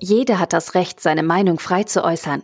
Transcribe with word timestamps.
Jeder 0.00 0.38
hat 0.38 0.52
das 0.52 0.74
Recht, 0.74 1.00
seine 1.00 1.22
Meinung 1.22 1.58
frei 1.58 1.84
zu 1.84 2.02
äußern. 2.02 2.42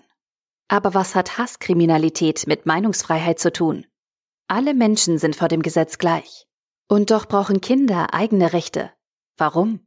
Aber 0.69 0.95
was 0.95 1.15
hat 1.15 1.39
Hasskriminalität 1.39 2.47
mit 2.47 2.67
Meinungsfreiheit 2.67 3.39
zu 3.39 3.53
tun? 3.53 3.87
Alle 4.49 4.75
Menschen 4.75 5.19
sind 5.19 5.37
vor 5.37 5.49
dem 5.49 5.63
Gesetz 5.63 5.99
gleich. 5.99 6.47
Und 6.89 7.11
doch 7.11 7.27
brauchen 7.27 7.61
Kinder 7.61 8.15
eigene 8.15 8.53
Rechte. 8.53 8.93
Warum? 9.37 9.81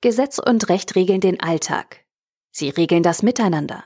Gesetz 0.00 0.38
und 0.38 0.68
Recht 0.68 0.94
regeln 0.94 1.20
den 1.20 1.40
Alltag. 1.40 2.04
Sie 2.50 2.68
regeln 2.68 3.02
das 3.02 3.22
Miteinander. 3.22 3.84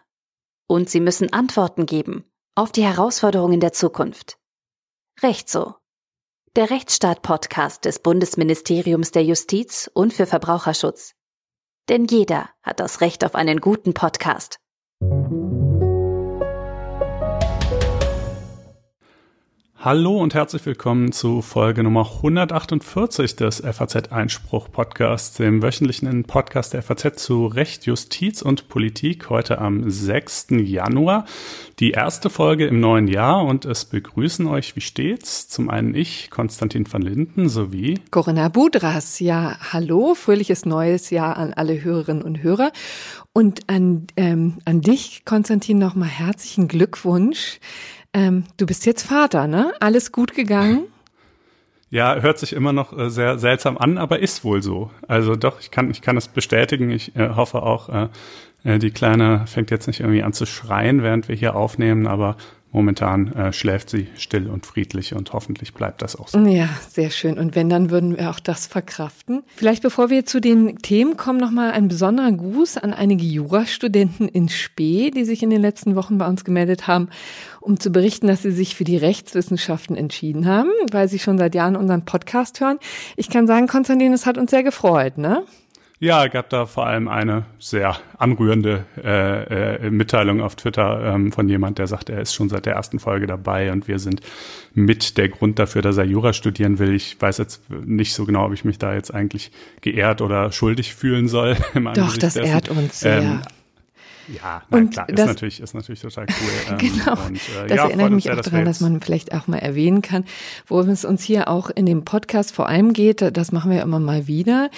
Und 0.66 0.90
sie 0.90 1.00
müssen 1.00 1.32
Antworten 1.32 1.86
geben 1.86 2.24
auf 2.56 2.72
die 2.72 2.84
Herausforderungen 2.84 3.60
der 3.60 3.72
Zukunft. 3.72 4.38
Recht 5.22 5.48
so. 5.48 5.74
Der 6.56 6.70
Rechtsstaat-Podcast 6.70 7.84
des 7.84 7.98
Bundesministeriums 7.98 9.10
der 9.10 9.22
Justiz 9.22 9.90
und 9.92 10.14
für 10.14 10.24
Verbraucherschutz. 10.24 11.12
Denn 11.90 12.06
jeder 12.06 12.48
hat 12.62 12.80
das 12.80 13.02
Recht 13.02 13.26
auf 13.26 13.34
einen 13.34 13.60
guten 13.60 13.92
Podcast. 13.92 14.56
Hallo 19.78 20.16
und 20.16 20.32
herzlich 20.32 20.64
willkommen 20.64 21.12
zu 21.12 21.42
Folge 21.42 21.82
Nummer 21.82 22.10
148 22.16 23.36
des 23.36 23.60
FAZ 23.60 24.10
Einspruch 24.10 24.72
Podcasts, 24.72 25.36
dem 25.36 25.62
wöchentlichen 25.62 26.24
Podcast 26.24 26.72
der 26.72 26.82
FAZ 26.82 27.22
zu 27.22 27.46
Recht, 27.46 27.84
Justiz 27.84 28.40
und 28.40 28.68
Politik, 28.68 29.28
heute 29.28 29.58
am 29.58 29.88
6. 29.88 30.46
Januar. 30.62 31.26
Die 31.78 31.90
erste 31.90 32.30
Folge 32.30 32.66
im 32.66 32.80
neuen 32.80 33.06
Jahr 33.06 33.44
und 33.44 33.66
es 33.66 33.84
begrüßen 33.84 34.46
euch 34.46 34.74
wie 34.76 34.80
stets 34.80 35.46
zum 35.46 35.68
einen 35.68 35.94
ich, 35.94 36.30
Konstantin 36.30 36.90
van 36.90 37.02
Linden, 37.02 37.50
sowie 37.50 38.00
Corinna 38.10 38.48
Budras. 38.48 39.20
Ja, 39.20 39.58
hallo, 39.72 40.14
fröhliches 40.14 40.64
neues 40.64 41.10
Jahr 41.10 41.36
an 41.36 41.52
alle 41.52 41.84
Hörerinnen 41.84 42.22
und 42.22 42.42
Hörer. 42.42 42.72
Und 43.34 43.68
an, 43.68 44.06
ähm, 44.16 44.56
an 44.64 44.80
dich, 44.80 45.26
Konstantin, 45.26 45.78
nochmal 45.78 46.08
herzlichen 46.08 46.66
Glückwunsch 46.66 47.60
ähm, 48.16 48.44
du 48.56 48.64
bist 48.64 48.86
jetzt 48.86 49.02
Vater, 49.02 49.46
ne? 49.46 49.74
Alles 49.78 50.10
gut 50.10 50.34
gegangen? 50.34 50.84
Ja, 51.90 52.16
hört 52.16 52.38
sich 52.38 52.54
immer 52.54 52.72
noch 52.72 52.96
äh, 52.96 53.10
sehr 53.10 53.38
seltsam 53.38 53.76
an, 53.76 53.98
aber 53.98 54.20
ist 54.20 54.42
wohl 54.42 54.62
so. 54.62 54.90
Also 55.06 55.36
doch, 55.36 55.60
ich 55.60 55.70
kann, 55.70 55.90
ich 55.90 56.00
kann 56.00 56.16
es 56.16 56.26
bestätigen. 56.26 56.90
Ich 56.90 57.14
äh, 57.14 57.28
hoffe 57.36 57.62
auch, 57.62 57.90
äh, 57.90 58.08
äh 58.64 58.78
die 58.78 58.90
Kleine 58.90 59.46
fängt 59.46 59.70
jetzt 59.70 59.86
nicht 59.86 60.00
irgendwie 60.00 60.22
an 60.22 60.32
zu 60.32 60.46
schreien, 60.46 61.02
während 61.02 61.28
wir 61.28 61.36
hier 61.36 61.54
aufnehmen, 61.54 62.06
aber 62.06 62.38
momentan 62.76 63.32
äh, 63.32 63.52
schläft 63.54 63.88
sie 63.88 64.06
still 64.18 64.48
und 64.48 64.66
friedlich 64.66 65.14
und 65.14 65.32
hoffentlich 65.32 65.72
bleibt 65.72 66.02
das 66.02 66.14
auch 66.14 66.28
so. 66.28 66.38
Ja, 66.40 66.68
sehr 66.90 67.08
schön. 67.08 67.38
Und 67.38 67.56
wenn, 67.56 67.70
dann 67.70 67.88
würden 67.88 68.18
wir 68.18 68.28
auch 68.28 68.38
das 68.38 68.66
verkraften. 68.66 69.44
Vielleicht 69.56 69.82
bevor 69.82 70.10
wir 70.10 70.26
zu 70.26 70.42
den 70.42 70.76
Themen 70.76 71.16
kommen, 71.16 71.40
nochmal 71.40 71.70
ein 71.70 71.88
besonderer 71.88 72.30
Gruß 72.32 72.76
an 72.76 72.92
einige 72.92 73.24
Jurastudenten 73.24 74.28
in 74.28 74.50
Spee, 74.50 75.10
die 75.10 75.24
sich 75.24 75.42
in 75.42 75.48
den 75.48 75.62
letzten 75.62 75.96
Wochen 75.96 76.18
bei 76.18 76.26
uns 76.28 76.44
gemeldet 76.44 76.86
haben, 76.86 77.08
um 77.62 77.80
zu 77.80 77.90
berichten, 77.90 78.26
dass 78.26 78.42
sie 78.42 78.52
sich 78.52 78.76
für 78.76 78.84
die 78.84 78.98
Rechtswissenschaften 78.98 79.96
entschieden 79.96 80.44
haben, 80.44 80.68
weil 80.92 81.08
sie 81.08 81.18
schon 81.18 81.38
seit 81.38 81.54
Jahren 81.54 81.76
unseren 81.76 82.04
Podcast 82.04 82.60
hören. 82.60 82.78
Ich 83.16 83.30
kann 83.30 83.46
sagen, 83.46 83.68
Konstantin, 83.68 84.12
es 84.12 84.26
hat 84.26 84.36
uns 84.36 84.50
sehr 84.50 84.62
gefreut, 84.62 85.16
ne? 85.16 85.44
Ja, 85.98 86.26
gab 86.26 86.50
da 86.50 86.66
vor 86.66 86.86
allem 86.86 87.08
eine 87.08 87.46
sehr 87.58 87.96
anrührende 88.18 88.84
äh, 89.02 89.86
äh, 89.86 89.90
Mitteilung 89.90 90.42
auf 90.42 90.54
Twitter 90.54 91.14
ähm, 91.14 91.32
von 91.32 91.48
jemand, 91.48 91.78
der 91.78 91.86
sagt, 91.86 92.10
er 92.10 92.20
ist 92.20 92.34
schon 92.34 92.50
seit 92.50 92.66
der 92.66 92.74
ersten 92.74 92.98
Folge 92.98 93.26
dabei 93.26 93.72
und 93.72 93.88
wir 93.88 93.98
sind 93.98 94.20
mit 94.74 95.16
der 95.16 95.30
Grund 95.30 95.58
dafür, 95.58 95.80
dass 95.80 95.96
er 95.96 96.04
Jura 96.04 96.34
studieren 96.34 96.78
will. 96.78 96.94
Ich 96.94 97.18
weiß 97.18 97.38
jetzt 97.38 97.62
nicht 97.70 98.12
so 98.12 98.26
genau, 98.26 98.44
ob 98.44 98.52
ich 98.52 98.64
mich 98.64 98.76
da 98.76 98.92
jetzt 98.92 99.12
eigentlich 99.14 99.50
geehrt 99.80 100.20
oder 100.20 100.52
schuldig 100.52 100.94
fühlen 100.94 101.28
soll. 101.28 101.56
Doch, 101.74 102.16
das 102.18 102.34
dessen. 102.34 102.44
ehrt 102.44 102.68
uns 102.68 103.00
sehr. 103.00 103.22
Ähm, 103.22 103.40
ja, 104.28 104.62
nein, 104.70 104.82
und 104.82 104.90
klar, 104.90 105.06
das, 105.08 105.20
ist 105.20 105.26
natürlich, 105.26 105.60
ist 105.60 105.74
natürlich 105.74 106.00
total 106.00 106.26
cool. 106.28 106.46
Ähm, 106.68 106.78
genau. 106.78 107.26
Und, 107.26 107.36
äh, 107.36 107.66
das 107.68 107.76
ja, 107.76 107.84
erinnert 107.86 108.10
mich 108.10 108.30
auch 108.30 108.40
daran, 108.40 108.64
dass 108.64 108.80
man 108.80 109.00
vielleicht 109.00 109.32
auch 109.32 109.46
mal 109.46 109.58
erwähnen 109.58 110.02
kann, 110.02 110.24
worum 110.66 110.88
es 110.88 111.04
uns 111.04 111.22
hier 111.22 111.48
auch 111.48 111.70
in 111.70 111.86
dem 111.86 112.04
Podcast 112.04 112.52
vor 112.52 112.68
allem 112.68 112.92
geht. 112.92 113.36
Das 113.36 113.52
machen 113.52 113.70
wir 113.70 113.82
immer 113.82 114.00
mal 114.00 114.26
wieder. 114.26 114.70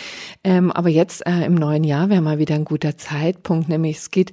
Ähm, 0.44 0.70
aber 0.70 0.88
jetzt 0.88 1.26
äh, 1.26 1.44
im 1.44 1.54
neuen 1.54 1.84
Jahr 1.84 2.10
wäre 2.10 2.20
mal 2.20 2.38
wieder 2.38 2.56
ein 2.56 2.64
guter 2.64 2.96
Zeitpunkt, 2.96 3.68
nämlich 3.68 3.98
es 3.98 4.10
geht 4.10 4.32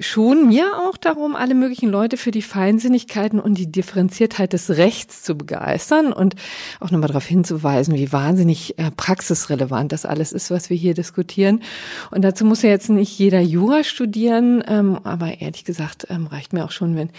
schon 0.00 0.48
mir 0.48 0.66
auch 0.86 0.96
darum, 0.96 1.36
alle 1.36 1.54
möglichen 1.54 1.88
Leute 1.88 2.16
für 2.16 2.30
die 2.30 2.42
Feinsinnigkeiten 2.42 3.38
und 3.40 3.58
die 3.58 3.70
Differenziertheit 3.70 4.52
des 4.52 4.70
Rechts 4.70 5.22
zu 5.22 5.36
begeistern 5.36 6.12
und 6.12 6.34
auch 6.80 6.90
nochmal 6.90 7.08
darauf 7.08 7.26
hinzuweisen, 7.26 7.94
wie 7.94 8.12
wahnsinnig 8.12 8.78
äh, 8.78 8.90
praxisrelevant 8.90 9.92
das 9.92 10.04
alles 10.04 10.32
ist, 10.32 10.50
was 10.50 10.70
wir 10.70 10.76
hier 10.76 10.94
diskutieren. 10.94 11.62
Und 12.10 12.22
dazu 12.22 12.44
muss 12.44 12.62
ja 12.62 12.70
jetzt 12.70 12.90
nicht 12.90 13.18
jeder 13.18 13.40
Jura 13.40 13.84
studieren, 13.84 14.64
ähm, 14.66 14.98
aber 15.04 15.40
ehrlich 15.40 15.64
gesagt 15.64 16.06
ähm, 16.10 16.26
reicht 16.26 16.52
mir 16.52 16.64
auch 16.64 16.72
schon, 16.72 16.96
wenn 16.96 17.10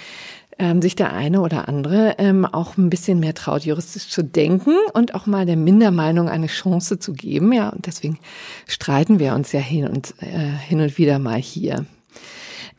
ähm, 0.58 0.82
sich 0.82 0.96
der 0.96 1.14
eine 1.14 1.42
oder 1.42 1.68
andere 1.68 2.16
ähm, 2.18 2.46
auch 2.46 2.78
ein 2.78 2.90
bisschen 2.90 3.20
mehr 3.20 3.34
traut, 3.34 3.64
juristisch 3.64 4.10
zu 4.10 4.24
denken 4.24 4.76
und 4.94 5.14
auch 5.14 5.26
mal 5.26 5.46
der 5.46 5.58
Mindermeinung 5.58 6.30
eine 6.30 6.48
Chance 6.48 7.00
zu 7.00 7.14
geben. 7.14 7.52
Ja, 7.52 7.70
und 7.70 7.86
deswegen 7.88 8.20
streiten 8.68 9.20
wir 9.20 9.34
uns 9.34 9.52
ja 9.52 9.60
hin 9.60 9.88
und 9.88 10.14
äh, 10.22 10.58
hin 10.68 10.80
und 10.80 10.98
wieder 10.98 11.20
mal 11.20 11.40
hier. 11.40 11.86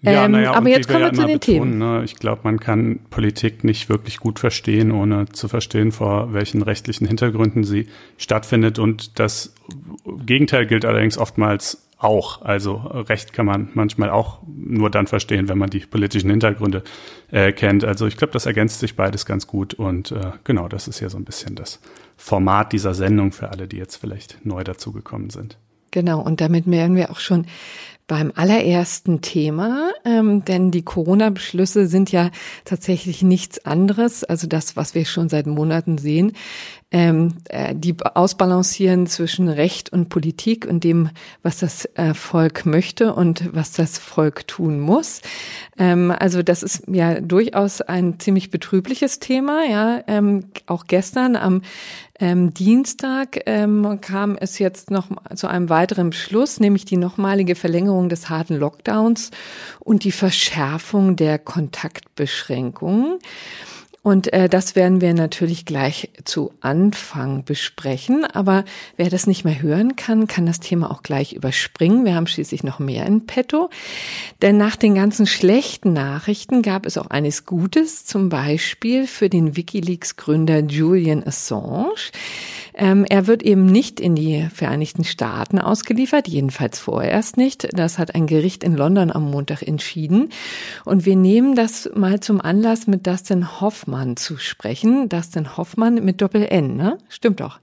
Ja, 0.06 0.24
ähm, 0.24 0.32
naja, 0.32 0.52
aber 0.52 0.68
jetzt 0.68 0.88
kommen 0.88 1.04
wir, 1.04 1.12
zu 1.12 1.26
den 1.26 1.38
betonen, 1.38 1.40
Themen. 1.40 1.78
Ne, 1.78 2.02
ich 2.04 2.16
glaube, 2.16 2.42
man 2.44 2.60
kann 2.60 3.00
Politik 3.10 3.64
nicht 3.64 3.88
wirklich 3.88 4.18
gut 4.18 4.38
verstehen, 4.38 4.92
ohne 4.92 5.26
zu 5.26 5.48
verstehen, 5.48 5.92
vor 5.92 6.32
welchen 6.32 6.62
rechtlichen 6.62 7.06
Hintergründen 7.06 7.64
sie 7.64 7.88
stattfindet. 8.16 8.78
Und 8.78 9.18
das 9.18 9.54
Gegenteil 10.24 10.66
gilt 10.66 10.84
allerdings 10.84 11.18
oftmals 11.18 11.86
auch. 11.98 12.42
Also 12.42 12.74
Recht 12.74 13.32
kann 13.32 13.46
man 13.46 13.70
manchmal 13.74 14.10
auch 14.10 14.40
nur 14.46 14.90
dann 14.90 15.06
verstehen, 15.06 15.48
wenn 15.48 15.58
man 15.58 15.70
die 15.70 15.80
politischen 15.80 16.30
Hintergründe 16.30 16.82
äh, 17.30 17.52
kennt. 17.52 17.84
Also 17.84 18.06
ich 18.06 18.16
glaube, 18.16 18.32
das 18.32 18.46
ergänzt 18.46 18.80
sich 18.80 18.96
beides 18.96 19.26
ganz 19.26 19.46
gut. 19.46 19.74
Und 19.74 20.12
äh, 20.12 20.32
genau, 20.44 20.68
das 20.68 20.88
ist 20.88 21.00
ja 21.00 21.08
so 21.08 21.16
ein 21.16 21.24
bisschen 21.24 21.56
das 21.56 21.80
Format 22.16 22.72
dieser 22.72 22.94
Sendung 22.94 23.32
für 23.32 23.50
alle, 23.50 23.66
die 23.66 23.76
jetzt 23.76 23.96
vielleicht 23.96 24.44
neu 24.44 24.62
dazugekommen 24.62 25.30
sind. 25.30 25.58
Genau, 25.90 26.20
und 26.20 26.40
damit 26.40 26.70
wären 26.70 26.94
wir 26.94 27.10
auch 27.10 27.20
schon 27.20 27.46
beim 28.06 28.32
allerersten 28.34 29.20
Thema, 29.20 29.90
ähm, 30.04 30.44
denn 30.44 30.70
die 30.70 30.84
Corona-Beschlüsse 30.84 31.86
sind 31.86 32.12
ja 32.12 32.30
tatsächlich 32.64 33.22
nichts 33.22 33.64
anderes, 33.64 34.22
also 34.22 34.46
das, 34.46 34.76
was 34.76 34.94
wir 34.94 35.04
schon 35.04 35.28
seit 35.28 35.46
Monaten 35.46 35.98
sehen, 35.98 36.32
ähm, 36.92 37.34
äh, 37.48 37.74
die 37.74 37.96
ausbalancieren 38.14 39.08
zwischen 39.08 39.48
Recht 39.48 39.92
und 39.92 40.08
Politik 40.08 40.66
und 40.66 40.84
dem, 40.84 41.10
was 41.42 41.58
das 41.58 41.84
äh, 41.96 42.14
Volk 42.14 42.64
möchte 42.64 43.12
und 43.12 43.52
was 43.52 43.72
das 43.72 43.98
Volk 43.98 44.46
tun 44.46 44.78
muss. 44.78 45.20
Ähm, 45.76 46.14
also 46.16 46.44
das 46.44 46.62
ist 46.62 46.84
ja 46.86 47.20
durchaus 47.20 47.80
ein 47.80 48.20
ziemlich 48.20 48.52
betrübliches 48.52 49.18
Thema. 49.18 49.64
Ja, 49.64 50.04
ähm, 50.06 50.44
auch 50.66 50.84
gestern 50.86 51.34
am 51.34 51.62
ähm, 52.20 52.54
Dienstag 52.54 53.40
ähm, 53.46 54.00
kam 54.00 54.36
es 54.36 54.58
jetzt 54.58 54.90
noch 54.90 55.08
zu 55.34 55.48
einem 55.48 55.68
weiteren 55.68 56.10
Beschluss, 56.10 56.60
nämlich 56.60 56.84
die 56.84 56.96
nochmalige 56.96 57.56
Verlängerung 57.56 57.95
des 58.04 58.28
harten 58.28 58.56
Lockdowns 58.56 59.30
und 59.80 60.04
die 60.04 60.12
Verschärfung 60.12 61.16
der 61.16 61.38
Kontaktbeschränkungen. 61.38 63.18
Und 64.06 64.32
äh, 64.32 64.48
das 64.48 64.76
werden 64.76 65.00
wir 65.00 65.14
natürlich 65.14 65.64
gleich 65.64 66.10
zu 66.22 66.52
Anfang 66.60 67.44
besprechen. 67.44 68.24
Aber 68.24 68.64
wer 68.96 69.10
das 69.10 69.26
nicht 69.26 69.44
mehr 69.44 69.60
hören 69.60 69.96
kann, 69.96 70.28
kann 70.28 70.46
das 70.46 70.60
Thema 70.60 70.92
auch 70.92 71.02
gleich 71.02 71.32
überspringen. 71.32 72.04
Wir 72.04 72.14
haben 72.14 72.28
schließlich 72.28 72.62
noch 72.62 72.78
mehr 72.78 73.04
in 73.04 73.26
petto. 73.26 73.68
Denn 74.42 74.58
nach 74.58 74.76
den 74.76 74.94
ganzen 74.94 75.26
schlechten 75.26 75.92
Nachrichten 75.92 76.62
gab 76.62 76.86
es 76.86 76.98
auch 76.98 77.08
eines 77.08 77.46
Gutes, 77.46 78.04
zum 78.04 78.28
Beispiel 78.28 79.08
für 79.08 79.28
den 79.28 79.56
Wikileaks-Gründer 79.56 80.60
Julian 80.60 81.26
Assange. 81.26 81.96
Ähm, 82.76 83.04
er 83.08 83.26
wird 83.26 83.42
eben 83.42 83.66
nicht 83.66 84.00
in 84.00 84.14
die 84.14 84.48
Vereinigten 84.52 85.04
Staaten 85.04 85.58
ausgeliefert, 85.58 86.28
jedenfalls 86.28 86.78
vorerst 86.78 87.36
nicht. 87.38 87.68
Das 87.72 87.98
hat 87.98 88.14
ein 88.14 88.26
Gericht 88.26 88.62
in 88.62 88.76
London 88.76 89.10
am 89.10 89.30
Montag 89.30 89.62
entschieden. 89.62 90.28
Und 90.84 91.06
wir 91.06 91.16
nehmen 91.16 91.54
das 91.54 91.90
mal 91.94 92.20
zum 92.20 92.40
Anlass, 92.40 92.86
mit 92.86 93.06
Dustin 93.06 93.60
Hoffmann 93.60 94.16
zu 94.16 94.36
sprechen. 94.36 95.08
Dustin 95.08 95.56
Hoffmann 95.56 96.04
mit 96.04 96.20
Doppel-N, 96.20 96.76
ne? 96.76 96.98
Stimmt 97.08 97.40
doch. 97.40 97.60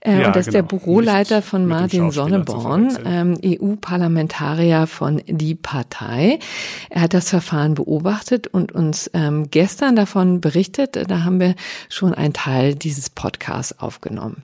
Äh, 0.00 0.20
ja, 0.20 0.26
und 0.28 0.36
das 0.36 0.46
genau. 0.46 0.48
ist 0.48 0.52
der 0.52 0.62
genau. 0.62 0.84
Büroleiter 0.84 1.36
nicht 1.36 1.48
von 1.48 1.66
Martin 1.66 2.10
Sonneborn, 2.12 2.96
ähm, 3.04 3.38
EU-Parlamentarier 3.44 4.86
von 4.86 5.20
Die 5.26 5.56
Partei. 5.56 6.38
Er 6.90 7.02
hat 7.02 7.14
das 7.14 7.30
Verfahren 7.30 7.74
beobachtet 7.74 8.46
und 8.46 8.72
uns 8.72 9.10
ähm, 9.14 9.50
gestern 9.50 9.96
davon 9.96 10.40
berichtet. 10.40 11.10
Da 11.10 11.24
haben 11.24 11.40
wir 11.40 11.54
schon 11.88 12.14
einen 12.14 12.34
Teil 12.34 12.74
dieses 12.74 13.10
Podcasts 13.10 13.78
aufgenommen. 13.78 14.43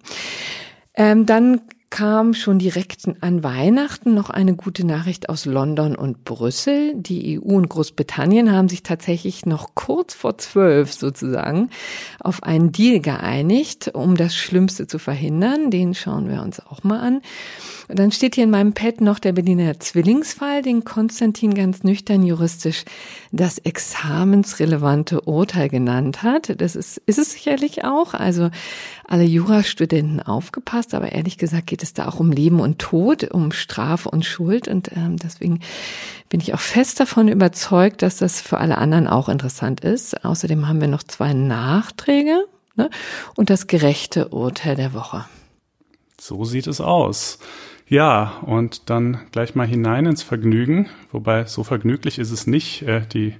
Ähm, 0.94 1.26
dann 1.26 1.62
kam 1.90 2.34
schon 2.34 2.60
direkt 2.60 3.08
an 3.20 3.42
Weihnachten 3.42 4.14
noch 4.14 4.31
eine 4.31 4.54
gute 4.54 4.87
Nachricht 4.87 5.28
aus 5.28 5.44
London 5.44 5.96
und 5.96 6.25
Brüssel. 6.25 6.94
Die 6.94 7.40
EU 7.40 7.56
und 7.56 7.69
Großbritannien 7.69 8.52
haben 8.52 8.69
sich 8.69 8.84
tatsächlich 8.84 9.44
noch 9.44 9.75
kurz 9.75 10.14
vor 10.14 10.38
zwölf 10.38 10.92
sozusagen 10.92 11.69
auf 12.20 12.44
einen 12.44 12.70
Deal 12.70 13.00
geeinigt, 13.00 13.90
um 13.92 14.16
das 14.16 14.37
Schlimmste 14.37 14.87
zu 14.87 15.00
verhindern. 15.00 15.72
Den 15.72 15.94
schauen 15.94 16.28
wir 16.28 16.42
uns 16.42 16.60
auch 16.60 16.84
mal 16.84 17.00
an. 17.00 17.22
Und 17.88 17.98
dann 17.98 18.12
steht 18.12 18.37
hier 18.37 18.44
in 18.44 18.50
meinem 18.50 18.72
Pad 18.72 19.00
noch 19.00 19.19
der 19.19 19.32
Berliner 19.32 19.81
Zwillingsfall, 19.81 20.62
den 20.62 20.84
Konstantin 20.84 21.54
ganz 21.54 21.82
nüchtern 21.82 22.22
juristisch 22.22 22.84
das 23.32 23.58
examensrelevante 23.58 25.22
Urteil 25.22 25.69
genannt 25.69 26.22
hat. 26.22 26.60
Das 26.60 26.76
ist, 26.76 27.02
ist 27.06 27.19
es 27.19 27.32
sicherlich 27.32 27.84
auch. 27.84 28.14
Also 28.14 28.50
alle 29.08 29.25
Jurastudenten 29.25 30.20
aufgepasst, 30.20 30.94
aber 30.94 31.10
ehrlich 31.10 31.37
gesagt 31.37 31.66
geht 31.66 31.79
es 31.82 31.92
da 31.92 32.08
auch 32.08 32.20
um 32.20 32.32
Leben 32.32 32.60
und 32.60 32.78
Tod, 32.78 33.24
um 33.30 33.52
Strafe 33.52 34.10
und 34.10 34.24
Schuld. 34.24 34.68
Und 34.68 34.90
ähm, 34.96 35.16
deswegen 35.16 35.60
bin 36.28 36.40
ich 36.40 36.54
auch 36.54 36.60
fest 36.60 37.00
davon 37.00 37.28
überzeugt, 37.28 38.02
dass 38.02 38.16
das 38.16 38.40
für 38.40 38.58
alle 38.58 38.78
anderen 38.78 39.06
auch 39.06 39.28
interessant 39.28 39.80
ist. 39.80 40.24
Außerdem 40.24 40.68
haben 40.68 40.80
wir 40.80 40.88
noch 40.88 41.02
zwei 41.02 41.32
Nachträge 41.32 42.44
ne? 42.76 42.90
und 43.36 43.50
das 43.50 43.66
gerechte 43.66 44.28
Urteil 44.28 44.76
der 44.76 44.94
Woche. 44.94 45.24
So 46.18 46.44
sieht 46.44 46.66
es 46.66 46.80
aus. 46.80 47.38
Ja, 47.88 48.38
und 48.42 48.88
dann 48.88 49.18
gleich 49.32 49.56
mal 49.56 49.66
hinein 49.66 50.06
ins 50.06 50.22
Vergnügen, 50.22 50.88
wobei 51.10 51.46
so 51.46 51.64
vergnüglich 51.64 52.20
ist 52.20 52.30
es 52.30 52.46
nicht. 52.46 52.82
Äh, 52.82 53.02
die 53.06 53.34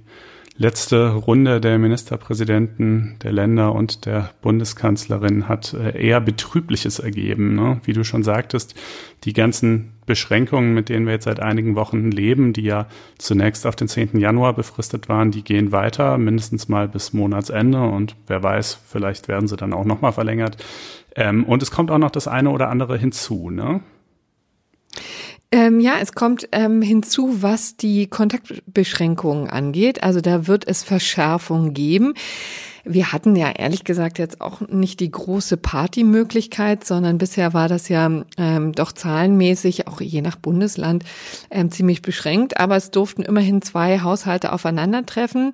letzte 0.61 1.09
Runde 1.09 1.59
der 1.59 1.79
Ministerpräsidenten 1.79 3.15
der 3.23 3.31
Länder 3.31 3.73
und 3.73 4.05
der 4.05 4.29
Bundeskanzlerin 4.43 5.47
hat 5.49 5.73
äh, 5.73 5.99
eher 5.99 6.21
Betrübliches 6.21 6.99
ergeben. 6.99 7.55
Ne? 7.55 7.81
Wie 7.83 7.93
du 7.93 8.03
schon 8.03 8.21
sagtest, 8.21 8.75
die 9.23 9.33
ganzen 9.33 9.93
Beschränkungen, 10.05 10.75
mit 10.75 10.89
denen 10.89 11.07
wir 11.07 11.13
jetzt 11.13 11.25
seit 11.25 11.39
einigen 11.39 11.75
Wochen 11.75 12.11
leben, 12.11 12.53
die 12.53 12.61
ja 12.61 12.85
zunächst 13.17 13.65
auf 13.65 13.75
den 13.75 13.87
10. 13.87 14.19
Januar 14.19 14.53
befristet 14.53 15.09
waren, 15.09 15.31
die 15.31 15.43
gehen 15.43 15.71
weiter, 15.71 16.19
mindestens 16.19 16.69
mal 16.69 16.87
bis 16.87 17.11
Monatsende 17.11 17.81
und 17.81 18.15
wer 18.27 18.43
weiß, 18.43 18.79
vielleicht 18.87 19.27
werden 19.27 19.47
sie 19.47 19.57
dann 19.57 19.73
auch 19.73 19.85
nochmal 19.85 20.13
verlängert. 20.13 20.63
Ähm, 21.15 21.43
und 21.43 21.63
es 21.63 21.71
kommt 21.71 21.89
auch 21.89 21.97
noch 21.97 22.11
das 22.11 22.27
eine 22.27 22.51
oder 22.51 22.69
andere 22.69 22.99
hinzu. 22.99 23.49
Ne? 23.49 23.81
Ähm, 25.53 25.81
ja, 25.81 25.95
es 26.01 26.13
kommt 26.13 26.47
ähm, 26.53 26.81
hinzu, 26.81 27.41
was 27.41 27.75
die 27.75 28.07
Kontaktbeschränkungen 28.07 29.49
angeht. 29.49 30.01
Also 30.01 30.21
da 30.21 30.47
wird 30.47 30.65
es 30.65 30.81
Verschärfungen 30.81 31.73
geben. 31.73 32.13
Wir 32.83 33.11
hatten 33.11 33.35
ja 33.35 33.51
ehrlich 33.51 33.83
gesagt 33.83 34.17
jetzt 34.17 34.41
auch 34.41 34.61
nicht 34.61 35.01
die 35.01 35.11
große 35.11 35.57
Partymöglichkeit, 35.57 36.85
sondern 36.85 37.17
bisher 37.17 37.53
war 37.53 37.67
das 37.67 37.89
ja 37.89 38.23
ähm, 38.37 38.71
doch 38.71 38.91
zahlenmäßig, 38.93 39.87
auch 39.87 40.01
je 40.01 40.21
nach 40.21 40.37
Bundesland, 40.37 41.03
ähm, 41.51 41.69
ziemlich 41.69 42.01
beschränkt. 42.01 42.59
Aber 42.59 42.77
es 42.77 42.89
durften 42.89 43.21
immerhin 43.21 43.61
zwei 43.61 43.99
Haushalte 43.99 44.53
aufeinandertreffen. 44.53 45.51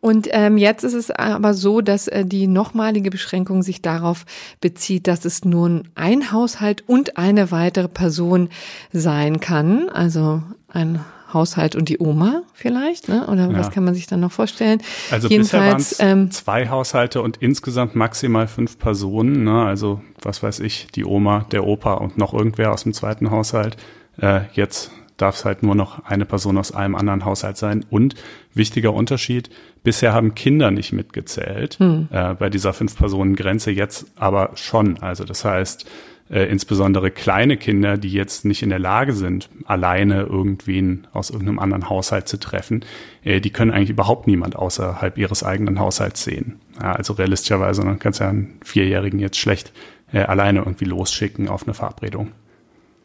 Und 0.00 0.28
ähm, 0.30 0.58
jetzt 0.58 0.84
ist 0.84 0.94
es 0.94 1.10
aber 1.10 1.54
so, 1.54 1.80
dass 1.80 2.08
äh, 2.08 2.24
die 2.24 2.46
nochmalige 2.46 3.10
Beschränkung 3.10 3.62
sich 3.62 3.82
darauf 3.82 4.24
bezieht, 4.60 5.06
dass 5.06 5.24
es 5.24 5.44
nun 5.44 5.88
ein 5.94 6.30
Haushalt 6.32 6.84
und 6.86 7.16
eine 7.16 7.50
weitere 7.50 7.88
Person 7.88 8.48
sein 8.92 9.40
kann. 9.40 9.88
Also 9.88 10.42
ein 10.68 11.00
Haushalt 11.32 11.76
und 11.76 11.88
die 11.88 11.98
Oma 11.98 12.42
vielleicht, 12.54 13.08
ne? 13.08 13.26
Oder 13.26 13.50
ja. 13.50 13.58
was 13.58 13.70
kann 13.70 13.84
man 13.84 13.94
sich 13.94 14.06
dann 14.06 14.20
noch 14.20 14.32
vorstellen? 14.32 14.80
Also 15.10 15.28
Jedenfalls, 15.28 15.90
bisher 15.90 16.08
ähm, 16.08 16.30
zwei 16.30 16.68
Haushalte 16.68 17.20
und 17.20 17.36
insgesamt 17.38 17.94
maximal 17.94 18.48
fünf 18.48 18.78
Personen, 18.78 19.44
ne? 19.44 19.64
Also 19.64 20.00
was 20.22 20.42
weiß 20.42 20.60
ich, 20.60 20.86
die 20.94 21.04
Oma, 21.04 21.46
der 21.52 21.66
Opa 21.66 21.94
und 21.94 22.16
noch 22.16 22.32
irgendwer 22.32 22.72
aus 22.72 22.84
dem 22.84 22.94
zweiten 22.94 23.30
Haushalt. 23.30 23.76
Äh, 24.18 24.42
jetzt 24.54 24.90
darf 25.18 25.36
es 25.36 25.44
halt 25.44 25.62
nur 25.62 25.74
noch 25.74 26.04
eine 26.04 26.24
Person 26.24 26.56
aus 26.56 26.72
einem 26.72 26.94
anderen 26.94 27.24
Haushalt 27.24 27.58
sein. 27.58 27.84
Und 27.90 28.14
wichtiger 28.54 28.94
Unterschied, 28.94 29.50
bisher 29.82 30.12
haben 30.12 30.34
Kinder 30.34 30.70
nicht 30.70 30.92
mitgezählt 30.92 31.78
hm. 31.78 32.08
äh, 32.10 32.34
bei 32.34 32.50
dieser 32.50 32.72
Fünf-Personen-Grenze, 32.72 33.70
jetzt 33.70 34.06
aber 34.16 34.50
schon. 34.54 34.98
Also 34.98 35.24
das 35.24 35.44
heißt, 35.44 35.86
äh, 36.30 36.44
insbesondere 36.44 37.10
kleine 37.10 37.56
Kinder, 37.56 37.96
die 37.96 38.12
jetzt 38.12 38.44
nicht 38.44 38.62
in 38.62 38.68
der 38.68 38.78
Lage 38.78 39.14
sind, 39.14 39.48
alleine 39.64 40.22
irgendwen 40.22 41.06
aus 41.12 41.30
irgendeinem 41.30 41.58
anderen 41.58 41.88
Haushalt 41.88 42.28
zu 42.28 42.38
treffen, 42.38 42.84
äh, 43.24 43.40
die 43.40 43.50
können 43.50 43.70
eigentlich 43.70 43.90
überhaupt 43.90 44.26
niemand 44.26 44.56
außerhalb 44.56 45.16
ihres 45.16 45.42
eigenen 45.42 45.78
Haushalts 45.78 46.24
sehen. 46.24 46.60
Ja, 46.80 46.92
also 46.92 47.14
realistischerweise, 47.14 47.82
dann 47.82 47.98
kannst 47.98 48.20
du 48.20 48.24
ja 48.24 48.30
einen 48.30 48.58
Vierjährigen 48.62 49.20
jetzt 49.20 49.38
schlecht 49.38 49.72
äh, 50.12 50.20
alleine 50.20 50.60
irgendwie 50.60 50.84
losschicken 50.84 51.48
auf 51.48 51.64
eine 51.64 51.74
Verabredung. 51.74 52.32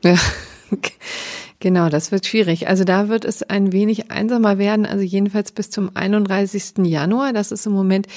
Ja, 0.03 0.15
Genau, 1.63 1.87
das 1.87 2.11
wird 2.11 2.25
schwierig. 2.25 2.67
Also 2.67 2.83
da 2.83 3.07
wird 3.07 3.23
es 3.23 3.41
ein 3.41 3.71
wenig 3.71 4.11
einsamer 4.11 4.57
werden, 4.57 4.85
also 4.85 5.01
jedenfalls 5.01 5.53
bis 5.53 5.69
zum 5.69 5.91
31. 5.93 6.79
Januar. 6.85 7.31
Das 7.31 7.53
ist 7.53 7.65
im 7.65 7.71
Moment 7.71 8.07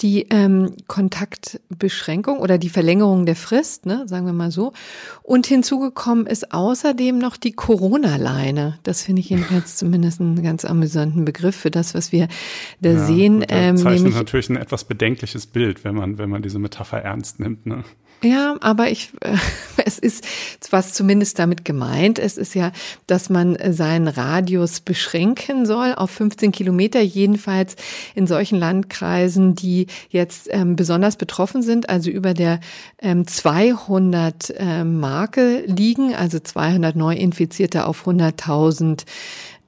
die 0.00 0.26
ähm, 0.30 0.72
Kontaktbeschränkung 0.88 2.38
oder 2.38 2.58
die 2.58 2.68
Verlängerung 2.68 3.26
der 3.26 3.36
Frist, 3.36 3.86
ne, 3.86 4.08
sagen 4.08 4.26
wir 4.26 4.32
mal 4.32 4.50
so. 4.50 4.72
Und 5.22 5.46
hinzugekommen 5.46 6.26
ist 6.26 6.52
außerdem 6.52 7.16
noch 7.16 7.36
die 7.36 7.52
Corona-Leine. 7.52 8.80
Das 8.82 9.04
finde 9.04 9.20
ich 9.20 9.30
jedenfalls 9.30 9.76
zumindest 9.76 10.20
einen 10.20 10.42
ganz 10.42 10.64
amüsanten 10.64 11.24
Begriff 11.24 11.54
für 11.54 11.70
das, 11.70 11.94
was 11.94 12.10
wir 12.10 12.26
da 12.80 12.90
ja, 12.90 13.06
sehen. 13.06 13.42
Das 13.42 13.48
ähm, 13.50 13.76
zeichnet 13.76 14.14
natürlich 14.14 14.50
ein 14.50 14.56
etwas 14.56 14.82
bedenkliches 14.82 15.46
Bild, 15.46 15.84
wenn 15.84 15.94
man, 15.94 16.18
wenn 16.18 16.28
man 16.28 16.42
diese 16.42 16.58
Metapher 16.58 16.98
ernst 16.98 17.38
nimmt. 17.38 17.66
Ne? 17.66 17.84
Ja, 18.22 18.56
aber 18.60 18.90
ich, 18.90 19.12
äh, 19.20 19.34
es 19.84 19.98
ist 19.98 20.26
was 20.70 20.92
zumindest 20.92 21.38
damit 21.38 21.64
gemeint. 21.64 22.18
Es 22.18 22.36
ist 22.36 22.54
ja, 22.54 22.72
dass 23.06 23.30
man 23.30 23.56
seinen 23.70 24.08
Radius 24.08 24.80
beschränken 24.80 25.64
soll 25.66 25.94
auf 25.94 26.10
15 26.10 26.52
Kilometer, 26.52 27.00
jedenfalls 27.00 27.76
in 28.14 28.26
solchen 28.26 28.58
Landkreisen, 28.58 29.54
die 29.54 29.86
jetzt 30.10 30.48
ähm, 30.50 30.76
besonders 30.76 31.16
betroffen 31.16 31.62
sind, 31.62 31.88
also 31.88 32.10
über 32.10 32.34
der 32.34 32.60
ähm, 33.00 33.26
200 33.26 34.50
äh, 34.50 34.84
Marke 34.84 35.64
liegen, 35.66 36.14
also 36.14 36.38
200 36.38 36.96
Neuinfizierte 36.96 37.86
auf 37.86 38.06
100.000 38.06 39.04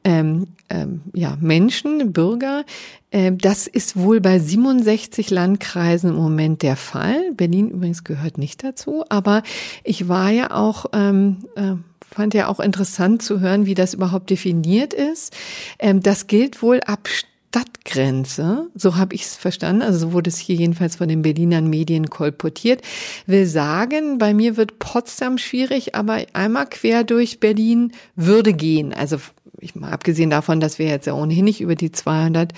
ähm, 0.05 0.49
ähm, 0.73 1.03
ja, 1.13 1.37
Menschen, 1.41 2.13
Bürger. 2.13 2.65
Äh, 3.11 3.33
das 3.33 3.67
ist 3.67 3.97
wohl 3.97 4.21
bei 4.21 4.39
67 4.39 5.31
Landkreisen 5.31 6.11
im 6.11 6.17
Moment 6.17 6.63
der 6.63 6.77
Fall. 6.77 7.33
Berlin 7.35 7.71
übrigens 7.71 8.05
gehört 8.05 8.39
nicht 8.39 8.65
dazu, 8.65 9.05
aber 9.09 9.43
ich 9.85 10.09
war 10.09 10.31
ja 10.31 10.51
auch, 10.51 10.87
ähm, 10.95 11.45
äh, 11.57 11.75
fand 12.11 12.35
ja 12.35 12.49
auch 12.49 12.59
interessant 12.59 13.23
zu 13.23 13.41
hören, 13.41 13.67
wie 13.67 13.75
das 13.75 13.95
überhaupt 13.95 14.31
definiert 14.31 14.95
ist. 14.95 15.37
Ähm, 15.79 16.01
das 16.01 16.27
gilt 16.27 16.63
wohl 16.63 16.81
ab 16.81 17.09
Stadtgrenze, 17.53 18.71
so 18.75 18.97
habe 18.97 19.15
ich 19.15 19.25
es 19.25 19.37
verstanden, 19.37 19.83
also 19.83 19.99
so 19.99 20.13
wurde 20.15 20.31
es 20.31 20.39
hier 20.39 20.57
jedenfalls 20.57 20.97
von 20.97 21.07
den 21.07 21.21
Berlinern 21.21 21.69
Medien 21.69 22.09
kolportiert, 22.09 22.81
will 23.27 23.45
sagen, 23.45 24.17
bei 24.17 24.33
mir 24.33 24.57
wird 24.57 24.79
Potsdam 24.79 25.37
schwierig, 25.37 25.95
aber 25.95 26.25
einmal 26.33 26.67
quer 26.67 27.05
durch 27.05 27.41
Berlin 27.41 27.93
würde 28.17 28.55
gehen. 28.55 28.95
Also 28.95 29.19
ich 29.65 29.75
mal 29.75 29.91
abgesehen 29.91 30.31
davon, 30.31 30.61
dass 30.61 30.79
wir 30.79 30.87
jetzt 30.87 31.07
ja 31.07 31.15
ohnehin 31.15 31.45
nicht 31.45 31.61
über 31.61 31.75
die 31.75 31.93
200 31.93 32.53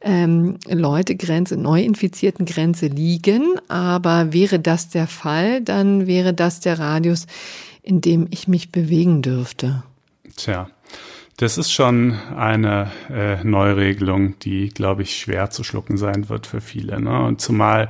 ähm, 0.00 0.56
Leute 0.68 1.16
Grenze, 1.16 1.56
Neuinfizierten 1.56 2.46
Grenze 2.46 2.86
liegen, 2.86 3.54
aber 3.68 4.32
wäre 4.32 4.58
das 4.58 4.88
der 4.88 5.06
Fall, 5.06 5.60
dann 5.60 6.06
wäre 6.06 6.34
das 6.34 6.60
der 6.60 6.78
Radius, 6.78 7.26
in 7.82 8.00
dem 8.00 8.26
ich 8.30 8.48
mich 8.48 8.72
bewegen 8.72 9.22
dürfte. 9.22 9.82
Tja. 10.36 10.68
Das 11.36 11.58
ist 11.58 11.72
schon 11.72 12.12
eine 12.36 12.92
äh, 13.10 13.42
Neuregelung, 13.42 14.38
die, 14.38 14.68
glaube 14.68 15.02
ich, 15.02 15.16
schwer 15.16 15.50
zu 15.50 15.64
schlucken 15.64 15.96
sein 15.96 16.28
wird 16.28 16.46
für 16.46 16.60
viele. 16.60 17.00
Ne? 17.00 17.24
Und 17.24 17.40
zumal 17.40 17.88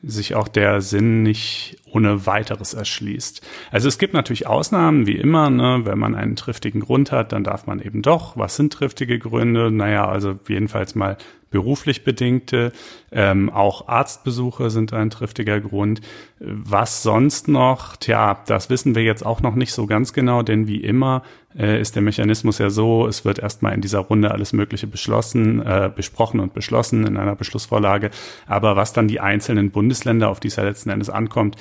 sich 0.00 0.36
auch 0.36 0.46
der 0.46 0.80
Sinn 0.80 1.24
nicht 1.24 1.76
ohne 1.94 2.26
weiteres 2.26 2.74
erschließt. 2.74 3.46
Also 3.70 3.88
es 3.88 3.98
gibt 3.98 4.14
natürlich 4.14 4.46
Ausnahmen, 4.46 5.06
wie 5.06 5.16
immer, 5.16 5.50
ne? 5.50 5.82
wenn 5.84 5.98
man 5.98 6.14
einen 6.14 6.36
triftigen 6.36 6.80
Grund 6.80 7.12
hat, 7.12 7.32
dann 7.32 7.44
darf 7.44 7.66
man 7.66 7.80
eben 7.80 8.02
doch. 8.02 8.36
Was 8.36 8.56
sind 8.56 8.72
triftige 8.72 9.18
Gründe? 9.18 9.70
Naja, 9.70 10.08
also 10.08 10.38
jedenfalls 10.48 10.94
mal 10.94 11.16
beruflich 11.54 12.02
bedingte, 12.02 12.72
ähm, 13.12 13.48
auch 13.48 13.86
Arztbesuche 13.86 14.70
sind 14.70 14.92
ein 14.92 15.08
triftiger 15.08 15.60
Grund. 15.60 16.00
Was 16.40 17.04
sonst 17.04 17.46
noch? 17.46 17.94
Tja, 17.94 18.42
das 18.46 18.70
wissen 18.70 18.96
wir 18.96 19.04
jetzt 19.04 19.24
auch 19.24 19.40
noch 19.40 19.54
nicht 19.54 19.72
so 19.72 19.86
ganz 19.86 20.12
genau, 20.12 20.42
denn 20.42 20.66
wie 20.66 20.82
immer 20.82 21.22
äh, 21.56 21.80
ist 21.80 21.94
der 21.94 22.02
Mechanismus 22.02 22.58
ja 22.58 22.70
so, 22.70 23.06
es 23.06 23.24
wird 23.24 23.38
erstmal 23.38 23.72
in 23.72 23.80
dieser 23.80 24.00
Runde 24.00 24.32
alles 24.32 24.52
Mögliche 24.52 24.88
beschlossen, 24.88 25.64
äh, 25.64 25.92
besprochen 25.94 26.40
und 26.40 26.54
beschlossen 26.54 27.06
in 27.06 27.16
einer 27.16 27.36
Beschlussvorlage. 27.36 28.10
Aber 28.48 28.74
was 28.74 28.92
dann 28.92 29.06
die 29.06 29.20
einzelnen 29.20 29.70
Bundesländer, 29.70 30.30
auf 30.30 30.40
die 30.40 30.48
es 30.48 30.56
ja 30.56 30.64
letzten 30.64 30.90
Endes 30.90 31.08
ankommt, 31.08 31.56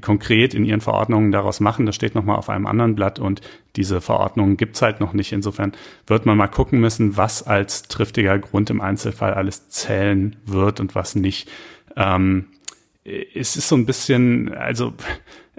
konkret 0.00 0.52
in 0.52 0.64
ihren 0.64 0.80
Verordnungen 0.80 1.32
daraus 1.32 1.60
machen, 1.60 1.86
das 1.86 1.94
steht 1.94 2.14
nochmal 2.14 2.36
auf 2.36 2.50
einem 2.50 2.66
anderen 2.66 2.94
Blatt 2.94 3.18
und 3.18 3.40
diese 3.76 4.00
Verordnungen 4.00 4.56
gibt's 4.56 4.82
halt 4.82 5.00
noch 5.00 5.14
nicht. 5.14 5.32
Insofern 5.32 5.72
wird 6.06 6.26
man 6.26 6.36
mal 6.36 6.48
gucken 6.48 6.80
müssen, 6.80 7.16
was 7.16 7.42
als 7.42 7.84
triftiger 7.84 8.38
Grund 8.38 8.68
im 8.70 8.80
Einzelfall 8.80 9.34
alles 9.34 9.70
zählen 9.70 10.36
wird 10.44 10.80
und 10.80 10.94
was 10.94 11.14
nicht. 11.14 11.48
Ähm, 11.96 12.46
es 13.04 13.56
ist 13.56 13.68
so 13.68 13.76
ein 13.76 13.86
bisschen, 13.86 14.52
also 14.52 14.92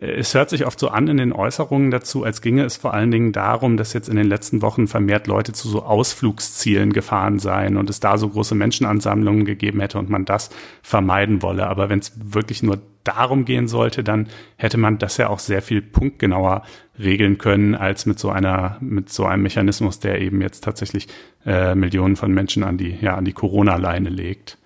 es 0.01 0.33
hört 0.33 0.49
sich 0.49 0.65
oft 0.65 0.79
so 0.79 0.87
an 0.87 1.09
in 1.09 1.17
den 1.17 1.33
Äußerungen 1.33 1.91
dazu, 1.91 2.23
als 2.23 2.41
ginge 2.41 2.63
es 2.63 2.77
vor 2.77 2.93
allen 2.93 3.11
Dingen 3.11 3.33
darum, 3.33 3.75
dass 3.75 3.91
jetzt 3.91 4.07
in 4.07 4.15
den 4.15 4.27
letzten 4.27 4.61
Wochen 4.61 4.87
vermehrt 4.87 5.27
Leute 5.27 5.51
zu 5.51 5.67
so 5.67 5.83
Ausflugszielen 5.83 6.93
gefahren 6.93 7.37
seien 7.37 7.75
und 7.75 7.89
es 7.89 7.99
da 7.99 8.17
so 8.17 8.29
große 8.29 8.55
Menschenansammlungen 8.55 9.43
gegeben 9.43 9.81
hätte 9.81 9.99
und 9.99 10.09
man 10.09 10.23
das 10.23 10.51
vermeiden 10.81 11.41
wolle. 11.41 11.67
Aber 11.67 11.89
wenn 11.89 11.99
es 11.99 12.13
wirklich 12.15 12.63
nur 12.63 12.79
darum 13.03 13.43
gehen 13.43 13.67
sollte, 13.67 14.01
dann 14.01 14.27
hätte 14.55 14.77
man 14.77 14.99
das 14.99 15.17
ja 15.17 15.27
auch 15.27 15.39
sehr 15.39 15.61
viel 15.61 15.81
punktgenauer 15.81 16.63
regeln 16.97 17.37
können 17.37 17.75
als 17.75 18.05
mit 18.05 18.19
so 18.19 18.29
einer 18.29 18.77
mit 18.79 19.09
so 19.09 19.25
einem 19.25 19.43
Mechanismus, 19.43 19.99
der 19.99 20.21
eben 20.21 20.41
jetzt 20.41 20.63
tatsächlich 20.63 21.07
äh, 21.45 21.75
Millionen 21.75 22.15
von 22.15 22.31
Menschen 22.31 22.63
an 22.63 22.77
die 22.77 22.97
ja 23.01 23.15
an 23.15 23.25
die 23.25 23.33
Corona-Leine 23.33 24.09
legt. 24.09 24.57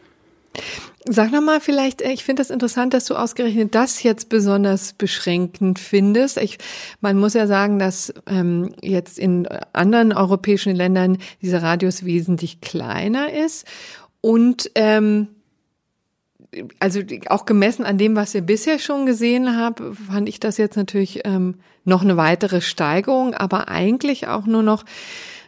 Sag 1.05 1.33
noch 1.33 1.41
mal 1.41 1.59
vielleicht, 1.59 2.01
äh, 2.01 2.11
ich 2.11 2.23
finde 2.23 2.41
das 2.41 2.49
interessant, 2.49 2.93
dass 2.93 3.05
du 3.05 3.15
ausgerechnet 3.15 3.75
das 3.75 4.03
jetzt 4.03 4.29
besonders 4.29 4.93
beschränkend 4.93 5.79
findest. 5.79 6.37
Ich, 6.37 6.57
man 7.01 7.17
muss 7.17 7.33
ja 7.33 7.45
sagen, 7.45 7.77
dass 7.77 8.13
ähm, 8.25 8.73
jetzt 8.81 9.19
in 9.19 9.47
anderen 9.73 10.13
europäischen 10.13 10.75
Ländern 10.75 11.17
dieser 11.41 11.61
Radius 11.61 12.05
wesentlich 12.05 12.61
kleiner 12.61 13.33
ist 13.33 13.67
und 14.21 14.71
ähm, 14.75 15.27
also 16.79 17.01
auch 17.27 17.45
gemessen 17.45 17.83
an 17.83 17.97
dem, 17.97 18.15
was 18.15 18.33
wir 18.33 18.41
bisher 18.41 18.79
schon 18.79 19.05
gesehen 19.05 19.57
haben, 19.57 19.95
fand 19.95 20.29
ich 20.29 20.39
das 20.39 20.57
jetzt 20.57 20.77
natürlich 20.77 21.21
ähm, 21.25 21.55
noch 21.83 22.03
eine 22.03 22.15
weitere 22.15 22.61
Steigerung, 22.61 23.33
aber 23.33 23.67
eigentlich 23.67 24.27
auch 24.27 24.45
nur 24.45 24.63
noch 24.63 24.85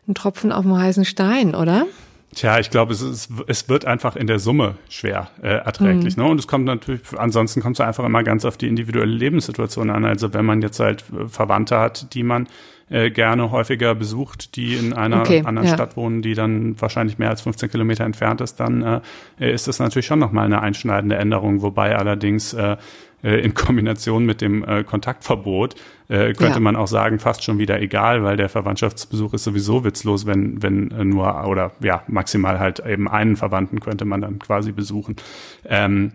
ein 0.08 0.16
Tropfen 0.16 0.52
auf 0.52 0.64
dem 0.64 0.78
heißen 0.78 1.06
Stein, 1.06 1.56
oder? 1.56 1.86
Tja, 2.34 2.60
ich 2.60 2.70
glaube, 2.70 2.92
es, 2.92 3.02
ist, 3.02 3.30
es 3.48 3.70
wird 3.70 3.86
einfach 3.86 4.16
in 4.16 4.28
der 4.28 4.40
Summe 4.40 4.76
schwer 4.90 5.30
äh, 5.42 5.48
erträglich. 5.48 6.18
Mhm. 6.18 6.24
Ne? 6.24 6.30
Und 6.32 6.40
es 6.40 6.48
kommt 6.48 6.66
natürlich, 6.66 7.02
ansonsten 7.18 7.62
kommt 7.62 7.78
es 7.78 7.82
einfach 7.82 8.04
immer 8.04 8.24
ganz 8.24 8.44
auf 8.44 8.58
die 8.58 8.68
individuelle 8.68 9.12
Lebenssituation 9.12 9.90
an. 9.90 10.04
Also 10.04 10.34
wenn 10.34 10.46
man 10.46 10.62
jetzt 10.62 10.80
halt 10.80 11.06
äh, 11.14 11.28
Verwandte 11.30 11.80
hat, 11.80 12.14
die 12.14 12.24
man 12.24 12.48
äh, 12.90 13.10
gerne 13.10 13.52
häufiger 13.52 13.96
besucht, 13.96 14.56
die 14.58 14.76
in 14.76 14.94
einer 14.94 15.22
okay, 15.22 15.44
anderen 15.46 15.68
ja. 15.68 15.74
Stadt 15.74 15.98
wohnen, 15.98 16.22
die 16.22 16.34
dann 16.34 16.80
wahrscheinlich 16.80 17.18
mehr 17.18 17.30
als 17.30 17.42
15 17.42 17.72
Kilometer 17.72 18.04
entfernt 18.04 18.42
ist, 18.42 18.60
dann 18.60 19.02
äh, 19.40 19.52
ist 19.54 19.68
das 19.68 19.80
natürlich 19.80 20.06
schon 20.06 20.20
nochmal 20.20 20.46
eine 20.46 20.62
einschneidende 20.62 21.16
Änderung, 21.16 21.62
wobei 21.62 21.96
allerdings 21.96 22.54
äh, 22.54 22.78
äh, 23.26 23.40
in 23.40 23.56
Kombination 23.56 24.26
mit 24.26 24.42
dem 24.42 24.64
äh, 24.64 24.84
Kontaktverbot 24.84 25.74
äh, 26.10 26.34
könnte 26.34 26.56
ja. 26.56 26.60
man 26.60 26.76
auch 26.76 26.88
sagen, 26.88 27.18
fast 27.18 27.44
schon 27.44 27.58
wieder 27.58 27.82
egal, 27.82 28.24
weil 28.24 28.38
der 28.38 28.50
Verwandtschaftsbesuch 28.50 29.34
ist 29.34 29.44
sowieso 29.44 29.84
witzlos, 29.84 30.28
wenn, 30.28 30.62
wenn 30.62 30.92
äh, 30.92 31.04
nur 31.04 31.48
oder 31.48 31.72
ja, 31.82 32.04
maximal 32.08 32.60
halt 32.60 32.80
eben 32.86 33.08
einen 33.10 33.36
Verwandten 33.36 33.80
könnte 33.80 34.06
man 34.06 34.22
dann 34.22 34.38
quasi 34.38 34.72
besuchen. 34.72 35.16
Ähm, 35.66 36.12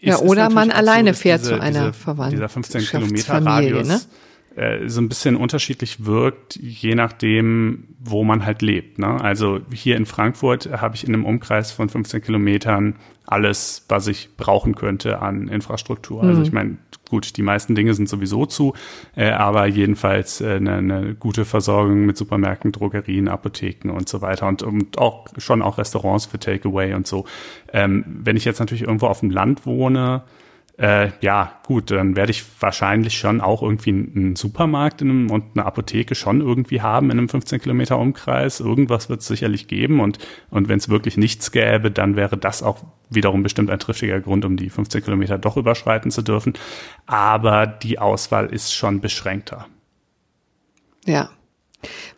ja, 0.00 0.18
oder 0.18 0.50
man 0.50 0.70
alleine 0.70 1.14
fährt 1.14 1.40
diese, 1.40 1.56
zu 1.56 1.60
einer 1.60 1.94
Verwandten. 1.94 2.36
Dieser 2.36 2.50
15 2.50 2.82
Kilometer 2.82 3.44
Radius. 3.44 3.88
Ne? 3.88 4.00
Äh, 4.56 4.88
so 4.88 5.00
ein 5.00 5.08
bisschen 5.08 5.36
unterschiedlich 5.36 6.04
wirkt, 6.04 6.56
je 6.56 6.96
nachdem, 6.96 7.84
wo 8.00 8.24
man 8.24 8.44
halt 8.44 8.62
lebt. 8.62 8.98
Ne? 8.98 9.20
Also 9.20 9.60
hier 9.72 9.96
in 9.96 10.06
Frankfurt 10.06 10.68
habe 10.72 10.96
ich 10.96 11.06
in 11.06 11.14
einem 11.14 11.24
Umkreis 11.24 11.70
von 11.70 11.88
15 11.88 12.20
Kilometern 12.20 12.96
alles, 13.26 13.84
was 13.88 14.08
ich 14.08 14.30
brauchen 14.36 14.74
könnte 14.74 15.20
an 15.20 15.46
Infrastruktur. 15.46 16.22
Also 16.22 16.32
mhm. 16.32 16.38
Also 16.38 16.48
ich 16.48 16.52
meine, 16.52 16.78
gut, 17.08 17.36
die 17.36 17.42
meisten 17.42 17.76
Dinge 17.76 17.94
sind 17.94 18.08
sowieso 18.08 18.44
zu, 18.44 18.74
äh, 19.14 19.30
aber 19.30 19.66
jedenfalls 19.66 20.40
äh, 20.40 20.56
eine, 20.56 20.74
eine 20.74 21.14
gute 21.14 21.44
Versorgung 21.44 22.06
mit 22.06 22.16
Supermärkten, 22.16 22.72
Drogerien, 22.72 23.28
Apotheken 23.28 23.90
und 23.90 24.08
so 24.08 24.20
weiter 24.20 24.48
und, 24.48 24.64
und 24.64 24.98
auch 24.98 25.26
schon 25.38 25.62
auch 25.62 25.78
Restaurants 25.78 26.26
für 26.26 26.40
Takeaway 26.40 26.94
und 26.94 27.06
so. 27.06 27.24
Ähm, 27.72 28.04
wenn 28.06 28.36
ich 28.36 28.44
jetzt 28.44 28.58
natürlich 28.58 28.82
irgendwo 28.82 29.06
auf 29.06 29.20
dem 29.20 29.30
Land 29.30 29.64
wohne, 29.64 30.22
äh, 30.80 31.10
ja, 31.20 31.60
gut, 31.66 31.90
dann 31.90 32.16
werde 32.16 32.30
ich 32.30 32.42
wahrscheinlich 32.58 33.18
schon 33.18 33.42
auch 33.42 33.62
irgendwie 33.62 33.90
einen 33.90 34.34
Supermarkt 34.34 35.02
in 35.02 35.10
einem, 35.10 35.30
und 35.30 35.44
eine 35.54 35.66
Apotheke 35.66 36.14
schon 36.14 36.40
irgendwie 36.40 36.80
haben 36.80 37.10
in 37.10 37.18
einem 37.18 37.28
15 37.28 37.60
Kilometer 37.60 37.98
Umkreis. 37.98 38.60
Irgendwas 38.60 39.10
wird 39.10 39.20
es 39.20 39.26
sicherlich 39.26 39.68
geben 39.68 40.00
und, 40.00 40.18
und 40.48 40.68
wenn 40.68 40.78
es 40.78 40.88
wirklich 40.88 41.18
nichts 41.18 41.52
gäbe, 41.52 41.90
dann 41.90 42.16
wäre 42.16 42.38
das 42.38 42.62
auch 42.62 42.82
wiederum 43.10 43.42
bestimmt 43.42 43.68
ein 43.68 43.78
triftiger 43.78 44.20
Grund, 44.20 44.46
um 44.46 44.56
die 44.56 44.70
15 44.70 45.04
Kilometer 45.04 45.36
doch 45.36 45.58
überschreiten 45.58 46.10
zu 46.10 46.22
dürfen. 46.22 46.54
Aber 47.04 47.66
die 47.66 47.98
Auswahl 47.98 48.46
ist 48.46 48.72
schon 48.74 49.02
beschränkter. 49.02 49.66
Ja. 51.04 51.28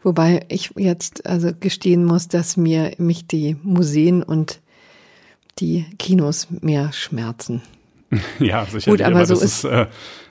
Wobei 0.05 0.45
ich 0.49 0.71
jetzt 0.77 1.27
also 1.27 1.51
gestehen 1.59 2.05
muss, 2.05 2.29
dass 2.29 2.57
mir 2.57 2.93
mich 2.99 3.27
die 3.27 3.57
Museen 3.65 4.23
und 4.23 4.61
die 5.59 5.85
Kinos 5.99 6.47
mehr 6.61 6.93
schmerzen. 6.93 7.63
Ja, 8.39 8.65
sicherlich. 8.65 8.87
Gut, 8.87 9.03
aber, 9.03 9.17
aber 9.17 9.27
so 9.27 9.35
ist, 9.35 9.43
ist 9.43 9.65
äh, 9.65 9.87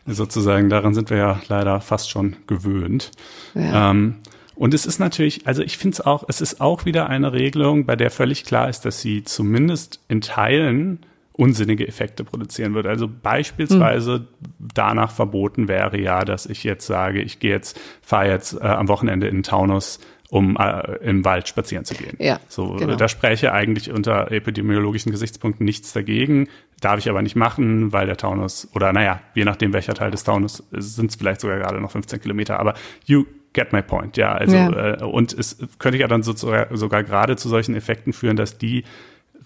sozusagen, 0.05 0.69
daran 0.69 0.93
sind 0.93 1.09
wir 1.09 1.17
ja 1.17 1.41
leider 1.47 1.81
fast 1.81 2.09
schon 2.09 2.35
gewöhnt. 2.47 3.11
Ja. 3.55 3.91
Ähm, 3.91 4.15
und 4.55 4.73
es 4.73 4.85
ist 4.85 4.99
natürlich, 4.99 5.47
also 5.47 5.63
ich 5.63 5.77
finde 5.77 5.95
es 5.95 6.01
auch, 6.01 6.23
es 6.27 6.41
ist 6.41 6.61
auch 6.61 6.85
wieder 6.85 7.09
eine 7.09 7.33
Regelung, 7.33 7.85
bei 7.85 7.95
der 7.95 8.11
völlig 8.11 8.45
klar 8.45 8.69
ist, 8.69 8.81
dass 8.81 9.01
sie 9.01 9.23
zumindest 9.23 9.99
in 10.07 10.21
Teilen 10.21 10.99
unsinnige 11.33 11.87
Effekte 11.87 12.23
produzieren 12.23 12.75
wird. 12.75 12.85
Also 12.85 13.07
beispielsweise 13.07 14.13
hm. 14.13 14.27
danach 14.75 15.11
verboten 15.11 15.67
wäre 15.67 15.99
ja, 15.99 16.23
dass 16.25 16.45
ich 16.45 16.63
jetzt 16.63 16.85
sage, 16.85 17.21
ich 17.21 17.39
gehe 17.39 17.51
jetzt, 17.51 17.79
fahre 18.01 18.27
jetzt 18.27 18.53
äh, 18.53 18.65
am 18.65 18.87
Wochenende 18.87 19.27
in 19.27 19.41
Taunus 19.41 19.99
um 20.31 20.55
äh, 20.57 20.95
im 21.03 21.25
Wald 21.25 21.49
spazieren 21.49 21.83
zu 21.83 21.93
gehen. 21.93 22.15
Ja, 22.17 22.39
so, 22.47 22.75
genau. 22.75 22.95
da 22.95 23.09
spreche 23.09 23.51
eigentlich 23.51 23.91
unter 23.91 24.31
epidemiologischen 24.31 25.11
Gesichtspunkten 25.11 25.65
nichts 25.65 25.91
dagegen. 25.91 26.47
Darf 26.79 26.99
ich 26.99 27.09
aber 27.09 27.21
nicht 27.21 27.35
machen, 27.35 27.91
weil 27.91 28.07
der 28.07 28.15
Taunus, 28.15 28.69
oder 28.73 28.93
naja, 28.93 29.19
je 29.35 29.43
nachdem 29.43 29.73
welcher 29.73 29.93
Teil 29.93 30.09
des 30.09 30.23
Taunus, 30.23 30.63
sind 30.71 31.09
es 31.09 31.17
vielleicht 31.17 31.41
sogar 31.41 31.59
gerade 31.59 31.81
noch 31.81 31.91
15 31.91 32.21
Kilometer, 32.21 32.61
aber 32.61 32.75
you 33.05 33.25
get 33.51 33.73
my 33.73 33.81
point, 33.81 34.15
ja. 34.15 34.31
Also, 34.31 34.55
ja. 34.55 34.93
Äh, 34.93 35.03
und 35.03 35.33
es 35.33 35.57
könnte 35.79 35.97
ja 35.97 36.07
dann 36.07 36.23
so, 36.23 36.31
sogar 36.31 37.03
gerade 37.03 37.35
zu 37.35 37.49
solchen 37.49 37.75
Effekten 37.75 38.13
führen, 38.13 38.37
dass 38.37 38.57
die 38.57 38.85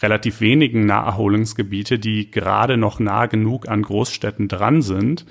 relativ 0.03 0.39
wenigen 0.39 0.85
Naherholungsgebiete, 0.85 1.97
die 1.97 2.29
gerade 2.29 2.77
noch 2.77 2.99
nah 2.99 3.25
genug 3.25 3.67
an 3.67 3.81
Großstädten 3.81 4.47
dran 4.47 4.83
sind, 4.83 5.25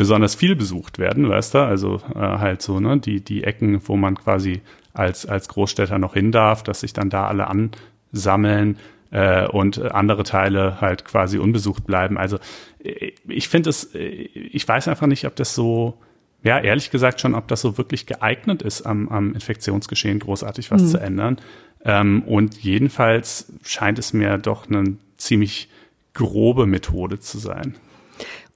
besonders 0.00 0.34
viel 0.34 0.56
besucht 0.56 0.98
werden, 0.98 1.28
weißt 1.28 1.52
du? 1.52 1.58
Also 1.58 2.00
äh, 2.14 2.18
halt 2.20 2.62
so, 2.62 2.80
ne, 2.80 2.98
die, 2.98 3.20
die 3.20 3.44
Ecken, 3.44 3.86
wo 3.86 3.96
man 3.96 4.14
quasi 4.14 4.62
als, 4.94 5.26
als 5.26 5.46
Großstädter 5.48 5.98
noch 5.98 6.14
hin 6.14 6.32
darf, 6.32 6.62
dass 6.62 6.80
sich 6.80 6.94
dann 6.94 7.10
da 7.10 7.26
alle 7.26 7.48
ansammeln 7.48 8.78
äh, 9.10 9.46
und 9.46 9.92
andere 9.92 10.22
Teile 10.22 10.80
halt 10.80 11.04
quasi 11.04 11.36
unbesucht 11.36 11.84
bleiben. 11.84 12.16
Also 12.16 12.38
äh, 12.82 13.12
ich 13.28 13.50
finde 13.50 13.68
es, 13.68 13.94
äh, 13.94 13.98
ich 13.98 14.66
weiß 14.66 14.88
einfach 14.88 15.06
nicht, 15.06 15.26
ob 15.26 15.36
das 15.36 15.54
so, 15.54 15.98
ja, 16.42 16.58
ehrlich 16.58 16.90
gesagt 16.90 17.20
schon, 17.20 17.34
ob 17.34 17.46
das 17.48 17.60
so 17.60 17.76
wirklich 17.76 18.06
geeignet 18.06 18.62
ist, 18.62 18.86
am, 18.86 19.06
am 19.10 19.34
Infektionsgeschehen 19.34 20.18
großartig 20.18 20.70
was 20.70 20.80
mhm. 20.80 20.86
zu 20.86 20.98
ändern. 20.98 21.36
Ähm, 21.84 22.22
und 22.22 22.56
jedenfalls 22.56 23.52
scheint 23.66 23.98
es 23.98 24.14
mir 24.14 24.38
doch 24.38 24.66
eine 24.66 24.96
ziemlich 25.18 25.68
grobe 26.14 26.64
Methode 26.64 27.20
zu 27.20 27.36
sein. 27.36 27.74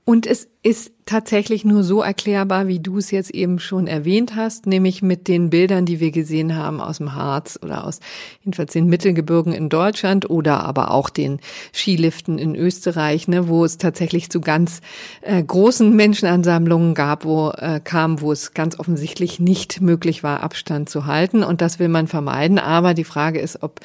Und 0.07 0.27
es 0.27 0.49
ist 0.63 0.94
tatsächlich 1.07 1.65
nur 1.65 1.83
so 1.83 2.03
erklärbar, 2.03 2.67
wie 2.67 2.81
du 2.81 2.99
es 2.99 3.11
jetzt 3.11 3.31
eben 3.31 3.59
schon 3.59 3.87
erwähnt 3.87 4.37
hast, 4.37 4.67
nämlich 4.67 5.03
mit 5.03 5.29
den 5.29 5.51
Bildern, 5.51 5.87
die 5.87 6.01
wir 6.01 6.11
gesehen 6.11 6.57
haben 6.57 6.81
aus 6.81 6.99
dem 6.99 7.15
Harz 7.15 7.59
oder 7.63 7.87
aus 7.87 8.01
jedenfalls 8.43 8.73
den 8.73 8.87
Mittelgebirgen 8.87 9.53
in 9.53 9.69
Deutschland 9.69 10.31
oder 10.31 10.65
aber 10.65 10.91
auch 10.91 11.11
den 11.11 11.41
Skiliften 11.73 12.39
in 12.39 12.55
Österreich, 12.55 13.29
ne, 13.29 13.49
wo 13.49 13.65
es 13.65 13.79
tatsächlich 13.79 14.31
zu 14.31 14.41
ganz 14.41 14.81
äh, 15.21 15.43
großen 15.43 15.95
Menschenansammlungen 15.95 16.95
gab, 16.95 17.25
wo 17.25 17.51
äh, 17.51 17.81
kam, 17.83 18.21
wo 18.21 18.33
es 18.33 18.55
ganz 18.55 18.79
offensichtlich 18.79 19.41
nicht 19.41 19.81
möglich 19.81 20.23
war, 20.23 20.43
Abstand 20.43 20.89
zu 20.89 21.07
halten. 21.07 21.43
Und 21.43 21.61
das 21.61 21.79
will 21.79 21.89
man 21.89 22.07
vermeiden. 22.07 22.59
Aber 22.59 22.95
die 22.95 23.05
Frage 23.05 23.41
ist, 23.41 23.63
ob 23.63 23.81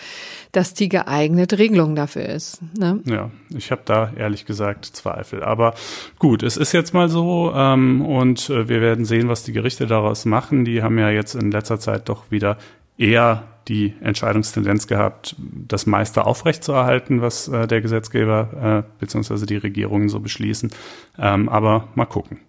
das 0.53 0.73
die 0.73 0.87
geeignete 0.87 1.59
Regelung 1.59 1.95
dafür 1.95 2.25
ist. 2.29 2.59
Ne? 2.77 3.01
Ja, 3.05 3.31
ich 3.55 3.71
habe 3.71 3.81
da 3.85 4.13
ehrlich 4.15 4.45
gesagt 4.45 4.85
Zweifel. 4.85 5.43
Aber 5.43 5.73
gut, 6.17 6.41
es 6.41 6.57
ist 6.57 6.69
ist 6.69 6.73
jetzt 6.73 6.93
mal 6.93 7.09
so 7.09 7.51
ähm, 7.55 8.05
und 8.05 8.49
äh, 8.49 8.69
wir 8.69 8.79
werden 8.81 9.05
sehen, 9.05 9.27
was 9.27 9.43
die 9.43 9.53
Gerichte 9.53 9.87
daraus 9.87 10.25
machen. 10.25 10.65
Die 10.65 10.83
haben 10.83 10.99
ja 10.99 11.09
jetzt 11.09 11.33
in 11.33 11.51
letzter 11.51 11.79
Zeit 11.79 12.09
doch 12.09 12.29
wieder 12.29 12.57
eher 12.97 13.43
die 13.67 13.93
Entscheidungstendenz 14.01 14.85
gehabt, 14.85 15.35
das 15.39 15.87
meiste 15.87 16.25
aufrechtzuerhalten, 16.25 17.21
was 17.21 17.47
äh, 17.47 17.65
der 17.67 17.81
Gesetzgeber 17.81 18.83
äh, 18.85 18.99
bzw. 18.99 19.45
die 19.47 19.57
Regierungen 19.57 20.09
so 20.09 20.19
beschließen. 20.19 20.69
Ähm, 21.17 21.49
aber 21.49 21.87
mal 21.95 22.05
gucken. 22.05 22.39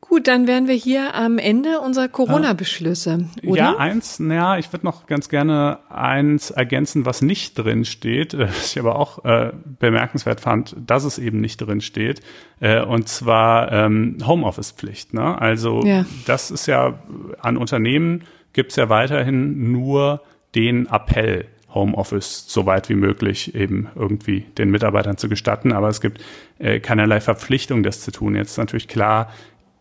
Gut, 0.00 0.28
dann 0.28 0.46
wären 0.46 0.68
wir 0.68 0.74
hier 0.74 1.14
am 1.14 1.38
Ende 1.38 1.80
unserer 1.80 2.08
Corona-Beschlüsse, 2.08 3.28
oder? 3.44 3.58
Ja, 3.58 3.76
eins, 3.76 4.20
naja, 4.20 4.56
ich 4.56 4.72
würde 4.72 4.86
noch 4.86 5.06
ganz 5.06 5.28
gerne 5.28 5.78
eins 5.88 6.50
ergänzen, 6.50 7.04
was 7.04 7.22
nicht 7.22 7.58
drin 7.58 7.84
steht, 7.84 8.32
äh, 8.34 8.40
was 8.48 8.72
ich 8.72 8.78
aber 8.78 8.96
auch 8.96 9.24
äh, 9.24 9.52
bemerkenswert 9.80 10.40
fand, 10.40 10.76
dass 10.86 11.04
es 11.04 11.18
eben 11.18 11.40
nicht 11.40 11.58
drin 11.58 11.80
steht, 11.80 12.20
äh, 12.60 12.82
und 12.82 13.08
zwar 13.08 13.72
ähm, 13.72 14.18
Homeoffice-Pflicht. 14.24 15.12
Ne? 15.12 15.40
Also 15.40 15.82
ja. 15.82 16.04
das 16.26 16.50
ist 16.50 16.66
ja 16.66 17.00
an 17.40 17.56
Unternehmen 17.56 18.22
gibt's 18.56 18.76
ja 18.76 18.88
weiterhin 18.88 19.70
nur 19.70 20.22
den 20.54 20.86
Appell, 20.86 21.46
Homeoffice 21.76 22.46
so 22.48 22.64
weit 22.64 22.88
wie 22.88 22.94
möglich 22.94 23.54
eben 23.54 23.88
irgendwie 23.94 24.46
den 24.56 24.70
Mitarbeitern 24.70 25.18
zu 25.18 25.28
gestatten. 25.28 25.72
Aber 25.72 25.88
es 25.88 26.00
gibt 26.00 26.24
äh, 26.58 26.80
keinerlei 26.80 27.20
Verpflichtung, 27.20 27.82
das 27.82 28.00
zu 28.00 28.10
tun. 28.10 28.34
Jetzt 28.34 28.52
ist 28.52 28.56
natürlich 28.56 28.88
klar, 28.88 29.30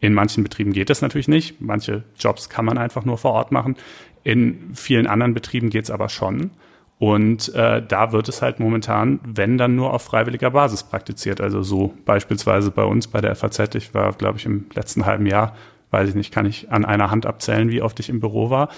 in 0.06 0.14
manchen 0.14 0.44
Betrieben 0.44 0.74
geht 0.74 0.90
das 0.90 1.02
natürlich 1.02 1.28
nicht. 1.28 1.62
Manche 1.62 2.04
Jobs 2.18 2.50
kann 2.50 2.66
man 2.66 2.78
einfach 2.78 3.06
nur 3.06 3.18
vor 3.18 3.32
Ort 3.32 3.52
machen. 3.52 3.76
In 4.24 4.72
vielen 4.74 5.08
anderen 5.08 5.34
Betrieben 5.34 5.70
geht 5.70 5.86
es 5.86 5.92
aber 5.92 6.10
schon. 6.10 6.52
Und 6.98 7.54
äh, 7.54 7.82
da 7.86 8.12
wird 8.14 8.30
es 8.30 8.42
halt 8.42 8.60
momentan, 8.60 9.20
wenn 9.24 9.58
dann 9.58 9.76
nur 9.76 9.94
auf 9.94 10.04
freiwilliger 10.04 10.52
Basis 10.52 10.84
praktiziert. 10.84 11.42
Also 11.42 11.62
so 11.62 11.94
beispielsweise 12.06 12.72
bei 12.72 12.84
uns 12.84 13.08
bei 13.08 13.20
der 13.20 13.36
FAZ. 13.36 13.76
Ich 13.76 13.94
war, 13.94 14.14
glaube 14.14 14.38
ich, 14.38 14.46
im 14.46 14.66
letzten 14.74 15.06
halben 15.06 15.26
Jahr, 15.26 15.56
weiß 15.92 16.10
ich 16.10 16.16
nicht, 16.16 16.34
kann 16.34 16.46
ich 16.46 16.72
an 16.72 16.86
einer 16.86 17.12
Hand 17.12 17.26
abzählen, 17.26 17.70
wie 17.70 17.82
oft 17.82 18.00
ich 18.00 18.10
im 18.10 18.22
Büro 18.22 18.50
war. 18.50 18.70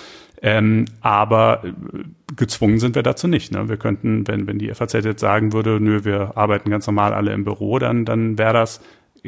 Ähm, 0.41 0.86
aber 1.01 1.63
äh, 1.63 1.74
gezwungen 2.36 2.79
sind 2.79 2.96
wir 2.96 3.03
dazu 3.03 3.27
nicht. 3.27 3.51
Ne? 3.51 3.69
Wir 3.69 3.77
könnten, 3.77 4.27
wenn, 4.27 4.48
wenn 4.48 4.60
die 4.60 4.74
FAZ 4.74 4.93
jetzt 4.93 5.22
sagen 5.22 5.53
würde, 5.53 5.79
nö, 5.79 6.03
wir 6.03 6.38
arbeiten 6.38 6.69
ganz 6.69 6.88
normal 6.88 7.13
alle 7.13 7.34
im 7.34 7.43
Büro, 7.43 7.79
dann, 7.79 8.05
dann 8.05 8.38
wäre 8.38 8.53
das 8.53 8.81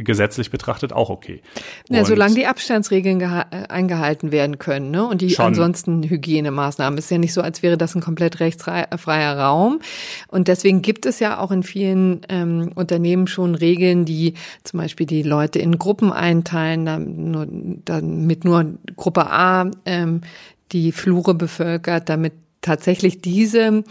gesetzlich 0.04 0.52
betrachtet 0.52 0.94
auch 0.94 1.10
okay. 1.10 1.42
Ja, 1.90 2.06
solange 2.06 2.36
die 2.36 2.46
Abstandsregeln 2.46 3.22
äh, 3.22 3.46
eingehalten 3.70 4.32
werden 4.32 4.58
können 4.58 4.92
ne? 4.92 5.06
und 5.06 5.22
die 5.22 5.32
schon. 5.32 5.46
ansonsten 5.46 6.04
Hygienemaßnahmen. 6.04 6.98
Ist 6.98 7.12
ja 7.12 7.18
nicht 7.18 7.34
so, 7.34 7.42
als 7.42 7.62
wäre 7.64 7.78
das 7.78 7.96
ein 7.96 8.02
komplett 8.02 8.40
rechtsfreier 8.40 9.38
Raum. 9.38 9.80
Und 10.28 10.48
deswegen 10.48 10.82
gibt 10.82 11.06
es 11.06 11.20
ja 11.20 11.40
auch 11.40 11.52
in 11.52 11.64
vielen 11.64 12.22
ähm, 12.30 12.72
Unternehmen 12.76 13.28
schon 13.28 13.56
Regeln, 13.56 14.06
die 14.06 14.34
zum 14.64 14.80
Beispiel 14.80 15.06
die 15.06 15.24
Leute 15.24 15.60
in 15.60 15.80
Gruppen 15.80 16.12
einteilen, 16.12 17.82
damit 17.86 18.46
nur 18.46 18.66
Gruppe 18.96 19.32
A 19.32 19.70
ähm, 19.86 20.22
die 20.72 20.92
Flure 20.92 21.34
bevölkert, 21.34 22.10
damit 22.10 22.34
tatsächlich 22.62 23.22
diese 23.22 23.84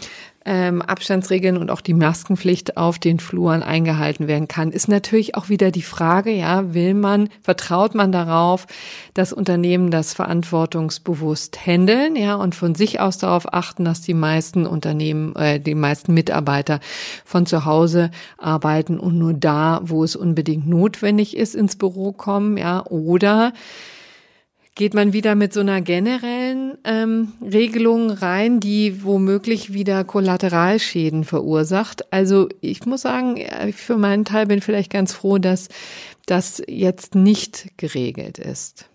ähm, 0.45 0.81
Abstandsregeln 0.81 1.57
und 1.57 1.69
auch 1.69 1.81
die 1.81 1.93
Maskenpflicht 1.93 2.77
auf 2.77 2.97
den 2.97 3.19
Fluren 3.19 3.61
eingehalten 3.61 4.27
werden 4.27 4.47
kann, 4.47 4.71
ist 4.71 4.87
natürlich 4.87 5.35
auch 5.35 5.49
wieder 5.49 5.71
die 5.71 5.81
Frage, 5.81 6.31
ja, 6.31 6.73
will 6.73 6.93
man, 6.93 7.29
vertraut 7.41 7.93
man 7.93 8.11
darauf, 8.11 8.65
dass 9.13 9.33
Unternehmen 9.33 9.91
das 9.91 10.13
verantwortungsbewusst 10.13 11.65
handeln, 11.65 12.15
ja, 12.15 12.35
und 12.35 12.55
von 12.55 12.75
sich 12.75 12.99
aus 12.99 13.17
darauf 13.17 13.53
achten, 13.53 13.85
dass 13.85 14.01
die 14.01 14.13
meisten 14.13 14.65
Unternehmen, 14.65 15.35
äh, 15.35 15.59
die 15.59 15.75
meisten 15.75 16.13
Mitarbeiter 16.13 16.79
von 17.25 17.45
zu 17.45 17.65
Hause 17.65 18.11
arbeiten 18.37 18.99
und 18.99 19.17
nur 19.17 19.33
da, 19.33 19.81
wo 19.83 20.03
es 20.03 20.15
unbedingt 20.15 20.67
notwendig 20.67 21.35
ist, 21.35 21.55
ins 21.55 21.75
Büro 21.75 22.11
kommen, 22.13 22.57
ja, 22.57 22.85
oder 22.85 23.53
geht 24.79 24.93
man 24.93 25.11
wieder 25.11 25.35
mit 25.35 25.51
so 25.51 25.59
einer 25.59 25.81
generellen 25.81 26.77
ähm, 26.85 27.33
Regelung 27.41 28.11
rein, 28.11 28.61
die 28.61 29.03
womöglich 29.03 29.73
wieder 29.73 30.05
Kollateralschäden 30.05 31.25
verursacht. 31.25 32.13
Also 32.13 32.47
ich 32.61 32.85
muss 32.85 33.01
sagen, 33.01 33.35
ich 33.67 33.75
für 33.75 33.97
meinen 33.97 34.23
Teil 34.23 34.45
bin 34.45 34.61
vielleicht 34.61 34.89
ganz 34.89 35.11
froh, 35.11 35.37
dass 35.37 35.67
das 36.27 36.63
jetzt 36.65 37.13
nicht 37.13 37.77
geregelt 37.77 38.37
ist. 38.37 38.89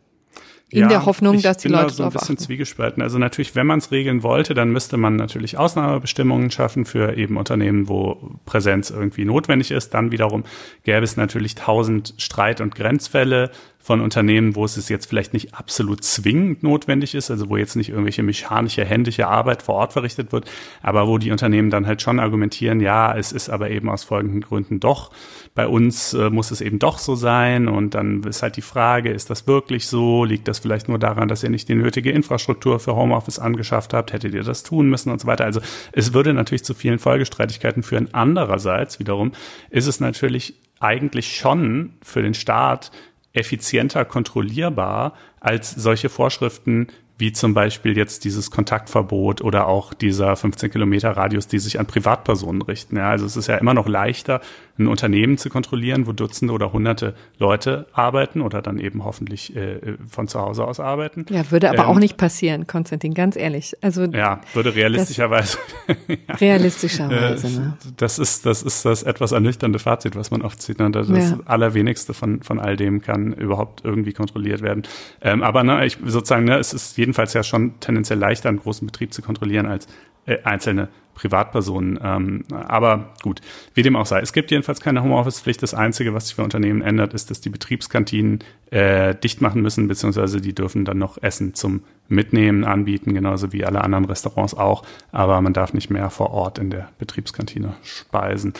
In 0.70 0.80
ja, 0.80 0.88
der 0.88 1.04
Hoffnung, 1.04 1.42
dass 1.42 1.58
die 1.58 1.68
Leute 1.68 1.84
da 1.84 1.92
so 1.92 2.02
ein 2.04 2.10
bisschen 2.12 2.36
achten. 2.36 2.38
zwiegespalten. 2.38 3.02
Also 3.02 3.18
natürlich, 3.18 3.54
wenn 3.54 3.66
man 3.66 3.78
es 3.78 3.90
regeln 3.92 4.22
wollte, 4.22 4.54
dann 4.54 4.70
müsste 4.70 4.96
man 4.96 5.16
natürlich 5.16 5.58
Ausnahmebestimmungen 5.58 6.50
schaffen 6.50 6.86
für 6.86 7.16
eben 7.16 7.36
Unternehmen, 7.36 7.88
wo 7.88 8.38
Präsenz 8.46 8.88
irgendwie 8.88 9.26
notwendig 9.26 9.70
ist. 9.70 9.92
Dann 9.92 10.10
wiederum 10.12 10.44
gäbe 10.82 11.04
es 11.04 11.18
natürlich 11.18 11.54
tausend 11.54 12.14
Streit- 12.16 12.62
und 12.62 12.74
Grenzfälle 12.74 13.50
von 13.84 14.00
Unternehmen, 14.00 14.56
wo 14.56 14.64
es 14.64 14.88
jetzt 14.88 15.04
vielleicht 15.04 15.34
nicht 15.34 15.52
absolut 15.52 16.02
zwingend 16.02 16.62
notwendig 16.62 17.14
ist, 17.14 17.30
also 17.30 17.50
wo 17.50 17.58
jetzt 17.58 17.76
nicht 17.76 17.90
irgendwelche 17.90 18.22
mechanische, 18.22 18.82
händische 18.82 19.28
Arbeit 19.28 19.62
vor 19.62 19.74
Ort 19.74 19.92
verrichtet 19.92 20.32
wird, 20.32 20.50
aber 20.82 21.06
wo 21.06 21.18
die 21.18 21.30
Unternehmen 21.30 21.68
dann 21.68 21.86
halt 21.86 22.00
schon 22.00 22.18
argumentieren, 22.18 22.80
ja, 22.80 23.14
es 23.14 23.30
ist 23.30 23.50
aber 23.50 23.68
eben 23.68 23.90
aus 23.90 24.02
folgenden 24.02 24.40
Gründen 24.40 24.80
doch, 24.80 25.10
bei 25.54 25.66
uns 25.66 26.14
äh, 26.14 26.30
muss 26.30 26.50
es 26.50 26.62
eben 26.62 26.78
doch 26.78 26.96
so 26.96 27.14
sein 27.14 27.68
und 27.68 27.94
dann 27.94 28.22
ist 28.22 28.42
halt 28.42 28.56
die 28.56 28.62
Frage, 28.62 29.10
ist 29.10 29.28
das 29.28 29.46
wirklich 29.46 29.86
so? 29.86 30.24
Liegt 30.24 30.48
das 30.48 30.60
vielleicht 30.60 30.88
nur 30.88 30.98
daran, 30.98 31.28
dass 31.28 31.42
ihr 31.42 31.50
nicht 31.50 31.68
die 31.68 31.74
nötige 31.74 32.10
Infrastruktur 32.10 32.80
für 32.80 32.96
Homeoffice 32.96 33.38
angeschafft 33.38 33.92
habt? 33.92 34.14
Hättet 34.14 34.32
ihr 34.32 34.44
das 34.44 34.62
tun 34.62 34.88
müssen 34.88 35.12
und 35.12 35.20
so 35.20 35.26
weiter? 35.26 35.44
Also 35.44 35.60
es 35.92 36.14
würde 36.14 36.32
natürlich 36.32 36.64
zu 36.64 36.72
vielen 36.72 36.98
Folgestreitigkeiten 36.98 37.82
führen. 37.82 38.08
Andererseits 38.12 38.98
wiederum 38.98 39.32
ist 39.68 39.86
es 39.86 40.00
natürlich 40.00 40.54
eigentlich 40.80 41.36
schon 41.36 41.92
für 42.02 42.22
den 42.22 42.34
Staat 42.34 42.90
effizienter 43.34 44.04
kontrollierbar 44.04 45.12
als 45.40 45.70
solche 45.72 46.08
Vorschriften, 46.08 46.86
wie 47.18 47.32
zum 47.32 47.54
Beispiel 47.54 47.96
jetzt 47.96 48.24
dieses 48.24 48.50
Kontaktverbot 48.50 49.40
oder 49.40 49.68
auch 49.68 49.94
dieser 49.94 50.34
15 50.34 50.70
Kilometer 50.70 51.10
Radius, 51.10 51.46
die 51.46 51.58
sich 51.58 51.78
an 51.78 51.86
Privatpersonen 51.86 52.62
richten. 52.62 52.96
Ja, 52.96 53.10
also 53.10 53.26
es 53.26 53.36
ist 53.36 53.46
ja 53.46 53.56
immer 53.56 53.74
noch 53.74 53.86
leichter, 53.86 54.40
ein 54.78 54.88
Unternehmen 54.88 55.38
zu 55.38 55.50
kontrollieren, 55.50 56.06
wo 56.06 56.12
Dutzende 56.12 56.52
oder 56.52 56.72
Hunderte 56.72 57.14
Leute 57.38 57.86
arbeiten 57.92 58.40
oder 58.40 58.60
dann 58.60 58.78
eben 58.78 59.04
hoffentlich 59.04 59.54
äh, 59.54 59.96
von 60.08 60.26
zu 60.26 60.40
Hause 60.40 60.64
aus 60.64 60.80
arbeiten. 60.80 61.26
Ja, 61.30 61.50
würde 61.50 61.68
aber 61.70 61.84
ähm, 61.84 61.90
auch 61.90 61.98
nicht 61.98 62.16
passieren, 62.16 62.66
Konstantin, 62.66 63.14
ganz 63.14 63.36
ehrlich. 63.36 63.76
Also 63.82 64.04
ja, 64.04 64.40
würde 64.52 64.74
realistischerweise. 64.74 65.58
ja. 66.08 66.34
Realistischerweise. 66.34 67.46
Äh, 67.46 67.50
ne? 67.50 67.78
Das 67.96 68.18
ist 68.18 68.46
das 68.46 68.62
ist 68.62 68.84
das 68.84 69.04
etwas 69.04 69.30
ernüchternde 69.30 69.78
Fazit, 69.78 70.16
was 70.16 70.32
man 70.32 70.42
oft 70.42 70.60
sieht. 70.60 70.80
Ne? 70.80 70.90
Das 70.90 71.08
ja. 71.08 71.38
allerwenigste 71.44 72.12
von 72.12 72.42
von 72.42 72.58
all 72.58 72.76
dem 72.76 73.00
kann 73.00 73.32
überhaupt 73.32 73.84
irgendwie 73.84 74.12
kontrolliert 74.12 74.60
werden. 74.60 74.82
Ähm, 75.20 75.42
aber 75.44 75.62
ne, 75.62 75.86
ich 75.86 75.98
sozusagen, 76.04 76.44
ne, 76.44 76.58
es 76.58 76.72
ist 76.72 76.96
jedenfalls 76.98 77.32
ja 77.32 77.44
schon 77.44 77.78
tendenziell 77.78 78.18
leichter, 78.18 78.48
einen 78.48 78.58
großen 78.58 78.86
Betrieb 78.86 79.12
zu 79.14 79.22
kontrollieren 79.22 79.66
als 79.66 79.86
äh, 80.26 80.38
einzelne 80.42 80.88
Privatpersonen. 81.14 81.98
Ähm, 82.02 82.44
aber 82.50 83.14
gut, 83.22 83.40
wie 83.74 83.82
dem 83.82 83.96
auch 83.96 84.06
sei. 84.06 84.20
Es 84.20 84.32
gibt 84.32 84.50
jedenfalls 84.50 84.80
keine 84.80 85.02
Homeoffice-Pflicht. 85.02 85.62
Das 85.62 85.74
Einzige, 85.74 86.14
was 86.14 86.26
sich 86.26 86.34
für 86.34 86.42
Unternehmen 86.42 86.82
ändert, 86.82 87.14
ist, 87.14 87.30
dass 87.30 87.40
die 87.40 87.50
Betriebskantinen 87.50 88.40
äh, 88.70 89.14
dicht 89.14 89.40
machen 89.40 89.62
müssen, 89.62 89.88
beziehungsweise 89.88 90.40
die 90.40 90.54
dürfen 90.54 90.84
dann 90.84 90.98
noch 90.98 91.22
Essen 91.22 91.54
zum 91.54 91.82
Mitnehmen 92.08 92.64
anbieten, 92.64 93.14
genauso 93.14 93.52
wie 93.52 93.64
alle 93.64 93.82
anderen 93.82 94.04
Restaurants 94.04 94.54
auch. 94.54 94.82
Aber 95.12 95.40
man 95.40 95.52
darf 95.52 95.72
nicht 95.72 95.90
mehr 95.90 96.10
vor 96.10 96.30
Ort 96.30 96.58
in 96.58 96.70
der 96.70 96.88
Betriebskantine 96.98 97.74
speisen. 97.82 98.52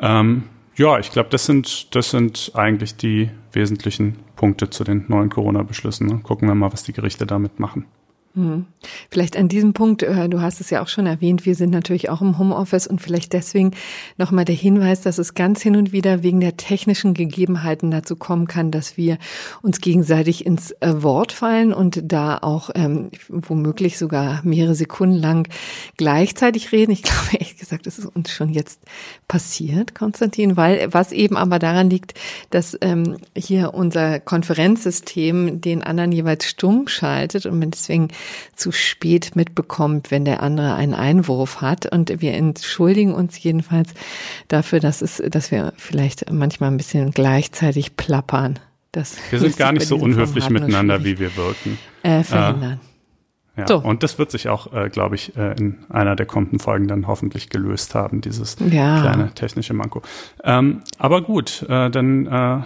Ähm, 0.00 0.44
ja, 0.76 0.98
ich 0.98 1.10
glaube, 1.10 1.28
das 1.30 1.46
sind, 1.46 1.94
das 1.94 2.10
sind 2.10 2.52
eigentlich 2.54 2.96
die 2.96 3.30
wesentlichen 3.52 4.16
Punkte 4.36 4.70
zu 4.70 4.84
den 4.84 5.04
neuen 5.08 5.28
Corona-Beschlüssen. 5.28 6.06
Ne? 6.06 6.20
Gucken 6.22 6.48
wir 6.48 6.54
mal, 6.54 6.72
was 6.72 6.82
die 6.82 6.92
Gerichte 6.92 7.26
damit 7.26 7.60
machen. 7.60 7.84
Mhm. 8.34 8.66
Vielleicht 9.10 9.36
an 9.36 9.48
diesem 9.48 9.72
Punkt, 9.72 10.04
äh, 10.04 10.28
du 10.28 10.40
hast 10.40 10.60
es 10.60 10.70
ja 10.70 10.82
auch 10.82 10.88
schon 10.88 11.06
erwähnt, 11.06 11.46
wir 11.46 11.56
sind 11.56 11.70
natürlich 11.70 12.10
auch 12.10 12.22
im 12.22 12.38
Homeoffice 12.38 12.86
und 12.86 13.00
vielleicht 13.00 13.32
deswegen 13.32 13.72
nochmal 14.18 14.44
der 14.44 14.54
Hinweis, 14.54 15.00
dass 15.00 15.18
es 15.18 15.34
ganz 15.34 15.60
hin 15.62 15.74
und 15.74 15.90
wieder 15.90 16.22
wegen 16.22 16.38
der 16.38 16.56
technischen 16.56 17.12
Gegebenheiten 17.12 17.90
dazu 17.90 18.14
kommen 18.14 18.46
kann, 18.46 18.70
dass 18.70 18.96
wir 18.96 19.18
uns 19.62 19.80
gegenseitig 19.80 20.46
ins 20.46 20.70
äh, 20.80 21.02
Wort 21.02 21.32
fallen 21.32 21.72
und 21.72 22.02
da 22.04 22.38
auch 22.38 22.70
ähm, 22.76 23.10
womöglich 23.28 23.98
sogar 23.98 24.42
mehrere 24.44 24.76
Sekunden 24.76 25.16
lang 25.16 25.48
gleichzeitig 25.96 26.70
reden. 26.70 26.92
Ich 26.92 27.02
glaube 27.02 27.32
ehrlich 27.32 27.56
gesagt, 27.56 27.86
das 27.86 27.98
ist 27.98 28.06
uns 28.06 28.30
schon 28.30 28.50
jetzt 28.50 28.80
passiert, 29.26 29.96
Konstantin, 29.96 30.56
weil 30.56 30.88
was 30.92 31.10
eben 31.10 31.36
aber 31.36 31.58
daran 31.58 31.90
liegt, 31.90 32.14
dass 32.50 32.78
ähm, 32.80 33.16
hier 33.36 33.74
unser 33.74 34.20
Konferenzsystem 34.20 35.60
den 35.60 35.82
anderen 35.82 36.12
jeweils 36.12 36.46
stumm 36.46 36.86
schaltet 36.86 37.46
und 37.46 37.60
deswegen 37.60 38.08
zu 38.54 38.72
spät 38.72 39.36
mitbekommt, 39.36 40.10
wenn 40.10 40.24
der 40.24 40.42
andere 40.42 40.74
einen 40.74 40.94
Einwurf 40.94 41.60
hat. 41.60 41.86
Und 41.86 42.20
wir 42.20 42.34
entschuldigen 42.34 43.14
uns 43.14 43.42
jedenfalls 43.42 43.90
dafür, 44.48 44.80
dass 44.80 45.02
es, 45.02 45.22
dass 45.28 45.50
wir 45.50 45.72
vielleicht 45.76 46.30
manchmal 46.30 46.70
ein 46.70 46.76
bisschen 46.76 47.10
gleichzeitig 47.10 47.96
plappern. 47.96 48.58
Das 48.92 49.16
wir 49.30 49.38
sind 49.38 49.56
gar 49.56 49.72
nicht 49.72 49.86
so 49.86 49.96
unhöflich 49.96 50.50
miteinander, 50.50 51.04
wie 51.04 51.18
wir 51.18 51.36
wirken. 51.36 51.78
Äh, 52.02 52.24
verhindern. 52.24 52.80
Äh, 52.84 52.90
ja, 53.60 53.66
so. 53.66 53.78
und 53.78 54.02
das 54.02 54.18
wird 54.18 54.30
sich 54.30 54.48
auch, 54.48 54.72
äh, 54.72 54.88
glaube 54.88 55.16
ich, 55.16 55.36
äh, 55.36 55.54
in 55.58 55.78
einer 55.88 56.16
der 56.16 56.26
kommenden 56.26 56.58
Folgen 56.58 56.88
dann 56.88 57.06
hoffentlich 57.06 57.50
gelöst 57.50 57.94
haben, 57.94 58.20
dieses 58.20 58.56
ja. 58.70 59.00
kleine 59.02 59.32
technische 59.34 59.74
Manko. 59.74 60.02
Ähm, 60.44 60.82
aber 60.98 61.22
gut, 61.22 61.64
äh, 61.68 61.90
dann, 61.90 62.26
äh, 62.26 62.60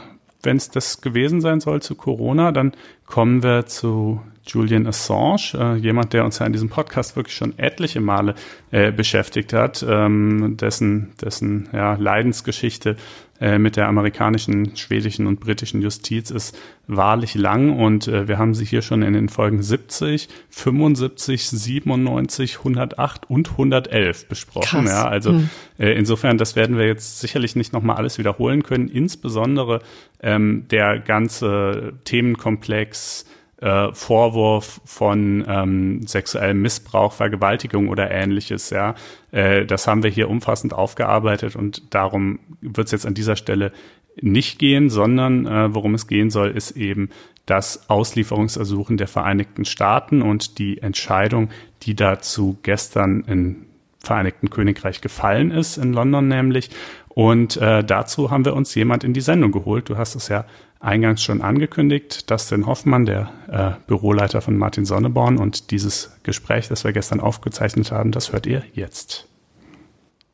wenn 0.45 0.57
es 0.57 0.71
das 0.71 1.01
gewesen 1.01 1.41
sein 1.41 1.61
soll 1.61 1.83
zu 1.83 1.95
Corona, 1.95 2.53
dann 2.53 2.73
kommen 3.07 3.43
wir 3.43 3.67
zu 3.67 4.21
Julian 4.47 4.87
Assange, 4.87 5.55
äh, 5.55 5.77
jemand, 5.77 6.13
der 6.13 6.25
uns 6.25 6.39
ja 6.39 6.47
in 6.47 6.53
diesem 6.53 6.69
Podcast 6.69 7.17
wirklich 7.17 7.35
schon 7.35 7.59
etliche 7.59 8.01
Male 8.01 8.35
äh, 8.71 8.93
beschäftigt 8.93 9.53
hat, 9.53 9.85
ähm, 9.89 10.57
dessen, 10.59 11.13
dessen 11.21 11.69
ja, 11.73 11.95
Leidensgeschichte 11.95 12.97
äh, 13.40 13.59
mit 13.59 13.77
der 13.77 13.88
amerikanischen, 13.88 14.77
schwedischen 14.77 15.27
und 15.27 15.40
britischen 15.40 15.83
Justiz 15.83 16.31
ist 16.31 16.57
wahrlich 16.87 17.35
lang 17.35 17.77
und 17.79 18.07
äh, 18.07 18.29
wir 18.29 18.38
haben 18.38 18.55
sie 18.55 18.64
hier 18.64 18.81
schon 18.81 19.03
in 19.03 19.12
den 19.12 19.29
Folgen 19.29 19.61
70, 19.61 20.29
75, 20.51 21.49
97, 21.49 22.59
108 22.59 23.29
und 23.29 23.51
111 23.51 24.29
besprochen. 24.29 24.85
Krass. 24.85 24.88
Ja, 24.88 25.09
also 25.09 25.31
hm. 25.31 25.51
äh, 25.79 25.92
insofern, 25.94 26.38
das 26.38 26.55
werden 26.55 26.79
wir 26.79 26.87
jetzt 26.87 27.20
sicherlich 27.20 27.57
nicht 27.57 27.73
nochmal 27.73 27.97
alles 27.97 28.18
wiederholen 28.18 28.62
können. 28.62 28.88
Insbesondere 28.88 29.81
ähm, 30.23 30.66
der 30.70 31.01
ganze 31.01 31.94
Themenkomplex 32.05 33.27
äh, 33.64 33.94
Vorwurf 33.94 34.81
von 34.85 35.42
ähm, 35.48 36.07
sexuellem 36.07 36.61
Missbrauch, 36.61 37.14
Vergewaltigung 37.14 37.88
oder 37.88 38.11
ähnliches. 38.11 38.68
Ja, 38.68 38.94
äh, 39.33 39.64
das 39.64 39.87
haben 39.88 40.03
wir 40.03 40.11
hier 40.11 40.29
umfassend 40.29 40.74
aufgearbeitet 40.74 41.57
und 41.57 41.94
darum 41.94 42.40
wird 42.61 42.87
es 42.87 42.92
jetzt 42.92 43.07
an 43.07 43.14
dieser 43.14 43.37
Stelle 43.37 43.72
nicht 44.20 44.59
gehen, 44.59 44.90
sondern 44.90 45.46
äh, 45.46 45.74
worum 45.74 45.94
es 45.94 46.07
gehen 46.07 46.29
soll, 46.29 46.50
ist 46.50 46.72
eben 46.72 47.09
das 47.46 47.88
Auslieferungsersuchen 47.88 48.98
der 48.98 49.09
Vereinigten 49.09 49.64
Staaten 49.64 50.20
und 50.20 50.59
die 50.59 50.83
Entscheidung, 50.83 51.48
die 51.83 51.94
dazu 51.94 52.59
gestern 52.62 53.24
im 53.27 53.66
Vereinigten 53.98 54.50
Königreich 54.50 55.00
gefallen 55.00 55.50
ist, 55.50 55.79
in 55.79 55.94
London 55.94 56.29
nämlich. 56.29 56.68
Und 57.09 57.57
äh, 57.57 57.83
dazu 57.83 58.31
haben 58.31 58.44
wir 58.44 58.55
uns 58.55 58.74
jemand 58.74 59.05
in 59.05 59.14
die 59.14 59.22
Sendung 59.22 59.53
geholt. 59.53 59.88
Du 59.88 59.96
hast 59.96 60.14
es 60.14 60.29
ja 60.29 60.44
eingangs 60.85 61.23
schon 61.23 61.42
angekündigt, 61.42 62.31
Dustin 62.31 62.66
Hoffmann, 62.66 63.07
der 63.07 63.31
äh, 63.49 63.87
Büroleiter 63.87 64.40
von 64.40 64.57
Martin 64.57 64.85
Sonneborn. 64.85 65.38
Und 65.38 65.70
dieses 65.70 66.16
Gespräch, 66.23 66.68
das 66.68 66.85
wir 66.85 66.92
gestern 66.92 67.20
aufgezeichnet 67.20 67.90
haben, 67.90 68.12
das 68.12 68.33
hört 68.33 68.47
ihr 68.47 68.62
jetzt. 68.75 69.27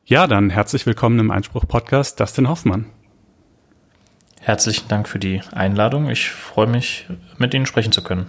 Ja, 0.05 0.27
dann 0.27 0.51
herzlich 0.51 0.87
willkommen 0.87 1.19
im 1.21 1.31
Einspruch-Podcast, 1.31 2.19
Dustin 2.19 2.49
Hoffmann. 2.49 2.87
Herzlichen 4.41 4.89
Dank 4.89 5.09
für 5.09 5.19
die 5.19 5.41
Einladung. 5.53 6.09
Ich 6.09 6.31
freue 6.31 6.67
mich, 6.67 7.07
mit 7.39 7.55
Ihnen 7.55 7.67
sprechen 7.67 7.93
zu 7.93 8.03
können. 8.03 8.27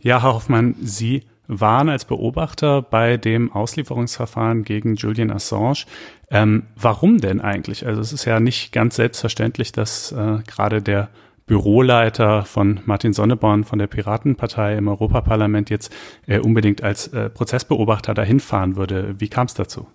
Ja, 0.00 0.22
Herr 0.22 0.34
Hoffmann, 0.34 0.76
Sie 0.80 1.24
waren 1.46 1.88
als 1.88 2.04
Beobachter 2.04 2.82
bei 2.82 3.16
dem 3.16 3.52
Auslieferungsverfahren 3.52 4.64
gegen 4.64 4.96
Julian 4.96 5.30
Assange. 5.30 5.84
Ähm, 6.30 6.64
warum 6.76 7.18
denn 7.18 7.40
eigentlich? 7.40 7.86
Also 7.86 8.00
es 8.00 8.12
ist 8.12 8.24
ja 8.24 8.40
nicht 8.40 8.72
ganz 8.72 8.96
selbstverständlich, 8.96 9.72
dass 9.72 10.12
äh, 10.12 10.38
gerade 10.46 10.82
der 10.82 11.08
Büroleiter 11.46 12.44
von 12.44 12.80
Martin 12.86 13.12
Sonneborn 13.12 13.64
von 13.64 13.78
der 13.78 13.86
Piratenpartei 13.86 14.76
im 14.76 14.88
Europaparlament 14.88 15.68
jetzt 15.68 15.94
äh, 16.26 16.38
unbedingt 16.38 16.82
als 16.82 17.08
äh, 17.08 17.28
Prozessbeobachter 17.28 18.14
dahin 18.14 18.40
fahren 18.40 18.76
würde. 18.76 19.14
Wie 19.18 19.28
kam 19.28 19.46
es 19.46 19.54
dazu? 19.54 19.86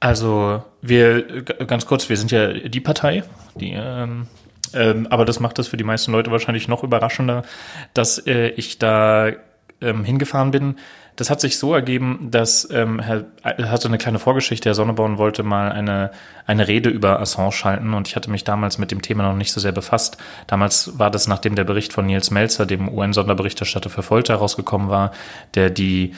Also 0.00 0.64
wir 0.80 1.44
ganz 1.44 1.86
kurz, 1.86 2.08
wir 2.08 2.16
sind 2.16 2.32
ja 2.32 2.52
die 2.52 2.80
Partei, 2.80 3.22
die 3.54 3.72
ähm, 3.76 4.26
ähm, 4.74 5.06
aber 5.10 5.24
das 5.24 5.40
macht 5.40 5.58
es 5.58 5.68
für 5.68 5.76
die 5.76 5.84
meisten 5.84 6.12
Leute 6.12 6.30
wahrscheinlich 6.30 6.68
noch 6.68 6.82
überraschender, 6.82 7.42
dass 7.94 8.18
äh, 8.26 8.48
ich 8.50 8.78
da 8.78 9.30
ähm, 9.82 10.04
hingefahren 10.04 10.50
bin. 10.50 10.76
Das 11.16 11.28
hat 11.28 11.40
sich 11.40 11.58
so 11.58 11.74
ergeben, 11.74 12.28
dass 12.30 12.68
ähm, 12.70 12.98
Herr 12.98 13.26
hatte 13.42 13.88
eine 13.88 13.98
kleine 13.98 14.18
Vorgeschichte. 14.18 14.68
Herr 14.68 14.74
Sonneborn 14.74 15.18
wollte 15.18 15.42
mal 15.42 15.70
eine, 15.70 16.10
eine 16.46 16.68
Rede 16.68 16.88
über 16.88 17.20
Assange 17.20 17.64
halten 17.64 17.92
und 17.92 18.08
ich 18.08 18.16
hatte 18.16 18.30
mich 18.30 18.44
damals 18.44 18.78
mit 18.78 18.90
dem 18.90 19.02
Thema 19.02 19.24
noch 19.24 19.36
nicht 19.36 19.52
so 19.52 19.60
sehr 19.60 19.72
befasst. 19.72 20.16
Damals 20.46 20.98
war 20.98 21.10
das, 21.10 21.28
nachdem 21.28 21.54
der 21.54 21.64
Bericht 21.64 21.92
von 21.92 22.06
Nils 22.06 22.30
Melzer, 22.30 22.64
dem 22.64 22.88
UN-Sonderberichterstatter 22.88 23.90
für 23.90 24.02
Folter, 24.02 24.34
herausgekommen 24.34 24.88
war, 24.88 25.12
der 25.54 25.68
die 25.68 26.14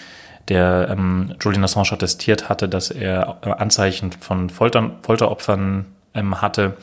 der 0.48 0.88
ähm, 0.90 1.35
Julian 1.40 1.64
Assange 1.64 1.92
attestiert 1.92 2.48
hatte, 2.48 2.68
dass 2.68 2.90
er 2.90 3.38
Anzeichen 3.61 4.12
von 4.12 4.50
Folter, 4.50 4.90
Folteropfern 5.03 5.87
ähm, 6.14 6.40
hatte, 6.42 6.77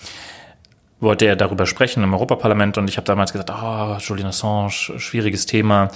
wollte 1.01 1.25
er 1.25 1.35
darüber 1.35 1.65
sprechen 1.65 2.03
im 2.03 2.13
Europaparlament 2.13 2.77
und 2.77 2.87
ich 2.87 2.97
habe 2.97 3.05
damals 3.05 3.33
gesagt, 3.33 3.49
oh, 3.51 3.97
Julian 3.99 4.29
Assange, 4.29 4.69
schwieriges 4.69 5.45
Thema. 5.47 5.89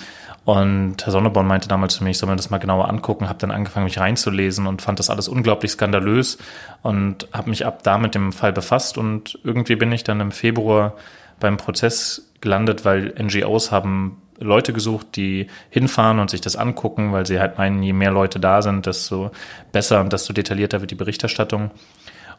Und 0.46 1.06
Herr 1.06 1.12
Sonneborn 1.12 1.48
meinte 1.48 1.68
damals 1.68 1.96
zu 1.96 2.04
mir, 2.04 2.10
ich 2.10 2.18
soll 2.18 2.30
mir 2.30 2.36
das 2.36 2.50
mal 2.50 2.58
genauer 2.58 2.90
angucken, 2.90 3.30
habe 3.30 3.40
dann 3.40 3.52
angefangen, 3.52 3.86
mich 3.86 4.00
reinzulesen 4.00 4.68
und 4.68 4.82
fand 4.82 5.00
das 5.00 5.10
alles 5.10 5.28
unglaublich 5.28 5.72
skandalös 5.72 6.38
und 6.82 7.28
habe 7.32 7.50
mich 7.50 7.66
ab 7.66 7.84
da 7.84 7.98
mit 7.98 8.14
dem 8.14 8.32
Fall 8.32 8.52
befasst 8.52 8.98
und 8.98 9.40
irgendwie 9.44 9.76
bin 9.76 9.92
ich 9.92 10.04
dann 10.04 10.20
im 10.20 10.32
Februar 10.32 10.94
beim 11.40 11.58
Prozess 11.58 12.32
gelandet, 12.42 12.86
weil 12.86 13.14
NGOs 13.20 13.72
haben 13.72 14.22
Leute 14.40 14.74
gesucht, 14.74 15.16
die 15.16 15.48
hinfahren 15.70 16.20
und 16.20 16.30
sich 16.30 16.42
das 16.42 16.56
angucken, 16.56 17.14
weil 17.14 17.26
sie 17.26 17.40
halt 17.40 17.58
meinen, 17.58 17.82
je 17.82 17.94
mehr 17.94 18.12
Leute 18.12 18.40
da 18.40 18.62
sind, 18.62 18.86
desto 18.86 19.32
besser 19.72 20.02
und 20.02 20.12
desto 20.12 20.34
detaillierter 20.34 20.82
wird 20.82 20.92
die 20.92 20.96
Berichterstattung. 20.96 21.72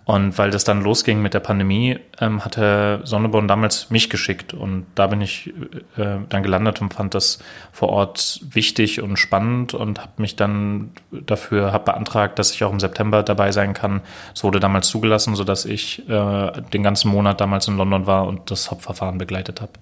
Und 0.06 0.38
weil 0.38 0.52
das 0.52 0.62
dann 0.62 0.82
losging 0.82 1.20
mit 1.20 1.34
der 1.34 1.40
Pandemie, 1.40 1.98
ähm, 2.20 2.44
hat 2.44 2.56
Herr 2.56 3.00
Sonneborn 3.02 3.48
damals 3.48 3.90
mich 3.90 4.08
geschickt. 4.08 4.54
Und 4.54 4.86
da 4.94 5.08
bin 5.08 5.20
ich 5.20 5.52
äh, 5.96 6.18
dann 6.28 6.44
gelandet 6.44 6.80
und 6.80 6.94
fand 6.94 7.12
das 7.12 7.40
vor 7.72 7.88
Ort 7.88 8.40
wichtig 8.48 9.02
und 9.02 9.16
spannend 9.16 9.74
und 9.74 10.00
habe 10.00 10.12
mich 10.18 10.36
dann 10.36 10.92
dafür 11.10 11.72
hab 11.72 11.86
beantragt, 11.86 12.38
dass 12.38 12.52
ich 12.52 12.62
auch 12.62 12.70
im 12.70 12.78
September 12.78 13.24
dabei 13.24 13.50
sein 13.50 13.74
kann. 13.74 14.00
Es 14.32 14.44
wurde 14.44 14.60
damals 14.60 14.86
zugelassen, 14.86 15.34
sodass 15.34 15.64
ich 15.64 16.08
äh, 16.08 16.52
den 16.72 16.84
ganzen 16.84 17.10
Monat 17.10 17.40
damals 17.40 17.66
in 17.66 17.76
London 17.76 18.06
war 18.06 18.28
und 18.28 18.52
das 18.52 18.70
Hauptverfahren 18.70 19.18
begleitet 19.18 19.60
habe. 19.60 19.72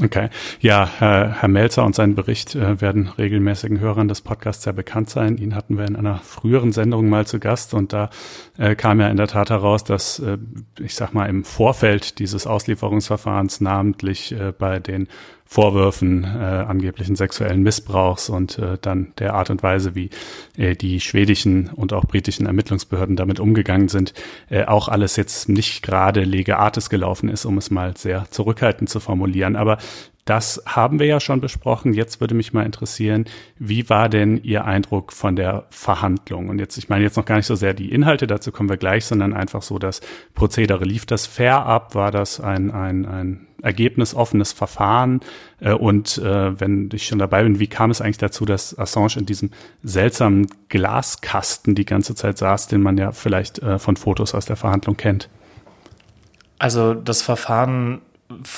Okay. 0.00 0.28
Ja, 0.60 0.88
Herr, 0.98 1.40
Herr 1.40 1.48
Melzer 1.48 1.84
und 1.84 1.94
sein 1.94 2.14
Bericht 2.14 2.54
äh, 2.54 2.80
werden 2.80 3.08
regelmäßigen 3.08 3.80
Hörern 3.80 4.08
des 4.08 4.20
Podcasts 4.20 4.64
sehr 4.64 4.72
bekannt 4.72 5.10
sein. 5.10 5.36
Ihn 5.36 5.54
hatten 5.54 5.76
wir 5.76 5.86
in 5.86 5.96
einer 5.96 6.18
früheren 6.18 6.72
Sendung 6.72 7.08
mal 7.08 7.26
zu 7.26 7.38
Gast 7.38 7.74
und 7.74 7.92
da 7.92 8.10
äh, 8.58 8.74
kam 8.74 9.00
ja 9.00 9.08
in 9.08 9.16
der 9.16 9.28
Tat 9.28 9.50
heraus, 9.50 9.84
dass, 9.84 10.18
äh, 10.18 10.38
ich 10.80 10.94
sag 10.94 11.12
mal, 11.12 11.26
im 11.26 11.44
Vorfeld 11.44 12.18
dieses 12.18 12.46
Auslieferungsverfahrens 12.46 13.60
namentlich 13.60 14.32
äh, 14.32 14.52
bei 14.56 14.78
den 14.78 15.08
Vorwürfen 15.52 16.24
äh, 16.24 16.28
angeblichen 16.28 17.14
sexuellen 17.14 17.62
Missbrauchs 17.62 18.30
und 18.30 18.58
äh, 18.58 18.78
dann 18.80 19.12
der 19.18 19.34
Art 19.34 19.50
und 19.50 19.62
Weise, 19.62 19.94
wie 19.94 20.08
äh, 20.56 20.74
die 20.74 20.98
schwedischen 20.98 21.68
und 21.68 21.92
auch 21.92 22.06
britischen 22.06 22.46
Ermittlungsbehörden 22.46 23.16
damit 23.16 23.38
umgegangen 23.38 23.88
sind, 23.88 24.14
äh, 24.48 24.64
auch 24.64 24.88
alles 24.88 25.16
jetzt 25.16 25.50
nicht 25.50 25.82
gerade 25.82 26.24
lege 26.24 26.58
artis 26.58 26.88
gelaufen 26.88 27.28
ist, 27.28 27.44
um 27.44 27.58
es 27.58 27.70
mal 27.70 27.94
sehr 27.98 28.24
zurückhaltend 28.30 28.88
zu 28.88 28.98
formulieren. 28.98 29.56
Aber 29.56 29.76
das 30.24 30.62
haben 30.66 31.00
wir 31.00 31.06
ja 31.06 31.18
schon 31.18 31.40
besprochen. 31.40 31.94
Jetzt 31.94 32.20
würde 32.20 32.34
mich 32.34 32.52
mal 32.52 32.64
interessieren, 32.64 33.24
wie 33.58 33.88
war 33.90 34.08
denn 34.08 34.40
Ihr 34.44 34.64
Eindruck 34.64 35.12
von 35.12 35.34
der 35.34 35.66
Verhandlung? 35.70 36.48
Und 36.48 36.60
jetzt, 36.60 36.78
ich 36.78 36.88
meine 36.88 37.02
jetzt 37.02 37.16
noch 37.16 37.24
gar 37.24 37.36
nicht 37.36 37.46
so 37.46 37.56
sehr 37.56 37.74
die 37.74 37.90
Inhalte, 37.90 38.28
dazu 38.28 38.52
kommen 38.52 38.68
wir 38.68 38.76
gleich, 38.76 39.04
sondern 39.04 39.32
einfach 39.32 39.62
so 39.62 39.80
das 39.80 40.00
Prozedere. 40.34 40.84
Lief 40.84 41.06
das 41.06 41.26
fair 41.26 41.66
ab? 41.66 41.96
War 41.96 42.12
das 42.12 42.38
ein, 42.38 42.70
ein, 42.70 43.04
ein 43.04 43.48
ergebnisoffenes 43.62 44.52
Verfahren? 44.52 45.20
Äh, 45.58 45.72
und 45.72 46.18
äh, 46.18 46.60
wenn 46.60 46.88
ich 46.92 47.08
schon 47.08 47.18
dabei 47.18 47.42
bin, 47.42 47.58
wie 47.58 47.66
kam 47.66 47.90
es 47.90 48.00
eigentlich 48.00 48.18
dazu, 48.18 48.44
dass 48.44 48.78
Assange 48.78 49.16
in 49.16 49.26
diesem 49.26 49.50
seltsamen 49.82 50.46
Glaskasten 50.68 51.74
die 51.74 51.84
ganze 51.84 52.14
Zeit 52.14 52.38
saß, 52.38 52.68
den 52.68 52.80
man 52.80 52.96
ja 52.96 53.10
vielleicht 53.10 53.58
äh, 53.58 53.80
von 53.80 53.96
Fotos 53.96 54.34
aus 54.34 54.46
der 54.46 54.56
Verhandlung 54.56 54.96
kennt? 54.96 55.28
Also 56.60 56.94
das 56.94 57.22
Verfahren 57.22 58.02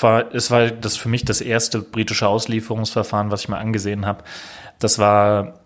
war, 0.01 0.33
es 0.33 0.51
war 0.51 0.69
das 0.69 0.97
für 0.97 1.09
mich 1.09 1.25
das 1.25 1.41
erste 1.41 1.81
britische 1.81 2.27
Auslieferungsverfahren, 2.27 3.31
was 3.31 3.41
ich 3.41 3.49
mal 3.49 3.59
angesehen 3.59 4.05
habe. 4.05 4.23
Das 4.79 4.99
war 4.99 5.59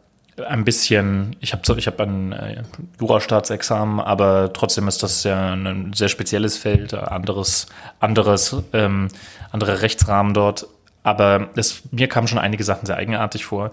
ein 0.47 0.63
bisschen, 0.63 1.35
ich 1.39 1.53
habe 1.53 1.61
ich 1.77 1.87
hab 1.87 1.99
ein 1.99 2.31
äh, 2.31 2.63
Jurastaatsexamen, 2.99 3.99
aber 3.99 4.53
trotzdem 4.53 4.87
ist 4.87 5.03
das 5.03 5.23
ja 5.23 5.53
ein 5.53 5.93
sehr 5.93 6.07
spezielles 6.07 6.57
Feld, 6.57 6.93
anderes, 6.93 7.67
anderes, 7.99 8.55
ähm, 8.73 9.09
andere 9.51 9.81
Rechtsrahmen 9.81 10.33
dort. 10.33 10.67
Aber 11.03 11.49
es, 11.55 11.81
mir 11.91 12.07
kamen 12.07 12.27
schon 12.27 12.39
einige 12.39 12.63
Sachen 12.63 12.85
sehr 12.85 12.97
eigenartig 12.97 13.45
vor. 13.45 13.71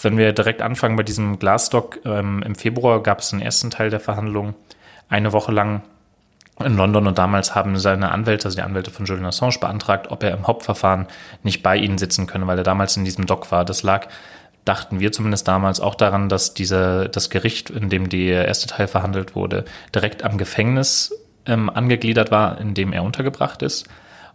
Wenn 0.00 0.16
wir 0.16 0.32
direkt 0.32 0.62
anfangen 0.62 0.96
bei 0.96 1.02
diesem 1.02 1.38
Glasdock, 1.38 2.00
ähm, 2.04 2.42
im 2.42 2.54
Februar 2.54 3.02
gab 3.02 3.20
es 3.20 3.32
einen 3.32 3.42
ersten 3.42 3.70
Teil 3.70 3.90
der 3.90 4.00
Verhandlung, 4.00 4.54
eine 5.08 5.32
Woche 5.32 5.52
lang 5.52 5.82
in 6.64 6.76
London 6.76 7.06
und 7.06 7.18
damals 7.18 7.54
haben 7.54 7.78
seine 7.78 8.10
Anwälte, 8.12 8.46
also 8.46 8.56
die 8.56 8.62
Anwälte 8.62 8.90
von 8.90 9.06
Julian 9.06 9.26
Assange, 9.26 9.58
beantragt, 9.60 10.10
ob 10.10 10.22
er 10.22 10.32
im 10.32 10.46
Hauptverfahren 10.46 11.06
nicht 11.42 11.62
bei 11.62 11.76
ihnen 11.76 11.98
sitzen 11.98 12.26
könne, 12.26 12.46
weil 12.46 12.58
er 12.58 12.64
damals 12.64 12.96
in 12.96 13.04
diesem 13.04 13.26
Dock 13.26 13.50
war. 13.50 13.64
Das 13.64 13.82
lag, 13.82 14.08
dachten 14.64 15.00
wir 15.00 15.12
zumindest 15.12 15.48
damals, 15.48 15.80
auch 15.80 15.94
daran, 15.94 16.28
dass 16.28 16.54
diese, 16.54 17.08
das 17.08 17.30
Gericht, 17.30 17.70
in 17.70 17.88
dem 17.88 18.08
der 18.08 18.46
erste 18.46 18.68
Teil 18.68 18.88
verhandelt 18.88 19.34
wurde, 19.34 19.64
direkt 19.94 20.24
am 20.24 20.38
Gefängnis 20.38 21.12
ähm, 21.46 21.70
angegliedert 21.70 22.30
war, 22.30 22.60
in 22.60 22.74
dem 22.74 22.92
er 22.92 23.02
untergebracht 23.02 23.62
ist. 23.62 23.88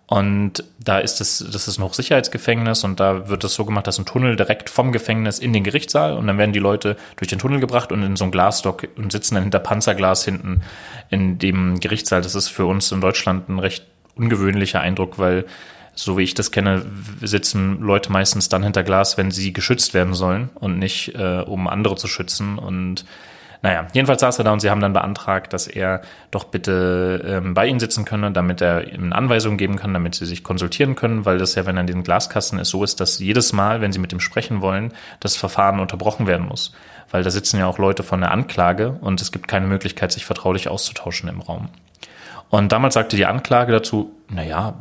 Und 0.10 0.63
da 0.80 1.00
ist 1.00 1.20
es, 1.20 1.46
das 1.52 1.67
ist 1.67 1.78
ein 1.78 1.84
Hochsicherheitsgefängnis 1.84 2.86
und 2.86 3.02
da 3.02 3.28
wird 3.28 3.43
es 3.43 3.54
so 3.56 3.65
gemacht, 3.65 3.88
dass 3.88 4.00
ein 4.00 4.06
Tunnel 4.06 4.38
direkt 4.38 4.70
vom 4.70 4.93
Gefängnis 4.93 5.38
in 5.38 5.52
den 5.52 5.65
Gerichtssaal 5.65 6.13
und 6.13 6.28
dann 6.28 6.38
werden 6.38 6.54
die 6.54 6.60
Leute 6.60 6.96
durch 7.17 7.28
den 7.28 7.39
Tunnel 7.39 7.60
gebracht 7.60 7.91
und 7.91 8.02
in 8.04 8.15
so 8.15 8.24
ein 8.24 8.32
Glasdock 8.32 8.88
und 8.96 9.12
sitzen 9.12 9.36
dann 9.36 9.43
hinter 9.43 9.60
Panzerglas 9.60 10.24
hinten 10.24 10.62
in 11.10 11.39
dem 11.39 11.82
Gerichtssaal. 11.82 12.22
Das 12.22 12.36
ist 12.36 12.48
für 12.48 12.65
uns 12.65 12.89
in 12.93 13.02
Deutschland 13.02 13.50
ein 13.50 13.60
recht 13.60 13.86
ungewöhnlicher 14.15 14.80
Eindruck, 14.80 15.20
weil 15.20 15.46
so 15.93 16.17
wie 16.17 16.24
ich 16.24 16.34
das 16.34 16.52
kenne, 16.52 16.86
sitzen 17.22 17.82
Leute 17.82 18.10
meistens 18.10 18.48
dann 18.48 18.63
hinter 18.63 18.84
Glas, 18.84 19.17
wenn 19.17 19.32
sie 19.32 19.52
geschützt 19.52 19.93
werden 19.93 20.13
sollen 20.13 20.50
und 20.56 20.80
nicht, 20.80 21.15
äh, 21.15 21.43
um 21.46 21.67
andere 21.67 21.96
zu 21.98 22.08
schützen 22.08 22.58
und 22.58 23.04
naja, 23.62 23.88
jedenfalls 23.93 24.22
saß 24.22 24.38
er 24.39 24.43
da 24.43 24.54
und 24.54 24.60
sie 24.60 24.70
haben 24.70 24.82
dann 24.82 24.93
beantragt, 24.93 25.54
dass 25.54 25.67
er 25.67 26.02
doch 26.32 26.46
bitte 26.46 27.24
ähm, 27.26 27.54
bei 27.54 27.67
ihnen 27.67 27.80
sitzen 27.80 28.06
könne, 28.06 28.32
damit 28.32 28.62
er 28.62 28.93
ihnen 28.93 29.13
Anweisungen 29.13 29.58
geben 29.58 29.78
kann, 29.78 29.93
damit 29.93 30.15
sie 30.15 30.26
sich 30.26 30.43
konsultieren 30.43 30.96
können, 30.96 31.26
weil 31.26 31.38
das 31.38 31.56
ja, 31.56 31.65
wenn 31.65 31.78
er 31.78 31.82
in 31.82 31.88
den 31.88 32.04
Glaskasten 32.04 32.60
ist, 32.60 32.70
so 32.70 32.84
ist, 32.84 33.00
dass 33.00 33.20
jedes 33.20 33.54
Mal, 33.54 33.82
wenn 33.82 33.91
sie 33.91 34.00
mit 34.00 34.13
ihm 34.13 34.20
sprechen 34.20 34.62
wollen, 34.62 34.93
das 35.20 35.36
Verfahren 35.36 35.80
unterbrochen 35.80 36.28
werden 36.28 36.48
muss. 36.48 36.74
Weil 37.10 37.24
da 37.24 37.30
sitzen 37.30 37.58
ja 37.58 37.67
auch 37.67 37.78
Leute 37.78 38.04
von 38.04 38.22
der 38.22 38.32
Anklage 38.32 38.98
und 39.02 39.22
es 39.22 39.32
gibt 39.32 39.48
keine 39.48 39.67
Möglichkeit, 39.67 40.12
sich 40.12 40.26
vertraulich 40.26 40.67
auszutauschen 40.67 41.30
im 41.30 41.41
Raum. 41.41 41.70
Und 42.50 42.72
damals 42.72 42.93
sagte 42.93 43.15
die 43.15 43.26
Anklage 43.26 43.72
dazu, 43.72 44.12
naja, 44.30 44.76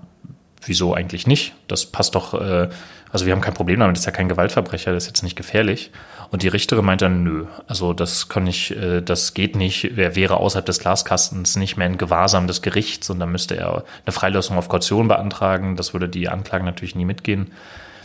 wieso 0.64 0.94
eigentlich 0.94 1.26
nicht? 1.26 1.54
Das 1.68 1.86
passt 1.86 2.14
doch, 2.14 2.34
äh, 2.34 2.68
also 3.16 3.24
wir 3.24 3.32
haben 3.32 3.40
kein 3.40 3.54
Problem 3.54 3.80
damit, 3.80 3.96
das 3.96 4.02
ist 4.02 4.06
ja 4.06 4.12
kein 4.12 4.28
Gewaltverbrecher, 4.28 4.92
das 4.92 5.04
ist 5.04 5.08
jetzt 5.08 5.22
nicht 5.22 5.36
gefährlich. 5.36 5.90
Und 6.30 6.42
die 6.42 6.48
Richterin 6.48 6.84
meint 6.84 7.00
dann, 7.00 7.22
nö, 7.22 7.46
also 7.66 7.94
das 7.94 8.28
kann 8.28 8.44
nicht, 8.44 8.72
äh, 8.72 9.00
das 9.00 9.32
geht 9.32 9.56
nicht, 9.56 9.96
er 9.96 10.14
wäre 10.14 10.36
außerhalb 10.36 10.66
des 10.66 10.80
Glaskastens 10.80 11.56
nicht 11.56 11.78
mehr 11.78 11.86
in 11.86 11.96
Gewahrsam 11.96 12.46
des 12.46 12.60
Gerichts 12.60 13.08
und 13.08 13.18
dann 13.18 13.32
müsste 13.32 13.56
er 13.56 13.84
eine 14.04 14.12
Freilassung 14.12 14.58
auf 14.58 14.68
Kaution 14.68 15.08
beantragen. 15.08 15.76
Das 15.76 15.94
würde 15.94 16.10
die 16.10 16.28
Anklage 16.28 16.62
natürlich 16.62 16.94
nie 16.94 17.06
mitgehen. 17.06 17.52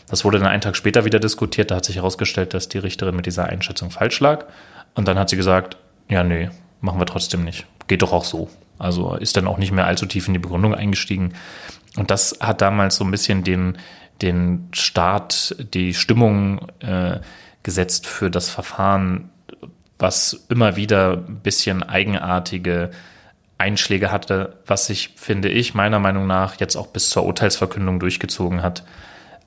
Das 0.07 0.23
wurde 0.23 0.39
dann 0.39 0.47
einen 0.47 0.61
Tag 0.61 0.77
später 0.77 1.03
wieder 1.03 1.19
diskutiert, 1.19 1.71
da 1.71 1.75
hat 1.75 1.83
sich 1.83 1.97
herausgestellt, 1.97 2.53
dass 2.53 2.69
die 2.69 2.77
Richterin 2.77 3.13
mit 3.13 3.25
dieser 3.25 3.47
Einschätzung 3.47 3.91
falsch 3.91 4.21
lag. 4.21 4.45
Und 4.95 5.09
dann 5.09 5.19
hat 5.19 5.29
sie 5.29 5.35
gesagt, 5.35 5.75
ja, 6.07 6.23
nee, 6.23 6.49
machen 6.79 7.01
wir 7.01 7.05
trotzdem 7.05 7.43
nicht. 7.43 7.65
Geht 7.87 8.01
doch 8.01 8.13
auch 8.13 8.23
so. 8.23 8.49
Also 8.79 9.15
ist 9.15 9.35
dann 9.35 9.47
auch 9.47 9.57
nicht 9.57 9.73
mehr 9.73 9.87
allzu 9.87 10.05
tief 10.05 10.27
in 10.29 10.33
die 10.33 10.39
Begründung 10.39 10.73
eingestiegen. 10.73 11.33
Und 11.97 12.09
das 12.09 12.37
hat 12.39 12.61
damals 12.61 12.95
so 12.95 13.03
ein 13.03 13.11
bisschen 13.11 13.43
den, 13.43 13.77
den 14.21 14.69
Start, 14.73 15.55
die 15.73 15.93
Stimmung 15.93 16.67
äh, 16.79 17.19
gesetzt 17.63 18.07
für 18.07 18.29
das 18.29 18.49
Verfahren, 18.49 19.29
was 19.99 20.45
immer 20.49 20.75
wieder 20.75 21.23
ein 21.27 21.39
bisschen 21.41 21.83
eigenartige 21.83 22.91
Einschläge 23.57 24.11
hatte, 24.11 24.57
was 24.65 24.87
sich, 24.87 25.13
finde 25.15 25.49
ich, 25.49 25.75
meiner 25.75 25.99
Meinung 25.99 26.25
nach 26.25 26.59
jetzt 26.59 26.75
auch 26.75 26.87
bis 26.87 27.09
zur 27.09 27.25
Urteilsverkündung 27.25 27.99
durchgezogen 27.99 28.63
hat. 28.63 28.83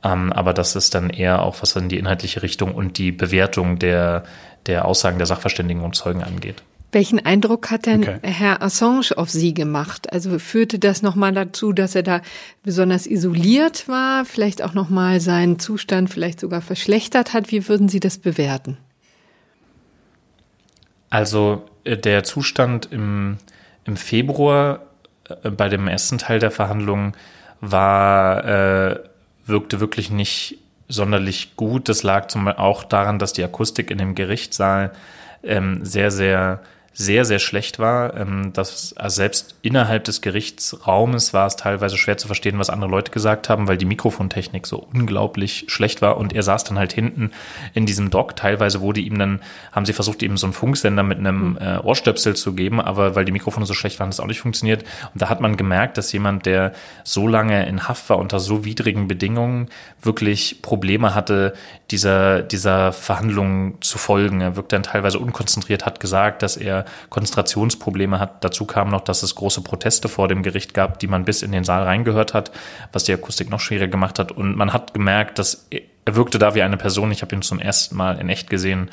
Ähm, 0.04 0.32
aber 0.32 0.54
das 0.54 0.76
ist 0.76 0.94
dann 0.94 1.10
eher 1.10 1.42
auch, 1.42 1.60
was 1.60 1.74
dann 1.74 1.88
die 1.88 1.98
inhaltliche 1.98 2.42
Richtung 2.42 2.74
und 2.74 2.98
die 2.98 3.10
Bewertung 3.10 3.78
der, 3.78 4.22
der 4.66 4.84
Aussagen 4.84 5.18
der 5.18 5.26
Sachverständigen 5.26 5.82
und 5.82 5.96
Zeugen 5.96 6.22
angeht. 6.22 6.62
Welchen 6.94 7.26
Eindruck 7.26 7.72
hat 7.72 7.86
denn 7.86 8.02
okay. 8.02 8.18
Herr 8.22 8.62
Assange 8.62 9.16
auf 9.16 9.28
Sie 9.28 9.52
gemacht? 9.52 10.12
Also 10.12 10.38
führte 10.38 10.78
das 10.78 11.02
nochmal 11.02 11.32
dazu, 11.32 11.72
dass 11.72 11.96
er 11.96 12.04
da 12.04 12.20
besonders 12.62 13.08
isoliert 13.08 13.88
war, 13.88 14.24
vielleicht 14.24 14.62
auch 14.62 14.74
nochmal 14.74 15.20
seinen 15.20 15.58
Zustand 15.58 16.08
vielleicht 16.08 16.38
sogar 16.38 16.60
verschlechtert 16.60 17.32
hat? 17.32 17.50
Wie 17.50 17.68
würden 17.68 17.88
Sie 17.88 17.98
das 17.98 18.18
bewerten? 18.18 18.78
Also 21.10 21.68
äh, 21.82 21.96
der 21.96 22.22
Zustand 22.22 22.88
im, 22.92 23.38
im 23.84 23.96
Februar 23.96 24.86
äh, 25.42 25.50
bei 25.50 25.68
dem 25.68 25.88
ersten 25.88 26.18
Teil 26.18 26.38
der 26.38 26.52
Verhandlungen 26.52 27.14
war, 27.60 28.44
äh, 28.44 29.00
wirkte 29.46 29.80
wirklich 29.80 30.10
nicht 30.10 30.58
sonderlich 30.88 31.56
gut. 31.56 31.88
Das 31.88 32.04
lag 32.04 32.28
zum 32.28 32.46
auch 32.46 32.84
daran, 32.84 33.18
dass 33.18 33.32
die 33.32 33.42
Akustik 33.42 33.90
in 33.90 33.98
dem 33.98 34.14
Gerichtssaal 34.14 34.92
ähm, 35.42 35.84
sehr, 35.84 36.12
sehr 36.12 36.60
sehr, 36.94 37.24
sehr 37.24 37.40
schlecht 37.40 37.78
war. 37.78 38.16
Ähm, 38.16 38.52
dass, 38.52 38.96
also 38.96 39.16
selbst 39.16 39.56
innerhalb 39.62 40.04
des 40.04 40.22
Gerichtsraumes 40.22 41.34
war 41.34 41.46
es 41.46 41.56
teilweise 41.56 41.98
schwer 41.98 42.16
zu 42.16 42.28
verstehen, 42.28 42.58
was 42.58 42.70
andere 42.70 42.90
Leute 42.90 43.10
gesagt 43.10 43.48
haben, 43.48 43.68
weil 43.68 43.76
die 43.76 43.84
Mikrofontechnik 43.84 44.66
so 44.66 44.86
unglaublich 44.92 45.64
schlecht 45.68 46.00
war 46.02 46.16
und 46.16 46.32
er 46.32 46.44
saß 46.44 46.64
dann 46.64 46.78
halt 46.78 46.92
hinten 46.92 47.32
in 47.74 47.84
diesem 47.84 48.10
Dock. 48.10 48.36
Teilweise 48.36 48.80
wurde 48.80 49.00
ihm 49.00 49.18
dann, 49.18 49.40
haben 49.72 49.84
sie 49.84 49.92
versucht, 49.92 50.22
ihm 50.22 50.36
so 50.36 50.46
einen 50.46 50.52
Funksender 50.52 51.02
mit 51.02 51.18
einem 51.18 51.58
hm. 51.58 51.66
äh, 51.66 51.78
Ohrstöpsel 51.80 52.36
zu 52.36 52.54
geben, 52.54 52.80
aber 52.80 53.16
weil 53.16 53.24
die 53.24 53.32
Mikrofone 53.32 53.66
so 53.66 53.74
schlecht 53.74 53.98
waren, 53.98 54.06
hat 54.06 54.14
das 54.14 54.20
auch 54.20 54.28
nicht 54.28 54.40
funktioniert. 54.40 54.84
Und 55.12 55.20
da 55.20 55.28
hat 55.28 55.40
man 55.40 55.56
gemerkt, 55.56 55.98
dass 55.98 56.12
jemand, 56.12 56.46
der 56.46 56.72
so 57.02 57.26
lange 57.26 57.66
in 57.66 57.88
Haft 57.88 58.08
war, 58.08 58.18
unter 58.18 58.38
so 58.38 58.64
widrigen 58.64 59.08
Bedingungen, 59.08 59.68
wirklich 60.00 60.62
Probleme 60.62 61.14
hatte, 61.14 61.54
dieser, 61.90 62.42
dieser 62.42 62.92
Verhandlung 62.92 63.80
zu 63.80 63.98
folgen. 63.98 64.40
Er 64.40 64.54
wirkte 64.56 64.76
dann 64.76 64.84
teilweise 64.84 65.18
unkonzentriert, 65.18 65.84
hat 65.84 65.98
gesagt, 65.98 66.42
dass 66.42 66.56
er 66.56 66.83
Konzentrationsprobleme 67.10 68.18
hat. 68.18 68.44
Dazu 68.44 68.64
kam 68.64 68.88
noch, 68.88 69.02
dass 69.02 69.22
es 69.22 69.34
große 69.34 69.62
Proteste 69.62 70.08
vor 70.08 70.28
dem 70.28 70.42
Gericht 70.42 70.74
gab, 70.74 70.98
die 70.98 71.06
man 71.06 71.24
bis 71.24 71.42
in 71.42 71.52
den 71.52 71.64
Saal 71.64 71.84
reingehört 71.84 72.34
hat, 72.34 72.50
was 72.92 73.04
die 73.04 73.12
Akustik 73.12 73.50
noch 73.50 73.60
schwieriger 73.60 73.88
gemacht 73.88 74.18
hat. 74.18 74.32
Und 74.32 74.56
man 74.56 74.72
hat 74.72 74.94
gemerkt, 74.94 75.38
dass 75.38 75.66
er 75.70 76.16
wirkte 76.16 76.38
da 76.38 76.54
wie 76.54 76.62
eine 76.62 76.76
Person. 76.76 77.12
Ich 77.12 77.22
habe 77.22 77.34
ihn 77.34 77.42
zum 77.42 77.58
ersten 77.58 77.96
Mal 77.96 78.18
in 78.18 78.28
echt 78.28 78.50
gesehen, 78.50 78.90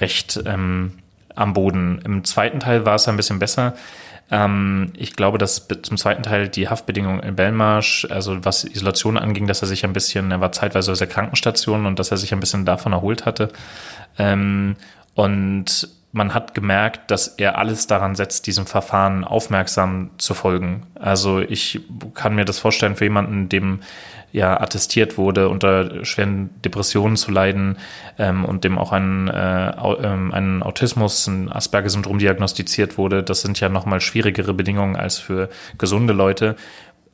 recht 0.00 0.40
ähm, 0.46 0.98
am 1.34 1.54
Boden. 1.54 2.00
Im 2.04 2.24
zweiten 2.24 2.60
Teil 2.60 2.84
war 2.84 2.96
es 2.96 3.08
ein 3.08 3.16
bisschen 3.16 3.38
besser. 3.38 3.74
Ähm, 4.30 4.92
ich 4.96 5.14
glaube, 5.14 5.38
dass 5.38 5.68
zum 5.82 5.96
zweiten 5.96 6.22
Teil 6.22 6.48
die 6.48 6.68
Haftbedingungen 6.68 7.20
in 7.20 7.36
Belmarsh, 7.36 8.06
also 8.10 8.44
was 8.44 8.64
Isolation 8.64 9.18
anging, 9.18 9.46
dass 9.46 9.62
er 9.62 9.68
sich 9.68 9.84
ein 9.84 9.92
bisschen, 9.92 10.30
er 10.30 10.40
war 10.40 10.52
zeitweise 10.52 10.92
aus 10.92 10.98
der 10.98 11.06
Krankenstation 11.06 11.86
und 11.86 11.98
dass 11.98 12.10
er 12.10 12.16
sich 12.16 12.32
ein 12.32 12.40
bisschen 12.40 12.64
davon 12.64 12.92
erholt 12.92 13.26
hatte. 13.26 13.50
Ähm, 14.18 14.76
und 15.14 15.88
man 16.12 16.34
hat 16.34 16.54
gemerkt, 16.54 17.10
dass 17.10 17.26
er 17.26 17.58
alles 17.58 17.86
daran 17.86 18.14
setzt, 18.14 18.46
diesem 18.46 18.66
Verfahren 18.66 19.24
aufmerksam 19.24 20.10
zu 20.18 20.34
folgen. 20.34 20.86
Also 20.94 21.40
ich 21.40 21.80
kann 22.14 22.34
mir 22.34 22.44
das 22.44 22.58
vorstellen 22.58 22.96
für 22.96 23.04
jemanden, 23.04 23.48
dem 23.48 23.80
ja 24.30 24.60
attestiert 24.60 25.16
wurde, 25.18 25.48
unter 25.48 26.04
schweren 26.04 26.50
Depressionen 26.62 27.16
zu 27.16 27.30
leiden 27.30 27.78
ähm, 28.18 28.44
und 28.44 28.64
dem 28.64 28.78
auch 28.78 28.92
ein, 28.92 29.28
äh, 29.28 29.70
ähm, 30.02 30.32
ein 30.32 30.62
Autismus, 30.62 31.26
ein 31.26 31.50
Asperger-Syndrom 31.50 32.18
diagnostiziert 32.18 32.98
wurde. 32.98 33.22
Das 33.22 33.40
sind 33.40 33.60
ja 33.60 33.68
nochmal 33.68 34.00
schwierigere 34.00 34.54
Bedingungen 34.54 34.96
als 34.96 35.18
für 35.18 35.48
gesunde 35.78 36.12
Leute. 36.12 36.56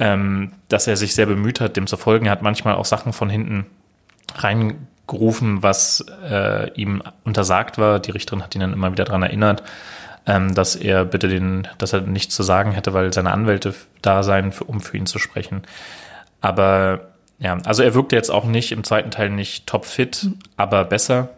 Ähm, 0.00 0.52
dass 0.68 0.86
er 0.86 0.96
sich 0.96 1.16
sehr 1.16 1.26
bemüht 1.26 1.60
hat, 1.60 1.76
dem 1.76 1.88
zu 1.88 1.96
folgen. 1.96 2.26
Er 2.26 2.32
hat 2.32 2.42
manchmal 2.42 2.76
auch 2.76 2.84
Sachen 2.84 3.12
von 3.12 3.28
hinten 3.28 3.66
rein 4.36 4.86
gerufen, 5.08 5.62
was 5.62 6.04
äh, 6.30 6.70
ihm 6.74 7.02
untersagt 7.24 7.78
war. 7.78 7.98
Die 7.98 8.12
Richterin 8.12 8.42
hat 8.42 8.54
ihn 8.54 8.60
dann 8.60 8.72
immer 8.72 8.92
wieder 8.92 9.04
daran 9.04 9.22
erinnert, 9.22 9.64
ähm, 10.26 10.54
dass 10.54 10.76
er 10.76 11.04
bitte 11.04 11.28
den, 11.28 11.66
dass 11.78 11.92
er 11.92 12.02
nichts 12.02 12.34
zu 12.34 12.44
sagen 12.44 12.70
hätte, 12.70 12.92
weil 12.92 13.12
seine 13.12 13.32
Anwälte 13.32 13.74
da 14.02 14.22
seien, 14.22 14.52
um 14.66 14.80
für 14.80 14.96
ihn 14.96 15.06
zu 15.06 15.18
sprechen. 15.18 15.62
Aber 16.40 17.08
ja, 17.40 17.58
also 17.64 17.82
er 17.82 17.94
wirkte 17.94 18.16
jetzt 18.16 18.30
auch 18.30 18.44
nicht 18.44 18.70
im 18.72 18.84
zweiten 18.84 19.10
Teil 19.10 19.30
nicht 19.30 19.66
topfit, 19.66 20.24
mhm. 20.24 20.38
aber 20.56 20.84
besser. 20.84 21.30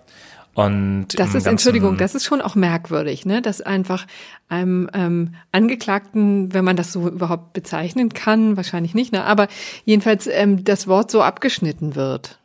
Und 0.52 1.06
das 1.16 1.34
ist, 1.34 1.46
Entschuldigung, 1.46 1.96
das 1.96 2.16
ist 2.16 2.24
schon 2.24 2.42
auch 2.42 2.56
merkwürdig, 2.56 3.24
ne? 3.24 3.40
Dass 3.40 3.60
einfach 3.60 4.06
einem 4.48 4.90
ähm, 4.92 5.34
Angeklagten, 5.52 6.52
wenn 6.52 6.64
man 6.64 6.74
das 6.76 6.92
so 6.92 7.08
überhaupt 7.08 7.52
bezeichnen 7.52 8.08
kann, 8.08 8.56
wahrscheinlich 8.56 8.92
nicht, 8.92 9.12
ne? 9.12 9.24
Aber 9.24 9.46
jedenfalls 9.84 10.26
ähm, 10.26 10.64
das 10.64 10.88
Wort 10.88 11.10
so 11.12 11.22
abgeschnitten 11.22 11.94
wird? 11.94 12.39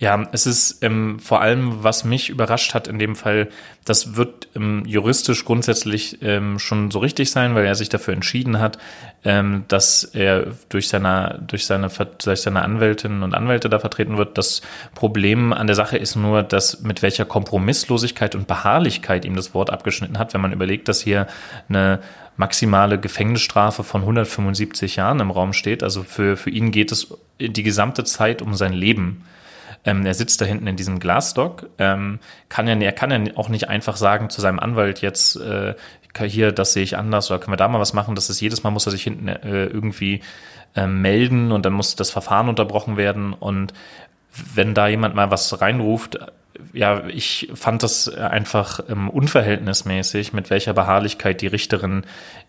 Ja, 0.00 0.28
es 0.30 0.46
ist 0.46 0.84
ähm, 0.84 1.18
vor 1.18 1.40
allem, 1.40 1.82
was 1.82 2.04
mich 2.04 2.30
überrascht 2.30 2.72
hat 2.72 2.86
in 2.86 3.00
dem 3.00 3.16
Fall, 3.16 3.48
das 3.84 4.14
wird 4.14 4.46
ähm, 4.54 4.84
juristisch 4.86 5.44
grundsätzlich 5.44 6.22
ähm, 6.22 6.60
schon 6.60 6.92
so 6.92 7.00
richtig 7.00 7.32
sein, 7.32 7.56
weil 7.56 7.66
er 7.66 7.74
sich 7.74 7.88
dafür 7.88 8.14
entschieden 8.14 8.60
hat, 8.60 8.78
ähm, 9.24 9.64
dass 9.66 10.04
er 10.04 10.52
durch 10.68 10.86
seine, 10.86 11.42
durch 11.44 11.66
seine, 11.66 11.90
durch 12.22 12.40
seine 12.40 12.62
Anwältinnen 12.62 13.24
und 13.24 13.34
Anwälte 13.34 13.68
da 13.68 13.80
vertreten 13.80 14.18
wird. 14.18 14.38
Das 14.38 14.62
Problem 14.94 15.52
an 15.52 15.66
der 15.66 15.74
Sache 15.74 15.98
ist 15.98 16.14
nur, 16.14 16.44
dass 16.44 16.82
mit 16.82 17.02
welcher 17.02 17.24
Kompromisslosigkeit 17.24 18.36
und 18.36 18.46
Beharrlichkeit 18.46 19.24
ihm 19.24 19.34
das 19.34 19.52
Wort 19.52 19.70
abgeschnitten 19.70 20.16
hat, 20.16 20.32
wenn 20.32 20.40
man 20.40 20.52
überlegt, 20.52 20.86
dass 20.86 21.00
hier 21.00 21.26
eine 21.68 21.98
maximale 22.36 23.00
Gefängnisstrafe 23.00 23.82
von 23.82 24.02
175 24.02 24.94
Jahren 24.94 25.18
im 25.18 25.32
Raum 25.32 25.52
steht. 25.52 25.82
Also 25.82 26.04
für, 26.04 26.36
für 26.36 26.50
ihn 26.50 26.70
geht 26.70 26.92
es 26.92 27.12
die 27.40 27.64
gesamte 27.64 28.04
Zeit 28.04 28.42
um 28.42 28.54
sein 28.54 28.72
Leben. 28.72 29.24
Ähm, 29.84 30.04
er 30.04 30.14
sitzt 30.14 30.40
da 30.40 30.44
hinten 30.44 30.66
in 30.66 30.76
diesem 30.76 30.98
Glasdock. 30.98 31.68
Ähm, 31.78 32.18
kann 32.48 32.68
er, 32.68 32.80
er 32.80 32.92
kann 32.92 33.10
ja 33.10 33.32
auch 33.36 33.48
nicht 33.48 33.68
einfach 33.68 33.96
sagen 33.96 34.30
zu 34.30 34.40
seinem 34.40 34.58
Anwalt 34.58 35.00
jetzt, 35.00 35.36
äh, 35.36 35.74
hier, 36.20 36.50
das 36.50 36.72
sehe 36.72 36.82
ich 36.82 36.96
anders 36.96 37.30
oder 37.30 37.38
können 37.38 37.52
wir 37.52 37.58
da 37.58 37.68
mal 37.68 37.78
was 37.78 37.92
machen. 37.92 38.14
Das 38.14 38.28
ist 38.28 38.40
jedes 38.40 38.64
Mal 38.64 38.70
muss 38.70 38.86
er 38.86 38.92
sich 38.92 39.04
hinten 39.04 39.28
äh, 39.28 39.66
irgendwie 39.66 40.20
äh, 40.74 40.86
melden 40.86 41.52
und 41.52 41.64
dann 41.64 41.72
muss 41.72 41.96
das 41.96 42.10
Verfahren 42.10 42.48
unterbrochen 42.48 42.96
werden. 42.96 43.32
Und 43.32 43.72
wenn 44.54 44.74
da 44.74 44.88
jemand 44.88 45.14
mal 45.14 45.30
was 45.30 45.60
reinruft, 45.60 46.18
ja, 46.72 47.06
ich 47.06 47.50
fand 47.54 47.82
das 47.82 48.08
einfach 48.08 48.80
ähm, 48.88 49.08
unverhältnismäßig, 49.08 50.32
mit 50.32 50.50
welcher 50.50 50.74
Beharrlichkeit 50.74 51.40
die 51.40 51.46
Richterin 51.46 52.02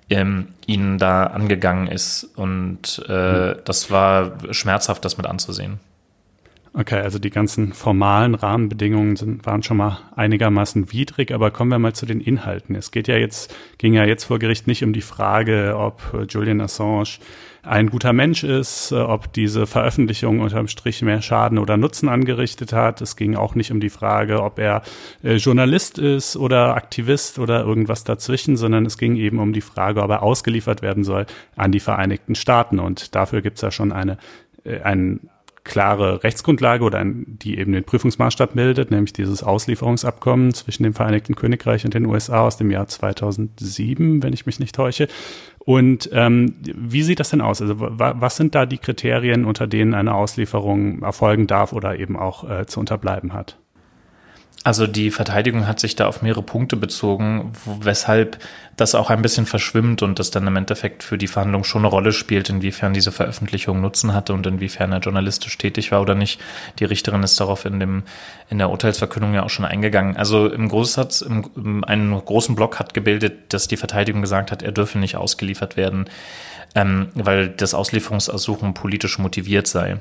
ähm, 0.10 0.48
ihnen 0.66 0.98
da 0.98 1.26
angegangen 1.26 1.88
ist. 1.88 2.24
Und 2.36 3.04
äh, 3.08 3.56
das 3.64 3.92
war 3.92 4.34
schmerzhaft, 4.52 5.06
das 5.06 5.18
mit 5.18 5.28
anzusehen. 5.28 5.80
Okay, 6.72 7.00
also 7.00 7.18
die 7.18 7.32
ganzen 7.32 7.74
formalen 7.74 8.36
Rahmenbedingungen 8.36 9.16
sind, 9.16 9.46
waren 9.46 9.64
schon 9.64 9.78
mal 9.78 10.00
einigermaßen 10.16 10.92
widrig, 10.92 11.34
aber 11.34 11.50
kommen 11.50 11.72
wir 11.72 11.80
mal 11.80 11.94
zu 11.94 12.06
den 12.06 12.22
Inhalten. 12.22 12.76
Es 12.76 12.92
geht 12.92 13.08
ja 13.08 13.18
jetzt, 13.18 13.56
ging 13.80 13.94
ja 13.94 14.06
jetzt 14.06 14.26
vor 14.26 14.38
Gericht 14.38 14.68
nicht 14.68 14.84
um 14.84 14.94
die 14.94 15.02
Frage, 15.02 15.76
ob 15.76 16.28
Julian 16.30 16.62
Assange 16.62 17.18
ein 17.64 17.90
guter 17.90 18.14
Mensch 18.14 18.44
ist, 18.44 18.94
ob 18.94 19.34
diese 19.34 19.68
Veröffentlichung 19.68 20.40
unterm 20.40 20.68
Strich 20.68 21.02
mehr 21.02 21.22
Schaden 21.22 21.58
oder 21.58 21.76
Nutzen 21.76 22.08
angerichtet 22.08 22.72
hat. 22.72 23.02
Es 23.02 23.16
ging 23.16 23.36
auch 23.36 23.56
nicht 23.56 23.72
um 23.72 23.80
die 23.80 23.90
Frage, 23.90 24.44
ob 24.44 24.60
er 24.60 24.84
äh, 25.24 25.36
Journalist 25.36 25.98
ist 25.98 26.38
oder 26.38 26.76
Aktivist 26.76 27.40
oder 27.40 27.64
irgendwas 27.64 28.04
dazwischen, 28.04 28.58
sondern 28.58 28.86
es 28.86 28.98
ging 28.98 29.16
eben 29.16 29.40
um 29.40 29.54
die 29.54 29.62
Frage, 29.62 30.04
ob 30.04 30.10
er 30.12 30.24
ausgeliefert 30.24 30.82
werden 30.82 31.04
soll 31.04 31.26
an 31.56 31.72
die 31.72 31.80
Vereinigten 31.80 32.36
Staaten. 32.36 32.80
Und 32.80 33.16
dafür 33.16 33.42
gibt's 33.42 33.62
ja 33.62 33.72
schon 33.72 33.92
eine, 33.92 34.18
äh, 34.64 34.82
einen 34.82 35.30
klare 35.64 36.24
Rechtsgrundlage 36.24 36.84
oder 36.84 37.04
die 37.06 37.58
eben 37.58 37.72
den 37.72 37.84
Prüfungsmaßstab 37.84 38.54
bildet, 38.54 38.92
nämlich 38.92 39.14
dieses 39.14 39.44
Auslieferungsabkommen 39.44 40.54
zwischen 40.54 40.84
dem 40.84 40.94
Vereinigten 40.94 41.36
Königreich 41.36 41.86
und 41.86 41.94
den 41.94 42.06
USA 42.06 42.42
aus 42.42 42.58
dem 42.58 42.72
Jahr 42.72 42.88
2007, 42.88 44.24
wenn 44.24 44.34
ich 44.34 44.46
mich 44.46 44.60
nicht 44.60 44.76
täusche. 44.76 45.08
Und 45.60 46.10
ähm, 46.14 46.56
wie 46.64 47.04
sieht 47.04 47.20
das 47.20 47.30
denn 47.30 47.42
aus? 47.42 47.62
Also 47.62 47.76
was 47.78 48.36
sind 48.36 48.56
da 48.56 48.66
die 48.66 48.78
Kriterien, 48.78 49.46
unter 49.46 49.68
denen 49.68 49.94
eine 49.94 50.16
Auslieferung 50.16 51.04
erfolgen 51.04 51.48
darf 51.48 51.74
oder 51.74 52.00
eben 52.00 52.18
auch 52.18 52.50
äh, 52.50 52.66
zu 52.66 52.80
unterbleiben 52.80 53.34
hat? 53.34 53.58
Also 54.66 54.88
die 54.88 55.10
Verteidigung 55.10 55.68
hat 55.68 55.80
sich 55.80 55.96
da 55.96 56.08
auf 56.08 56.22
mehrere 56.22 56.44
Punkte 56.44 56.76
bezogen, 56.76 57.54
weshalb 57.80 58.38
das 58.76 58.94
auch 58.94 59.10
ein 59.10 59.22
bisschen 59.22 59.46
verschwimmt 59.46 60.02
und 60.02 60.20
das 60.20 60.32
dann 60.32 60.48
im 60.48 60.56
Endeffekt 60.58 61.02
für 61.04 61.18
die 61.18 61.28
Verhandlung 61.28 61.64
schon 61.64 61.82
eine 61.82 61.90
Rolle 61.90 62.12
spielt, 62.12 62.50
inwiefern 62.50 62.94
diese 62.94 63.14
Veröffentlichung 63.14 63.80
Nutzen 63.80 64.14
hatte 64.14 64.34
und 64.34 64.46
inwiefern 64.46 64.92
er 64.92 65.00
journalistisch 65.00 65.58
tätig 65.58 65.92
war 65.92 66.02
oder 66.02 66.14
nicht. 66.14 66.42
Die 66.80 66.86
Richterin 66.86 67.24
ist 67.24 67.40
darauf 67.40 67.64
in 67.64 67.80
dem 67.80 68.04
in 68.50 68.58
der 68.58 68.70
Urteilsverkündung 68.70 69.34
ja 69.34 69.44
auch 69.44 69.50
schon 69.50 69.66
eingegangen. 69.66 70.18
Also 70.18 70.48
im 70.48 70.68
Großsatz, 70.68 71.22
im, 71.22 71.50
im, 71.56 71.84
einen 71.86 72.12
großen 72.14 72.56
Block 72.56 72.80
hat 72.80 72.94
gebildet, 72.94 73.54
dass 73.54 73.68
die 73.70 73.78
Verteidigung 73.78 74.22
gesagt 74.22 74.52
hat, 74.52 74.62
er 74.62 74.74
dürfe 74.74 75.00
nicht 75.00 75.16
ausgeliefert 75.16 75.78
werden, 75.78 76.10
ähm, 76.76 77.10
weil 77.14 77.48
das 77.50 77.74
Auslieferungsersuchen 77.74 78.74
politisch 78.74 79.20
motiviert 79.20 79.68
sei. 79.68 80.00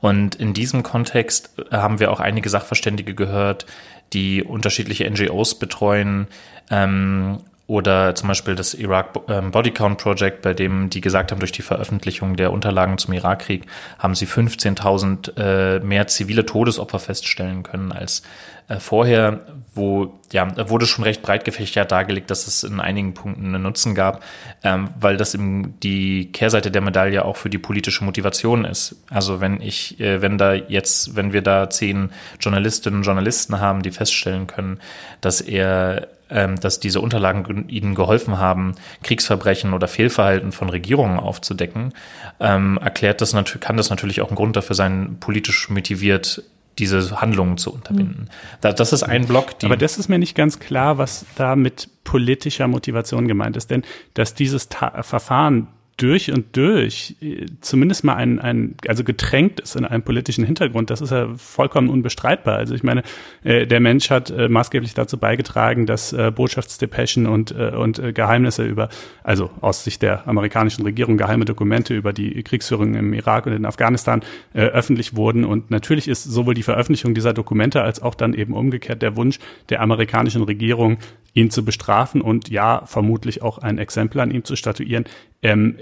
Und 0.00 0.34
in 0.34 0.54
diesem 0.54 0.82
Kontext 0.82 1.50
haben 1.70 2.00
wir 2.00 2.10
auch 2.10 2.20
einige 2.20 2.48
Sachverständige 2.48 3.14
gehört, 3.14 3.66
die 4.12 4.42
unterschiedliche 4.42 5.10
NGOs 5.10 5.58
betreuen 5.58 6.28
ähm, 6.70 7.40
oder 7.66 8.14
zum 8.14 8.28
Beispiel 8.28 8.54
das 8.54 8.74
Iraq 8.74 9.20
ähm, 9.28 9.50
Body 9.50 9.72
Count 9.72 9.98
Project, 9.98 10.42
bei 10.42 10.54
dem 10.54 10.88
die 10.88 11.00
gesagt 11.00 11.32
haben, 11.32 11.40
durch 11.40 11.52
die 11.52 11.62
Veröffentlichung 11.62 12.36
der 12.36 12.52
Unterlagen 12.52 12.96
zum 12.98 13.12
Irakkrieg 13.14 13.66
haben 13.98 14.14
sie 14.14 14.26
15.000 14.26 15.36
äh, 15.36 15.80
mehr 15.80 16.06
zivile 16.06 16.46
Todesopfer 16.46 17.00
feststellen 17.00 17.64
können 17.64 17.90
als 17.90 18.22
äh, 18.68 18.78
vorher, 18.78 19.40
wo 19.74 20.18
ja 20.32 20.68
wurde 20.68 20.86
schon 20.86 21.04
recht 21.04 21.22
breit 21.22 21.44
gefächert 21.44 21.90
dargelegt, 21.92 22.30
dass 22.30 22.46
es 22.46 22.62
in 22.62 22.80
einigen 22.80 23.14
Punkten 23.14 23.46
einen 23.46 23.62
Nutzen 23.62 23.94
gab, 23.94 24.22
ähm, 24.62 24.88
weil 24.98 25.16
das 25.16 25.34
eben 25.34 25.78
die 25.80 26.30
Kehrseite 26.32 26.70
der 26.70 26.82
Medaille 26.82 27.24
auch 27.24 27.36
für 27.36 27.50
die 27.50 27.58
politische 27.58 28.04
Motivation 28.04 28.64
ist. 28.64 28.96
Also 29.10 29.40
wenn 29.40 29.60
ich, 29.60 30.00
äh, 30.00 30.22
wenn 30.22 30.38
da 30.38 30.54
jetzt, 30.54 31.16
wenn 31.16 31.32
wir 31.32 31.42
da 31.42 31.68
zehn 31.68 32.10
Journalistinnen 32.40 33.00
und 33.00 33.04
Journalisten 33.04 33.60
haben, 33.60 33.82
die 33.82 33.90
feststellen 33.90 34.46
können, 34.46 34.80
dass 35.20 35.40
er 35.40 36.08
dass 36.28 36.80
diese 36.80 37.00
Unterlagen 37.00 37.68
ihnen 37.68 37.94
geholfen 37.94 38.38
haben, 38.38 38.74
Kriegsverbrechen 39.02 39.72
oder 39.74 39.88
Fehlverhalten 39.88 40.52
von 40.52 40.68
Regierungen 40.68 41.18
aufzudecken, 41.20 41.92
ähm, 42.40 42.78
erklärt 42.82 43.20
das 43.20 43.32
natürlich, 43.32 43.60
kann 43.60 43.76
das 43.76 43.90
natürlich 43.90 44.20
auch 44.22 44.30
ein 44.30 44.36
Grund 44.36 44.56
dafür 44.56 44.74
sein, 44.74 45.18
politisch 45.20 45.68
motiviert 45.68 46.42
diese 46.78 47.20
Handlungen 47.20 47.56
zu 47.56 47.72
unterbinden. 47.72 48.28
Mhm. 48.62 48.74
Das 48.74 48.92
ist 48.92 49.02
ein 49.02 49.26
Block. 49.26 49.54
Aber 49.64 49.76
das 49.76 49.98
ist 49.98 50.08
mir 50.08 50.18
nicht 50.18 50.34
ganz 50.34 50.58
klar, 50.58 50.98
was 50.98 51.24
da 51.36 51.56
mit 51.56 51.88
politischer 52.04 52.68
Motivation 52.68 53.28
gemeint 53.28 53.56
ist. 53.56 53.70
Denn 53.70 53.82
dass 54.14 54.34
dieses 54.34 54.68
Ta 54.68 55.02
Verfahren 55.02 55.68
durch 55.96 56.30
und 56.30 56.56
durch 56.56 57.16
äh, 57.22 57.46
zumindest 57.60 58.04
mal 58.04 58.16
ein, 58.16 58.38
ein, 58.38 58.74
also 58.86 59.02
getränkt 59.02 59.60
ist 59.60 59.76
in 59.76 59.84
einem 59.84 60.02
politischen 60.02 60.44
Hintergrund, 60.44 60.90
das 60.90 61.00
ist 61.00 61.10
ja 61.10 61.28
vollkommen 61.36 61.88
unbestreitbar. 61.88 62.56
Also 62.56 62.74
ich 62.74 62.82
meine, 62.82 63.02
äh, 63.44 63.66
der 63.66 63.80
Mensch 63.80 64.10
hat 64.10 64.30
äh, 64.30 64.48
maßgeblich 64.48 64.94
dazu 64.94 65.18
beigetragen, 65.18 65.86
dass 65.86 66.12
äh, 66.12 66.30
Botschaftsdepeschen 66.30 67.26
und, 67.26 67.52
äh, 67.52 67.70
und 67.70 67.98
äh, 67.98 68.12
Geheimnisse 68.12 68.64
über, 68.64 68.88
also 69.24 69.50
aus 69.60 69.84
Sicht 69.84 70.02
der 70.02 70.28
amerikanischen 70.28 70.82
Regierung 70.84 71.16
geheime 71.16 71.46
Dokumente 71.46 71.94
über 71.94 72.12
die 72.12 72.42
Kriegsführung 72.42 72.94
im 72.94 73.12
Irak 73.14 73.46
und 73.46 73.52
in 73.52 73.64
Afghanistan 73.64 74.22
äh, 74.52 74.60
öffentlich 74.60 75.16
wurden. 75.16 75.44
Und 75.44 75.70
natürlich 75.70 76.08
ist 76.08 76.24
sowohl 76.24 76.54
die 76.54 76.62
Veröffentlichung 76.62 77.14
dieser 77.14 77.32
Dokumente 77.32 77.82
als 77.82 78.02
auch 78.02 78.14
dann 78.14 78.34
eben 78.34 78.52
umgekehrt 78.52 79.00
der 79.00 79.16
Wunsch 79.16 79.38
der 79.70 79.80
amerikanischen 79.80 80.42
Regierung, 80.42 80.98
ihn 81.36 81.50
zu 81.50 81.64
bestrafen 81.64 82.22
und 82.22 82.48
ja, 82.48 82.82
vermutlich 82.86 83.42
auch 83.42 83.58
ein 83.58 83.76
Exempel 83.76 84.22
an 84.22 84.30
ihm 84.30 84.42
zu 84.44 84.56
statuieren, 84.56 85.04
ähm, 85.42 85.76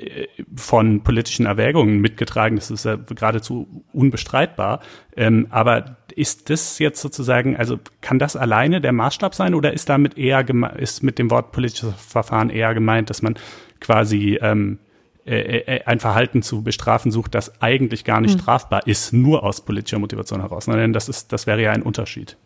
von 0.56 1.04
politischen 1.04 1.46
Erwägungen 1.46 2.00
mitgetragen. 2.00 2.56
Das 2.56 2.72
ist 2.72 2.84
ja 2.84 2.96
geradezu 2.96 3.84
unbestreitbar. 3.92 4.80
Ähm, 5.16 5.46
aber 5.50 5.96
ist 6.16 6.50
das 6.50 6.80
jetzt 6.80 7.00
sozusagen, 7.00 7.56
also 7.56 7.78
kann 8.00 8.18
das 8.18 8.34
alleine 8.34 8.80
der 8.80 8.92
Maßstab 8.92 9.32
sein 9.32 9.54
oder 9.54 9.72
ist 9.72 9.88
damit 9.88 10.18
eher 10.18 10.44
ist 10.76 11.04
mit 11.04 11.20
dem 11.20 11.30
Wort 11.30 11.52
politisches 11.52 11.94
Verfahren 11.94 12.50
eher 12.50 12.74
gemeint, 12.74 13.08
dass 13.08 13.22
man 13.22 13.36
quasi 13.78 14.38
ähm, 14.42 14.80
äh, 15.24 15.58
äh, 15.58 15.84
ein 15.84 16.00
Verhalten 16.00 16.42
zu 16.42 16.62
bestrafen 16.62 17.12
sucht, 17.12 17.36
das 17.36 17.62
eigentlich 17.62 18.04
gar 18.04 18.20
nicht 18.20 18.34
mhm. 18.34 18.40
strafbar 18.40 18.86
ist, 18.86 19.12
nur 19.12 19.44
aus 19.44 19.64
politischer 19.64 20.00
Motivation 20.00 20.40
heraus. 20.40 20.66
Denn 20.66 20.92
das 20.92 21.08
ist, 21.08 21.32
das 21.32 21.46
wäre 21.46 21.62
ja 21.62 21.70
ein 21.70 21.82
Unterschied. 21.82 22.36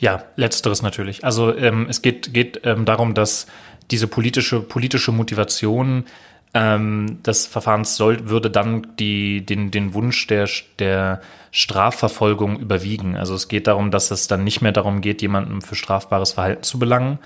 Ja, 0.00 0.24
letzteres 0.36 0.82
natürlich. 0.82 1.24
Also 1.24 1.54
ähm, 1.54 1.86
es 1.88 2.00
geht, 2.00 2.32
geht 2.32 2.62
ähm, 2.64 2.86
darum, 2.86 3.12
dass 3.12 3.46
diese 3.90 4.08
politische, 4.08 4.60
politische 4.62 5.12
Motivation 5.12 6.06
ähm, 6.54 7.22
des 7.22 7.46
Verfahrens 7.46 7.96
soll, 7.96 8.28
würde 8.28 8.50
dann 8.50 8.86
die, 8.98 9.44
den, 9.44 9.70
den 9.70 9.92
Wunsch 9.92 10.26
der, 10.26 10.48
der 10.78 11.20
Strafverfolgung 11.52 12.58
überwiegen. 12.58 13.14
Also 13.14 13.34
es 13.34 13.48
geht 13.48 13.66
darum, 13.66 13.90
dass 13.90 14.10
es 14.10 14.26
dann 14.26 14.42
nicht 14.42 14.62
mehr 14.62 14.72
darum 14.72 15.02
geht, 15.02 15.20
jemanden 15.20 15.60
für 15.60 15.74
strafbares 15.74 16.32
Verhalten 16.32 16.62
zu 16.62 16.78
belangen, 16.78 17.18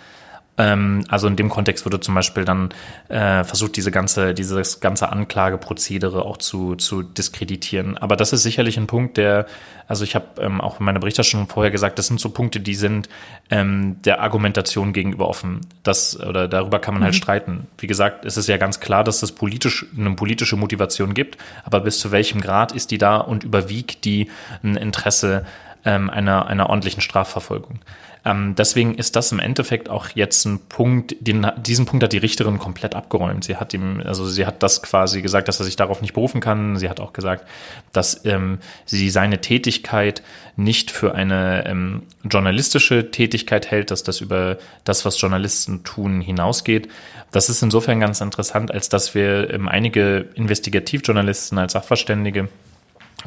ähm, 0.57 1.05
also 1.09 1.27
in 1.27 1.37
dem 1.37 1.49
Kontext 1.49 1.85
wurde 1.85 2.01
zum 2.01 2.15
Beispiel 2.15 2.45
dann 2.45 2.71
äh, 3.09 3.43
versucht, 3.43 3.77
diese 3.77 3.91
ganze, 3.91 4.35
dieses 4.35 4.81
ganze 4.81 5.11
Anklageprozedere 5.11 6.25
auch 6.25 6.37
zu, 6.37 6.77
zu 6.77 7.03
diskreditieren. 7.03 7.99
Aber 7.99 8.17
das 8.17 8.33
ist 8.33 8.45
sicherlich 8.45 8.77
ein 8.77 8.87
Punkt, 8.87 9.17
der, 9.17 9.47
also 9.89 10.05
ich 10.05 10.15
habe 10.15 10.27
ähm, 10.41 10.61
auch 10.61 10.79
in 10.79 10.87
meiner 10.87 11.01
Berichterstattung 11.01 11.49
vorher 11.49 11.73
gesagt, 11.73 11.99
das 11.99 12.07
sind 12.07 12.21
so 12.21 12.31
Punkte, 12.31 12.61
die 12.61 12.77
sind 12.77 13.09
ähm, 13.51 14.01
der 14.03 14.21
Argumentation 14.21 14.93
gegenüber 14.93 15.29
offen. 15.29 15.61
Das 15.83 16.19
oder 16.21 16.47
darüber 16.47 16.79
kann 16.79 16.95
man 16.95 17.03
halt 17.03 17.15
mhm. 17.15 17.19
streiten. 17.19 17.67
Wie 17.79 17.89
gesagt, 17.89 18.25
es 18.25 18.37
ist 18.37 18.49
ja 18.49 18.57
ganz 18.57 18.79
klar, 18.79 19.03
dass 19.03 19.23
es 19.23 19.33
politisch 19.33 19.87
eine 19.97 20.15
politische 20.15 20.57
Motivation 20.57 21.15
gibt, 21.15 21.37
aber 21.65 21.81
bis 21.81 21.99
zu 21.99 22.13
welchem 22.13 22.41
Grad 22.41 22.73
ist 22.73 22.93
die 22.93 22.99
da 22.99 23.17
und 23.17 23.43
überwiegt 23.43 24.05
die 24.05 24.31
ein 24.63 24.77
Interesse 24.77 25.45
ähm, 25.85 26.11
einer, 26.11 26.47
einer 26.47 26.71
ordentlichen 26.71 27.01
Strafverfolgung? 27.01 27.81
Ähm, 28.25 28.55
deswegen 28.57 28.95
ist 28.95 29.17
das 29.17 29.33
im 29.33 29.39
Endeffekt 29.39 29.91
auch 29.91 30.09
jetzt 30.15 30.47
ein 30.47 30.59
Punkt, 30.59 31.15
den, 31.21 31.47
diesen 31.59 31.85
Punkt 31.85 32.03
hat 32.03 32.13
die 32.13 32.19
Richterin 32.19 32.59
komplett 32.59 32.95
abgeräumt. 32.95 33.45
Sie 33.45 33.57
hat 33.57 33.75
ihm, 33.75 34.03
also 34.05 34.27
sie 34.27 34.47
hat 34.47 34.63
das 34.63 34.83
quasi 34.83 35.21
gesagt, 35.21 35.49
dass 35.49 35.61
er 35.61 35.65
sich 35.65 35.77
darauf 35.77 36.01
nicht 36.01 36.15
berufen 36.15 36.41
kann. 36.41 36.77
Sie 36.77 36.89
hat 36.89 37.01
auch 37.01 37.13
gesagt, 37.13 37.47
dass 37.93 38.25
ähm, 38.25 38.59
sie 38.87 39.11
seine 39.11 39.41
Tätigkeit 39.41 40.23
nicht 40.57 40.91
für 40.91 41.15
eine 41.15 41.67
ähm, 41.67 42.05
journalistische 42.23 43.11
Tätigkeit 43.11 43.71
hält, 43.71 43.91
dass 43.91 44.05
das 44.05 44.21
über 44.21 44.57
das, 44.85 45.05
was 45.05 45.21
Journalisten 45.21 45.85
tun, 45.85 46.21
hinausgeht. 46.23 46.89
Das 47.31 47.51
ist 47.51 47.63
insofern 47.63 48.01
ganz 48.01 48.21
interessant, 48.21 48.71
als 48.71 48.89
dass 48.89 49.15
wir 49.15 49.53
ähm, 49.53 49.69
einige 49.69 50.31
Investigativjournalisten 50.35 51.59
als 51.59 51.73
Sachverständige 51.73 52.49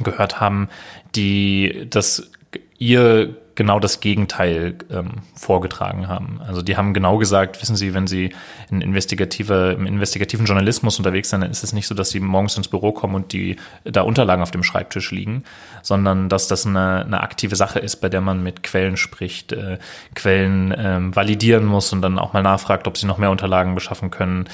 gehört 0.03 0.39
haben, 0.39 0.69
die 1.15 1.87
das 1.89 2.31
ihr 2.79 3.35
genau 3.57 3.79
das 3.79 3.99
Gegenteil 3.99 4.75
ähm, 4.89 5.15
vorgetragen 5.35 6.07
haben. 6.07 6.39
Also 6.47 6.61
die 6.61 6.77
haben 6.77 6.93
genau 6.93 7.17
gesagt, 7.17 7.59
wissen 7.61 7.75
Sie, 7.75 7.93
wenn 7.95 8.05
Sie 8.05 8.33
in 8.69 8.81
investigative, 8.81 9.75
im 9.77 9.87
investigativen 9.87 10.45
Journalismus 10.45 10.97
unterwegs 10.99 11.31
sind, 11.31 11.41
dann 11.41 11.49
ist 11.49 11.63
es 11.63 11.73
nicht 11.73 11.87
so, 11.87 11.95
dass 11.95 12.11
Sie 12.11 12.19
morgens 12.19 12.55
ins 12.55 12.67
Büro 12.67 12.91
kommen 12.91 13.15
und 13.15 13.33
die 13.33 13.57
da 13.83 14.03
Unterlagen 14.03 14.43
auf 14.43 14.51
dem 14.51 14.63
Schreibtisch 14.63 15.11
liegen, 15.11 15.43
sondern 15.81 16.29
dass 16.29 16.47
das 16.47 16.67
eine, 16.67 17.03
eine 17.03 17.21
aktive 17.21 17.55
Sache 17.55 17.79
ist, 17.79 17.97
bei 17.97 18.09
der 18.09 18.21
man 18.21 18.43
mit 18.43 18.61
Quellen 18.61 18.95
spricht, 18.95 19.51
äh, 19.51 19.79
Quellen 20.13 20.73
ähm, 20.77 21.15
validieren 21.15 21.65
muss 21.65 21.91
und 21.91 22.03
dann 22.03 22.19
auch 22.19 22.33
mal 22.33 22.43
nachfragt, 22.43 22.87
ob 22.87 22.95
sie 22.95 23.07
noch 23.07 23.17
mehr 23.17 23.31
Unterlagen 23.31 23.73
beschaffen 23.73 24.11
können. 24.11 24.45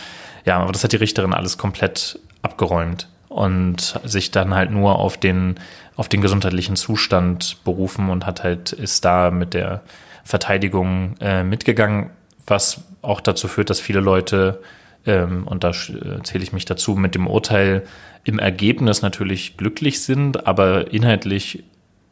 Ja, 0.45 0.59
aber 0.59 0.71
das 0.71 0.83
hat 0.83 0.93
die 0.93 0.97
Richterin 0.97 1.33
alles 1.33 1.57
komplett 1.57 2.19
abgeräumt 2.41 3.07
und 3.33 3.99
sich 4.03 4.31
dann 4.31 4.53
halt 4.53 4.71
nur 4.71 4.99
auf 4.99 5.17
den 5.17 5.55
auf 5.95 6.09
den 6.09 6.21
gesundheitlichen 6.21 6.75
Zustand 6.75 7.63
berufen 7.63 8.09
und 8.09 8.25
hat 8.25 8.43
halt, 8.43 8.71
ist 8.71 9.05
da 9.05 9.31
mit 9.31 9.53
der 9.53 9.81
Verteidigung 10.23 11.15
äh, 11.19 11.43
mitgegangen, 11.43 12.09
was 12.47 12.81
auch 13.01 13.21
dazu 13.21 13.47
führt, 13.47 13.69
dass 13.69 13.79
viele 13.79 13.99
Leute, 13.99 14.61
ähm, 15.05 15.45
und 15.45 15.63
da 15.63 15.71
zähle 15.71 16.43
ich 16.43 16.53
mich 16.53 16.65
dazu, 16.65 16.95
mit 16.95 17.15
dem 17.15 17.27
Urteil 17.27 17.83
im 18.23 18.39
Ergebnis 18.39 19.01
natürlich 19.01 19.57
glücklich 19.57 20.01
sind, 20.01 20.47
aber 20.47 20.91
inhaltlich 20.91 21.63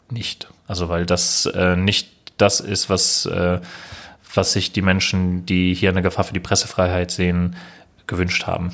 nicht. 0.09 0.49
Also 0.67 0.89
weil 0.89 1.05
das 1.05 1.45
äh, 1.47 1.75
nicht 1.75 2.09
das 2.37 2.59
ist, 2.59 2.89
was, 2.89 3.25
äh, 3.25 3.59
was 4.33 4.53
sich 4.53 4.71
die 4.73 4.81
Menschen, 4.81 5.45
die 5.45 5.73
hier 5.73 5.89
eine 5.89 6.01
Gefahr 6.01 6.25
für 6.25 6.33
die 6.33 6.39
Pressefreiheit 6.39 7.11
sehen, 7.11 7.55
gewünscht 8.07 8.45
haben. 8.45 8.71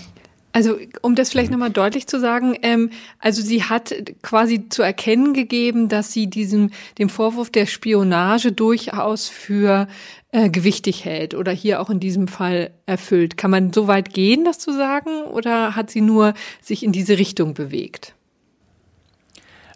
Also 0.53 0.77
um 1.01 1.13
das 1.13 1.29
vielleicht 1.29 1.51
nochmal 1.51 1.69
deutlich 1.69 2.07
zu 2.07 2.19
sagen, 2.19 2.55
ähm, 2.63 2.89
also 3.19 3.41
sie 3.41 3.63
hat 3.63 3.93
quasi 4.23 4.69
zu 4.69 4.81
erkennen 4.81 5.33
gegeben, 5.33 5.87
dass 5.87 6.13
sie 6.13 6.27
diesem 6.27 6.71
dem 6.97 7.09
Vorwurf 7.09 7.51
der 7.51 7.65
Spionage 7.65 8.51
durchaus 8.51 9.27
für 9.27 9.87
äh, 10.31 10.49
gewichtig 10.49 11.05
hält 11.05 11.35
oder 11.35 11.51
hier 11.51 11.79
auch 11.79 11.89
in 11.89 11.99
diesem 11.99 12.27
Fall 12.27 12.71
erfüllt. 12.85 13.37
Kann 13.37 13.51
man 13.51 13.71
so 13.71 13.87
weit 13.87 14.13
gehen, 14.13 14.45
das 14.45 14.57
zu 14.57 14.71
sagen, 14.71 15.23
oder 15.23 15.75
hat 15.75 15.89
sie 15.91 16.01
nur 16.01 16.33
sich 16.61 16.83
in 16.83 16.91
diese 16.91 17.17
Richtung 17.17 17.53
bewegt? 17.53 18.15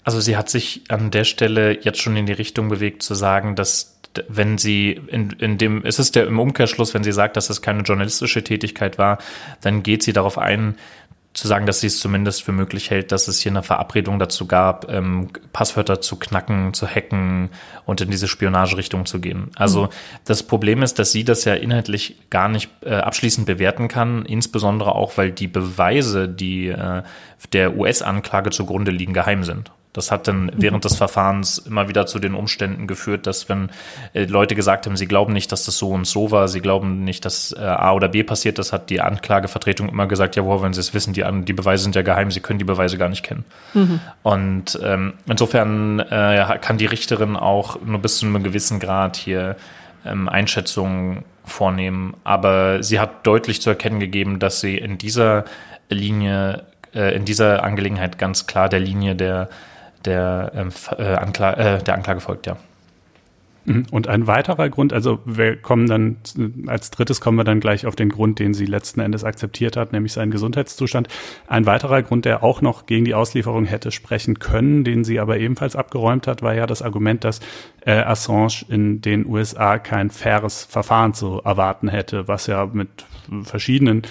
Also 0.04 0.20
sie 0.20 0.36
hat 0.36 0.50
sich 0.50 0.84
an 0.90 1.12
der 1.12 1.26
Stelle 1.26 1.80
jetzt 1.84 2.02
schon 2.02 2.18
in 2.18 2.26
die 2.26 2.34
Richtung 2.34 2.70
bewegt, 2.70 3.04
zu 3.04 3.14
sagen, 3.14 3.56
dass 3.56 3.91
wenn 4.28 4.58
sie 4.58 5.00
in, 5.08 5.32
in 5.40 5.58
dem, 5.58 5.86
es 5.86 6.00
ist 6.00 6.16
der 6.16 6.28
im 6.28 6.40
Umkehrschluss, 6.40 6.94
wenn 6.94 7.04
sie 7.04 7.12
sagt, 7.12 7.38
dass 7.38 7.50
es 7.50 7.62
keine 7.62 7.84
journalistische 7.84 8.44
Tätigkeit 8.44 8.98
war, 8.98 9.20
dann 9.62 9.84
geht 9.84 10.04
sie 10.04 10.14
darauf 10.14 10.38
ein, 10.38 10.76
zu 11.34 11.48
sagen, 11.48 11.66
dass 11.66 11.80
sie 11.80 11.88
es 11.88 12.00
zumindest 12.00 12.44
für 12.44 12.52
möglich 12.52 12.90
hält, 12.90 13.14
dass 13.14 13.30
es 13.30 13.40
hier 13.40 13.54
eine 13.54 13.64
Verabredung 13.64 14.20
dazu 14.20 14.48
gab, 14.48 14.92
ähm, 14.92 15.30
Passwörter 15.54 16.02
zu 16.02 16.18
knacken, 16.18 16.74
zu 16.74 16.86
hacken 16.86 17.50
und 17.86 18.02
in 18.02 18.12
diese 18.12 18.28
Spionagerichtung 18.28 19.06
zu 19.06 19.22
gehen. 19.22 19.50
Also 19.56 19.84
mhm. 19.84 19.90
das 20.26 20.44
Problem 20.44 20.84
ist, 20.84 21.00
dass 21.00 21.14
sie 21.14 21.24
das 21.24 21.46
ja 21.46 21.54
inhaltlich 21.54 22.18
gar 22.30 22.50
nicht 22.50 22.70
äh, 22.82 22.96
abschließend 22.96 23.48
bewerten 23.48 23.88
kann, 23.88 24.26
insbesondere 24.26 24.94
auch, 24.94 25.18
weil 25.18 25.32
die 25.32 25.48
Beweise, 25.48 26.28
die 26.28 26.68
äh, 26.68 27.04
der 27.54 27.78
US-Anklage 27.78 28.50
zugrunde 28.50 28.92
liegen, 28.92 29.14
geheim 29.14 29.46
sind. 29.46 29.72
Das 29.94 30.10
hat 30.10 30.28
dann 30.28 30.52
während 30.56 30.86
des 30.86 30.96
Verfahrens 30.96 31.58
immer 31.58 31.90
wieder 31.90 32.06
zu 32.06 32.20
den 32.20 32.34
Umständen 32.34 32.88
geführt, 32.88 33.28
dass 33.28 33.50
wenn 33.50 33.70
äh, 34.14 34.24
Leute 34.24 34.56
gesagt 34.56 34.86
haben, 34.86 34.96
sie 34.96 35.08
glauben 35.08 35.34
nicht, 35.34 35.52
dass 35.52 35.66
das 35.66 35.78
so 35.78 35.90
und 35.90 36.08
so 36.08 36.32
war, 36.32 36.48
sie 36.48 36.62
glauben 36.62 37.04
nicht, 37.04 37.26
dass 37.26 37.52
äh, 37.52 37.60
A 37.60 37.92
oder 37.94 38.08
B 38.08 38.24
passiert 38.24 38.58
das 38.58 38.72
hat 38.72 38.90
die 38.90 39.02
Anklagevertretung 39.02 39.90
immer 39.90 40.08
gesagt, 40.08 40.36
ja, 40.36 40.46
woher 40.46 40.62
wenn 40.62 40.74
sie 40.74 40.80
es 40.80 40.94
wissen, 40.94 41.14
die, 41.14 41.26
die 41.44 41.54
Beweise 41.54 41.84
sind 41.84 41.96
ja 41.96 42.04
geheim, 42.04 42.32
sie 42.32 42.40
können 42.40 42.60
die 42.60 42.66
Beweise 42.66 42.98
gar 42.98 43.10
nicht 43.10 43.24
kennen. 43.24 43.44
Mhm. 43.74 44.00
Und 44.24 44.80
ähm, 44.84 45.14
insofern 45.28 46.00
äh, 46.00 46.58
kann 46.62 46.78
die 46.78 46.86
Richterin 46.86 47.36
auch 47.36 47.82
nur 47.82 48.00
bis 48.00 48.20
zu 48.20 48.26
einem 48.26 48.44
gewissen 48.44 48.80
Grad 48.80 49.18
hier 49.18 49.56
ähm, 50.06 50.30
Einschätzungen 50.30 51.24
vornehmen. 51.44 52.16
Aber 52.24 52.84
sie 52.84 53.00
hat 53.00 53.26
deutlich 53.26 53.62
zu 53.62 53.70
erkennen 53.70 54.00
gegeben, 54.00 54.40
dass 54.40 54.62
sie 54.62 54.78
in 54.78 54.98
dieser 54.98 55.46
Linie, 55.90 56.64
äh, 56.94 57.16
in 57.16 57.26
dieser 57.26 57.64
Angelegenheit 57.64 58.18
ganz 58.18 58.48
klar 58.48 58.70
der 58.70 58.80
Linie 58.80 59.16
der 59.16 59.50
der, 60.06 60.52
ähm, 60.56 60.70
äh, 60.98 61.16
Ankla 61.16 61.54
äh, 61.54 61.84
der 61.84 61.96
Anklage 61.96 62.20
folgt, 62.20 62.48
ja. 62.48 62.58
Mhm. 63.66 63.86
Und 63.92 64.08
ein 64.08 64.28
weiterer 64.28 64.70
Grund, 64.70 64.92
also 64.92 65.20
wir 65.26 65.56
kommen 65.56 65.88
dann, 65.88 66.18
als 66.68 66.90
drittes 66.90 67.22
kommen 67.22 67.38
wir 67.38 67.44
dann 67.44 67.60
gleich 67.60 67.86
auf 67.86 67.96
den 67.96 68.10
Grund, 68.10 68.40
den 68.40 68.54
sie 68.54 68.66
letzten 68.66 69.02
Endes 69.02 69.24
akzeptiert 69.24 69.78
hat, 69.78 69.92
nämlich 69.92 70.14
seinen 70.14 70.32
Gesundheitszustand. 70.32 71.08
Ein 71.48 71.66
weiterer 71.66 72.02
Grund, 72.02 72.26
der 72.26 72.44
auch 72.44 72.62
noch 72.62 72.86
gegen 72.86 73.06
die 73.06 73.14
Auslieferung 73.14 73.66
hätte 73.66 73.92
sprechen 73.92 74.40
können, 74.40 74.84
den 74.84 75.04
sie 75.04 75.20
aber 75.20 75.38
ebenfalls 75.38 75.76
abgeräumt 75.76 76.28
hat, 76.28 76.42
war 76.42 76.56
ja 76.56 76.66
das 76.66 76.82
Argument, 76.82 77.24
dass 77.24 77.40
äh, 77.86 77.92
Assange 77.92 78.66
in 78.68 79.02
den 79.02 79.26
USA 79.28 79.78
kein 79.78 80.10
faires 80.10 80.66
Verfahren 80.66 81.14
zu 81.14 81.42
erwarten 81.44 81.88
hätte, 81.88 82.28
was 82.28 82.48
ja 82.48 82.66
mit 82.66 83.06
verschiedenen 83.44 84.04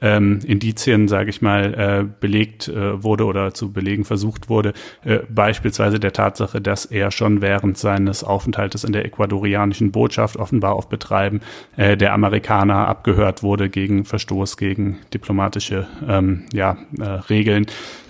ähm, 0.00 0.40
Indizien, 0.44 1.08
sage 1.08 1.30
ich 1.30 1.42
mal, 1.42 1.74
äh, 1.74 2.04
belegt 2.20 2.68
äh, 2.68 3.02
wurde 3.02 3.24
oder 3.24 3.54
zu 3.54 3.72
belegen 3.72 4.04
versucht 4.04 4.48
wurde, 4.48 4.72
äh, 5.04 5.20
beispielsweise 5.28 6.00
der 6.00 6.12
Tatsache, 6.12 6.60
dass 6.60 6.86
er 6.86 7.10
schon 7.10 7.42
während 7.42 7.78
seines 7.78 8.24
Aufenthaltes 8.24 8.84
in 8.84 8.92
der 8.92 9.04
ecuadorianischen 9.04 9.92
Botschaft 9.92 10.36
offenbar 10.36 10.74
auf 10.74 10.88
Betreiben 10.88 11.40
äh, 11.76 11.96
der 11.96 12.12
Amerikaner 12.12 12.88
abgehört 12.88 13.42
wurde 13.42 13.68
gegen 13.68 14.04
Verstoß 14.04 14.56
gegen 14.56 14.98
diplomatische 15.12 15.86
ähm, 16.08 16.46
ja, 16.52 16.78
äh, 16.98 17.04
Regeln, 17.04 17.66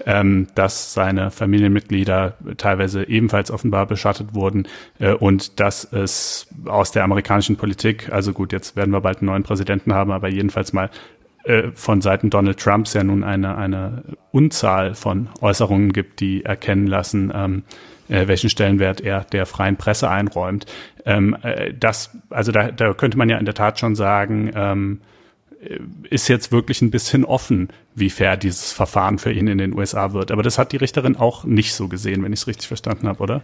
ähm, 0.06 0.46
dass 0.54 0.94
seine 0.94 1.30
Familienmitglieder 1.30 2.36
teilweise 2.56 3.08
ebenfalls 3.08 3.50
offenbar 3.50 3.86
beschattet 3.86 4.34
wurden 4.34 4.66
äh, 4.98 5.12
und 5.12 5.60
dass 5.60 5.84
es 5.84 6.46
aus 6.66 6.92
der 6.92 7.04
amerikanischen 7.04 7.56
Politik, 7.56 8.10
also 8.10 8.32
gut, 8.32 8.52
jetzt 8.52 8.76
werden 8.76 8.92
wir 8.92 9.00
bald 9.00 9.18
einen 9.18 9.26
neuen 9.26 9.42
Präsidenten 9.42 9.94
haben, 9.94 10.10
aber 10.10 10.28
jedenfalls 10.28 10.72
mal 10.72 10.90
äh, 11.44 11.70
von 11.74 12.00
Seiten 12.00 12.30
Donald 12.30 12.58
Trumps 12.58 12.94
ja 12.94 13.02
nun 13.02 13.24
eine, 13.24 13.56
eine 13.56 14.02
Unzahl 14.30 14.94
von 14.94 15.28
Äußerungen 15.40 15.92
gibt, 15.92 16.20
die 16.20 16.44
erkennen 16.44 16.86
lassen, 16.86 17.32
ähm, 17.34 17.62
äh, 18.08 18.28
welchen 18.28 18.50
Stellenwert 18.50 19.00
er 19.00 19.24
der 19.24 19.46
freien 19.46 19.76
Presse 19.76 20.10
einräumt. 20.10 20.66
Ähm, 21.06 21.36
äh, 21.42 21.72
das, 21.72 22.16
also 22.28 22.52
da, 22.52 22.70
da 22.70 22.92
könnte 22.92 23.16
man 23.16 23.28
ja 23.28 23.38
in 23.38 23.44
der 23.44 23.54
Tat 23.54 23.78
schon 23.78 23.94
sagen, 23.94 24.50
ähm, 24.54 25.00
äh, 25.62 25.78
ist 26.08 26.28
jetzt 26.28 26.52
wirklich 26.52 26.82
ein 26.82 26.90
bisschen 26.90 27.24
offen, 27.24 27.68
wie 27.94 28.10
fair 28.10 28.36
dieses 28.36 28.72
Verfahren 28.72 29.18
für 29.18 29.32
ihn 29.32 29.46
in 29.46 29.58
den 29.58 29.76
USA 29.76 30.12
wird. 30.12 30.30
Aber 30.30 30.42
das 30.42 30.58
hat 30.58 30.72
die 30.72 30.76
Richterin 30.78 31.16
auch 31.16 31.44
nicht 31.44 31.74
so 31.74 31.88
gesehen, 31.88 32.22
wenn 32.22 32.32
ich 32.32 32.40
es 32.40 32.46
richtig 32.46 32.68
verstanden 32.68 33.08
habe, 33.08 33.22
oder? 33.22 33.42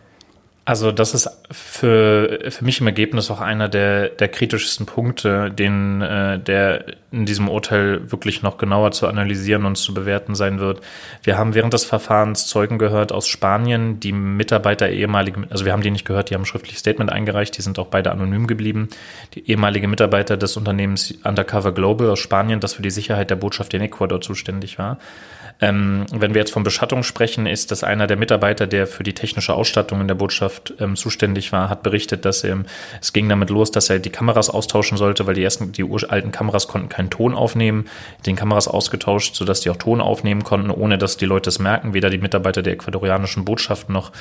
Also 0.66 0.90
das 0.90 1.14
ist 1.14 1.30
für, 1.52 2.40
für 2.48 2.64
mich 2.64 2.80
im 2.80 2.88
Ergebnis 2.88 3.30
auch 3.30 3.40
einer 3.40 3.68
der, 3.68 4.08
der 4.08 4.26
kritischsten 4.26 4.84
Punkte, 4.84 5.48
den 5.48 6.02
äh, 6.02 6.40
der 6.40 6.86
in 7.12 7.24
diesem 7.24 7.48
Urteil 7.48 8.10
wirklich 8.10 8.42
noch 8.42 8.58
genauer 8.58 8.90
zu 8.90 9.06
analysieren 9.06 9.64
und 9.64 9.76
zu 9.76 9.94
bewerten 9.94 10.34
sein 10.34 10.58
wird. 10.58 10.80
Wir 11.22 11.38
haben 11.38 11.54
während 11.54 11.72
des 11.72 11.84
Verfahrens 11.84 12.48
Zeugen 12.48 12.78
gehört 12.78 13.12
aus 13.12 13.28
Spanien, 13.28 14.00
die 14.00 14.10
Mitarbeiter 14.10 14.90
ehemalige, 14.90 15.44
also 15.50 15.64
wir 15.64 15.72
haben 15.72 15.82
die 15.82 15.92
nicht 15.92 16.04
gehört, 16.04 16.30
die 16.30 16.34
haben 16.34 16.42
ein 16.42 16.46
schriftliches 16.46 16.80
Statement 16.80 17.12
eingereicht, 17.12 17.56
die 17.56 17.62
sind 17.62 17.78
auch 17.78 17.86
beide 17.86 18.10
anonym 18.10 18.48
geblieben. 18.48 18.88
Die 19.36 19.48
ehemalige 19.48 19.86
Mitarbeiter 19.86 20.36
des 20.36 20.56
Unternehmens 20.56 21.14
Undercover 21.22 21.70
Global 21.70 22.10
aus 22.10 22.18
Spanien, 22.18 22.58
das 22.58 22.74
für 22.74 22.82
die 22.82 22.90
Sicherheit 22.90 23.30
der 23.30 23.36
Botschaft 23.36 23.72
in 23.72 23.82
Ecuador 23.82 24.20
zuständig 24.20 24.80
war. 24.80 24.98
Ähm, 25.60 26.04
wenn 26.12 26.34
wir 26.34 26.40
jetzt 26.40 26.52
von 26.52 26.64
Beschattung 26.64 27.02
sprechen, 27.02 27.46
ist 27.46 27.70
das 27.70 27.82
einer 27.82 28.06
der 28.06 28.18
Mitarbeiter, 28.18 28.66
der 28.66 28.86
für 28.86 29.02
die 29.02 29.14
technische 29.14 29.54
Ausstattung 29.54 30.02
in 30.02 30.08
der 30.08 30.14
Botschaft 30.14 30.74
ähm, 30.80 30.96
zuständig 30.96 31.50
war, 31.52 31.70
hat 31.70 31.82
berichtet, 31.82 32.26
dass 32.26 32.44
er, 32.44 32.64
es 33.00 33.14
ging 33.14 33.28
damit 33.28 33.48
los, 33.48 33.70
dass 33.70 33.88
er 33.88 33.98
die 33.98 34.10
Kameras 34.10 34.50
austauschen 34.50 34.98
sollte, 34.98 35.26
weil 35.26 35.34
die 35.34 35.42
ersten, 35.42 35.72
die 35.72 35.84
uralten 35.84 36.30
Kameras 36.30 36.68
konnten 36.68 36.90
keinen 36.90 37.08
Ton 37.08 37.34
aufnehmen, 37.34 37.86
den 38.26 38.36
Kameras 38.36 38.68
ausgetauscht, 38.68 39.34
sodass 39.34 39.60
die 39.60 39.70
auch 39.70 39.76
Ton 39.76 40.02
aufnehmen 40.02 40.44
konnten, 40.44 40.70
ohne 40.70 40.98
dass 40.98 41.16
die 41.16 41.26
Leute 41.26 41.48
es 41.48 41.58
merken, 41.58 41.94
weder 41.94 42.10
die 42.10 42.18
Mitarbeiter 42.18 42.62
der 42.62 42.74
ecuadorianischen 42.74 43.46
Botschaft 43.46 43.88
noch 43.88 44.12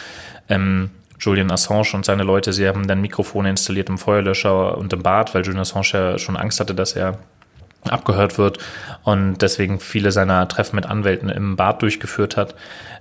ähm, 0.47 0.91
Julian 1.19 1.51
Assange 1.51 1.93
und 1.93 2.05
seine 2.05 2.23
Leute, 2.23 2.53
sie 2.53 2.67
haben 2.67 2.87
dann 2.87 3.01
Mikrofone 3.01 3.49
installiert 3.49 3.89
im 3.89 3.97
Feuerlöscher 3.97 4.77
und 4.77 4.91
im 4.93 5.01
Bad, 5.01 5.33
weil 5.33 5.43
Julian 5.43 5.61
Assange 5.61 5.87
ja 5.93 6.17
schon 6.17 6.37
Angst 6.37 6.59
hatte, 6.59 6.75
dass 6.75 6.93
er 6.93 7.19
abgehört 7.91 8.37
wird 8.37 8.59
und 9.03 9.41
deswegen 9.41 9.79
viele 9.79 10.11
seiner 10.11 10.47
Treffen 10.47 10.75
mit 10.75 10.85
Anwälten 10.85 11.29
im 11.29 11.55
Bad 11.55 11.81
durchgeführt 11.81 12.37
hat. 12.37 12.55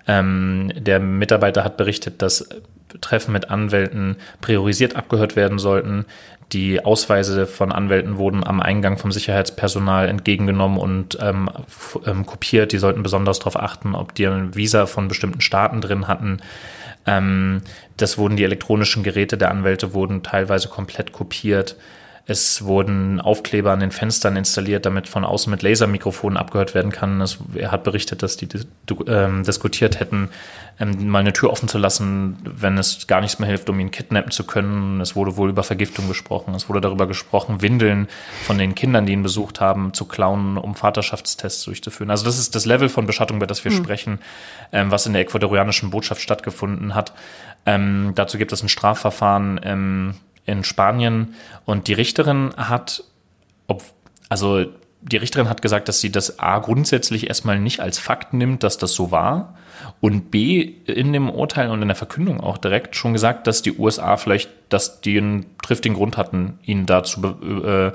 Ähm, 0.07 0.71
der 0.77 1.01
Mitarbeiter 1.01 1.65
hat 1.65 1.77
berichtet, 1.77 2.23
dass 2.23 2.49
Treffen 3.01 3.33
mit 3.33 3.51
Anwälten 3.51 4.17
priorisiert 4.41 4.97
abgehört 4.97 5.37
werden 5.37 5.59
sollten. 5.59 6.07
Die 6.53 6.85
Ausweise 6.85 7.47
von 7.47 7.73
Anwälten 7.73 8.19
wurden 8.19 8.45
am 8.47 8.61
Eingang 8.61 8.99
vom 8.99 9.11
Sicherheitspersonal 9.11 10.09
entgegengenommen 10.09 10.79
und 10.79 11.19
ähm, 11.21 11.51
ähm, 12.07 12.27
kopiert. 12.27 12.73
Die 12.73 12.79
sollten 12.79 13.03
besonders 13.03 13.39
darauf 13.39 13.59
achten, 13.59 13.95
ob 13.95 14.15
die 14.15 14.27
ein 14.27 14.55
Visa 14.55 14.87
von 14.87 15.09
bestimmten 15.09 15.41
Staaten 15.41 15.81
drin 15.81 16.07
hatten. 16.07 16.39
Ähm, 17.07 17.63
das 17.97 18.19
wurden 18.19 18.37
die 18.37 18.45
elektronischen 18.45 19.03
Geräte 19.03 19.37
der 19.37 19.51
Anwälte 19.51 19.95
wurden 19.95 20.23
teilweise 20.23 20.69
komplett 20.69 21.13
kopiert. 21.13 21.77
Es 22.27 22.65
wurden 22.65 23.21
Aufkleber 23.21 23.73
an 23.73 23.81
den 23.81 23.91
Fenstern 23.91 24.37
installiert, 24.37 24.87
damit 24.87 25.09
von 25.09 25.27
außen 25.27 25.51
mit 25.51 25.63
Lasermikrofonen 25.63 26.39
abgehört 26.39 26.75
werden 26.75 26.91
kann. 26.91 27.21
Es, 27.21 27.39
er 27.55 27.71
hat 27.71 27.85
berichtet, 27.85 28.23
dass 28.23 28.39
die 28.39 28.49
ähm, 29.07 29.45
diskutiert 29.45 30.01
hätten, 30.01 30.31
ähm, 30.81 31.11
mal 31.11 31.19
eine 31.19 31.35
Tür 31.35 31.51
offen 31.51 31.69
zu 31.69 31.77
lassen, 31.77 32.39
wenn 32.45 32.79
es 32.79 33.07
gar 33.07 33.21
nichts 33.21 33.39
mehr 33.41 33.49
hilft, 33.49 33.69
um 33.69 33.79
ihn 33.79 33.91
kidnappen 33.91 34.31
zu 34.31 34.45
können. 34.45 35.03
Es 35.03 35.15
wurde 35.15 35.37
wohl 35.37 35.51
über 35.51 35.63
Vergiftung 35.63 36.09
gesprochen. 36.09 36.55
Es 36.55 36.71
wurde 36.71 36.81
darüber 36.81 37.07
gesprochen, 37.07 37.61
Windeln 37.61 38.09
von 38.45 38.57
den 38.57 38.75
Kindern, 38.75 39.05
die 39.05 39.13
ihn 39.13 39.23
besucht 39.23 39.61
haben, 39.61 39.93
zu 39.93 40.07
klauen, 40.07 40.57
um 40.57 40.75
Vaterschaftstests 40.75 41.65
durchzuführen. 41.65 42.11
Also 42.11 42.25
das 42.25 42.39
ist 42.39 42.55
das 42.55 42.65
Level 42.65 42.89
von 42.89 43.07
Beschattung, 43.07 43.37
über 43.37 43.47
das 43.47 43.65
wir 43.67 43.71
hm. 43.71 43.85
sprechen, 43.85 44.19
ähm, 44.73 44.91
was 44.91 45.05
in 45.05 45.13
der 45.13 45.21
ecuadorianischen 45.21 45.91
Botschaft 45.91 46.23
stattgefunden 46.23 46.95
hat. 46.95 47.13
Ähm, 47.67 48.13
dazu 48.15 48.39
gibt 48.39 48.53
es 48.53 48.63
ein 48.63 48.71
Strafverfahren 48.71 49.61
ähm, 49.63 50.15
in 50.47 50.65
Spanien 50.65 51.35
und 51.65 51.89
die 51.89 51.95
Richterin 51.95 52.51
hat, 52.57 53.05
ob, 53.67 53.83
also 54.29 54.67
die 55.01 55.17
Richterin 55.19 55.49
hat 55.49 55.61
gesagt, 55.61 55.89
dass 55.89 56.01
sie 56.01 56.11
das 56.11 56.39
A 56.39 56.59
grundsätzlich 56.59 57.29
erstmal 57.29 57.61
nicht 57.61 57.81
als 57.81 57.99
Fakt 57.99 58.33
nimmt, 58.33 58.63
dass 58.63 58.79
das 58.79 58.95
so 58.95 59.11
war 59.11 59.55
und 60.01 60.31
B 60.31 60.61
in 60.87 61.13
dem 61.13 61.29
Urteil 61.29 61.71
und 61.71 61.83
in 61.83 61.89
der 61.89 61.97
Verkündung 61.97 62.41
auch 62.41 62.57
direkt 62.57 62.97
schon 62.97 63.13
gesagt, 63.13 63.47
dass 63.47 63.61
die 63.61 63.77
USA 63.77 64.17
vielleicht, 64.17 64.51
dass 64.71 65.03
die 65.03 65.19
einen 65.19 65.47
triftigen 65.63 65.97
Grund 65.97 66.17
hatten, 66.17 66.59
ihn 66.65 66.87
da 66.87 67.03
zu 67.03 67.23
äh, 67.23 67.93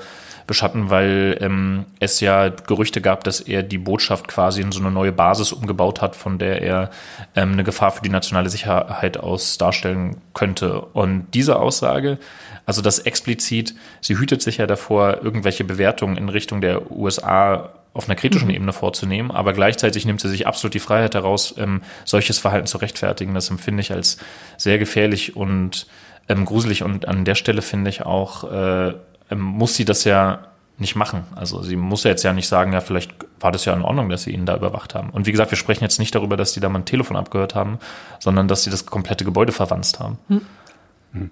beschatten, 0.50 0.90
weil 0.90 1.38
ähm, 1.40 1.86
es 2.00 2.18
ja 2.18 2.48
Gerüchte 2.48 3.00
gab, 3.00 3.22
dass 3.22 3.40
er 3.40 3.62
die 3.62 3.78
Botschaft 3.78 4.26
quasi 4.26 4.60
in 4.60 4.72
so 4.72 4.80
eine 4.80 4.90
neue 4.90 5.12
Basis 5.12 5.52
umgebaut 5.52 6.02
hat, 6.02 6.16
von 6.16 6.38
der 6.38 6.60
er 6.60 6.90
ähm, 7.36 7.52
eine 7.52 7.62
Gefahr 7.62 7.92
für 7.92 8.02
die 8.02 8.10
nationale 8.10 8.50
Sicherheit 8.50 9.16
aus 9.16 9.58
darstellen 9.58 10.16
könnte. 10.34 10.80
Und 10.80 11.28
diese 11.34 11.60
Aussage, 11.60 12.18
also 12.66 12.82
das 12.82 12.98
explizit, 12.98 13.76
sie 14.00 14.18
hütet 14.18 14.42
sich 14.42 14.56
ja 14.56 14.66
davor, 14.66 15.22
irgendwelche 15.22 15.62
Bewertungen 15.62 16.16
in 16.16 16.28
Richtung 16.28 16.60
der 16.60 16.90
USA 16.90 17.70
auf 17.94 18.08
einer 18.08 18.16
kritischen 18.16 18.48
mhm. 18.48 18.54
Ebene 18.54 18.72
vorzunehmen, 18.72 19.30
aber 19.30 19.52
gleichzeitig 19.52 20.04
nimmt 20.04 20.20
sie 20.20 20.28
sich 20.28 20.48
absolut 20.48 20.74
die 20.74 20.80
Freiheit 20.80 21.14
heraus, 21.14 21.54
ähm, 21.58 21.82
solches 22.04 22.40
Verhalten 22.40 22.66
zu 22.66 22.78
rechtfertigen. 22.78 23.34
Das 23.34 23.50
empfinde 23.50 23.82
ich 23.82 23.92
als 23.92 24.18
sehr 24.56 24.78
gefährlich 24.78 25.36
und 25.36 25.86
ähm, 26.28 26.44
gruselig 26.44 26.82
und 26.82 27.06
an 27.06 27.24
der 27.24 27.36
Stelle 27.36 27.62
finde 27.62 27.90
ich 27.90 28.02
auch, 28.02 28.50
äh, 28.50 28.94
muss 29.36 29.74
sie 29.74 29.84
das 29.84 30.04
ja 30.04 30.46
nicht 30.78 30.96
machen. 30.96 31.24
Also 31.34 31.62
sie 31.62 31.76
muss 31.76 32.04
ja 32.04 32.10
jetzt 32.10 32.22
ja 32.22 32.32
nicht 32.32 32.48
sagen, 32.48 32.72
ja, 32.72 32.80
vielleicht 32.80 33.12
war 33.38 33.52
das 33.52 33.64
ja 33.66 33.74
in 33.74 33.82
Ordnung, 33.82 34.08
dass 34.08 34.22
sie 34.22 34.30
ihn 34.30 34.46
da 34.46 34.56
überwacht 34.56 34.94
haben. 34.94 35.10
Und 35.10 35.26
wie 35.26 35.30
gesagt, 35.30 35.50
wir 35.52 35.58
sprechen 35.58 35.84
jetzt 35.84 35.98
nicht 35.98 36.14
darüber, 36.14 36.36
dass 36.36 36.52
die 36.52 36.60
da 36.60 36.68
mal 36.68 36.80
ein 36.80 36.84
Telefon 36.86 37.16
abgehört 37.16 37.54
haben, 37.54 37.78
sondern 38.18 38.48
dass 38.48 38.64
sie 38.64 38.70
das 38.70 38.86
komplette 38.86 39.24
Gebäude 39.24 39.52
verwanzt 39.52 40.00
haben. 40.00 40.18
Hm. 40.28 41.30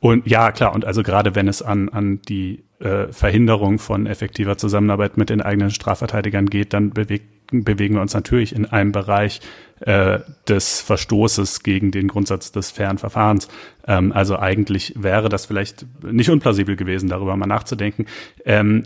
Und 0.00 0.26
ja, 0.26 0.52
klar, 0.52 0.74
und 0.74 0.84
also 0.84 1.02
gerade 1.02 1.34
wenn 1.34 1.48
es 1.48 1.62
an, 1.62 1.88
an 1.88 2.20
die 2.22 2.62
äh, 2.78 3.08
Verhinderung 3.10 3.78
von 3.78 4.06
effektiver 4.06 4.58
Zusammenarbeit 4.58 5.16
mit 5.16 5.30
den 5.30 5.40
eigenen 5.40 5.70
Strafverteidigern 5.70 6.46
geht, 6.46 6.72
dann 6.72 6.90
bewegt 6.90 7.34
bewegen 7.50 7.94
wir 7.94 8.00
uns 8.00 8.14
natürlich 8.14 8.54
in 8.54 8.66
einem 8.66 8.92
Bereich 8.92 9.40
äh, 9.84 10.20
des 10.48 10.80
Verstoßes 10.80 11.62
gegen 11.62 11.90
den 11.90 12.08
Grundsatz 12.08 12.50
des 12.50 12.70
fairen 12.70 12.96
Verfahrens. 12.96 13.48
Ähm, 13.86 14.12
also 14.12 14.38
eigentlich 14.38 14.94
wäre 14.96 15.28
das 15.28 15.44
vielleicht 15.44 15.84
nicht 16.02 16.30
unplausibel 16.30 16.74
gewesen, 16.74 17.10
darüber 17.10 17.36
mal 17.36 17.44
nachzudenken. 17.44 18.06
Ähm, 18.46 18.84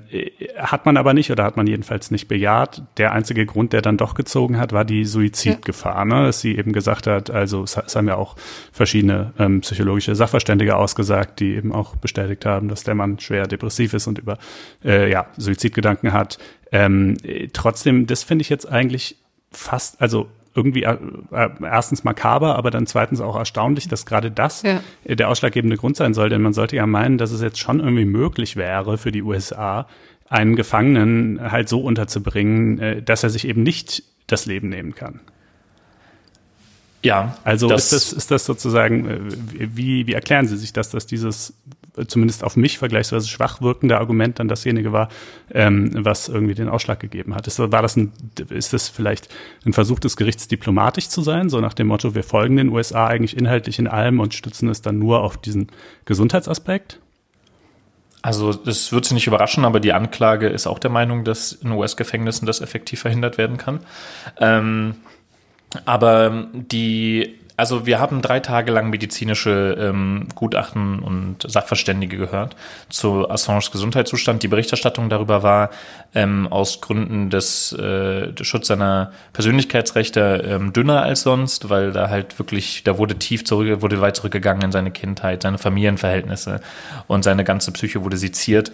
hat 0.57 0.87
man 0.87 0.97
aber 0.97 1.15
nicht 1.15 1.31
oder 1.31 1.45
hat 1.45 1.57
man 1.57 1.69
jedenfalls 1.69 2.11
nicht 2.11 2.27
bejaht. 2.27 2.83
Der 2.97 3.13
einzige 3.13 3.47
Grund, 3.47 3.73
der 3.73 3.83
dann 3.83 3.97
doch 3.97 4.15
gezogen 4.15 4.59
hat, 4.59 4.73
war 4.73 4.85
die 4.85 5.05
Suizidgefahr. 5.05 6.05
Ne? 6.05 6.25
Dass 6.27 6.41
sie 6.41 6.57
eben 6.57 6.73
gesagt 6.73 7.07
hat, 7.07 7.31
also 7.31 7.63
es, 7.63 7.77
haben 7.77 8.09
ja 8.09 8.17
auch 8.17 8.35
verschiedene 8.73 9.33
ähm, 9.39 9.61
psychologische 9.61 10.17
Sachverständige 10.17 10.75
ausgesagt, 10.75 11.39
die 11.39 11.55
eben 11.55 11.73
auch 11.73 11.95
bestätigt 11.95 12.45
haben, 12.45 12.69
dass 12.69 12.83
der 12.83 12.97
Mann 12.97 13.21
schwer 13.21 13.47
depressiv 13.47 13.95
ist 13.95 14.09
und 14.09 14.19
über 14.19 14.39
äh, 14.85 15.09
ja, 15.09 15.27
Suizidgedanken 15.37 16.13
hat. 16.13 16.39
Ähm, 16.73 17.17
trotzdem, 17.53 18.09
das 18.09 18.25
finde 18.25 18.43
ich 18.43 18.49
jetzt 18.49 18.69
eigentlich 18.69 19.17
fast, 19.51 20.01
also 20.01 20.29
irgendwie 20.59 20.83
äh, 20.83 20.97
äh, 21.31 21.49
erstens 21.63 22.05
makaber, 22.05 22.57
aber 22.57 22.71
dann 22.71 22.87
zweitens 22.87 23.21
auch 23.21 23.37
erstaunlich, 23.37 23.89
dass 23.89 24.05
gerade 24.05 24.31
das 24.31 24.63
ja. 24.63 24.81
der 25.05 25.29
ausschlaggebende 25.29 25.77
Grund 25.77 25.97
sein 25.97 26.15
soll. 26.15 26.29
Denn 26.29 26.43
man 26.43 26.53
sollte 26.53 26.77
ja 26.77 26.87
meinen, 26.87 27.17
dass 27.17 27.31
es 27.31 27.41
jetzt 27.41 27.59
schon 27.59 27.79
irgendwie 27.79 28.05
möglich 28.05 28.57
wäre 28.57 28.99
für 28.99 29.13
die 29.13 29.23
USA, 29.23 29.87
einen 30.29 30.57
Gefangenen 30.57 31.41
halt 31.51 31.69
so 31.69 31.81
unterzubringen, 31.81 32.79
äh, 32.81 33.03
dass 33.03 33.23
er 33.23 33.31
sich 33.31 33.47
eben 33.47 33.63
nicht 33.63 34.03
das 34.27 34.47
Leben 34.47 34.69
nehmen 34.69 34.95
kann. 34.95 35.21
Ja. 37.03 37.39
Also 37.45 37.69
das 37.69 37.93
ist, 37.93 38.11
das, 38.11 38.13
ist 38.13 38.31
das 38.31 38.45
sozusagen, 38.45 39.09
äh, 39.09 39.19
wie, 39.77 40.07
wie 40.07 40.13
erklären 40.13 40.47
Sie 40.47 40.57
sich 40.57 40.73
das, 40.73 40.91
dass 40.91 41.07
dieses 41.07 41.55
zumindest 42.07 42.45
auf 42.45 42.57
mich 42.57 42.79
vergleichsweise 42.79 43.29
schwach 43.29 43.61
wirkende 43.61 43.99
Argument 43.99 44.39
dann 44.39 44.49
dasjenige 44.49 44.93
war, 44.93 45.09
ähm, 45.53 45.91
was 46.05 46.29
irgendwie 46.29 46.55
den 46.55 46.69
Ausschlag 46.69 47.01
gegeben 47.01 47.35
hat. 47.35 47.47
Ist, 47.47 47.59
war 47.59 47.83
das 47.83 47.97
ein, 47.97 48.13
ist 48.51 48.73
das 48.73 48.89
vielleicht 48.89 49.29
ein 49.65 49.73
Versuch 49.73 49.99
des 49.99 50.17
Gerichts 50.17 50.49
diplomatisch 50.49 51.09
zu 51.09 51.23
sein, 51.23 51.49
so 51.49 51.61
nach 51.61 51.75
dem 51.75 51.89
Motto, 51.89 52.15
wir 52.15 52.25
folgen 52.25 52.57
den 52.57 52.69
USA 52.69 53.07
eigentlich 53.07 53.37
inhaltlich 53.37 53.79
in 53.79 53.87
allem 53.89 54.21
und 54.21 54.35
stützen 54.35 54.69
es 54.69 54.83
dann 54.83 54.99
nur 54.99 55.23
auf 55.23 55.37
diesen 55.37 55.69
Gesundheitsaspekt? 56.05 57.01
Also 58.21 58.53
das 58.53 58.93
wird 58.93 59.05
Sie 59.05 59.15
nicht 59.15 59.27
überraschen, 59.27 59.65
aber 59.65 59.81
die 59.81 59.93
Anklage 59.93 60.49
ist 60.49 60.67
auch 60.67 60.79
der 60.79 60.91
Meinung, 60.91 61.25
dass 61.25 61.53
in 61.53 61.71
US-Gefängnissen 61.71 62.47
das 62.47 62.61
effektiv 62.61 63.01
verhindert 63.01 63.39
werden 63.39 63.59
kann. 63.59 63.81
Ähm, 64.41 64.97
aber 65.85 66.49
die 66.53 67.38
also 67.59 67.87
wir 67.87 67.99
haben 67.99 68.23
drei 68.23 68.39
Tage 68.39 68.71
lang 68.71 68.89
medizinische 68.89 69.77
ähm, 69.81 70.29
Gutachten 70.37 71.01
und 71.01 71.39
Sachverständige 71.45 72.17
gehört 72.17 72.55
zu 72.89 73.29
Assanges 73.29 73.73
Gesundheitszustand. 73.73 74.45
Die 74.45 74.49
Berichterstattung 74.49 75.09
darüber 75.09 75.43
war 75.43 75.71
ähm, 76.15 76.47
aus 76.47 76.81
Gründen 76.81 77.31
des, 77.31 77.73
äh, 77.73 78.33
des 78.33 78.47
Schutz 78.47 78.69
seiner 78.69 79.11
Persönlichkeitsrechte 79.33 80.45
ähm, 80.49 80.73
dünner 80.73 81.03
als 81.03 81.23
sonst, 81.23 81.69
weil 81.69 81.91
da 81.91 82.09
halt 82.09 82.39
wirklich, 82.39 82.85
da 82.85 82.97
wurde 82.97 83.17
tief 83.17 83.45
zurück, 83.45 83.83
wurde 83.83 84.01
weit 84.01 84.15
zurückgegangen 84.15 84.63
in 84.63 84.71
seine 84.71 84.93
Kindheit, 84.93 85.43
seine 85.43 85.59
Familienverhältnisse 85.59 86.61
und 87.09 87.25
seine 87.25 87.43
ganze 87.43 87.73
Psyche 87.73 88.05
wurde 88.05 88.19
seziert. 88.19 88.71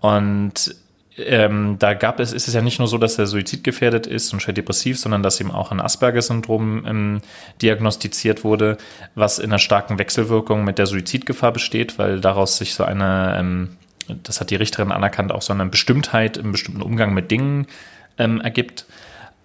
Und 0.00 0.76
ähm, 1.18 1.76
da 1.78 1.94
gab 1.94 2.20
es, 2.20 2.32
ist 2.32 2.46
es 2.46 2.54
ja 2.54 2.60
nicht 2.60 2.78
nur 2.78 2.88
so, 2.88 2.98
dass 2.98 3.18
er 3.18 3.26
suizidgefährdet 3.26 4.06
ist 4.06 4.32
und 4.32 4.40
schwer 4.40 4.54
depressiv, 4.54 4.98
sondern 4.98 5.22
dass 5.22 5.40
ihm 5.40 5.50
auch 5.50 5.72
ein 5.72 5.80
Asperger-Syndrom 5.80 6.84
ähm, 6.86 7.20
diagnostiziert 7.62 8.44
wurde, 8.44 8.76
was 9.14 9.38
in 9.38 9.46
einer 9.46 9.58
starken 9.58 9.98
Wechselwirkung 9.98 10.64
mit 10.64 10.78
der 10.78 10.86
Suizidgefahr 10.86 11.52
besteht, 11.52 11.98
weil 11.98 12.20
daraus 12.20 12.58
sich 12.58 12.74
so 12.74 12.84
eine, 12.84 13.36
ähm, 13.38 13.76
das 14.22 14.40
hat 14.40 14.50
die 14.50 14.56
Richterin 14.56 14.92
anerkannt, 14.92 15.32
auch 15.32 15.42
so 15.42 15.52
eine 15.52 15.66
Bestimmtheit 15.66 16.36
im 16.36 16.52
bestimmten 16.52 16.82
Umgang 16.82 17.14
mit 17.14 17.30
Dingen 17.30 17.66
ähm, 18.18 18.40
ergibt. 18.42 18.84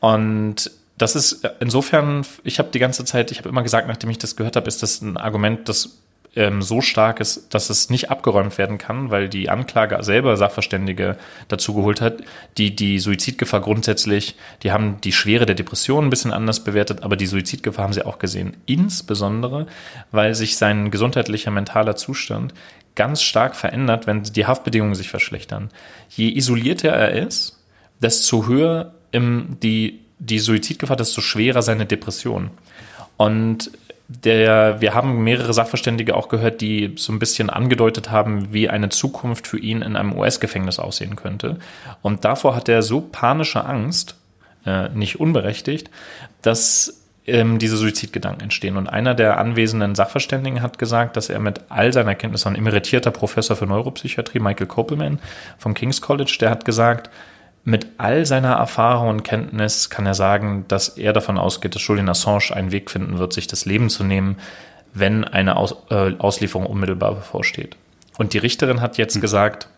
Und 0.01 0.71
das 0.97 1.15
ist 1.15 1.47
insofern, 1.61 2.25
ich 2.43 2.59
habe 2.59 2.69
die 2.73 2.79
ganze 2.79 3.05
Zeit, 3.05 3.31
ich 3.31 3.37
habe 3.39 3.49
immer 3.49 3.63
gesagt, 3.63 3.87
nachdem 3.87 4.09
ich 4.09 4.17
das 4.17 4.35
gehört 4.35 4.57
habe, 4.57 4.67
ist 4.67 4.83
das 4.83 5.01
ein 5.01 5.15
Argument, 5.15 5.69
das 5.69 5.97
ähm, 6.35 6.61
so 6.61 6.81
stark 6.81 7.19
ist, 7.19 7.53
dass 7.53 7.69
es 7.69 7.89
nicht 7.89 8.09
abgeräumt 8.09 8.57
werden 8.57 8.77
kann, 8.77 9.11
weil 9.11 9.27
die 9.27 9.49
Anklage 9.49 10.01
selber 10.03 10.37
Sachverständige 10.37 11.17
dazu 11.49 11.73
geholt 11.73 11.99
hat, 11.99 12.21
die 12.57 12.75
die 12.75 12.99
Suizidgefahr 12.99 13.61
grundsätzlich, 13.61 14.35
die 14.63 14.71
haben 14.71 15.01
die 15.01 15.11
Schwere 15.11 15.45
der 15.45 15.55
Depression 15.55 16.05
ein 16.05 16.09
bisschen 16.09 16.31
anders 16.31 16.63
bewertet, 16.63 17.03
aber 17.03 17.17
die 17.17 17.25
Suizidgefahr 17.25 17.83
haben 17.83 17.93
sie 17.93 18.05
auch 18.05 18.17
gesehen. 18.17 18.55
Insbesondere, 18.65 19.67
weil 20.11 20.33
sich 20.35 20.57
sein 20.57 20.89
gesundheitlicher 20.89 21.51
mentaler 21.51 21.97
Zustand 21.97 22.53
ganz 22.95 23.21
stark 23.21 23.55
verändert, 23.55 24.07
wenn 24.07 24.23
die 24.23 24.45
Haftbedingungen 24.45 24.95
sich 24.95 25.09
verschlechtern. 25.09 25.69
Je 26.09 26.29
isolierter 26.29 26.89
er 26.89 27.25
ist, 27.25 27.59
desto 28.01 28.47
höher 28.47 28.93
im, 29.11 29.57
die, 29.61 29.99
die 30.19 30.39
Suizidgefahr, 30.39 30.97
desto 30.97 31.21
schwerer 31.21 31.61
seine 31.61 31.85
Depression. 31.85 32.51
Und 33.17 33.71
der, 34.23 34.81
wir 34.81 34.93
haben 34.93 35.23
mehrere 35.23 35.53
Sachverständige 35.53 36.15
auch 36.15 36.27
gehört, 36.27 36.61
die 36.61 36.95
so 36.97 37.13
ein 37.13 37.19
bisschen 37.19 37.49
angedeutet 37.49 38.11
haben, 38.11 38.53
wie 38.53 38.69
eine 38.69 38.89
Zukunft 38.89 39.47
für 39.47 39.57
ihn 39.57 39.81
in 39.81 39.95
einem 39.95 40.17
US-Gefängnis 40.17 40.79
aussehen 40.79 41.15
könnte. 41.15 41.57
Und 42.01 42.25
davor 42.25 42.55
hat 42.55 42.67
er 42.67 42.83
so 42.83 43.01
panische 43.01 43.65
Angst, 43.65 44.15
äh, 44.65 44.89
nicht 44.89 45.19
unberechtigt, 45.19 45.89
dass 46.41 47.01
ähm, 47.25 47.59
diese 47.59 47.77
Suizidgedanken 47.77 48.43
entstehen. 48.43 48.77
Und 48.77 48.87
einer 48.87 49.15
der 49.15 49.39
anwesenden 49.39 49.95
Sachverständigen 49.95 50.61
hat 50.61 50.77
gesagt, 50.77 51.15
dass 51.15 51.29
er 51.29 51.39
mit 51.39 51.61
all 51.69 51.93
seiner 51.93 52.15
Kenntnis, 52.15 52.45
ein 52.45 52.55
emeritierter 52.55 53.11
Professor 53.11 53.55
für 53.55 53.65
Neuropsychiatrie, 53.65 54.39
Michael 54.39 54.67
Kopelman 54.67 55.19
vom 55.57 55.73
King's 55.73 56.01
College, 56.01 56.37
der 56.41 56.49
hat 56.49 56.65
gesagt, 56.65 57.09
mit 57.63 57.87
all 57.97 58.25
seiner 58.25 58.53
Erfahrung 58.53 59.09
und 59.09 59.23
Kenntnis 59.23 59.89
kann 59.89 60.05
er 60.05 60.15
sagen, 60.15 60.65
dass 60.67 60.89
er 60.89 61.13
davon 61.13 61.37
ausgeht, 61.37 61.75
dass 61.75 61.85
Julian 61.85 62.09
Assange 62.09 62.51
einen 62.53 62.71
Weg 62.71 62.89
finden 62.89 63.19
wird, 63.19 63.33
sich 63.33 63.47
das 63.47 63.65
Leben 63.65 63.89
zu 63.89 64.03
nehmen, 64.03 64.37
wenn 64.93 65.23
eine 65.23 65.55
Aus, 65.57 65.75
äh, 65.89 66.13
Auslieferung 66.17 66.65
unmittelbar 66.65 67.13
bevorsteht. 67.13 67.77
Und 68.17 68.33
die 68.33 68.39
Richterin 68.39 68.81
hat 68.81 68.97
jetzt 68.97 69.15
mhm. 69.15 69.21
gesagt 69.21 69.69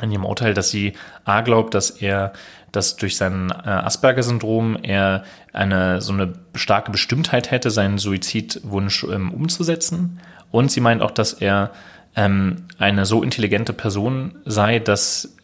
in 0.00 0.10
ihrem 0.10 0.24
Urteil, 0.24 0.54
dass 0.54 0.70
sie 0.70 0.94
A 1.24 1.42
glaubt, 1.42 1.74
dass 1.74 1.90
er, 1.90 2.32
dass 2.72 2.96
durch 2.96 3.16
sein 3.16 3.50
äh, 3.50 3.68
Asperger-Syndrom 3.68 4.78
er 4.82 5.24
eine 5.52 6.00
so 6.00 6.12
eine 6.12 6.32
starke 6.54 6.90
Bestimmtheit 6.90 7.50
hätte, 7.50 7.70
seinen 7.70 7.98
Suizidwunsch 7.98 9.04
ähm, 9.04 9.32
umzusetzen. 9.32 10.18
Und 10.50 10.72
sie 10.72 10.80
meint 10.80 11.02
auch, 11.02 11.10
dass 11.10 11.34
er 11.34 11.70
ähm, 12.16 12.64
eine 12.78 13.06
so 13.06 13.22
intelligente 13.22 13.72
Person 13.72 14.34
sei, 14.44 14.78
dass 14.78 15.36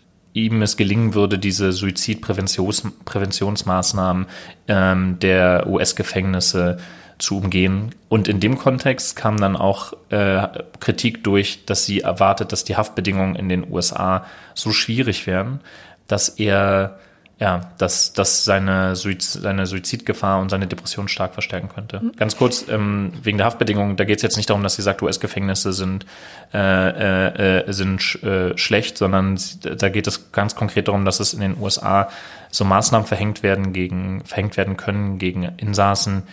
ihm 0.46 0.62
es 0.62 0.76
gelingen 0.76 1.14
würde, 1.14 1.38
diese 1.38 1.72
Suizidpräventionsmaßnahmen 1.72 4.26
ähm, 4.68 5.18
der 5.20 5.66
US-Gefängnisse 5.68 6.78
zu 7.18 7.38
umgehen. 7.38 7.94
Und 8.08 8.28
in 8.28 8.40
dem 8.40 8.58
Kontext 8.58 9.16
kam 9.16 9.38
dann 9.38 9.56
auch 9.56 9.92
äh, 10.10 10.46
Kritik 10.80 11.24
durch, 11.24 11.64
dass 11.66 11.84
sie 11.84 12.00
erwartet, 12.00 12.52
dass 12.52 12.64
die 12.64 12.76
Haftbedingungen 12.76 13.34
in 13.34 13.48
den 13.48 13.70
USA 13.70 14.24
so 14.54 14.72
schwierig 14.72 15.26
wären, 15.26 15.60
dass 16.06 16.28
er 16.28 16.98
ja, 17.40 17.70
dass, 17.78 18.12
dass 18.12 18.44
seine, 18.44 18.96
Suiz 18.96 19.32
seine 19.32 19.66
Suizidgefahr 19.66 20.40
und 20.40 20.48
seine 20.48 20.66
Depression 20.66 21.06
stark 21.06 21.34
verstärken 21.34 21.68
könnte. 21.68 22.00
Mhm. 22.00 22.12
Ganz 22.16 22.36
kurz, 22.36 22.66
ähm, 22.68 23.12
wegen 23.22 23.38
der 23.38 23.46
Haftbedingungen, 23.46 23.96
da 23.96 24.04
geht 24.04 24.16
es 24.16 24.22
jetzt 24.22 24.36
nicht 24.36 24.50
darum, 24.50 24.64
dass 24.64 24.74
sie 24.74 24.82
sagt, 24.82 25.02
US-Gefängnisse 25.02 25.72
sind, 25.72 26.04
äh, 26.52 26.58
äh, 26.58 27.60
äh, 27.60 27.72
sind 27.72 28.02
sch 28.02 28.22
äh, 28.24 28.58
schlecht, 28.58 28.98
sondern 28.98 29.38
da 29.62 29.88
geht 29.88 30.08
es 30.08 30.32
ganz 30.32 30.56
konkret 30.56 30.88
darum, 30.88 31.04
dass 31.04 31.20
es 31.20 31.32
in 31.32 31.40
den 31.40 31.56
USA 31.60 32.08
so 32.50 32.64
Maßnahmen 32.64 33.06
verhängt 33.06 33.44
werden 33.44 33.72
gegen, 33.72 34.24
verhängt 34.24 34.56
werden 34.56 34.76
können 34.76 35.18
gegen 35.18 35.44
Insassen, 35.58 36.24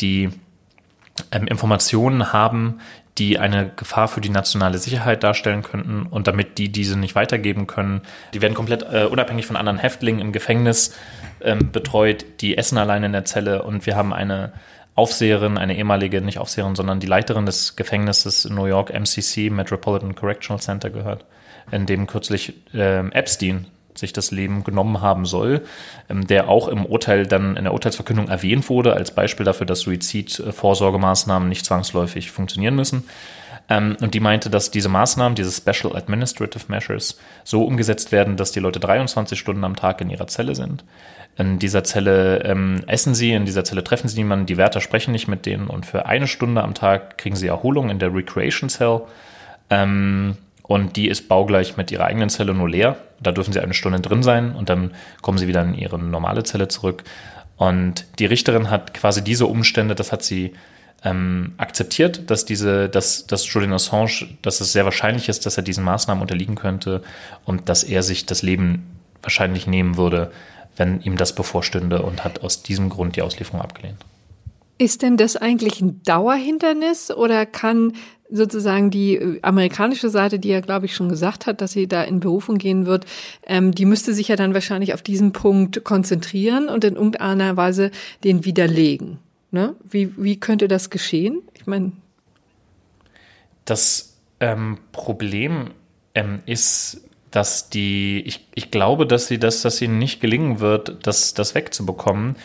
die 0.00 0.30
ähm, 1.30 1.46
Informationen 1.46 2.32
haben, 2.32 2.80
die 3.18 3.38
eine 3.38 3.70
Gefahr 3.76 4.08
für 4.08 4.20
die 4.20 4.28
nationale 4.28 4.78
Sicherheit 4.78 5.22
darstellen 5.22 5.62
könnten 5.62 6.06
und 6.06 6.26
damit 6.26 6.58
die 6.58 6.70
diese 6.70 6.98
nicht 6.98 7.14
weitergeben 7.14 7.66
können. 7.66 8.02
Die 8.32 8.42
werden 8.42 8.54
komplett 8.54 8.82
äh, 8.82 9.04
unabhängig 9.04 9.46
von 9.46 9.56
anderen 9.56 9.78
Häftlingen 9.78 10.20
im 10.20 10.32
Gefängnis 10.32 10.96
ähm, 11.40 11.70
betreut, 11.70 12.24
die 12.40 12.58
essen 12.58 12.78
allein 12.78 13.04
in 13.04 13.12
der 13.12 13.24
Zelle 13.24 13.62
und 13.62 13.86
wir 13.86 13.94
haben 13.94 14.12
eine 14.12 14.52
Aufseherin, 14.96 15.58
eine 15.58 15.76
ehemalige, 15.76 16.20
nicht 16.20 16.38
Aufseherin, 16.38 16.76
sondern 16.76 17.00
die 17.00 17.06
Leiterin 17.06 17.46
des 17.46 17.76
Gefängnisses 17.76 18.44
in 18.44 18.54
New 18.54 18.66
York, 18.66 18.92
MCC, 18.92 19.50
Metropolitan 19.50 20.14
Correctional 20.14 20.60
Center 20.60 20.90
gehört, 20.90 21.24
in 21.72 21.86
dem 21.86 22.06
kürzlich 22.06 22.54
äh, 22.74 23.06
Epstein 23.08 23.66
sich 23.94 24.12
das 24.12 24.30
Leben 24.30 24.64
genommen 24.64 25.00
haben 25.00 25.26
soll, 25.26 25.62
ähm, 26.08 26.26
der 26.26 26.48
auch 26.48 26.68
im 26.68 26.84
Urteil 26.86 27.26
dann 27.26 27.56
in 27.56 27.64
der 27.64 27.72
Urteilsverkündung 27.72 28.28
erwähnt 28.28 28.68
wurde, 28.68 28.94
als 28.94 29.12
Beispiel 29.12 29.44
dafür, 29.44 29.66
dass 29.66 29.80
Suizidvorsorgemaßnahmen 29.80 31.48
nicht 31.48 31.64
zwangsläufig 31.64 32.30
funktionieren 32.30 32.74
müssen. 32.74 33.04
Ähm, 33.68 33.96
und 34.00 34.14
die 34.14 34.20
meinte, 34.20 34.50
dass 34.50 34.70
diese 34.70 34.88
Maßnahmen, 34.88 35.34
diese 35.34 35.52
Special 35.52 35.96
Administrative 35.96 36.64
Measures, 36.68 37.18
so 37.44 37.64
umgesetzt 37.64 38.12
werden, 38.12 38.36
dass 38.36 38.52
die 38.52 38.60
Leute 38.60 38.80
23 38.80 39.38
Stunden 39.38 39.64
am 39.64 39.76
Tag 39.76 40.00
in 40.00 40.10
ihrer 40.10 40.26
Zelle 40.26 40.54
sind. 40.54 40.84
In 41.36 41.58
dieser 41.58 41.82
Zelle 41.82 42.44
ähm, 42.44 42.82
essen 42.86 43.14
sie, 43.14 43.32
in 43.32 43.44
dieser 43.44 43.64
Zelle 43.64 43.82
treffen 43.82 44.08
sie 44.08 44.18
niemanden, 44.18 44.46
die 44.46 44.56
Wärter 44.56 44.80
sprechen 44.80 45.12
nicht 45.12 45.26
mit 45.26 45.46
denen 45.46 45.66
und 45.66 45.84
für 45.84 46.06
eine 46.06 46.28
Stunde 46.28 46.62
am 46.62 46.74
Tag 46.74 47.18
kriegen 47.18 47.34
sie 47.34 47.48
Erholung 47.48 47.90
in 47.90 47.98
der 47.98 48.14
Recreation 48.14 48.68
Cell. 48.68 49.00
Ähm, 49.70 50.36
und 50.66 50.96
die 50.96 51.08
ist 51.08 51.28
baugleich 51.28 51.76
mit 51.76 51.90
ihrer 51.90 52.06
eigenen 52.06 52.30
Zelle 52.30 52.54
nur 52.54 52.68
leer. 52.68 52.96
Da 53.20 53.32
dürfen 53.32 53.52
sie 53.52 53.60
eine 53.60 53.74
Stunde 53.74 54.00
drin 54.00 54.22
sein 54.22 54.56
und 54.56 54.70
dann 54.70 54.92
kommen 55.20 55.36
sie 55.36 55.46
wieder 55.46 55.62
in 55.62 55.74
ihre 55.74 55.98
normale 55.98 56.42
Zelle 56.42 56.68
zurück. 56.68 57.04
Und 57.56 58.06
die 58.18 58.24
Richterin 58.24 58.70
hat 58.70 58.94
quasi 58.94 59.22
diese 59.22 59.46
Umstände, 59.46 59.94
das 59.94 60.10
hat 60.10 60.22
sie 60.22 60.54
ähm, 61.04 61.52
akzeptiert, 61.58 62.30
dass 62.30 62.46
diese, 62.46 62.88
dass, 62.88 63.26
dass 63.26 63.52
Julian 63.52 63.74
Assange, 63.74 64.26
dass 64.40 64.62
es 64.62 64.72
sehr 64.72 64.86
wahrscheinlich 64.86 65.28
ist, 65.28 65.44
dass 65.44 65.58
er 65.58 65.62
diesen 65.62 65.84
Maßnahmen 65.84 66.22
unterliegen 66.22 66.54
könnte 66.54 67.02
und 67.44 67.68
dass 67.68 67.84
er 67.84 68.02
sich 68.02 68.24
das 68.24 68.40
Leben 68.40 68.98
wahrscheinlich 69.22 69.66
nehmen 69.66 69.98
würde, 69.98 70.32
wenn 70.76 71.02
ihm 71.02 71.18
das 71.18 71.34
bevorstünde 71.34 72.00
und 72.00 72.24
hat 72.24 72.42
aus 72.42 72.62
diesem 72.62 72.88
Grund 72.88 73.16
die 73.16 73.22
Auslieferung 73.22 73.60
abgelehnt. 73.60 73.98
Ist 74.78 75.02
denn 75.02 75.18
das 75.18 75.36
eigentlich 75.36 75.80
ein 75.82 76.02
Dauerhindernis 76.02 77.10
oder 77.10 77.46
kann 77.46 77.92
sozusagen 78.34 78.90
die 78.90 79.16
äh, 79.16 79.38
amerikanische 79.42 80.10
Seite, 80.10 80.38
die 80.38 80.48
ja, 80.48 80.60
glaube 80.60 80.86
ich, 80.86 80.94
schon 80.94 81.08
gesagt 81.08 81.46
hat, 81.46 81.60
dass 81.60 81.72
sie 81.72 81.86
da 81.86 82.02
in 82.02 82.20
Berufung 82.20 82.58
gehen 82.58 82.84
wird, 82.86 83.06
ähm, 83.46 83.72
die 83.72 83.84
müsste 83.84 84.12
sich 84.12 84.28
ja 84.28 84.36
dann 84.36 84.54
wahrscheinlich 84.54 84.92
auf 84.92 85.02
diesen 85.02 85.32
Punkt 85.32 85.84
konzentrieren 85.84 86.68
und 86.68 86.84
in 86.84 86.96
irgendeiner 86.96 87.56
Weise 87.56 87.90
den 88.24 88.44
widerlegen. 88.44 89.18
Ne? 89.50 89.76
Wie, 89.88 90.12
wie 90.16 90.38
könnte 90.38 90.68
das 90.68 90.90
geschehen? 90.90 91.42
Ich 91.54 91.66
meine. 91.66 91.92
Das 93.64 94.16
ähm, 94.40 94.78
Problem 94.92 95.70
ähm, 96.14 96.40
ist, 96.44 97.02
dass 97.30 97.70
die, 97.70 98.22
ich, 98.26 98.46
ich 98.54 98.70
glaube, 98.70 99.06
dass 99.06 99.28
sie 99.28 99.38
das, 99.38 99.62
dass 99.62 99.80
ihnen 99.80 99.98
nicht 99.98 100.20
gelingen 100.20 100.60
wird, 100.60 101.06
das, 101.06 101.34
das 101.34 101.54
wegzubekommen, 101.54 102.36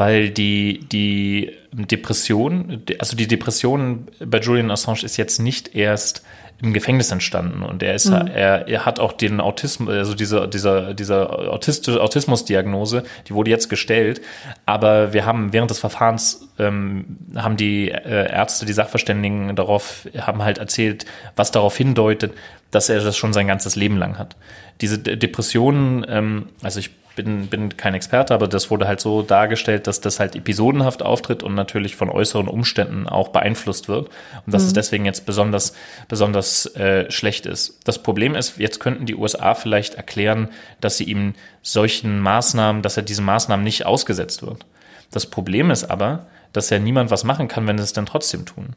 weil 0.00 0.30
die, 0.30 0.80
die 0.90 1.52
Depression, 1.72 2.82
also 2.98 3.18
die 3.18 3.26
Depression 3.26 4.08
bei 4.24 4.38
Julian 4.38 4.70
Assange 4.70 5.04
ist 5.04 5.18
jetzt 5.18 5.40
nicht 5.40 5.76
erst 5.76 6.24
im 6.62 6.72
Gefängnis 6.72 7.12
entstanden. 7.12 7.62
Und 7.62 7.82
er 7.82 7.94
ist 7.94 8.06
mhm. 8.06 8.26
er, 8.28 8.66
er 8.66 8.86
hat 8.86 8.98
auch 8.98 9.12
den 9.12 9.42
Autismus 9.42 9.90
also 9.90 10.14
diese 10.14 10.48
dieser 10.48 10.94
dieser 10.94 11.52
autistische 11.52 12.02
Autismusdiagnose 12.02 13.02
die 13.28 13.34
wurde 13.34 13.50
jetzt 13.50 13.68
gestellt. 13.68 14.22
Aber 14.64 15.12
wir 15.12 15.26
haben 15.26 15.52
während 15.52 15.70
des 15.70 15.80
Verfahrens 15.80 16.48
ähm, 16.58 17.18
haben 17.36 17.58
die 17.58 17.90
äh, 17.90 18.32
Ärzte 18.32 18.64
die 18.64 18.72
Sachverständigen 18.72 19.54
darauf 19.54 20.08
haben 20.18 20.42
halt 20.42 20.56
erzählt 20.56 21.04
was 21.36 21.50
darauf 21.50 21.76
hindeutet 21.76 22.32
dass 22.70 22.88
er 22.88 23.00
das 23.00 23.18
schon 23.18 23.34
sein 23.34 23.48
ganzes 23.48 23.76
Leben 23.76 23.98
lang 23.98 24.16
hat. 24.16 24.36
Diese 24.80 24.98
Depressionen 24.98 26.06
ähm, 26.08 26.46
also 26.62 26.80
ich 26.80 26.90
bin, 27.22 27.46
bin 27.46 27.76
kein 27.76 27.94
Experte, 27.94 28.34
aber 28.34 28.48
das 28.48 28.70
wurde 28.70 28.86
halt 28.86 29.00
so 29.00 29.22
dargestellt, 29.22 29.86
dass 29.86 30.00
das 30.00 30.20
halt 30.20 30.36
episodenhaft 30.36 31.02
auftritt 31.02 31.42
und 31.42 31.54
natürlich 31.54 31.96
von 31.96 32.10
äußeren 32.10 32.48
Umständen 32.48 33.08
auch 33.08 33.28
beeinflusst 33.28 33.88
wird 33.88 34.08
und 34.46 34.54
dass 34.54 34.62
mhm. 34.62 34.68
es 34.68 34.72
deswegen 34.74 35.04
jetzt 35.04 35.26
besonders, 35.26 35.74
besonders 36.08 36.66
äh, 36.76 37.10
schlecht 37.10 37.46
ist. 37.46 37.80
Das 37.84 38.02
Problem 38.02 38.34
ist, 38.34 38.58
jetzt 38.58 38.80
könnten 38.80 39.06
die 39.06 39.16
USA 39.16 39.54
vielleicht 39.54 39.94
erklären, 39.94 40.48
dass 40.80 40.96
sie 40.96 41.04
ihm 41.04 41.34
solchen 41.62 42.20
Maßnahmen, 42.20 42.82
dass 42.82 42.96
er 42.96 43.02
diesen 43.02 43.24
Maßnahmen 43.24 43.64
nicht 43.64 43.86
ausgesetzt 43.86 44.42
wird. 44.42 44.66
Das 45.10 45.26
Problem 45.26 45.70
ist 45.70 45.84
aber, 45.84 46.26
dass 46.52 46.70
ja 46.70 46.78
niemand 46.78 47.10
was 47.10 47.24
machen 47.24 47.48
kann, 47.48 47.66
wenn 47.66 47.78
sie 47.78 47.84
es 47.84 47.92
dann 47.92 48.06
trotzdem 48.06 48.46
tun. 48.46 48.74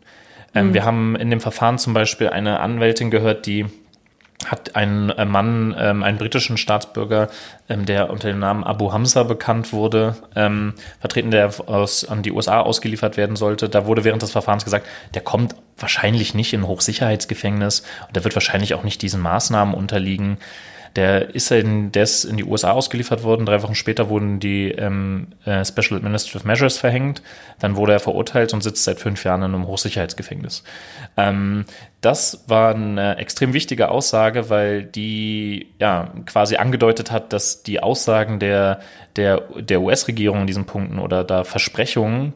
Ähm, 0.54 0.70
mhm. 0.70 0.74
Wir 0.74 0.86
haben 0.86 1.16
in 1.16 1.30
dem 1.30 1.42
Verfahren 1.42 1.78
zum 1.78 1.94
Beispiel 1.94 2.30
eine 2.30 2.60
Anwältin 2.60 3.12
gehört, 3.12 3.46
die 3.46 3.66
hat 4.46 4.76
ein 4.76 5.10
äh, 5.12 5.26
Mann, 5.26 5.76
ähm, 5.78 6.04
einen 6.04 6.18
britischen 6.18 6.58
Staatsbürger, 6.58 7.30
ähm, 7.70 7.86
der 7.86 8.10
unter 8.10 8.28
dem 8.28 8.40
Namen 8.40 8.64
Abu 8.64 8.92
Hamza 8.92 9.24
bekannt 9.24 9.74
wurde, 9.74 10.16
ähm, 10.36 10.74
vertreten, 11.00 11.32
der 11.32 11.52
aus, 11.68 12.06
an 12.06 12.24
die 12.24 12.32
USA 12.32 12.60
ausgeliefert 12.62 13.18
werden 13.18 13.36
sollte. 13.36 13.70
Da 13.70 13.86
wurde 13.86 14.04
während 14.04 14.22
des 14.22 14.32
Verfahrens 14.32 14.64
gesagt, 14.64 14.88
der 15.14 15.22
kommt 15.22 15.56
wahrscheinlich 15.78 16.34
nicht 16.34 16.54
in 16.54 16.68
Hochsicherheitsgefängnis 16.68 17.84
und 18.08 18.16
der 18.16 18.24
wird 18.24 18.36
wahrscheinlich 18.36 18.74
auch 18.74 18.84
nicht 18.84 19.02
diesen 19.02 19.22
Maßnahmen 19.22 19.74
unterliegen. 19.74 20.38
Der 20.96 21.34
ist 21.34 21.52
in, 21.52 21.92
der 21.92 22.04
ist 22.04 22.24
in 22.24 22.38
die 22.38 22.44
USA 22.44 22.72
ausgeliefert 22.72 23.24
worden. 23.24 23.46
Drei 23.46 23.64
Wochen 23.64 23.74
später 23.74 24.10
wurden 24.10 24.40
die 24.40 24.70
ähm, 24.70 25.28
äh, 25.46 25.66
Special 25.66 25.98
Administrative 26.00 26.46
Measures 26.46 26.78
verhängt. 26.78 27.24
Dann 27.60 27.76
wurde 27.76 27.94
er 27.94 28.00
verurteilt 28.00 28.54
und 28.54 28.62
sitzt 28.62 28.84
seit 28.84 29.00
fünf 29.00 29.24
Jahren 29.24 29.42
in 29.42 29.56
einem 29.56 29.68
Hochsicherheitsgefängnis. 29.68 30.64
Ähm, 31.18 31.66
das 32.02 32.44
war 32.48 32.76
eine 32.76 33.18
extrem 33.18 33.54
wichtige 33.54 33.90
Aussage, 33.90 34.50
weil 34.50 34.84
die 34.84 35.74
ja 35.80 36.14
quasi 36.26 36.58
angedeutet 36.58 37.12
hat, 37.12 37.34
dass 37.34 37.64
die 37.64 37.82
Aussagen 37.82 38.40
der, 38.40 38.82
der, 39.16 39.42
der 39.60 39.82
US-Regierung 39.82 40.42
in 40.42 40.48
diesen 40.48 40.66
Punkten 40.66 41.00
oder 41.00 41.24
da 41.24 41.44
Versprechungen 41.44 42.34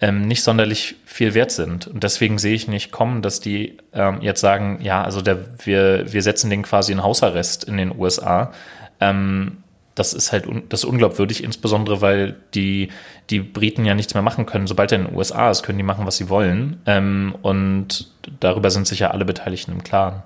ähm, 0.00 0.22
nicht 0.22 0.42
sonderlich 0.42 0.96
viel 1.04 1.34
wert 1.34 1.50
sind. 1.50 1.86
Und 1.86 2.02
deswegen 2.02 2.38
sehe 2.38 2.54
ich 2.54 2.68
nicht 2.68 2.92
kommen, 2.92 3.22
dass 3.22 3.40
die 3.40 3.78
ähm, 3.92 4.20
jetzt 4.20 4.40
sagen, 4.40 4.78
ja, 4.82 5.02
also 5.02 5.22
der, 5.22 5.38
wir, 5.64 6.12
wir 6.12 6.22
setzen 6.22 6.50
den 6.50 6.62
quasi 6.62 6.92
in 6.92 7.02
Hausarrest 7.02 7.64
in 7.64 7.76
den 7.76 7.96
USA. 7.98 8.52
Ähm, 9.00 9.58
das 9.94 10.12
ist 10.12 10.30
halt 10.30 10.46
un 10.46 10.64
das 10.68 10.80
ist 10.80 10.90
unglaubwürdig, 10.90 11.42
insbesondere 11.42 12.02
weil 12.02 12.36
die, 12.52 12.90
die 13.30 13.40
Briten 13.40 13.86
ja 13.86 13.94
nichts 13.94 14.12
mehr 14.12 14.22
machen 14.22 14.44
können. 14.44 14.66
Sobald 14.66 14.92
er 14.92 14.98
in 14.98 15.06
den 15.06 15.16
USA 15.16 15.50
ist, 15.50 15.62
können 15.62 15.78
die 15.78 15.84
machen, 15.84 16.06
was 16.06 16.18
sie 16.18 16.28
wollen. 16.28 16.80
Ähm, 16.84 17.34
und 17.40 18.12
darüber 18.40 18.70
sind 18.70 18.86
sich 18.86 18.98
ja 18.98 19.10
alle 19.10 19.24
Beteiligten 19.24 19.72
im 19.72 19.82
Klaren. 19.82 20.22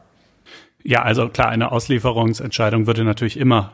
Ja, 0.83 1.03
also 1.03 1.29
klar, 1.29 1.51
eine 1.51 1.71
Auslieferungsentscheidung 1.71 2.87
würde 2.87 3.05
natürlich 3.05 3.37
immer 3.37 3.73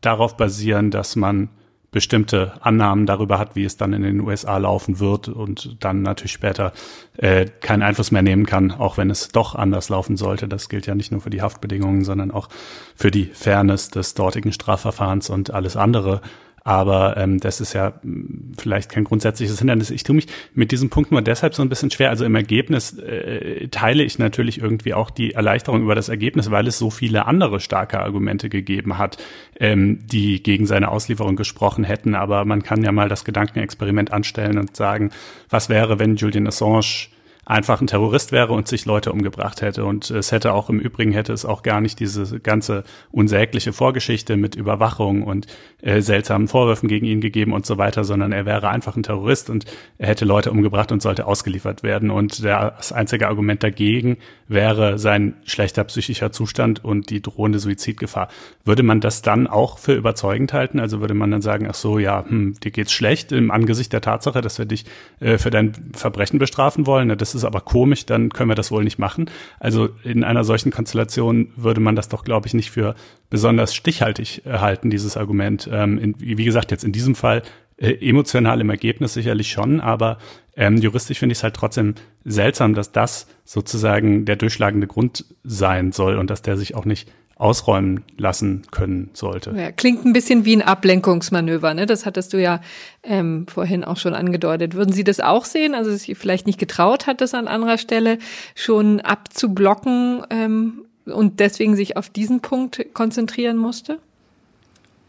darauf 0.00 0.36
basieren, 0.36 0.90
dass 0.90 1.16
man 1.16 1.48
bestimmte 1.94 2.54
Annahmen 2.60 3.06
darüber 3.06 3.38
hat, 3.38 3.54
wie 3.54 3.64
es 3.64 3.76
dann 3.76 3.92
in 3.92 4.02
den 4.02 4.20
USA 4.20 4.58
laufen 4.58 4.98
wird 4.98 5.28
und 5.28 5.76
dann 5.78 6.02
natürlich 6.02 6.32
später 6.32 6.72
äh, 7.16 7.46
keinen 7.60 7.82
Einfluss 7.82 8.10
mehr 8.10 8.20
nehmen 8.20 8.46
kann, 8.46 8.72
auch 8.72 8.98
wenn 8.98 9.10
es 9.10 9.28
doch 9.28 9.54
anders 9.54 9.90
laufen 9.90 10.16
sollte. 10.16 10.48
Das 10.48 10.68
gilt 10.68 10.86
ja 10.86 10.96
nicht 10.96 11.12
nur 11.12 11.20
für 11.20 11.30
die 11.30 11.40
Haftbedingungen, 11.40 12.04
sondern 12.04 12.32
auch 12.32 12.48
für 12.96 13.12
die 13.12 13.26
Fairness 13.26 13.90
des 13.90 14.14
dortigen 14.14 14.52
Strafverfahrens 14.52 15.30
und 15.30 15.52
alles 15.52 15.76
andere. 15.76 16.20
Aber 16.66 17.18
ähm, 17.18 17.40
das 17.40 17.60
ist 17.60 17.74
ja 17.74 17.92
hm, 18.00 18.52
vielleicht 18.58 18.90
kein 18.90 19.04
grundsätzliches 19.04 19.58
Hindernis. 19.58 19.90
Ich 19.90 20.02
tue 20.02 20.16
mich 20.16 20.26
mit 20.54 20.72
diesem 20.72 20.88
Punkt 20.88 21.12
nur 21.12 21.20
deshalb 21.20 21.54
so 21.54 21.62
ein 21.62 21.68
bisschen 21.68 21.90
schwer. 21.90 22.08
Also 22.08 22.24
im 22.24 22.34
Ergebnis 22.34 22.98
äh, 22.98 23.68
teile 23.68 24.02
ich 24.02 24.18
natürlich 24.18 24.62
irgendwie 24.62 24.94
auch 24.94 25.10
die 25.10 25.32
Erleichterung 25.32 25.82
über 25.82 25.94
das 25.94 26.08
Ergebnis, 26.08 26.50
weil 26.50 26.66
es 26.66 26.78
so 26.78 26.88
viele 26.88 27.26
andere 27.26 27.60
starke 27.60 28.00
Argumente 28.00 28.48
gegeben 28.48 28.96
hat, 28.96 29.18
ähm, 29.60 30.06
die 30.06 30.42
gegen 30.42 30.64
seine 30.66 30.90
Auslieferung 30.90 31.36
gesprochen 31.36 31.84
hätten. 31.84 32.14
Aber 32.14 32.46
man 32.46 32.62
kann 32.62 32.82
ja 32.82 32.92
mal 32.92 33.10
das 33.10 33.26
Gedankenexperiment 33.26 34.10
anstellen 34.10 34.56
und 34.56 34.74
sagen, 34.74 35.10
was 35.50 35.68
wäre, 35.68 35.98
wenn 35.98 36.16
Julian 36.16 36.46
Assange 36.46 37.08
einfach 37.46 37.80
ein 37.80 37.86
Terrorist 37.86 38.32
wäre 38.32 38.52
und 38.52 38.68
sich 38.68 38.84
Leute 38.86 39.12
umgebracht 39.12 39.62
hätte. 39.62 39.84
Und 39.84 40.10
es 40.10 40.32
hätte 40.32 40.52
auch 40.52 40.70
im 40.70 40.80
Übrigen 40.80 41.12
hätte 41.12 41.32
es 41.32 41.44
auch 41.44 41.62
gar 41.62 41.80
nicht 41.80 42.00
diese 42.00 42.40
ganze 42.40 42.84
unsägliche 43.10 43.72
Vorgeschichte 43.72 44.36
mit 44.36 44.54
Überwachung 44.54 45.22
und 45.22 45.46
äh, 45.82 46.00
seltsamen 46.00 46.48
Vorwürfen 46.48 46.88
gegen 46.88 47.06
ihn 47.06 47.20
gegeben 47.20 47.52
und 47.52 47.66
so 47.66 47.78
weiter, 47.78 48.04
sondern 48.04 48.32
er 48.32 48.46
wäre 48.46 48.68
einfach 48.68 48.96
ein 48.96 49.02
Terrorist 49.02 49.50
und 49.50 49.64
er 49.98 50.08
hätte 50.08 50.24
Leute 50.24 50.50
umgebracht 50.50 50.92
und 50.92 51.02
sollte 51.02 51.26
ausgeliefert 51.26 51.82
werden. 51.82 52.10
Und 52.10 52.44
das 52.44 52.92
einzige 52.92 53.28
Argument 53.28 53.62
dagegen 53.62 54.16
wäre 54.48 54.98
sein 54.98 55.34
schlechter 55.44 55.84
psychischer 55.84 56.32
Zustand 56.32 56.84
und 56.84 57.10
die 57.10 57.20
drohende 57.20 57.58
Suizidgefahr. 57.58 58.28
Würde 58.64 58.82
man 58.82 59.00
das 59.00 59.22
dann 59.22 59.46
auch 59.46 59.78
für 59.78 59.94
überzeugend 59.94 60.52
halten? 60.52 60.80
Also 60.80 61.00
würde 61.00 61.14
man 61.14 61.30
dann 61.30 61.42
sagen, 61.42 61.66
ach 61.68 61.74
so, 61.74 61.98
ja, 61.98 62.24
hm, 62.26 62.54
dir 62.60 62.70
geht's 62.70 62.92
schlecht 62.92 63.32
im 63.32 63.50
Angesicht 63.50 63.92
der 63.92 64.00
Tatsache, 64.00 64.40
dass 64.40 64.58
wir 64.58 64.66
dich 64.66 64.84
äh, 65.20 65.38
für 65.38 65.50
dein 65.50 65.72
Verbrechen 65.92 66.38
bestrafen 66.38 66.86
wollen. 66.86 67.16
Das 67.16 67.33
ist 67.34 67.44
aber 67.44 67.60
komisch, 67.60 68.06
dann 68.06 68.30
können 68.30 68.50
wir 68.50 68.54
das 68.54 68.70
wohl 68.70 68.84
nicht 68.84 68.98
machen. 68.98 69.30
Also 69.60 69.88
in 70.02 70.24
einer 70.24 70.44
solchen 70.44 70.70
Konstellation 70.70 71.50
würde 71.56 71.80
man 71.80 71.96
das 71.96 72.08
doch, 72.08 72.24
glaube 72.24 72.46
ich, 72.46 72.54
nicht 72.54 72.70
für 72.70 72.94
besonders 73.30 73.74
stichhaltig 73.74 74.42
halten, 74.46 74.90
dieses 74.90 75.16
Argument. 75.16 75.68
Ähm, 75.72 75.98
in, 75.98 76.14
wie 76.18 76.44
gesagt, 76.44 76.70
jetzt 76.70 76.84
in 76.84 76.92
diesem 76.92 77.14
Fall 77.14 77.42
äh, 77.76 77.94
emotional 78.08 78.60
im 78.60 78.70
Ergebnis 78.70 79.14
sicherlich 79.14 79.50
schon, 79.50 79.80
aber 79.80 80.18
ähm, 80.56 80.76
juristisch 80.76 81.18
finde 81.18 81.32
ich 81.32 81.38
es 81.38 81.42
halt 81.42 81.54
trotzdem 81.54 81.94
seltsam, 82.24 82.74
dass 82.74 82.92
das 82.92 83.26
sozusagen 83.44 84.24
der 84.24 84.36
durchschlagende 84.36 84.86
Grund 84.86 85.24
sein 85.42 85.90
soll 85.90 86.16
und 86.16 86.30
dass 86.30 86.42
der 86.42 86.56
sich 86.56 86.76
auch 86.76 86.84
nicht 86.84 87.10
ausräumen 87.36 88.04
lassen 88.16 88.62
können 88.70 89.10
sollte. 89.12 89.52
Ja, 89.56 89.72
klingt 89.72 90.04
ein 90.04 90.12
bisschen 90.12 90.44
wie 90.44 90.54
ein 90.54 90.62
Ablenkungsmanöver, 90.62 91.74
ne? 91.74 91.86
Das 91.86 92.06
hattest 92.06 92.32
du 92.32 92.40
ja 92.40 92.60
ähm, 93.02 93.46
vorhin 93.48 93.82
auch 93.84 93.96
schon 93.96 94.14
angedeutet. 94.14 94.74
Würden 94.74 94.92
Sie 94.92 95.04
das 95.04 95.20
auch 95.20 95.44
sehen? 95.44 95.74
Also 95.74 95.90
sich 95.94 96.16
vielleicht 96.16 96.46
nicht 96.46 96.58
getraut 96.58 97.06
hat, 97.06 97.20
das 97.20 97.34
an 97.34 97.48
anderer 97.48 97.78
Stelle 97.78 98.18
schon 98.54 99.00
abzublocken 99.00 100.22
ähm, 100.30 100.84
und 101.06 101.40
deswegen 101.40 101.74
sich 101.74 101.96
auf 101.96 102.08
diesen 102.08 102.40
Punkt 102.40 102.94
konzentrieren 102.94 103.56
musste? 103.56 103.98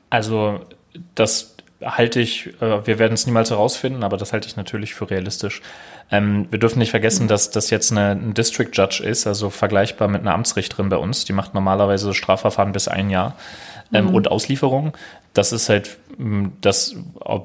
Also 0.10 0.62
das 1.14 1.56
halte 1.82 2.20
ich, 2.20 2.48
äh, 2.62 2.86
wir 2.88 3.00
werden 3.00 3.14
es 3.14 3.26
niemals 3.26 3.52
herausfinden, 3.52 4.04
aber 4.04 4.18
das 4.18 4.34
halte 4.34 4.48
ich 4.48 4.56
natürlich 4.56 4.94
für 4.96 5.10
realistisch. 5.10 5.62
Ähm, 6.12 6.48
wir 6.52 6.60
dürfen 6.60 6.80
nicht 6.80 6.92
vergessen, 6.92 7.28
dass 7.28 7.50
das 7.50 7.70
jetzt 7.70 7.92
eine, 7.92 8.12
ein 8.12 8.34
District 8.34 8.70
Judge 8.72 9.04
ist, 9.04 9.26
also 9.26 9.50
vergleichbar 9.50 10.08
mit 10.08 10.22
einer 10.22 10.34
Amtsrichterin 10.34 10.90
bei 10.90 10.98
uns. 10.98 11.26
Die 11.26 11.34
macht 11.34 11.54
normalerweise 11.54 12.14
Strafverfahren 12.14 12.72
bis 12.72 12.88
ein 12.88 13.10
Jahr 13.10 13.36
ähm, 13.94 14.08
mhm. 14.08 14.16
und 14.16 14.32
Auslieferung. 14.32 14.96
Das 15.34 15.52
ist 15.52 15.68
halt, 15.68 15.98
das 16.62 16.96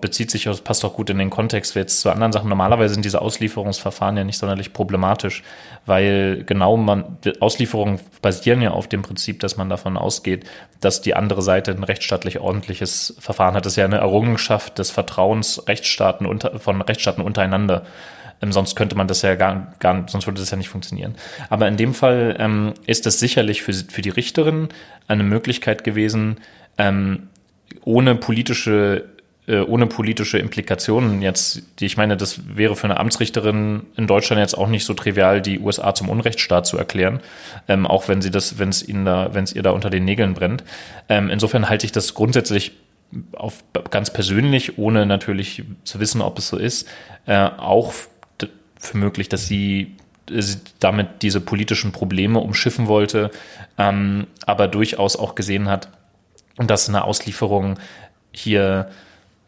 bezieht 0.00 0.30
sich, 0.30 0.48
passt 0.62 0.84
auch 0.84 0.94
gut 0.94 1.10
in 1.10 1.18
den 1.18 1.28
Kontext 1.28 1.74
jetzt 1.74 2.00
zu 2.00 2.10
anderen 2.10 2.30
Sachen. 2.30 2.48
Normalerweise 2.48 2.94
sind 2.94 3.04
diese 3.04 3.20
Auslieferungsverfahren 3.20 4.16
ja 4.16 4.22
nicht 4.22 4.38
sonderlich 4.38 4.72
problematisch, 4.72 5.42
weil 5.86 6.44
genau 6.44 6.76
man, 6.76 7.18
Auslieferungen 7.40 7.98
basieren 8.22 8.62
ja 8.62 8.70
auf 8.70 8.86
dem 8.86 9.02
Prinzip, 9.02 9.40
dass 9.40 9.56
man 9.56 9.68
davon 9.68 9.96
ausgeht, 9.96 10.44
dass 10.80 11.02
die 11.02 11.16
andere 11.16 11.42
Seite 11.42 11.72
ein 11.72 11.82
rechtsstaatlich 11.82 12.38
ordentliches 12.38 13.16
Verfahren 13.18 13.54
hat. 13.54 13.66
Das 13.66 13.72
ist 13.72 13.76
ja 13.76 13.86
eine 13.86 13.98
Errungenschaft 13.98 14.78
des 14.78 14.92
Vertrauens 14.92 15.66
Rechtsstaaten 15.66 16.26
unter, 16.26 16.60
von 16.60 16.82
Rechtsstaaten 16.82 17.24
untereinander. 17.24 17.82
Ähm, 18.42 18.52
sonst 18.52 18.76
könnte 18.76 18.96
man 18.96 19.08
das 19.08 19.22
ja 19.22 19.34
gar, 19.34 19.74
gar, 19.80 20.08
sonst 20.08 20.26
würde 20.26 20.40
das 20.40 20.50
ja 20.50 20.56
nicht 20.56 20.68
funktionieren. 20.68 21.14
Aber 21.48 21.68
in 21.68 21.76
dem 21.76 21.94
Fall 21.94 22.36
ähm, 22.38 22.74
ist 22.86 23.06
das 23.06 23.18
sicherlich 23.18 23.62
für, 23.62 23.72
für 23.72 24.02
die 24.02 24.10
Richterin 24.10 24.68
eine 25.08 25.22
Möglichkeit 25.22 25.84
gewesen, 25.84 26.38
ähm, 26.78 27.28
ohne 27.84 28.14
politische 28.14 29.04
äh, 29.46 29.60
ohne 29.62 29.86
politische 29.86 30.38
Implikationen 30.38 31.22
jetzt, 31.22 31.62
die 31.80 31.86
ich 31.86 31.96
meine, 31.96 32.16
das 32.16 32.56
wäre 32.56 32.76
für 32.76 32.84
eine 32.84 33.00
Amtsrichterin 33.00 33.82
in 33.96 34.06
Deutschland 34.06 34.38
jetzt 34.38 34.56
auch 34.56 34.68
nicht 34.68 34.84
so 34.84 34.94
trivial, 34.94 35.42
die 35.42 35.58
USA 35.58 35.94
zum 35.94 36.08
Unrechtsstaat 36.08 36.66
zu 36.66 36.78
erklären, 36.78 37.20
ähm, 37.66 37.86
auch 37.86 38.06
wenn 38.06 38.22
sie 38.22 38.30
das, 38.30 38.58
wenn 38.58 38.68
es 38.68 38.86
ihnen 38.86 39.04
da, 39.04 39.30
wenn 39.32 39.44
es 39.44 39.52
ihr 39.52 39.62
da 39.62 39.70
unter 39.70 39.90
den 39.90 40.04
Nägeln 40.04 40.34
brennt. 40.34 40.62
Ähm, 41.08 41.30
insofern 41.30 41.68
halte 41.68 41.84
ich 41.84 41.90
das 41.90 42.14
grundsätzlich 42.14 42.72
auf 43.32 43.64
ganz 43.90 44.12
persönlich, 44.12 44.78
ohne 44.78 45.04
natürlich 45.04 45.64
zu 45.82 45.98
wissen, 45.98 46.20
ob 46.20 46.38
es 46.38 46.48
so 46.48 46.56
ist, 46.56 46.88
äh, 47.26 47.36
auch 47.36 47.92
für 48.80 48.96
möglich, 48.96 49.28
dass 49.28 49.46
sie 49.46 49.96
damit 50.78 51.22
diese 51.22 51.40
politischen 51.40 51.92
Probleme 51.92 52.38
umschiffen 52.38 52.86
wollte, 52.86 53.30
ähm, 53.78 54.26
aber 54.46 54.68
durchaus 54.68 55.16
auch 55.16 55.34
gesehen 55.34 55.68
hat, 55.68 55.88
dass 56.56 56.88
eine 56.88 57.04
Auslieferung 57.04 57.78
hier 58.32 58.90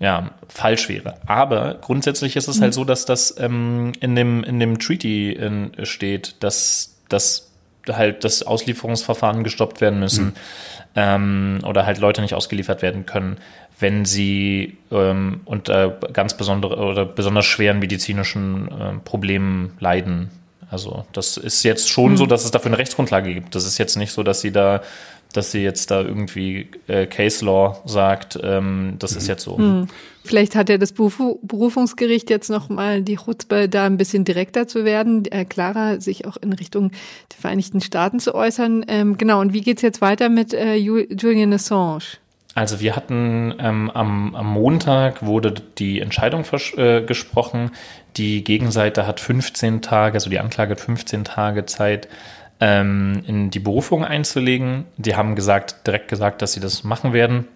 ja, 0.01 0.33
falsch 0.49 0.89
wäre. 0.89 1.15
Aber 1.27 1.75
grundsätzlich 1.81 2.35
ist 2.35 2.49
es 2.49 2.61
halt 2.61 2.73
mhm. 2.73 2.75
so, 2.75 2.85
dass 2.85 3.05
das 3.05 3.37
ähm, 3.39 3.93
in, 4.01 4.17
dem, 4.17 4.43
in 4.43 4.59
dem 4.59 4.81
Treaty 4.81 5.33
in, 5.33 5.73
steht, 5.85 6.37
dass, 6.41 6.97
dass 7.09 7.53
halt 7.89 8.25
das 8.25 8.43
Auslieferungsverfahren 8.43 9.45
gestoppt 9.45 9.81
werden 9.81 10.01
müssen 10.01 10.27
mhm. 10.27 10.33
Ähm, 10.97 11.61
oder 11.65 11.87
halt 11.87 11.99
Leute 11.99 12.23
nicht 12.23 12.35
ausgeliefert 12.35 12.83
werden 12.83 13.07
können, 13.07 13.39
wenn 13.79 14.05
sie 14.05 14.77
ähm, 14.91 15.41
unter 15.45 15.91
ganz 16.13 16.37
besondere 16.37 16.77
oder 16.77 17.05
besonders 17.05 17.47
schweren 17.47 17.79
medizinischen 17.79 18.69
äh, 18.69 18.99
Problemen 19.05 19.77
leiden. 19.81 20.31
Also 20.71 21.05
das 21.13 21.37
ist 21.37 21.63
jetzt 21.65 21.91
schon 21.91 22.13
mhm. 22.13 22.17
so, 22.17 22.27
dass 22.27 22.45
es 22.45 22.51
dafür 22.51 22.71
eine 22.71 22.79
Rechtsgrundlage 22.79 23.35
gibt. 23.35 23.55
Das 23.55 23.67
ist 23.67 23.77
jetzt 23.79 23.97
nicht 23.97 24.13
so, 24.13 24.23
dass 24.23 24.41
sie 24.41 24.53
da, 24.53 24.81
dass 25.33 25.51
sie 25.51 25.63
jetzt 25.63 25.91
da 25.91 26.03
irgendwie 26.03 26.69
äh, 26.87 27.07
Case 27.07 27.45
Law 27.45 27.81
sagt, 27.85 28.39
ähm, 28.43 28.97
das 28.99 29.13
mhm. 29.13 29.19
ist 29.19 29.29
jetzt 29.29 29.43
so. 29.45 29.57
Mhm. 29.59 29.89
Vielleicht 30.25 30.55
hat 30.55 30.69
ja 30.69 30.79
das 30.79 30.93
Berufungsgericht 30.93 32.31
jetzt 32.31 32.49
noch 32.49 32.69
mal 32.69 33.03
die 33.03 33.17
Chutzpe, 33.17 33.69
da 33.69 33.87
ein 33.87 33.97
bisschen 33.97 34.25
direkter 34.25 34.69
zu 34.69 34.85
werden, 34.85 35.25
äh, 35.27 35.45
klarer 35.45 36.01
sich 36.01 36.27
auch 36.27 36.37
in 36.37 36.53
Richtung 36.53 36.91
der 37.33 37.39
Vereinigten 37.41 37.81
Staaten 37.81 38.21
zu 38.21 38.35
äußern. 38.35 38.85
Ähm, 38.87 39.19
genau, 39.19 39.41
und 39.41 39.53
wie 39.53 39.63
geht's 39.63 39.83
jetzt 39.83 40.01
weiter 40.01 40.29
mit 40.29 40.55
äh, 40.55 40.77
Julian 40.77 41.53
Assange? 41.53 42.19
Also 42.55 42.81
wir 42.81 42.95
hatten 42.95 43.55
ähm, 43.59 43.91
am, 43.91 44.35
am 44.35 44.47
Montag 44.47 45.25
wurde 45.25 45.55
die 45.79 46.01
Entscheidung 46.01 46.45
äh, 46.77 47.03
gesprochen. 47.03 47.71
Die 48.17 48.45
Gegenseite 48.45 49.07
hat 49.07 49.21
15 49.21 49.81
Tage, 49.81 50.15
also 50.15 50.29
die 50.29 50.39
Anklage 50.39 50.73
hat 50.73 50.81
15 50.81 51.25
Tage 51.25 51.65
Zeit, 51.65 52.09
ähm, 52.63 53.25
in 53.27 53.51
die 53.51 53.59
Berufung 53.59 54.05
einzulegen. 54.05 54.85
Die 54.97 55.17
haben 55.17 55.35
gesagt, 55.35 55.85
direkt 55.85 56.07
gesagt, 56.07 56.43
dass 56.43 56.53
sie 56.53 56.61
das 56.61 56.85
machen 56.85 57.13
werden. 57.13 57.49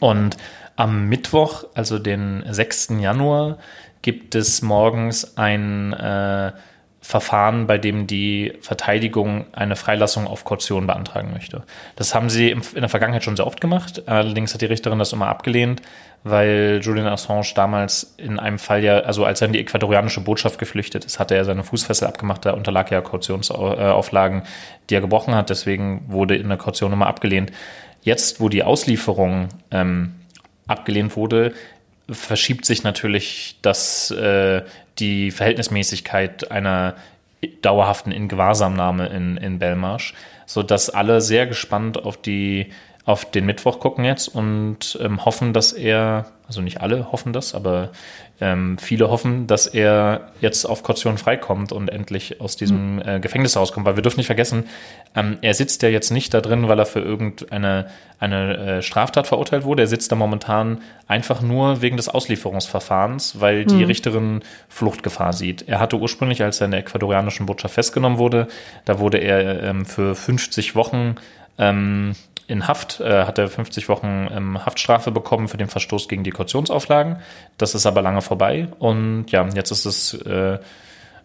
Und 0.00 0.38
am 0.76 1.10
Mittwoch, 1.10 1.64
also 1.74 1.98
den 1.98 2.42
6. 2.48 2.94
Januar, 3.00 3.58
gibt 4.00 4.34
es 4.34 4.62
morgens 4.62 5.36
ein 5.36 5.92
äh, 5.92 6.52
Verfahren, 7.04 7.66
bei 7.66 7.76
dem 7.76 8.06
die 8.06 8.54
Verteidigung 8.62 9.44
eine 9.52 9.76
Freilassung 9.76 10.26
auf 10.26 10.46
Kaution 10.46 10.86
beantragen 10.86 11.32
möchte. 11.34 11.62
Das 11.96 12.14
haben 12.14 12.30
sie 12.30 12.50
in 12.50 12.62
der 12.74 12.88
Vergangenheit 12.88 13.22
schon 13.22 13.36
sehr 13.36 13.46
oft 13.46 13.60
gemacht. 13.60 14.08
Allerdings 14.08 14.54
hat 14.54 14.62
die 14.62 14.66
Richterin 14.66 14.98
das 14.98 15.12
immer 15.12 15.28
abgelehnt, 15.28 15.82
weil 16.22 16.80
Julian 16.82 17.06
Assange 17.06 17.52
damals 17.54 18.14
in 18.16 18.38
einem 18.38 18.58
Fall 18.58 18.82
ja, 18.82 19.00
also 19.00 19.26
als 19.26 19.42
er 19.42 19.48
in 19.48 19.52
die 19.52 19.60
ecuadorianische 19.60 20.22
Botschaft 20.22 20.58
geflüchtet 20.58 21.04
ist, 21.04 21.18
hatte 21.18 21.34
er 21.34 21.44
seine 21.44 21.62
Fußfessel 21.62 22.08
abgemacht, 22.08 22.46
da 22.46 22.52
unterlag 22.52 22.90
ja 22.90 23.02
Kautionsauflagen, 23.02 24.44
die 24.88 24.94
er 24.94 25.02
gebrochen 25.02 25.34
hat. 25.34 25.50
Deswegen 25.50 26.06
wurde 26.08 26.36
in 26.36 26.48
der 26.48 26.56
Kaution 26.56 26.90
immer 26.94 27.06
abgelehnt. 27.06 27.52
Jetzt, 28.00 28.40
wo 28.40 28.48
die 28.48 28.62
Auslieferung 28.62 29.50
ähm, 29.70 30.14
abgelehnt 30.66 31.16
wurde, 31.16 31.52
verschiebt 32.10 32.64
sich 32.64 32.82
natürlich 32.82 33.56
das, 33.62 34.10
äh, 34.10 34.62
die 34.98 35.30
Verhältnismäßigkeit 35.30 36.50
einer 36.50 36.94
dauerhaften 37.62 38.12
Ingewahrsamnahme 38.12 39.08
in, 39.08 39.36
in 39.36 39.58
Belmarsh, 39.58 40.14
sodass 40.46 40.90
alle 40.90 41.20
sehr 41.20 41.46
gespannt 41.46 42.02
auf 42.02 42.16
die 42.16 42.72
auf 43.06 43.30
den 43.30 43.44
Mittwoch 43.44 43.80
gucken 43.80 44.04
jetzt 44.04 44.28
und 44.28 44.98
ähm, 45.00 45.24
hoffen, 45.24 45.52
dass 45.52 45.72
er, 45.72 46.26
also 46.48 46.62
nicht 46.62 46.80
alle 46.80 47.12
hoffen 47.12 47.34
das, 47.34 47.54
aber 47.54 47.90
ähm, 48.40 48.78
viele 48.78 49.10
hoffen, 49.10 49.46
dass 49.46 49.66
er 49.66 50.32
jetzt 50.40 50.64
auf 50.64 50.82
Kaution 50.82 51.18
freikommt 51.18 51.70
und 51.70 51.88
endlich 51.88 52.40
aus 52.40 52.56
diesem 52.56 53.00
hm. 53.00 53.08
äh, 53.08 53.20
Gefängnis 53.20 53.56
rauskommt. 53.58 53.84
Weil 53.84 53.96
wir 53.96 54.02
dürfen 54.02 54.18
nicht 54.18 54.26
vergessen, 54.26 54.64
ähm, 55.14 55.36
er 55.42 55.52
sitzt 55.52 55.82
ja 55.82 55.90
jetzt 55.90 56.10
nicht 56.10 56.32
da 56.32 56.40
drin, 56.40 56.66
weil 56.66 56.78
er 56.78 56.86
für 56.86 57.00
irgendeine 57.00 57.88
eine, 58.18 58.56
äh, 58.56 58.82
Straftat 58.82 59.26
verurteilt 59.26 59.64
wurde. 59.64 59.82
Er 59.82 59.86
sitzt 59.86 60.10
da 60.10 60.16
momentan 60.16 60.80
einfach 61.06 61.42
nur 61.42 61.82
wegen 61.82 61.98
des 61.98 62.08
Auslieferungsverfahrens, 62.08 63.38
weil 63.38 63.66
die 63.66 63.74
mhm. 63.74 63.84
Richterin 63.84 64.40
Fluchtgefahr 64.70 65.34
sieht. 65.34 65.68
Er 65.68 65.78
hatte 65.78 65.96
ursprünglich, 65.96 66.42
als 66.42 66.60
er 66.60 66.64
in 66.64 66.70
der 66.70 66.80
ecuadorianischen 66.80 67.44
Botschaft 67.44 67.74
festgenommen 67.74 68.18
wurde, 68.18 68.48
da 68.86 68.98
wurde 68.98 69.18
er 69.18 69.62
ähm, 69.62 69.84
für 69.84 70.14
50 70.14 70.74
Wochen 70.74 71.16
ähm, 71.58 72.14
in 72.46 72.68
Haft, 72.68 73.00
äh, 73.00 73.24
hat 73.24 73.38
er 73.38 73.48
50 73.48 73.88
Wochen 73.88 74.28
ähm, 74.30 74.64
Haftstrafe 74.64 75.10
bekommen 75.10 75.48
für 75.48 75.56
den 75.56 75.68
Verstoß 75.68 76.08
gegen 76.08 76.24
die 76.24 76.30
Kautionsauflagen. 76.30 77.18
Das 77.58 77.74
ist 77.74 77.86
aber 77.86 78.02
lange 78.02 78.22
vorbei 78.22 78.68
und 78.78 79.26
ja, 79.30 79.46
jetzt 79.54 79.70
ist 79.70 79.86
es 79.86 80.14
äh, 80.14 80.58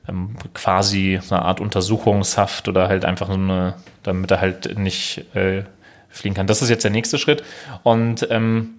ähm, 0.08 0.36
quasi 0.54 1.20
eine 1.30 1.42
Art 1.42 1.60
Untersuchungshaft 1.60 2.68
oder 2.68 2.88
halt 2.88 3.06
einfach 3.06 3.28
so 3.28 3.34
eine, 3.34 3.76
damit 4.04 4.32
er 4.32 4.42
halt 4.42 4.78
nicht 4.78 5.36
äh, 5.36 5.64
fliehen 6.10 6.34
kann. 6.34 6.48
Das 6.48 6.62
ist 6.62 6.70
jetzt 6.70 6.84
der 6.84 6.92
nächste 6.92 7.18
Schritt 7.18 7.44
und 7.84 8.28
ähm, 8.32 8.76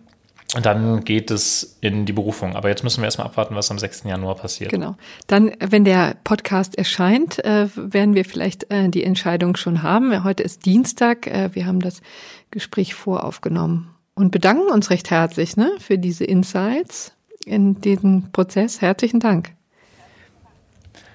dann 0.55 1.05
geht 1.05 1.31
es 1.31 1.77
in 1.81 2.07
die 2.07 2.13
Berufung. 2.13 2.57
Aber 2.57 2.69
jetzt 2.69 2.83
müssen 2.83 3.01
wir 3.01 3.05
erstmal 3.05 3.27
abwarten, 3.27 3.55
was 3.55 3.71
am 3.71 3.79
6. 3.79 4.05
Januar 4.05 4.35
passiert. 4.35 4.71
Genau. 4.71 4.97
Dann, 5.27 5.53
wenn 5.61 5.85
der 5.85 6.17
Podcast 6.25 6.77
erscheint, 6.77 7.45
äh, 7.45 7.69
werden 7.75 8.15
wir 8.15 8.25
vielleicht 8.25 8.71
äh, 8.73 8.89
die 8.89 9.05
Entscheidung 9.05 9.57
schon 9.57 9.83
haben. 9.83 10.25
Heute 10.25 10.43
ist 10.43 10.67
Dienstag. 10.67 11.27
Äh, 11.27 11.55
wir 11.55 11.67
haben 11.67 11.81
das 11.81 12.01
Gespräch 12.51 12.95
voraufgenommen 12.95 13.91
und 14.15 14.33
bedanken 14.33 14.71
uns 14.73 14.91
recht 14.91 15.11
herzlich 15.11 15.57
ne, 15.57 15.71
für 15.79 15.99
diese 15.99 16.25
Insights 16.25 17.13
in 17.45 17.81
diesem 17.81 18.33
Prozess. 18.33 18.81
Herzlichen 18.81 19.21
Dank. 19.21 19.53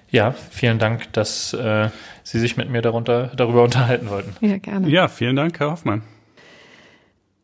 Ja, 0.09 0.31
vielen 0.31 0.79
Dank, 0.79 1.11
dass 1.13 1.53
äh, 1.53 1.89
Sie 2.23 2.39
sich 2.39 2.55
mit 2.57 2.69
mir 2.69 2.81
darunter, 2.81 3.31
darüber 3.35 3.63
unterhalten 3.63 4.09
wollten. 4.09 4.33
Ja, 4.45 4.57
gerne. 4.57 4.87
Ja, 4.87 5.07
vielen 5.07 5.35
Dank, 5.35 5.59
Herr 5.59 5.71
Hoffmann. 5.71 6.03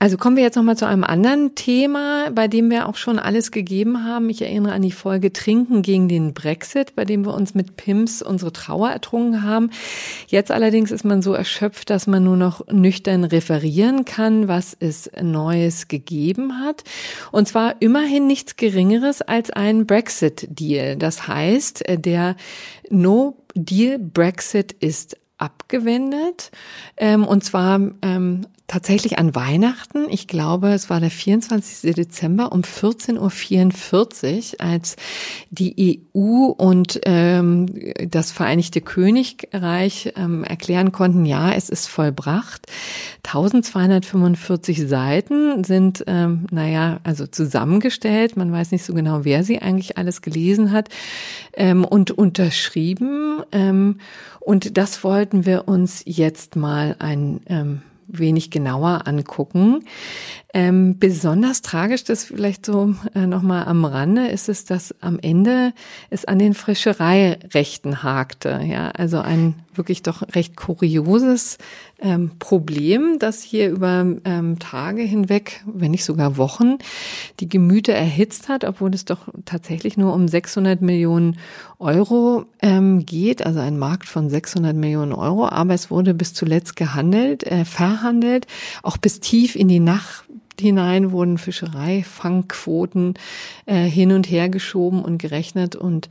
Also 0.01 0.17
kommen 0.17 0.35
wir 0.35 0.41
jetzt 0.41 0.55
nochmal 0.55 0.77
zu 0.77 0.87
einem 0.87 1.03
anderen 1.03 1.53
Thema, 1.53 2.31
bei 2.31 2.47
dem 2.47 2.71
wir 2.71 2.89
auch 2.89 2.95
schon 2.95 3.19
alles 3.19 3.51
gegeben 3.51 4.03
haben. 4.03 4.31
Ich 4.31 4.41
erinnere 4.41 4.73
an 4.73 4.81
die 4.81 4.91
Folge 4.91 5.31
Trinken 5.31 5.83
gegen 5.83 6.09
den 6.09 6.33
Brexit, 6.33 6.95
bei 6.95 7.05
dem 7.05 7.23
wir 7.23 7.35
uns 7.35 7.53
mit 7.53 7.77
Pims 7.77 8.23
unsere 8.23 8.51
Trauer 8.51 8.89
ertrunken 8.89 9.43
haben. 9.43 9.69
Jetzt 10.25 10.49
allerdings 10.49 10.89
ist 10.89 11.03
man 11.03 11.21
so 11.21 11.33
erschöpft, 11.33 11.91
dass 11.91 12.07
man 12.07 12.23
nur 12.23 12.35
noch 12.35 12.65
nüchtern 12.65 13.25
referieren 13.25 14.03
kann, 14.03 14.47
was 14.47 14.75
es 14.79 15.07
Neues 15.21 15.87
gegeben 15.87 16.59
hat. 16.61 16.83
Und 17.31 17.47
zwar 17.47 17.79
immerhin 17.79 18.25
nichts 18.25 18.55
Geringeres 18.55 19.21
als 19.21 19.51
ein 19.51 19.85
Brexit-Deal. 19.85 20.95
Das 20.95 21.27
heißt, 21.27 21.83
der 21.87 22.37
No-Deal 22.89 23.99
Brexit 23.99 24.71
ist 24.71 25.15
abgewendet. 25.37 26.49
Ähm, 26.97 27.23
und 27.23 27.43
zwar 27.43 27.79
ähm, 28.01 28.47
tatsächlich 28.71 29.19
an 29.19 29.35
Weihnachten. 29.35 30.07
Ich 30.09 30.27
glaube, 30.27 30.69
es 30.69 30.89
war 30.89 31.01
der 31.01 31.11
24. 31.11 31.93
Dezember 31.93 32.53
um 32.53 32.61
14.44 32.61 34.53
Uhr, 34.53 34.61
als 34.65 34.95
die 35.49 36.07
EU 36.15 36.45
und 36.45 37.01
ähm, 37.03 37.65
das 38.09 38.31
Vereinigte 38.31 38.79
Königreich 38.79 40.13
ähm, 40.15 40.45
erklären 40.45 40.93
konnten, 40.93 41.25
ja, 41.25 41.51
es 41.51 41.67
ist 41.67 41.87
vollbracht. 41.87 42.67
1245 43.25 44.87
Seiten 44.87 45.65
sind, 45.65 46.05
ähm, 46.07 46.47
naja, 46.49 47.01
also 47.03 47.27
zusammengestellt. 47.27 48.37
Man 48.37 48.53
weiß 48.53 48.71
nicht 48.71 48.85
so 48.85 48.93
genau, 48.93 49.25
wer 49.25 49.43
sie 49.43 49.61
eigentlich 49.61 49.97
alles 49.97 50.21
gelesen 50.21 50.71
hat 50.71 50.87
ähm, 51.57 51.83
und 51.83 52.11
unterschrieben. 52.11 53.41
Ähm, 53.51 53.97
und 54.39 54.77
das 54.77 55.03
wollten 55.03 55.45
wir 55.45 55.67
uns 55.67 56.03
jetzt 56.05 56.55
mal 56.55 56.95
ein 56.99 57.41
ähm, 57.47 57.81
wenig 58.11 58.49
genauer 58.49 59.07
angucken. 59.07 59.83
Ähm, 60.53 60.99
besonders 60.99 61.61
tragisch, 61.61 62.03
das 62.03 62.25
vielleicht 62.25 62.65
so 62.65 62.93
äh, 63.15 63.25
nochmal 63.25 63.65
am 63.65 63.85
Rande, 63.85 64.27
ist 64.27 64.49
es, 64.49 64.65
dass 64.65 64.93
am 64.99 65.17
Ende 65.21 65.71
es 66.09 66.25
an 66.25 66.39
den 66.39 66.53
Fischereirechten 66.53 68.03
hakte. 68.03 68.61
Ja, 68.65 68.89
also 68.89 69.19
ein 69.19 69.55
wirklich 69.73 70.03
doch 70.03 70.23
recht 70.35 70.57
kurioses 70.57 71.57
ähm, 72.01 72.31
Problem, 72.39 73.17
das 73.19 73.41
hier 73.41 73.69
über 73.69 74.05
ähm, 74.25 74.59
Tage 74.59 75.03
hinweg, 75.03 75.63
wenn 75.65 75.91
nicht 75.91 76.03
sogar 76.03 76.35
Wochen, 76.35 76.77
die 77.39 77.47
Gemüter 77.47 77.93
erhitzt 77.93 78.49
hat, 78.49 78.65
obwohl 78.65 78.93
es 78.93 79.05
doch 79.05 79.29
tatsächlich 79.45 79.95
nur 79.95 80.13
um 80.13 80.27
600 80.27 80.81
Millionen 80.81 81.37
Euro 81.79 82.45
ähm, 82.61 83.05
geht, 83.05 83.45
also 83.45 83.59
ein 83.59 83.79
Markt 83.79 84.09
von 84.09 84.29
600 84.29 84.75
Millionen 84.75 85.13
Euro. 85.13 85.47
Aber 85.47 85.73
es 85.73 85.89
wurde 85.89 86.13
bis 86.13 86.33
zuletzt 86.33 86.75
gehandelt, 86.75 87.43
äh, 87.43 87.63
verhandelt, 87.63 88.47
auch 88.83 88.97
bis 88.97 89.21
tief 89.21 89.55
in 89.55 89.69
die 89.69 89.79
Nacht 89.79 90.25
hinein 90.59 91.11
wurden 91.11 91.37
Fischereifangquoten 91.37 93.15
äh, 93.65 93.83
hin 93.83 94.11
und 94.11 94.29
her 94.29 94.49
geschoben 94.49 95.03
und 95.03 95.17
gerechnet 95.17 95.75
und 95.75 96.09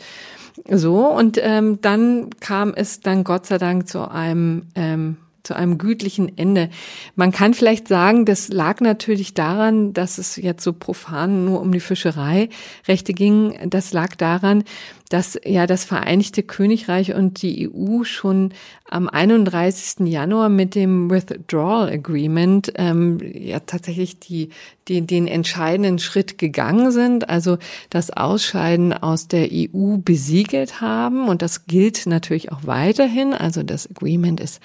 so. 0.68 1.06
Und 1.06 1.38
ähm, 1.42 1.80
dann 1.80 2.30
kam 2.40 2.72
es 2.74 3.00
dann 3.00 3.24
Gott 3.24 3.46
sei 3.46 3.58
Dank 3.58 3.88
zu 3.88 4.10
einem 4.10 4.66
ähm, 4.74 5.16
zu 5.42 5.54
einem 5.54 5.78
gütlichen 5.78 6.36
Ende. 6.36 6.68
Man 7.16 7.32
kann 7.32 7.54
vielleicht 7.54 7.88
sagen, 7.88 8.24
das 8.24 8.48
lag 8.48 8.80
natürlich 8.80 9.34
daran, 9.34 9.92
dass 9.92 10.18
es 10.18 10.36
jetzt 10.36 10.62
so 10.62 10.72
profan 10.72 11.44
nur 11.44 11.60
um 11.60 11.72
die 11.72 11.80
Fischereirechte 11.80 13.12
ging. 13.14 13.54
Das 13.70 13.92
lag 13.92 14.16
daran, 14.16 14.64
dass 15.10 15.38
ja 15.44 15.66
das 15.66 15.84
Vereinigte 15.84 16.42
Königreich 16.44 17.14
und 17.14 17.42
die 17.42 17.68
EU 17.68 18.04
schon 18.04 18.54
am 18.88 19.08
31. 19.08 20.06
Januar 20.08 20.48
mit 20.48 20.74
dem 20.76 21.10
Withdrawal 21.10 21.88
Agreement 21.92 22.72
ähm, 22.76 23.18
ja 23.20 23.58
tatsächlich 23.58 24.20
die, 24.20 24.50
die, 24.86 25.02
den 25.02 25.26
entscheidenden 25.26 25.98
Schritt 25.98 26.38
gegangen 26.38 26.92
sind, 26.92 27.28
also 27.28 27.58
das 27.90 28.10
Ausscheiden 28.10 28.92
aus 28.92 29.26
der 29.26 29.48
EU 29.52 29.96
besiegelt 29.98 30.80
haben. 30.80 31.28
Und 31.28 31.42
das 31.42 31.66
gilt 31.66 32.06
natürlich 32.06 32.52
auch 32.52 32.60
weiterhin. 32.62 33.34
Also 33.34 33.64
das 33.64 33.90
Agreement 33.90 34.40
ist 34.40 34.60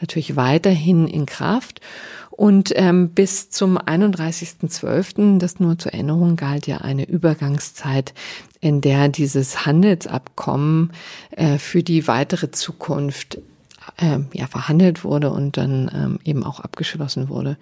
natürlich 0.00 0.36
weiterhin 0.36 1.08
in 1.08 1.26
Kraft. 1.26 1.80
Und 2.40 2.72
ähm, 2.74 3.10
bis 3.10 3.50
zum 3.50 3.76
31.12., 3.76 5.38
das 5.38 5.60
nur 5.60 5.78
zur 5.78 5.92
Erinnerung 5.92 6.36
galt, 6.36 6.66
ja 6.66 6.78
eine 6.78 7.06
Übergangszeit, 7.06 8.14
in 8.60 8.80
der 8.80 9.10
dieses 9.10 9.66
Handelsabkommen 9.66 10.92
äh, 11.32 11.58
für 11.58 11.82
die 11.82 12.08
weitere 12.08 12.50
Zukunft 12.50 13.36
äh, 13.98 14.20
ja 14.32 14.46
verhandelt 14.46 15.04
wurde 15.04 15.28
und 15.28 15.58
dann 15.58 15.90
ähm, 15.94 16.18
eben 16.24 16.42
auch 16.42 16.60
abgeschlossen 16.60 17.28
wurde. 17.28 17.58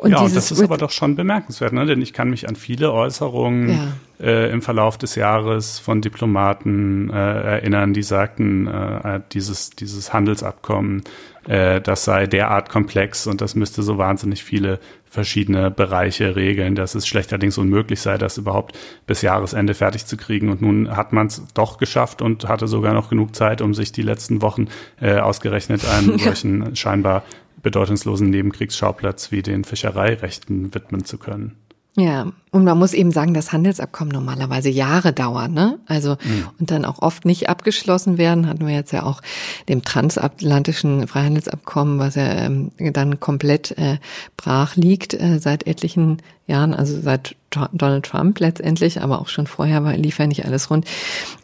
Und 0.00 0.10
ja, 0.10 0.20
und 0.20 0.36
das 0.36 0.50
ist 0.50 0.62
aber 0.62 0.76
doch 0.76 0.90
schon 0.90 1.16
bemerkenswert, 1.16 1.72
ne? 1.72 1.86
denn 1.86 2.02
ich 2.02 2.12
kann 2.12 2.28
mich 2.28 2.46
an 2.46 2.56
viele 2.56 2.92
Äußerungen 2.92 3.70
ja. 3.70 4.26
äh, 4.26 4.50
im 4.50 4.60
Verlauf 4.60 4.98
des 4.98 5.14
Jahres 5.14 5.78
von 5.78 6.02
Diplomaten 6.02 7.08
äh, 7.08 7.14
erinnern, 7.14 7.94
die 7.94 8.02
sagten, 8.02 8.66
äh, 8.66 9.20
dieses, 9.32 9.70
dieses 9.70 10.12
Handelsabkommen 10.12 11.04
äh, 11.48 11.80
das 11.80 12.04
sei 12.04 12.26
derart 12.26 12.68
komplex 12.68 13.26
und 13.26 13.40
das 13.40 13.54
müsste 13.54 13.82
so 13.82 13.98
wahnsinnig 13.98 14.44
viele 14.44 14.80
verschiedene 15.14 15.70
Bereiche 15.70 16.34
regeln, 16.34 16.74
dass 16.74 16.94
es 16.94 17.06
schlechterdings 17.06 17.56
unmöglich 17.56 18.00
sei, 18.00 18.18
das 18.18 18.36
überhaupt 18.36 18.76
bis 19.06 19.22
Jahresende 19.22 19.74
fertig 19.74 20.06
zu 20.06 20.16
kriegen. 20.16 20.48
Und 20.48 20.60
nun 20.60 20.96
hat 20.96 21.12
man 21.12 21.28
es 21.28 21.42
doch 21.54 21.78
geschafft 21.78 22.20
und 22.20 22.48
hatte 22.48 22.66
sogar 22.66 22.94
noch 22.94 23.10
genug 23.10 23.36
Zeit, 23.36 23.60
um 23.60 23.74
sich 23.74 23.92
die 23.92 24.02
letzten 24.02 24.42
Wochen 24.42 24.66
äh, 25.00 25.18
ausgerechnet 25.18 25.88
einem 25.88 26.18
solchen 26.18 26.74
scheinbar 26.74 27.22
bedeutungslosen 27.62 28.28
Nebenkriegsschauplatz 28.30 29.30
wie 29.30 29.42
den 29.42 29.64
Fischereirechten 29.64 30.74
widmen 30.74 31.04
zu 31.04 31.16
können. 31.18 31.56
Ja, 31.96 32.32
und 32.50 32.64
man 32.64 32.76
muss 32.76 32.92
eben 32.92 33.12
sagen, 33.12 33.34
dass 33.34 33.52
Handelsabkommen 33.52 34.12
normalerweise 34.12 34.68
Jahre 34.68 35.12
dauern, 35.12 35.52
ne? 35.52 35.78
Also 35.86 36.16
mhm. 36.24 36.48
und 36.58 36.72
dann 36.72 36.84
auch 36.84 37.00
oft 37.00 37.24
nicht 37.24 37.48
abgeschlossen 37.48 38.18
werden. 38.18 38.48
Hatten 38.48 38.66
wir 38.66 38.74
jetzt 38.74 38.92
ja 38.92 39.04
auch 39.04 39.22
dem 39.68 39.84
transatlantischen 39.84 41.06
Freihandelsabkommen, 41.06 42.00
was 42.00 42.16
ja 42.16 42.32
ähm, 42.32 42.72
dann 42.78 43.20
komplett 43.20 43.78
äh, 43.78 43.98
brach 44.36 44.74
liegt 44.74 45.14
äh, 45.14 45.38
seit 45.38 45.68
etlichen 45.68 46.20
Jahren, 46.48 46.74
also 46.74 47.00
seit 47.00 47.36
Donald 47.72 48.06
Trump 48.06 48.40
letztendlich, 48.40 49.00
aber 49.00 49.20
auch 49.20 49.28
schon 49.28 49.46
vorher 49.46 49.84
war, 49.84 49.96
lief 49.96 50.18
ja 50.18 50.26
nicht 50.26 50.44
alles 50.44 50.70
rund. 50.70 50.86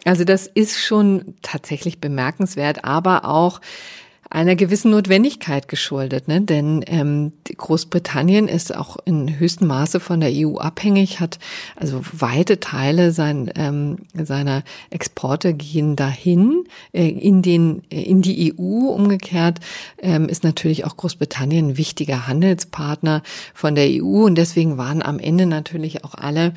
Also 0.05 0.24
das 0.24 0.48
ist 0.48 0.78
schon 0.84 1.36
tatsächlich 1.42 2.01
bemerkenswert, 2.01 2.84
aber 2.84 3.24
auch 3.24 3.61
einer 4.31 4.55
gewissen 4.55 4.93
Notwendigkeit 4.93 5.66
geschuldet, 5.66 6.28
ne? 6.28 6.41
denn 6.41 6.85
ähm, 6.87 7.33
Großbritannien 7.45 8.47
ist 8.47 8.74
auch 8.74 8.97
in 9.05 9.41
höchstem 9.41 9.66
Maße 9.66 9.99
von 9.99 10.20
der 10.20 10.31
EU 10.33 10.57
abhängig, 10.59 11.18
hat 11.18 11.41
also 11.74 12.01
weite 12.12 12.61
Teile 12.61 13.11
sein, 13.11 13.51
ähm, 13.57 13.99
seiner 14.14 14.62
Exporte 14.91 15.53
gehen 15.53 15.97
dahin 15.97 16.64
äh, 16.93 17.09
in 17.09 17.43
den 17.43 17.83
äh, 17.91 18.03
in 18.03 18.22
die 18.22 18.55
EU. 18.55 18.91
Umgekehrt 18.91 19.59
ähm, 19.99 20.28
ist 20.28 20.45
natürlich 20.45 20.85
auch 20.85 20.97
Großbritannien 20.97 21.70
ein 21.70 21.76
wichtiger 21.76 22.28
Handelspartner 22.28 23.22
von 23.53 23.74
der 23.74 23.89
EU 23.89 24.26
und 24.26 24.37
deswegen 24.37 24.78
waren 24.78 25.03
am 25.03 25.18
Ende 25.18 25.47
natürlich 25.47 26.05
auch 26.05 26.14
alle 26.14 26.55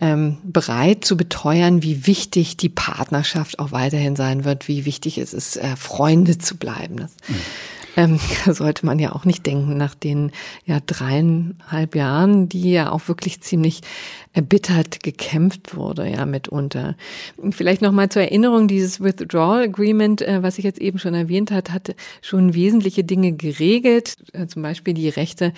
ähm, 0.00 0.38
bereit 0.42 1.04
zu 1.04 1.16
beteuern, 1.16 1.82
wie 1.82 2.06
wichtig 2.06 2.56
die 2.56 2.68
Partnerschaft 2.68 3.58
auch 3.58 3.72
weiterhin 3.72 4.16
sein 4.16 4.44
wird, 4.44 4.68
wie 4.68 4.84
wichtig 4.84 5.18
es 5.18 5.34
ist, 5.34 5.56
äh, 5.56 5.76
Freunde 5.76 6.38
zu 6.38 6.56
bleiben. 6.56 6.96
Das, 6.96 7.12
mhm. 7.28 7.36
Ähm, 7.96 8.18
sollte 8.46 8.86
man 8.86 8.98
ja 8.98 9.12
auch 9.12 9.24
nicht 9.24 9.46
denken 9.46 9.76
nach 9.76 9.94
den 9.94 10.32
ja 10.64 10.80
dreieinhalb 10.84 11.94
Jahren, 11.94 12.48
die 12.48 12.72
ja 12.72 12.92
auch 12.92 13.08
wirklich 13.08 13.40
ziemlich 13.40 13.82
erbittert 14.32 15.02
gekämpft 15.02 15.74
wurde, 15.74 16.08
ja, 16.08 16.24
mitunter. 16.24 16.96
Vielleicht 17.50 17.82
nochmal 17.82 18.10
zur 18.10 18.22
Erinnerung, 18.22 18.68
dieses 18.68 19.00
Withdrawal 19.00 19.64
Agreement, 19.64 20.22
äh, 20.22 20.40
was 20.42 20.58
ich 20.58 20.64
jetzt 20.64 20.80
eben 20.80 21.00
schon 21.00 21.14
erwähnt 21.14 21.50
hat, 21.50 21.72
hat 21.72 21.96
schon 22.22 22.54
wesentliche 22.54 23.02
Dinge 23.02 23.32
geregelt, 23.32 24.16
äh, 24.32 24.46
zum 24.46 24.62
Beispiel 24.62 24.94
die 24.94 25.08
Rechte 25.08 25.52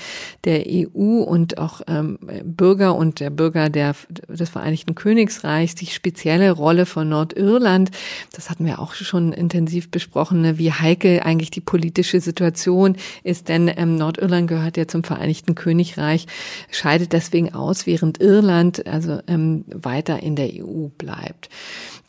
der 0.45 0.65
EU 0.67 1.23
und 1.23 1.59
auch 1.59 1.83
ähm, 1.87 2.19
Bürger 2.45 2.95
und 2.95 3.21
der 3.21 3.29
Bürger 3.29 3.69
der, 3.69 3.95
des 4.29 4.49
Vereinigten 4.49 4.95
Königsreichs, 4.95 5.75
die 5.75 5.87
spezielle 5.87 6.51
Rolle 6.51 6.87
von 6.87 7.11
Nordirland, 7.11 7.91
das 8.33 8.49
hatten 8.49 8.65
wir 8.65 8.79
auch 8.79 8.95
schon 8.95 9.35
intensiv 9.35 9.91
besprochen, 9.91 10.41
ne, 10.41 10.57
wie 10.57 10.73
heikel 10.73 11.21
eigentlich 11.21 11.51
die 11.51 11.61
politische 11.61 12.21
Situation 12.23 12.97
ist, 13.23 13.49
denn 13.49 13.71
ähm, 13.77 13.97
Nordirland 13.97 14.49
gehört 14.49 14.77
ja 14.79 14.89
zum 14.89 15.05
Vereinigten 15.05 15.55
Königreich, 15.55 16.27
scheidet 16.71 17.13
deswegen 17.13 17.53
aus, 17.55 17.87
während 17.87 18.21
Irland 18.21 18.87
also 18.87 19.21
ähm, 19.27 19.65
weiter 19.69 20.23
in 20.23 20.37
der 20.37 20.49
EU 20.55 20.89
bleibt. 20.97 21.51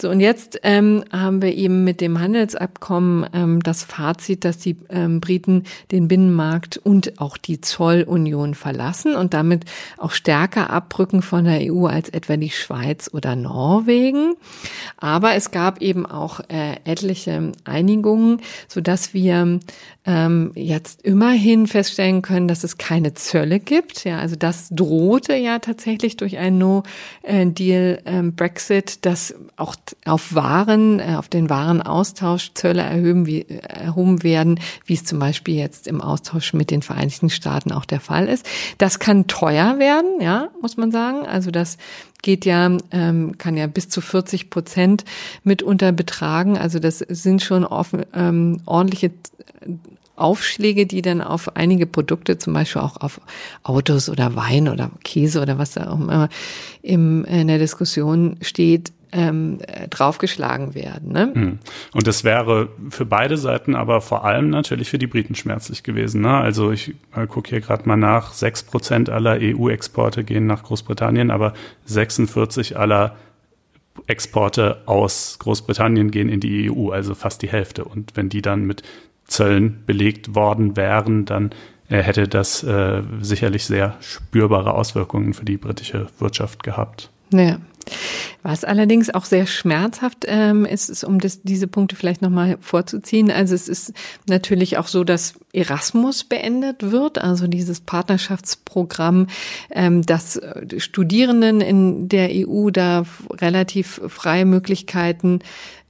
So, 0.01 0.09
und 0.09 0.20
jetzt 0.20 0.59
ähm, 0.64 1.03
haben 1.11 1.41
wir 1.41 1.53
eben 1.55 1.84
mit 1.84 2.01
dem 2.01 2.20
Handelsabkommen 2.20 3.28
ähm, 3.32 3.61
das 3.61 3.84
Fazit, 3.84 4.43
dass 4.43 4.57
die 4.57 4.76
ähm, 4.89 5.22
Briten 5.22 5.64
den 5.91 6.07
Binnenmarkt 6.07 6.78
und 6.78 7.22
auch 7.22 7.38
die 7.38 7.61
Zollunion 7.61 8.55
verlassen 8.55 9.16
und 9.16 9.36
damit 9.36 9.66
auch 9.97 10.11
stärker 10.11 10.72
abrücken 10.72 11.22
von 11.22 11.45
der 11.45 11.72
EU 11.72 11.86
als 11.86 12.09
etwa 12.09 12.38
die 12.38 12.49
Schweiz 12.49 13.09
oder 13.14 13.36
Norwegen. 13.36 14.34
Aber 14.97 15.36
es 15.36 15.51
gab 15.51 15.82
eben 15.82 16.05
auch 16.05 16.39
äh, 16.49 16.78
etliche 16.86 17.51
Einigungen, 17.64 18.41
so 18.68 18.82
dass 18.82 19.14
wir 19.14 19.59
ähm, 20.06 20.51
jetzt 20.56 21.01
immerhin 21.04 21.68
feststellen 21.68 22.22
können, 22.22 22.47
dass 22.47 22.64
es 22.64 22.78
keine 22.78 23.14
Zölle 23.14 23.60
gibt. 23.60 24.04
Ja, 24.04 24.20
also 24.20 24.36
das 24.36 24.68
drohte 24.70 25.36
ja 25.36 25.60
tatsächlich 25.60 26.18
durch 26.18 26.38
einen 26.38 26.58
No-Deal 26.58 28.01
ähm, 28.06 28.36
Brexit, 28.36 29.06
dass 29.06 29.34
auch 29.56 29.76
auf 30.06 30.36
Waren, 30.36 30.99
äh, 30.99 31.16
auf 31.18 31.30
den 31.30 31.49
Warenaustausch 31.49 32.51
Zölle 32.54 32.82
erhöhen, 32.82 33.26
wie, 33.26 33.45
erhoben 33.47 34.24
werden, 34.24 34.60
wie 34.86 34.93
es 34.95 35.06
zum 35.06 35.20
Beispiel 35.20 35.56
jetzt 35.56 35.88
im 35.88 36.01
Austausch 36.01 36.54
mit 36.54 36.70
den 36.70 36.82
Vereinigten 36.82 37.30
Staaten 37.30 37.72
auch 37.72 37.86
der 37.86 38.01
Fall 38.01 38.28
ist. 38.28 38.45
Das 38.78 38.99
kann 38.99 39.28
teuer 39.28 39.80
werden, 39.80 40.20
ja, 40.20 40.49
muss 40.62 40.76
man 40.76 40.91
sagen. 40.91 41.26
Also 41.26 41.49
das 41.49 41.78
geht 42.24 42.45
ja, 42.45 42.76
ähm, 42.89 43.38
kann 43.38 43.55
ja 43.55 43.67
bis 43.67 43.89
zu 43.89 44.01
40 44.01 44.49
Prozent 44.49 45.05
mitunter 45.43 45.91
betragen. 45.91 46.57
Also 46.57 46.80
das 46.80 46.99
sind 46.99 47.43
schon 47.43 47.63
offen, 47.63 48.05
ähm, 48.15 48.61
ordentliche 48.65 49.11
Aufschläge, 50.15 50.86
die 50.86 51.01
dann 51.01 51.21
auf 51.21 51.55
einige 51.55 51.86
Produkte, 51.86 52.38
zum 52.38 52.53
Beispiel 52.53 52.82
auch 52.82 52.97
auf 52.97 53.21
Autos 53.63 54.09
oder 54.09 54.36
Wein 54.36 54.69
oder 54.69 54.91
Käse 55.03 55.41
oder 55.41 55.57
was 55.57 55.71
da 55.71 55.91
auch 55.91 55.99
immer 55.99 56.30
im, 56.82 57.26
in 57.26 57.47
der 57.47 57.59
Diskussion 57.59 58.38
steht, 58.41 58.93
ähm, 59.14 59.59
draufgeschlagen 59.89 60.74
werden. 60.74 61.11
Ne? 61.11 61.32
Hm. 61.34 61.59
Und 61.93 62.07
das 62.07 62.24
wäre 62.24 62.70
für 62.89 63.05
beide 63.05 63.38
Seiten, 63.38 63.76
aber 63.76 64.01
vor 64.01 64.26
allem 64.26 64.49
natürlich 64.49 64.89
für 64.89 64.97
die 64.97 65.07
Briten 65.07 65.36
schmerzlich 65.36 65.84
gewesen. 65.84 66.22
Ne? 66.22 66.36
Also 66.36 66.72
ich 66.72 66.95
äh, 67.16 67.28
gucke 67.28 67.49
hier 67.49 67.61
gerade 67.61 67.88
mal 67.88 67.95
nach, 67.95 68.34
sechs 68.34 68.64
Prozent 68.64 69.09
aller 69.09 69.38
EU-Exporte 69.39 70.24
gehen 70.24 70.47
nach 70.47 70.64
Großbritannien, 70.64 71.32
aber 71.32 71.53
46 71.86 72.78
aller 72.78 73.16
Exporte 74.07 74.82
aus 74.88 75.38
Großbritannien 75.39 76.09
gehen 76.09 76.30
in 76.30 76.39
die 76.39 76.72
EU, 76.72 76.89
also 76.89 77.14
fast 77.14 77.41
die 77.41 77.49
Hälfte. 77.49 77.86
Und 77.86 78.16
wenn 78.16 78.30
die 78.30 78.41
dann 78.41 78.66
mit 78.66 78.82
Zöllen 79.26 79.84
belegt 79.86 80.36
worden 80.36 80.76
wären, 80.76 81.26
dann 81.26 81.51
äh, 81.88 82.01
hätte 82.01 82.28
das 82.28 82.64
äh, 82.64 83.03
sicherlich 83.22 83.66
sehr 83.66 83.95
spürbare 84.01 84.74
Auswirkungen 84.74 85.34
für 85.34 85.45
die 85.45 85.57
britische 85.57 86.07
Wirtschaft 86.20 86.64
gehabt. 86.64 87.12
Ja. 87.34 87.59
Was 88.43 88.63
allerdings 88.63 89.09
auch 89.13 89.25
sehr 89.25 89.45
schmerzhaft 89.45 90.25
ähm, 90.27 90.65
ist, 90.65 90.89
ist, 90.89 91.03
um 91.03 91.19
das, 91.19 91.41
diese 91.43 91.67
Punkte 91.67 91.95
vielleicht 91.95 92.21
nochmal 92.21 92.57
vorzuziehen. 92.59 93.31
Also 93.31 93.55
es 93.55 93.67
ist 93.67 93.93
natürlich 94.27 94.77
auch 94.77 94.88
so, 94.88 95.03
dass 95.03 95.36
Erasmus 95.53 96.23
beendet 96.23 96.91
wird, 96.91 97.19
also 97.19 97.47
dieses 97.47 97.81
Partnerschaftsprogramm, 97.81 99.27
ähm, 99.71 100.01
dass 100.01 100.39
Studierenden 100.77 101.61
in 101.61 102.09
der 102.09 102.29
EU 102.31 102.69
da 102.69 103.05
relativ 103.29 104.01
freie 104.07 104.45
Möglichkeiten 104.45 105.39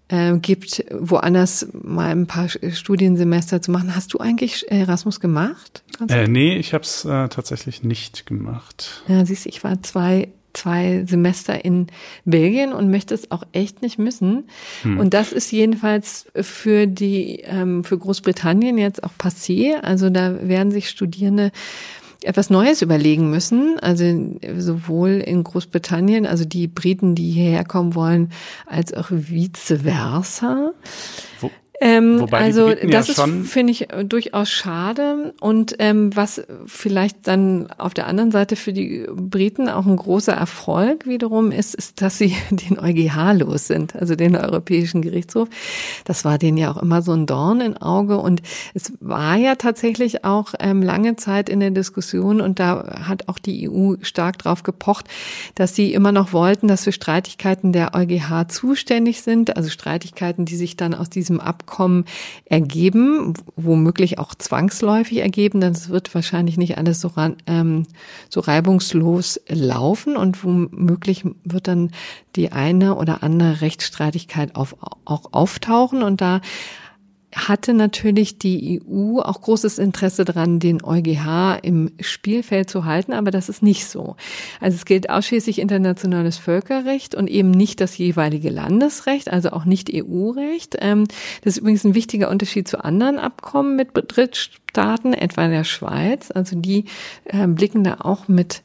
äh, 0.10 0.38
gibt, 0.38 0.86
woanders 0.92 1.68
mal 1.74 2.12
ein 2.12 2.28
paar 2.28 2.50
Studiensemester 2.50 3.62
zu 3.62 3.72
machen. 3.72 3.96
Hast 3.96 4.14
du 4.14 4.20
eigentlich 4.20 4.72
Erasmus 4.72 5.20
gemacht? 5.20 5.84
Äh, 6.08 6.28
nee, 6.28 6.56
ich 6.58 6.74
habe 6.74 6.84
es 6.84 7.06
äh, 7.06 7.30
tatsächlich 7.30 7.84
nicht 7.84 8.26
gemacht. 8.26 9.04
Ja, 9.08 9.26
siehst 9.26 9.46
du, 9.46 9.50
ich 9.50 9.64
war 9.64 9.82
zwei 9.82 10.30
zwei 10.54 11.04
Semester 11.08 11.66
in 11.66 11.88
Belgien 12.26 12.74
und 12.74 12.90
möchte 12.90 13.14
es 13.14 13.32
auch 13.32 13.44
echt 13.52 13.82
nicht 13.82 14.00
missen. 14.00 14.46
Hm. 14.84 15.00
Und 15.00 15.14
das 15.14 15.32
ist 15.32 15.52
jedenfalls 15.52 16.28
für 16.36 16.88
die 16.88 17.42
ähm, 17.46 17.84
für 17.84 17.98
Großbritannien 17.98 18.78
jetzt 18.78 19.04
auch 19.04 19.14
passé. 19.20 19.76
Also 19.82 20.10
da 20.10 20.48
werden 20.48 20.72
sich 20.72 20.90
Studierende 20.90 21.52
etwas 22.24 22.50
Neues 22.50 22.82
überlegen 22.82 23.30
müssen. 23.30 23.80
Also 23.80 24.06
sowohl 24.58 25.12
in 25.26 25.44
Großbritannien, 25.44 26.26
also 26.26 26.46
die 26.46 26.68
Briten, 26.68 27.16
die 27.16 27.32
hierher 27.32 27.66
kommen 27.66 27.96
wollen, 27.96 28.32
als 28.66 28.94
auch 28.94 29.08
vice 29.10 29.80
versa. 29.84 30.72
Ähm, 31.86 32.22
Wobei 32.22 32.40
also 32.40 32.70
das 32.70 33.08
ja 33.14 33.26
ist, 33.26 33.50
finde 33.50 33.72
ich, 33.72 33.90
durchaus 34.06 34.50
schade. 34.50 35.34
Und 35.42 35.76
ähm, 35.80 36.16
was 36.16 36.42
vielleicht 36.66 37.28
dann 37.28 37.70
auf 37.78 37.94
der 37.94 38.08
anderen 38.08 38.32
Seite 38.32 38.56
für 38.56 38.72
die 38.72 39.06
Briten 39.12 39.68
auch 39.68 39.86
ein 39.86 39.98
großer 39.98 40.32
Erfolg 40.32 41.06
wiederum 41.06 41.52
ist, 41.52 41.76
ist, 41.76 42.02
dass 42.02 42.18
sie 42.18 42.38
den 42.52 42.80
EuGH 42.80 43.34
los 43.38 43.68
sind, 43.68 43.98
also 43.98 44.16
den 44.16 44.38
Europäischen 44.38 45.02
Gerichtshof. 45.02 45.50
Das 46.06 46.24
war 46.24 46.38
denen 46.38 46.56
ja 46.56 46.72
auch 46.72 46.82
immer 46.82 47.02
so 47.02 47.12
ein 47.12 47.26
Dorn 47.26 47.60
im 47.60 47.76
Auge. 47.76 48.18
Und 48.18 48.42
es 48.74 48.94
war 49.02 49.36
ja 49.36 49.56
tatsächlich 49.56 50.24
auch 50.24 50.54
ähm, 50.62 50.82
lange 50.82 51.18
Zeit 51.18 51.50
in 51.50 51.60
der 51.60 51.72
Diskussion 51.72 52.40
und 52.40 52.60
da 52.60 53.02
hat 53.06 53.28
auch 53.28 53.40
die 53.40 53.70
EU 53.70 53.96
stark 54.04 54.38
drauf 54.38 54.64
gepocht, 54.64 55.10
dass 55.56 55.76
sie 55.76 55.94
immer 55.94 56.14
noch 56.14 56.32
wollten, 56.32 56.70
dass 56.70 56.86
für 56.86 56.94
Streitigkeiten 56.94 57.74
der 57.74 57.94
EuGH 57.94 58.48
zuständig 58.48 59.22
sind, 59.22 59.58
also 59.58 59.70
Streitigkeiten, 59.70 60.46
die 60.46 60.56
sich 60.56 60.78
dann 60.78 60.94
aus 60.94 61.10
diesem 61.10 61.42
Abkommen 61.42 61.73
Abkommen 61.74 62.06
ergeben, 62.46 63.34
womöglich 63.56 64.20
auch 64.20 64.36
zwangsläufig 64.36 65.18
ergeben. 65.20 65.60
Das 65.60 65.90
wird 65.90 66.14
wahrscheinlich 66.14 66.56
nicht 66.56 66.78
alles 66.78 67.02
so, 67.02 67.12
ähm, 67.48 67.88
so 68.30 68.42
reibungslos 68.42 69.42
laufen 69.48 70.16
und 70.16 70.44
womöglich 70.44 71.26
wird 71.44 71.68
dann 71.68 71.90
die 72.36 72.52
eine 72.52 72.96
oder 72.96 73.24
andere 73.24 73.62
Rechtsstreitigkeit 73.62 74.56
auf, 74.56 74.76
auch 75.06 75.34
auftauchen. 75.34 76.04
Und 76.04 76.22
da 76.22 76.42
hatte 77.36 77.74
natürlich 77.74 78.38
die 78.38 78.82
EU 78.82 79.20
auch 79.20 79.42
großes 79.42 79.80
Interesse 79.80 80.26
daran, 80.26 80.60
den 80.60 80.84
EuGH 80.84 81.60
im 81.62 81.92
Spielfeld 82.00 82.70
zu 82.70 82.86
halten, 82.86 83.14
aber 83.14 83.32
das 83.32 83.50
ist 83.50 83.64
nicht 83.64 83.86
so. 83.88 84.16
Also 84.60 84.76
es 84.76 84.86
gilt 84.86 85.10
ausschließlich 85.10 85.60
internationales 85.60 86.38
Völkerrecht 86.38 87.16
und 87.16 87.30
eben 87.30 87.52
nicht 87.52 87.82
das 87.82 87.98
jeweilige 87.98 88.50
Landesrecht, 88.50 89.32
also 89.32 89.52
auch 89.52 89.66
nicht 89.66 89.92
EU-Recht. 89.94 90.78
Ähm, 90.80 91.06
das 91.44 91.56
ist 91.56 91.62
übrigens 91.62 91.84
ein 91.84 91.96
wichtiger 91.96 92.30
Unterschied 92.30 92.68
zu 92.68 92.84
anderen 92.84 93.18
Abkommen 93.18 93.76
mit 93.76 93.90
Drittstaaten, 93.94 95.14
etwa 95.14 95.48
der 95.48 95.64
Schweiz. 95.64 96.32
Also 96.32 96.56
die 96.58 96.86
ähm, 97.26 97.56
blicken 97.56 97.84
da 97.84 97.98
auch 98.00 98.28
mit 98.28 98.64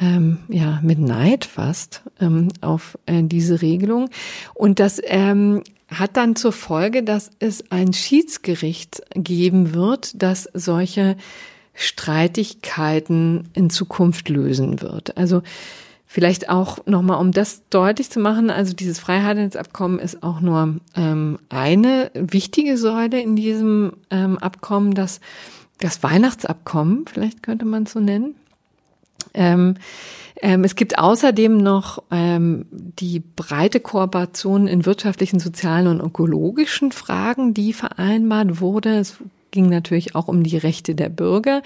ähm, 0.00 0.38
ja 0.48 0.80
mit 0.82 0.98
Neid 0.98 1.44
fast 1.44 2.02
ähm, 2.20 2.48
auf 2.60 2.98
äh, 3.06 3.22
diese 3.22 3.62
Regelung 3.62 4.08
und 4.54 4.80
das 4.80 5.00
ähm, 5.04 5.62
hat 5.98 6.16
dann 6.16 6.36
zur 6.36 6.52
Folge, 6.52 7.02
dass 7.02 7.30
es 7.38 7.70
ein 7.70 7.92
Schiedsgericht 7.92 9.02
geben 9.14 9.74
wird, 9.74 10.22
das 10.22 10.48
solche 10.54 11.16
Streitigkeiten 11.74 13.48
in 13.54 13.70
Zukunft 13.70 14.28
lösen 14.28 14.82
wird. 14.82 15.16
Also 15.16 15.42
vielleicht 16.06 16.50
auch 16.50 16.84
nochmal, 16.86 17.18
um 17.18 17.32
das 17.32 17.62
deutlich 17.70 18.10
zu 18.10 18.20
machen, 18.20 18.50
also 18.50 18.74
dieses 18.74 18.98
Freihandelsabkommen 18.98 19.98
ist 19.98 20.22
auch 20.22 20.40
nur 20.40 20.76
ähm, 20.94 21.38
eine 21.48 22.10
wichtige 22.14 22.76
Säule 22.76 23.20
in 23.20 23.36
diesem 23.36 23.94
ähm, 24.10 24.36
Abkommen, 24.38 24.92
das, 24.92 25.20
das 25.78 26.02
Weihnachtsabkommen, 26.02 27.06
vielleicht 27.10 27.42
könnte 27.42 27.64
man 27.64 27.84
es 27.84 27.92
so 27.92 28.00
nennen. 28.00 28.34
Ähm, 29.34 29.76
ähm, 30.42 30.64
es 30.64 30.74
gibt 30.74 30.98
außerdem 30.98 31.56
noch 31.56 32.02
ähm, 32.10 32.66
die 32.70 33.20
breite 33.20 33.80
Kooperation 33.80 34.66
in 34.66 34.84
wirtschaftlichen, 34.84 35.38
sozialen 35.38 35.86
und 35.86 36.00
ökologischen 36.00 36.90
Fragen, 36.90 37.54
die 37.54 37.72
vereinbart 37.72 38.60
wurde. 38.60 38.98
Es 38.98 39.18
ging 39.52 39.68
natürlich 39.68 40.16
auch 40.16 40.26
um 40.26 40.42
die 40.42 40.56
Rechte 40.56 40.96
der 40.96 41.10
Bürger. 41.10 41.62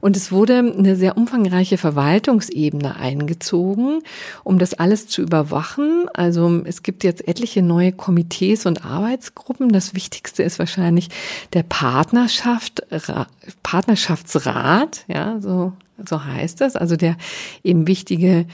Und 0.00 0.16
es 0.16 0.30
wurde 0.30 0.58
eine 0.58 0.96
sehr 0.96 1.16
umfangreiche 1.16 1.78
Verwaltungsebene 1.78 2.96
eingezogen, 2.96 4.02
um 4.44 4.58
das 4.58 4.74
alles 4.74 5.06
zu 5.08 5.22
überwachen. 5.22 6.06
Also 6.12 6.62
es 6.64 6.82
gibt 6.82 7.04
jetzt 7.04 7.26
etliche 7.26 7.62
neue 7.62 7.92
Komitees 7.92 8.66
und 8.66 8.84
Arbeitsgruppen. 8.84 9.70
Das 9.70 9.94
Wichtigste 9.94 10.42
ist 10.42 10.58
wahrscheinlich 10.58 11.08
der 11.54 11.62
Partnerschaft, 11.62 12.82
Partnerschaftsrat, 13.62 15.04
ja, 15.06 15.40
so 15.40 15.72
so 16.06 16.24
heißt 16.24 16.60
es, 16.60 16.76
also 16.76 16.96
der 16.96 17.16
eben 17.62 17.86
wichtige 17.86 18.46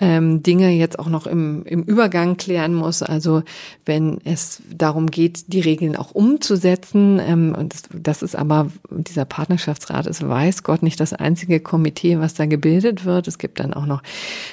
ähm, 0.00 0.42
Dinge 0.42 0.70
jetzt 0.70 0.98
auch 0.98 1.08
noch 1.08 1.26
im, 1.26 1.64
im 1.64 1.82
Übergang 1.82 2.36
klären 2.36 2.74
muss. 2.74 3.02
Also 3.02 3.42
wenn 3.84 4.18
es 4.24 4.62
darum 4.74 5.10
geht, 5.10 5.52
die 5.52 5.60
Regeln 5.60 5.96
auch 5.96 6.12
umzusetzen, 6.12 7.20
ähm, 7.20 7.54
und 7.56 7.74
das, 7.74 7.82
das 7.92 8.22
ist 8.22 8.36
aber 8.36 8.68
dieser 8.90 9.24
Partnerschaftsrat 9.24 10.06
ist 10.06 10.26
weiß 10.26 10.62
Gott 10.62 10.82
nicht 10.82 10.98
das 10.98 11.12
einzige 11.12 11.60
Komitee, 11.60 12.18
was 12.18 12.34
da 12.34 12.46
gebildet 12.46 13.04
wird. 13.04 13.28
Es 13.28 13.38
gibt 13.38 13.60
dann 13.60 13.74
auch 13.74 13.86
noch 13.86 14.02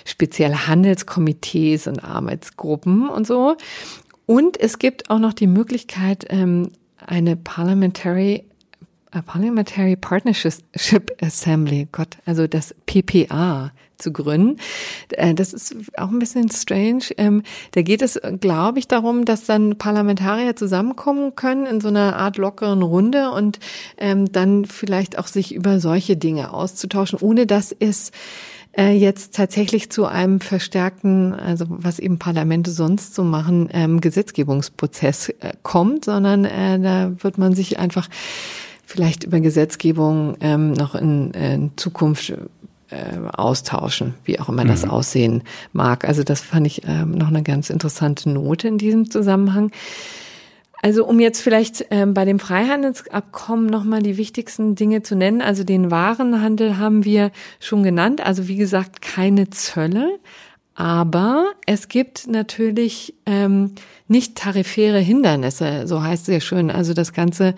spezielle 0.05 0.67
Handelskomitees 0.67 1.87
und 1.87 2.03
Arbeitsgruppen 2.03 3.09
und 3.09 3.25
so. 3.25 3.55
Und 4.25 4.59
es 4.59 4.77
gibt 4.77 5.09
auch 5.09 5.19
noch 5.19 5.33
die 5.33 5.47
Möglichkeit, 5.47 6.25
ähm, 6.29 6.71
eine 7.05 7.35
Parliamentary 7.35 8.43
Parliamentary 9.25 9.95
Partnership 9.95 11.11
Assembly, 11.21 11.87
Gott, 11.91 12.17
also 12.25 12.47
das 12.47 12.75
PPA 12.85 13.71
zu 13.99 14.11
gründen. 14.11 14.57
Äh, 15.11 15.33
das 15.33 15.53
ist 15.53 15.75
auch 15.97 16.09
ein 16.09 16.19
bisschen 16.19 16.49
strange. 16.49 17.03
Ähm, 17.17 17.43
da 17.71 17.81
geht 17.81 18.01
es, 18.01 18.19
glaube 18.39 18.79
ich, 18.79 18.87
darum, 18.87 19.25
dass 19.25 19.45
dann 19.45 19.77
Parlamentarier 19.77 20.55
zusammenkommen 20.55 21.35
können 21.35 21.65
in 21.65 21.81
so 21.81 21.89
einer 21.89 22.15
Art 22.15 22.37
lockeren 22.37 22.81
Runde 22.81 23.31
und 23.31 23.59
ähm, 23.97 24.31
dann 24.31 24.65
vielleicht 24.65 25.17
auch 25.17 25.27
sich 25.27 25.53
über 25.53 25.79
solche 25.79 26.17
Dinge 26.17 26.53
auszutauschen, 26.53 27.19
ohne 27.19 27.45
dass 27.45 27.75
es 27.77 28.11
äh, 28.77 28.93
jetzt 28.93 29.35
tatsächlich 29.35 29.91
zu 29.91 30.05
einem 30.05 30.39
verstärkten, 30.39 31.33
also 31.33 31.65
was 31.67 31.99
eben 31.99 32.19
Parlamente 32.19 32.71
sonst 32.71 33.15
so 33.15 33.23
machen, 33.23 33.69
ähm, 33.73 33.99
Gesetzgebungsprozess 33.99 35.29
äh, 35.29 35.53
kommt, 35.63 36.05
sondern 36.05 36.43
da 36.43 37.11
wird 37.21 37.37
man 37.37 37.53
sich 37.53 37.79
einfach 37.79 38.07
vielleicht 38.89 39.23
über 39.23 39.39
Gesetzgebung 39.39 40.35
ähm, 40.41 40.73
noch 40.73 40.95
in, 40.95 41.29
in 41.31 41.71
Zukunft 41.75 42.33
äh, 42.89 42.95
austauschen, 43.33 44.15
wie 44.25 44.39
auch 44.39 44.49
immer 44.49 44.65
das 44.65 44.83
mhm. 44.83 44.89
aussehen 44.89 45.43
mag. 45.73 46.05
Also 46.05 46.23
das 46.23 46.41
fand 46.41 46.65
ich 46.65 46.81
ähm, 46.87 47.11
noch 47.11 47.27
eine 47.27 47.43
ganz 47.43 47.69
interessante 47.69 48.31
Note 48.31 48.67
in 48.67 48.79
diesem 48.79 49.11
Zusammenhang. 49.11 49.71
Also 50.81 51.05
um 51.05 51.19
jetzt 51.19 51.41
vielleicht 51.41 51.85
ähm, 51.91 52.15
bei 52.15 52.25
dem 52.25 52.39
Freihandelsabkommen 52.39 53.67
nochmal 53.67 54.01
die 54.01 54.17
wichtigsten 54.17 54.73
Dinge 54.73 55.03
zu 55.03 55.15
nennen. 55.15 55.43
Also 55.43 55.63
den 55.63 55.91
Warenhandel 55.91 56.79
haben 56.79 57.05
wir 57.05 57.29
schon 57.59 57.83
genannt. 57.83 58.25
Also 58.25 58.47
wie 58.47 58.55
gesagt, 58.55 59.03
keine 59.03 59.51
Zölle. 59.51 60.17
Aber 60.73 61.51
es 61.67 61.89
gibt 61.89 62.25
natürlich 62.25 63.13
ähm, 63.27 63.75
nicht 64.09 64.35
tarifäre 64.35 64.99
Hindernisse, 64.99 65.87
so 65.87 66.03
heißt 66.03 66.27
es 66.27 66.33
ja 66.33 66.39
schön. 66.41 66.71
Also 66.71 66.93
das 66.93 67.13
ganze 67.13 67.55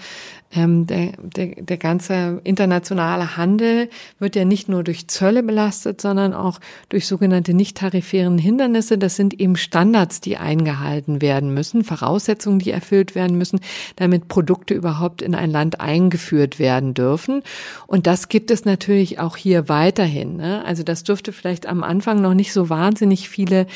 ähm, 0.53 0.85
der, 0.85 1.13
der, 1.21 1.47
der 1.61 1.77
ganze 1.77 2.41
internationale 2.43 3.37
Handel 3.37 3.89
wird 4.19 4.35
ja 4.35 4.45
nicht 4.45 4.67
nur 4.67 4.83
durch 4.83 5.07
Zölle 5.07 5.43
belastet, 5.43 6.01
sondern 6.01 6.33
auch 6.33 6.59
durch 6.89 7.07
sogenannte 7.07 7.53
nicht 7.53 7.77
tarifären 7.77 8.37
Hindernisse. 8.37 8.97
Das 8.97 9.15
sind 9.15 9.39
eben 9.39 9.55
Standards, 9.55 10.19
die 10.19 10.37
eingehalten 10.37 11.21
werden 11.21 11.53
müssen, 11.53 11.83
Voraussetzungen, 11.83 12.59
die 12.59 12.71
erfüllt 12.71 13.15
werden 13.15 13.37
müssen, 13.37 13.59
damit 13.95 14.27
Produkte 14.27 14.73
überhaupt 14.73 15.21
in 15.21 15.35
ein 15.35 15.51
Land 15.51 15.79
eingeführt 15.79 16.59
werden 16.59 16.93
dürfen. 16.93 17.43
Und 17.87 18.07
das 18.07 18.27
gibt 18.27 18.51
es 18.51 18.65
natürlich 18.65 19.19
auch 19.19 19.37
hier 19.37 19.69
weiterhin. 19.69 20.35
Ne? 20.37 20.63
Also 20.65 20.83
das 20.83 21.03
dürfte 21.03 21.31
vielleicht 21.31 21.65
am 21.65 21.83
Anfang 21.83 22.21
noch 22.21 22.33
nicht 22.33 22.51
so 22.51 22.69
wahnsinnig 22.69 23.29
viele 23.29 23.67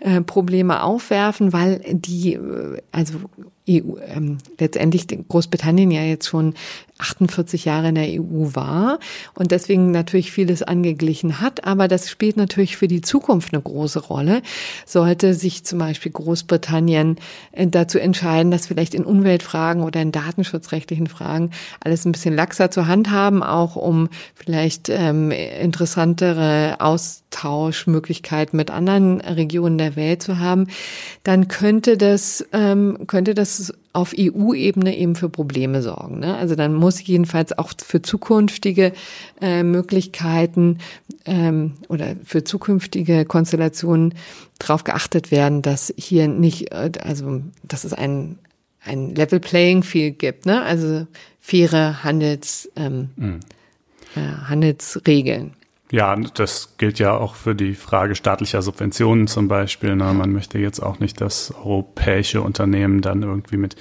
äh, 0.00 0.20
Probleme 0.20 0.82
aufwerfen, 0.82 1.52
weil 1.52 1.80
die, 1.92 2.23
also 2.92 3.14
EU, 3.68 3.96
ähm, 4.06 4.38
letztendlich 4.58 5.06
Großbritannien 5.28 5.90
ja 5.90 6.02
jetzt 6.02 6.26
schon 6.28 6.54
48 6.98 7.64
Jahre 7.64 7.88
in 7.88 7.96
der 7.96 8.08
EU 8.08 8.54
war 8.54 9.00
und 9.34 9.50
deswegen 9.50 9.90
natürlich 9.90 10.30
vieles 10.30 10.62
angeglichen 10.62 11.40
hat. 11.40 11.64
Aber 11.64 11.88
das 11.88 12.08
spielt 12.08 12.36
natürlich 12.36 12.76
für 12.76 12.86
die 12.86 13.00
Zukunft 13.00 13.52
eine 13.52 13.60
große 13.62 13.98
Rolle. 13.98 14.42
Sollte 14.86 15.34
sich 15.34 15.64
zum 15.64 15.80
Beispiel 15.80 16.12
Großbritannien 16.12 17.16
äh, 17.52 17.66
dazu 17.66 17.98
entscheiden, 17.98 18.52
dass 18.52 18.68
vielleicht 18.68 18.94
in 18.94 19.04
Umweltfragen 19.04 19.82
oder 19.82 20.00
in 20.00 20.12
datenschutzrechtlichen 20.12 21.08
Fragen 21.08 21.50
alles 21.80 22.04
ein 22.04 22.12
bisschen 22.12 22.34
laxer 22.34 22.70
zur 22.70 22.86
Hand 22.86 23.10
haben, 23.10 23.42
auch 23.42 23.74
um 23.74 24.08
vielleicht 24.34 24.88
ähm, 24.88 25.32
interessantere 25.32 26.76
Austauschmöglichkeiten 26.78 28.56
mit 28.56 28.70
anderen 28.70 29.20
Regionen 29.20 29.78
der 29.78 29.96
Welt 29.96 30.22
zu 30.22 30.38
haben, 30.38 30.68
dann 31.24 31.48
könnte 31.48 31.96
das, 31.96 32.46
ähm, 32.52 33.06
könnte 33.08 33.34
das 33.34 33.72
auf 33.94 34.12
EU-Ebene 34.18 34.96
eben 34.96 35.14
für 35.14 35.30
Probleme 35.30 35.80
sorgen. 35.80 36.18
Ne? 36.18 36.36
Also 36.36 36.56
dann 36.56 36.74
muss 36.74 37.04
jedenfalls 37.06 37.56
auch 37.56 37.72
für 37.78 38.02
zukünftige 38.02 38.92
äh, 39.40 39.62
Möglichkeiten 39.62 40.78
ähm, 41.24 41.74
oder 41.88 42.16
für 42.24 42.44
zukünftige 42.44 43.24
Konstellationen 43.24 44.14
darauf 44.58 44.84
geachtet 44.84 45.30
werden, 45.30 45.62
dass 45.62 45.94
hier 45.96 46.28
nicht, 46.28 46.72
äh, 46.72 46.90
also 47.02 47.40
dass 47.62 47.84
es 47.84 47.94
ein 47.94 48.38
ein 48.86 49.14
Level 49.14 49.40
Playing 49.40 49.82
Field 49.82 50.18
gibt, 50.18 50.44
ne? 50.46 50.62
Also 50.62 51.06
faire 51.40 52.04
Handels 52.04 52.70
ähm, 52.76 53.10
mhm. 53.16 53.40
äh, 54.14 54.20
Handelsregeln. 54.20 55.54
Ja, 55.90 56.16
das 56.16 56.76
gilt 56.78 56.98
ja 56.98 57.16
auch 57.16 57.34
für 57.34 57.54
die 57.54 57.74
Frage 57.74 58.14
staatlicher 58.14 58.62
Subventionen 58.62 59.26
zum 59.26 59.48
Beispiel. 59.48 59.94
Ne? 59.94 60.12
Man 60.14 60.32
möchte 60.32 60.58
jetzt 60.58 60.80
auch 60.80 60.98
nicht, 60.98 61.20
dass 61.20 61.52
europäische 61.54 62.40
Unternehmen 62.40 63.00
dann 63.00 63.22
irgendwie 63.22 63.58
mit 63.58 63.76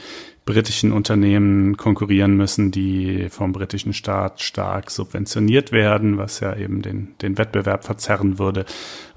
britischen 0.45 0.91
Unternehmen 0.91 1.78
konkurrieren 1.78 2.36
müssen, 2.36 2.72
die 2.72 3.30
vom 3.30 3.54
britischen 3.54 3.93
Staat 3.93 4.41
stark 4.41 4.91
subventioniert 4.91 5.72
werden, 5.72 6.18
was 6.18 6.41
ja 6.41 6.56
eben 6.56 6.82
den, 6.82 7.16
den 7.22 7.38
Wettbewerb 7.38 7.86
verzerren 7.86 8.39
würde. 8.39 8.66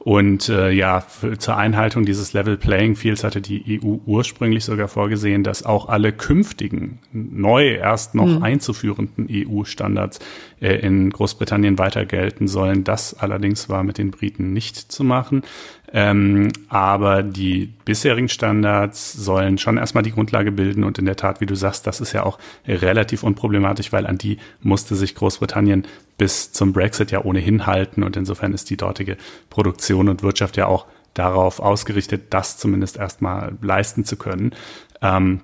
Und 0.06 0.48
äh, 0.48 0.70
ja, 0.70 1.00
für, 1.00 1.36
zur 1.36 1.56
Einhaltung 1.56 2.06
dieses 2.06 2.32
Level 2.32 2.56
Playing 2.56 2.94
Fields 2.94 3.24
hatte 3.24 3.40
die 3.40 3.80
EU 3.82 3.96
ursprünglich 4.06 4.64
sogar 4.64 4.86
vorgesehen, 4.86 5.42
dass 5.42 5.66
auch 5.66 5.88
alle 5.88 6.12
künftigen, 6.12 7.00
neu 7.10 7.70
erst 7.74 8.14
noch 8.14 8.28
mhm. 8.28 8.40
einzuführenden 8.40 9.26
EU-Standards 9.28 10.20
äh, 10.60 10.76
in 10.76 11.10
Großbritannien 11.10 11.76
weiter 11.80 12.06
gelten 12.06 12.46
sollen. 12.46 12.84
Das 12.84 13.18
allerdings 13.18 13.68
war 13.68 13.82
mit 13.82 13.98
den 13.98 14.12
Briten 14.12 14.52
nicht 14.52 14.76
zu 14.76 15.02
machen. 15.02 15.42
Ähm, 15.92 16.48
aber 16.68 17.22
die 17.22 17.72
bisherigen 17.84 18.28
Standards 18.28 19.12
sollen 19.12 19.58
schon 19.58 19.76
erstmal 19.76 20.02
die 20.02 20.12
Grundlage 20.12 20.52
bilden 20.52 20.84
und 20.84 20.98
in 20.98 21.06
der 21.06 21.16
Tat, 21.16 21.40
wie 21.40 21.46
du 21.46 21.54
sagst, 21.54 21.86
das 21.86 22.00
ist 22.00 22.12
ja 22.12 22.24
auch 22.24 22.38
relativ 22.66 23.22
unproblematisch, 23.22 23.92
weil 23.92 24.06
an 24.06 24.18
die 24.18 24.38
musste 24.60 24.96
sich 24.96 25.14
Großbritannien 25.14 25.86
bis 26.18 26.52
zum 26.52 26.72
Brexit 26.72 27.10
ja 27.12 27.24
ohnehin 27.24 27.66
halten 27.66 28.02
und 28.02 28.16
insofern 28.16 28.52
ist 28.52 28.70
die 28.70 28.76
dortige 28.76 29.16
Produktion 29.48 30.08
und 30.08 30.22
Wirtschaft 30.22 30.56
ja 30.56 30.66
auch 30.66 30.86
darauf 31.14 31.60
ausgerichtet, 31.60 32.24
das 32.30 32.58
zumindest 32.58 32.96
erstmal 32.96 33.56
leisten 33.62 34.04
zu 34.04 34.16
können. 34.16 34.54
Ähm, 35.02 35.40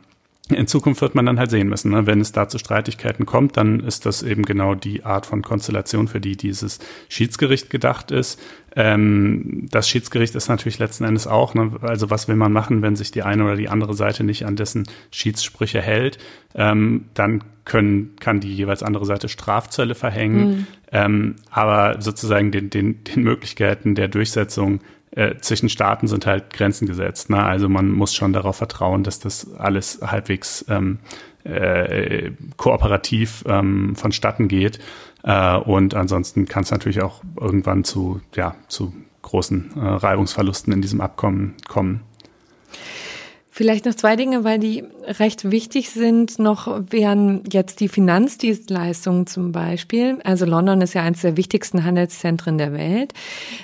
in 0.49 0.67
Zukunft 0.67 1.01
wird 1.01 1.15
man 1.15 1.25
dann 1.25 1.39
halt 1.39 1.51
sehen 1.51 1.69
müssen, 1.69 1.93
ne? 1.93 2.07
wenn 2.07 2.21
es 2.21 2.33
da 2.33 2.49
zu 2.49 2.59
Streitigkeiten 2.59 3.27
kommt, 3.27 3.57
dann 3.57 3.81
ist 3.81 4.07
das 4.07 4.23
eben 4.23 4.45
genau 4.45 4.75
die 4.75 5.05
Art 5.05 5.25
von 5.25 5.41
Konstellation, 5.41 6.09
für 6.09 6.21
die 6.21 6.37
dieses 6.37 6.79
Schiedsgericht 7.09 7.71
gedacht 7.71 8.11
ist. 8.11 8.41
Ähm, 8.75 9.67
das 9.71 9.89
Schiedsgericht 9.89 10.35
ist 10.35 10.49
natürlich 10.49 10.79
letzten 10.79 11.05
Endes 11.05 11.27
auch, 11.27 11.55
ne? 11.55 11.73
also 11.83 12.11
was 12.11 12.29
will 12.29 12.37
man 12.37 12.53
machen, 12.53 12.81
wenn 12.81 12.97
sich 12.97 13.11
die 13.11 13.23
eine 13.23 13.45
oder 13.45 13.57
die 13.57 13.69
andere 13.69 13.95
Seite 13.95 14.25
nicht 14.25 14.47
an 14.47 14.57
dessen 14.57 14.85
Schiedssprüche 15.11 15.83
hält, 15.83 16.19
ähm, 16.55 17.07
dann 17.15 17.45
können, 17.65 18.17
kann 18.19 18.41
die 18.41 18.53
jeweils 18.53 18.83
andere 18.83 19.05
Seite 19.05 19.29
Strafzölle 19.29 19.95
verhängen, 19.95 20.49
mhm. 20.49 20.67
ähm, 20.91 21.37
aber 21.51 22.01
sozusagen 22.01 22.51
den, 22.51 22.71
den, 22.71 23.05
den 23.05 23.23
Möglichkeiten 23.23 23.95
der 23.95 24.09
Durchsetzung 24.09 24.81
äh, 25.11 25.37
zwischen 25.41 25.69
Staaten 25.69 26.07
sind 26.07 26.25
halt 26.25 26.55
Grenzen 26.55 26.87
gesetzt. 26.87 27.29
Ne? 27.29 27.43
Also 27.43 27.69
man 27.69 27.91
muss 27.91 28.15
schon 28.15 28.33
darauf 28.33 28.57
vertrauen, 28.57 29.05
dass 29.05 29.21
das 29.21 29.55
alles 29.55 30.01
halbwegs 30.03 30.65
ähm, 30.71 30.99
äh, 31.45 32.31
kooperativ 32.57 33.45
ähm, 33.47 33.95
vonstatten 33.97 34.49
geht. 34.49 34.79
Äh, 35.23 35.57
und 35.57 35.95
ansonsten 35.95 36.47
kann 36.47 36.65
es 36.65 36.71
natürlich 36.71 37.03
auch 37.03 37.23
irgendwann 37.41 37.85
zu, 37.85 38.21
ja, 38.35 38.55
zu 38.69 38.93
großen 39.23 39.73
äh, 39.77 39.81
Reibungsverlusten 39.81 40.73
in 40.73 40.83
diesem 40.83 41.01
Abkommen 41.01 41.55
kommen. 41.69 42.03
Vielleicht 43.55 43.85
noch 43.85 43.95
zwei 43.95 44.17
Dinge, 44.17 44.45
weil 44.45 44.59
die 44.59 44.83
recht 45.05 45.51
wichtig 45.51 45.91
sind. 45.91 46.39
Noch 46.39 46.81
wären 46.89 47.43
jetzt 47.53 47.81
die 47.81 47.89
Finanzdienstleistungen 47.89 49.27
zum 49.27 49.53
Beispiel. 49.53 50.19
Also 50.25 50.47
London 50.47 50.81
ist 50.81 50.95
ja 50.95 51.03
eines 51.03 51.21
der 51.21 51.37
wichtigsten 51.37 51.85
Handelszentren 51.85 52.57
der 52.57 52.73
Welt, 52.73 53.13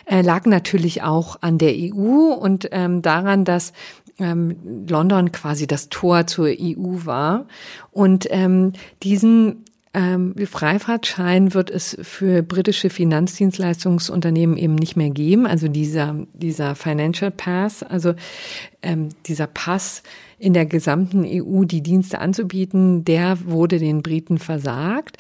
äh, 0.04 0.20
lag 0.20 0.44
natürlich 0.44 1.02
auch 1.02 1.38
an 1.40 1.56
der 1.56 1.72
EU 1.74 2.34
und 2.34 2.68
ähm, 2.70 3.00
daran, 3.00 3.46
dass 3.46 3.72
ähm, 4.18 4.84
London 4.86 5.32
quasi 5.32 5.66
das 5.66 5.88
Tor 5.88 6.26
zur 6.26 6.48
EU 6.48 7.06
war. 7.06 7.46
Und 7.90 8.26
ähm, 8.30 8.74
diesen 9.02 9.64
ähm, 9.94 10.34
Freifahrtschein 10.46 11.54
wird 11.54 11.70
es 11.70 11.96
für 12.02 12.42
britische 12.42 12.90
Finanzdienstleistungsunternehmen 12.90 14.56
eben 14.56 14.74
nicht 14.74 14.96
mehr 14.96 15.10
geben. 15.10 15.46
Also 15.46 15.68
dieser, 15.68 16.14
dieser 16.34 16.74
Financial 16.74 17.30
Pass, 17.30 17.82
also 17.82 18.14
ähm, 18.82 19.08
dieser 19.26 19.46
Pass 19.46 20.02
in 20.38 20.52
der 20.52 20.66
gesamten 20.66 21.24
EU 21.24 21.64
die 21.64 21.82
Dienste 21.82 22.20
anzubieten, 22.20 23.04
der 23.04 23.38
wurde 23.44 23.78
den 23.78 24.02
Briten 24.02 24.38
versagt. 24.38 25.16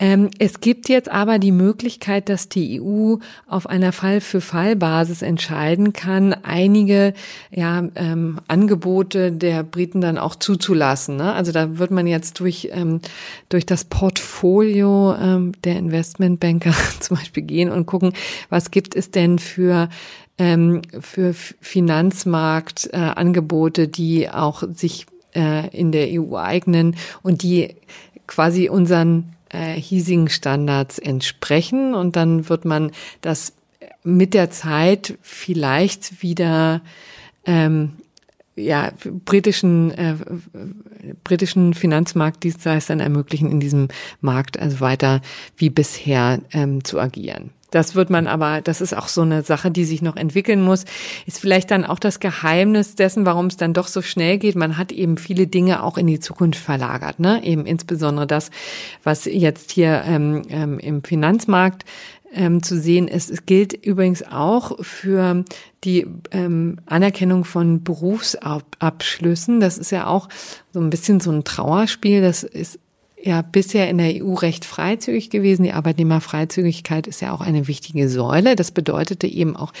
Ähm, 0.00 0.30
es 0.38 0.60
gibt 0.60 0.88
jetzt 0.88 1.10
aber 1.10 1.40
die 1.40 1.50
Möglichkeit, 1.50 2.28
dass 2.28 2.48
die 2.48 2.80
EU 2.80 3.16
auf 3.48 3.66
einer 3.66 3.90
Fall-für-Fall-Basis 3.92 5.22
entscheiden 5.22 5.92
kann, 5.92 6.32
einige 6.32 7.14
ja, 7.50 7.82
ähm, 7.96 8.38
Angebote 8.46 9.32
der 9.32 9.64
Briten 9.64 10.00
dann 10.00 10.16
auch 10.16 10.36
zuzulassen. 10.36 11.16
Ne? 11.16 11.32
Also 11.32 11.50
da 11.50 11.78
wird 11.78 11.90
man 11.90 12.06
jetzt 12.06 12.38
durch, 12.38 12.68
ähm, 12.72 13.00
durch 13.48 13.66
das 13.66 13.82
Portfolio 13.84 15.14
ähm, 15.14 15.50
der 15.64 15.78
Investmentbanker 15.78 16.74
zum 17.00 17.16
Beispiel 17.16 17.42
gehen 17.42 17.70
und 17.70 17.86
gucken, 17.86 18.12
was 18.50 18.70
gibt 18.70 18.94
es 18.94 19.10
denn 19.10 19.40
für 19.40 19.88
ähm, 20.40 20.82
für 21.00 21.34
Finanzmarktangebote, 21.34 23.82
äh, 23.82 23.88
die 23.88 24.30
auch 24.30 24.62
sich 24.72 25.06
äh, 25.34 25.66
in 25.76 25.90
der 25.90 26.10
EU 26.12 26.36
eignen 26.36 26.94
und 27.22 27.42
die 27.42 27.74
quasi 28.28 28.68
unseren 28.68 29.34
äh, 29.50 29.74
hiesigen 29.74 30.28
Standards 30.28 30.98
entsprechen 30.98 31.94
und 31.94 32.16
dann 32.16 32.48
wird 32.48 32.64
man 32.64 32.92
das 33.20 33.54
mit 34.04 34.34
der 34.34 34.50
Zeit 34.50 35.18
vielleicht 35.22 36.22
wieder 36.22 36.80
ähm, 37.44 37.92
ja, 38.56 38.92
britischen, 39.24 39.92
äh, 39.92 40.16
britischen 41.24 41.74
Finanzmarktdienstleistern 41.74 43.00
ermöglichen, 43.00 43.50
in 43.50 43.60
diesem 43.60 43.88
Markt 44.20 44.58
also 44.58 44.80
weiter 44.80 45.20
wie 45.56 45.70
bisher 45.70 46.40
ähm, 46.52 46.84
zu 46.84 46.98
agieren. 46.98 47.50
Das 47.70 47.94
wird 47.94 48.08
man 48.08 48.26
aber, 48.26 48.60
das 48.62 48.80
ist 48.80 48.96
auch 48.96 49.08
so 49.08 49.22
eine 49.22 49.42
Sache, 49.42 49.70
die 49.70 49.84
sich 49.84 50.00
noch 50.00 50.16
entwickeln 50.16 50.62
muss. 50.62 50.84
Ist 51.26 51.40
vielleicht 51.40 51.70
dann 51.70 51.84
auch 51.84 51.98
das 51.98 52.20
Geheimnis 52.20 52.94
dessen, 52.94 53.26
warum 53.26 53.46
es 53.46 53.56
dann 53.56 53.74
doch 53.74 53.88
so 53.88 54.00
schnell 54.00 54.38
geht. 54.38 54.56
Man 54.56 54.78
hat 54.78 54.90
eben 54.90 55.18
viele 55.18 55.46
Dinge 55.46 55.82
auch 55.82 55.98
in 55.98 56.06
die 56.06 56.20
Zukunft 56.20 56.60
verlagert, 56.60 57.20
ne? 57.20 57.44
Eben 57.44 57.66
insbesondere 57.66 58.26
das, 58.26 58.50
was 59.02 59.26
jetzt 59.26 59.72
hier 59.72 60.02
ähm, 60.06 60.42
ähm, 60.48 60.78
im 60.78 61.04
Finanzmarkt 61.04 61.84
ähm, 62.32 62.62
zu 62.62 62.78
sehen 62.78 63.08
ist. 63.08 63.30
Es 63.30 63.46
gilt 63.46 63.72
übrigens 63.72 64.22
auch 64.22 64.82
für 64.84 65.44
die 65.84 66.06
ähm, 66.30 66.78
Anerkennung 66.86 67.44
von 67.44 67.82
Berufsabschlüssen. 67.84 69.60
Das 69.60 69.78
ist 69.78 69.90
ja 69.90 70.06
auch 70.06 70.28
so 70.72 70.80
ein 70.80 70.90
bisschen 70.90 71.20
so 71.20 71.30
ein 71.30 71.44
Trauerspiel. 71.44 72.20
Das 72.20 72.42
ist 72.42 72.78
ja 73.22 73.42
bisher 73.42 73.88
in 73.88 73.98
der 73.98 74.24
EU 74.24 74.34
recht 74.34 74.64
freizügig 74.64 75.30
gewesen. 75.30 75.64
Die 75.64 75.72
Arbeitnehmerfreizügigkeit 75.72 77.06
ist 77.06 77.20
ja 77.20 77.32
auch 77.32 77.40
eine 77.40 77.66
wichtige 77.66 78.08
Säule. 78.08 78.56
Das 78.56 78.70
bedeutete 78.70 79.26
eben 79.26 79.56
auch, 79.56 79.72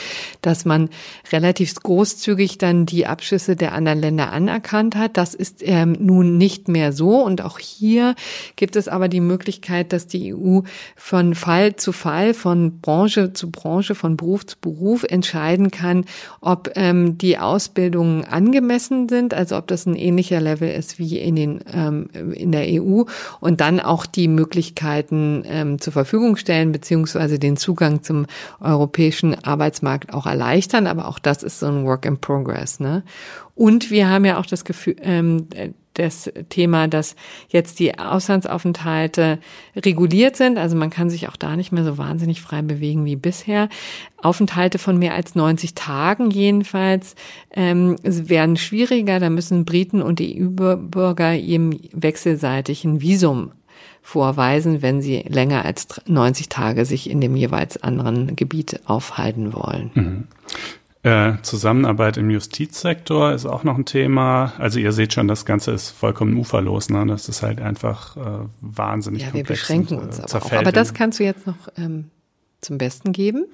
dass 0.42 0.64
man 0.64 0.90
relativ 1.32 1.74
großzügig 1.74 2.58
dann 2.58 2.86
die 2.86 3.06
Abschlüsse 3.06 3.56
der 3.56 3.72
anderen 3.72 4.00
Länder 4.00 4.32
anerkannt 4.32 4.96
hat. 4.96 5.16
Das 5.16 5.34
ist 5.34 5.62
ähm, 5.62 5.96
nun 5.98 6.36
nicht 6.36 6.68
mehr 6.68 6.92
so. 6.92 7.22
Und 7.22 7.42
auch 7.42 7.58
hier 7.58 8.14
gibt 8.56 8.76
es 8.76 8.88
aber 8.88 9.08
die 9.08 9.20
Möglichkeit, 9.20 9.92
dass 9.92 10.06
die 10.06 10.34
EU 10.34 10.60
von 10.96 11.34
Fall 11.34 11.76
zu 11.76 11.92
Fall, 11.92 12.34
von 12.34 12.80
Branche 12.80 13.32
zu 13.32 13.50
Branche, 13.50 13.94
von 13.94 14.16
Beruf 14.16 14.46
zu 14.46 14.56
Beruf 14.60 15.04
entscheiden 15.04 15.70
kann, 15.70 16.04
ob 16.40 16.72
ähm, 16.74 17.18
die 17.18 17.38
Ausbildungen 17.38 18.24
angemessen 18.24 19.08
sind, 19.08 19.32
also 19.32 19.56
ob 19.56 19.68
das 19.68 19.86
ein 19.86 19.94
ähnlicher 19.94 20.40
Level 20.40 20.70
ist 20.70 20.98
wie 20.98 21.18
in, 21.18 21.36
den, 21.36 21.60
ähm, 21.72 22.08
in 22.34 22.52
der 22.52 22.66
EU 22.82 23.04
und 23.40 23.60
dann 23.60 23.80
auch 23.80 24.06
die 24.06 24.28
Möglichkeiten 24.28 25.42
ähm, 25.46 25.80
zur 25.80 25.92
Verfügung 25.92 26.36
stellen, 26.36 26.72
beziehungsweise 26.72 27.38
den 27.38 27.56
Zugang 27.56 28.02
zum 28.02 28.26
europäischen 28.60 29.42
Arbeitsmarkt 29.44 30.12
auch 30.12 30.26
erleichtern. 30.26 30.86
Aber 30.86 31.08
auch 31.08 31.18
das 31.18 31.42
ist 31.42 31.60
so 31.60 31.66
ein 31.66 31.84
Work 31.84 32.04
in 32.04 32.18
Progress. 32.18 32.80
Ne? 32.80 33.02
Und 33.54 33.90
wir 33.90 34.08
haben 34.08 34.24
ja 34.24 34.38
auch 34.38 34.46
das 34.46 34.64
Gefühl, 34.64 34.96
ähm, 35.02 35.48
das 35.98 36.30
Thema, 36.48 36.88
dass 36.88 37.16
jetzt 37.48 37.78
die 37.78 37.98
Auslandsaufenthalte 37.98 39.38
reguliert 39.76 40.36
sind. 40.36 40.58
Also 40.58 40.76
man 40.76 40.90
kann 40.90 41.10
sich 41.10 41.28
auch 41.28 41.36
da 41.36 41.56
nicht 41.56 41.72
mehr 41.72 41.84
so 41.84 41.98
wahnsinnig 41.98 42.40
frei 42.40 42.62
bewegen 42.62 43.04
wie 43.04 43.16
bisher. 43.16 43.68
Aufenthalte 44.22 44.78
von 44.78 44.98
mehr 44.98 45.14
als 45.14 45.34
90 45.34 45.74
Tagen 45.74 46.30
jedenfalls 46.30 47.14
ähm, 47.52 47.96
werden 48.02 48.56
schwieriger. 48.56 49.20
Da 49.20 49.30
müssen 49.30 49.64
Briten 49.64 50.02
und 50.02 50.20
EU-Bürger 50.20 51.34
eben 51.34 51.78
wechselseitig 51.92 52.84
ein 52.84 53.00
Visum 53.00 53.52
vorweisen, 54.02 54.80
wenn 54.80 55.02
sie 55.02 55.18
länger 55.28 55.64
als 55.64 55.86
90 56.06 56.48
Tage 56.48 56.84
sich 56.84 57.10
in 57.10 57.20
dem 57.20 57.36
jeweils 57.36 57.82
anderen 57.82 58.36
Gebiet 58.36 58.80
aufhalten 58.86 59.52
wollen. 59.52 59.90
Mhm. 59.94 60.24
Äh, 61.04 61.34
Zusammenarbeit 61.42 62.16
im 62.16 62.28
Justizsektor 62.28 63.32
ist 63.32 63.46
auch 63.46 63.62
noch 63.62 63.78
ein 63.78 63.84
Thema. 63.84 64.52
Also 64.58 64.80
ihr 64.80 64.92
seht 64.92 65.12
schon, 65.12 65.28
das 65.28 65.44
Ganze 65.44 65.70
ist 65.70 65.90
vollkommen 65.90 66.36
uferlos. 66.36 66.90
Ne? 66.90 67.06
Das 67.06 67.28
ist 67.28 67.42
halt 67.42 67.60
einfach 67.60 68.16
äh, 68.16 68.20
wahnsinnig 68.60 69.22
ja, 69.22 69.30
komplex. 69.30 69.68
Ja, 69.68 69.74
wir 69.74 69.82
beschränken 69.84 69.98
und, 69.98 70.18
äh, 70.18 70.22
uns 70.22 70.34
aber 70.34 70.46
auch. 70.46 70.52
Aber 70.52 70.72
das 70.72 70.94
kannst 70.94 71.20
du 71.20 71.24
jetzt 71.24 71.46
noch 71.46 71.68
ähm, 71.76 72.10
zum 72.60 72.78
Besten 72.78 73.12
geben. 73.12 73.46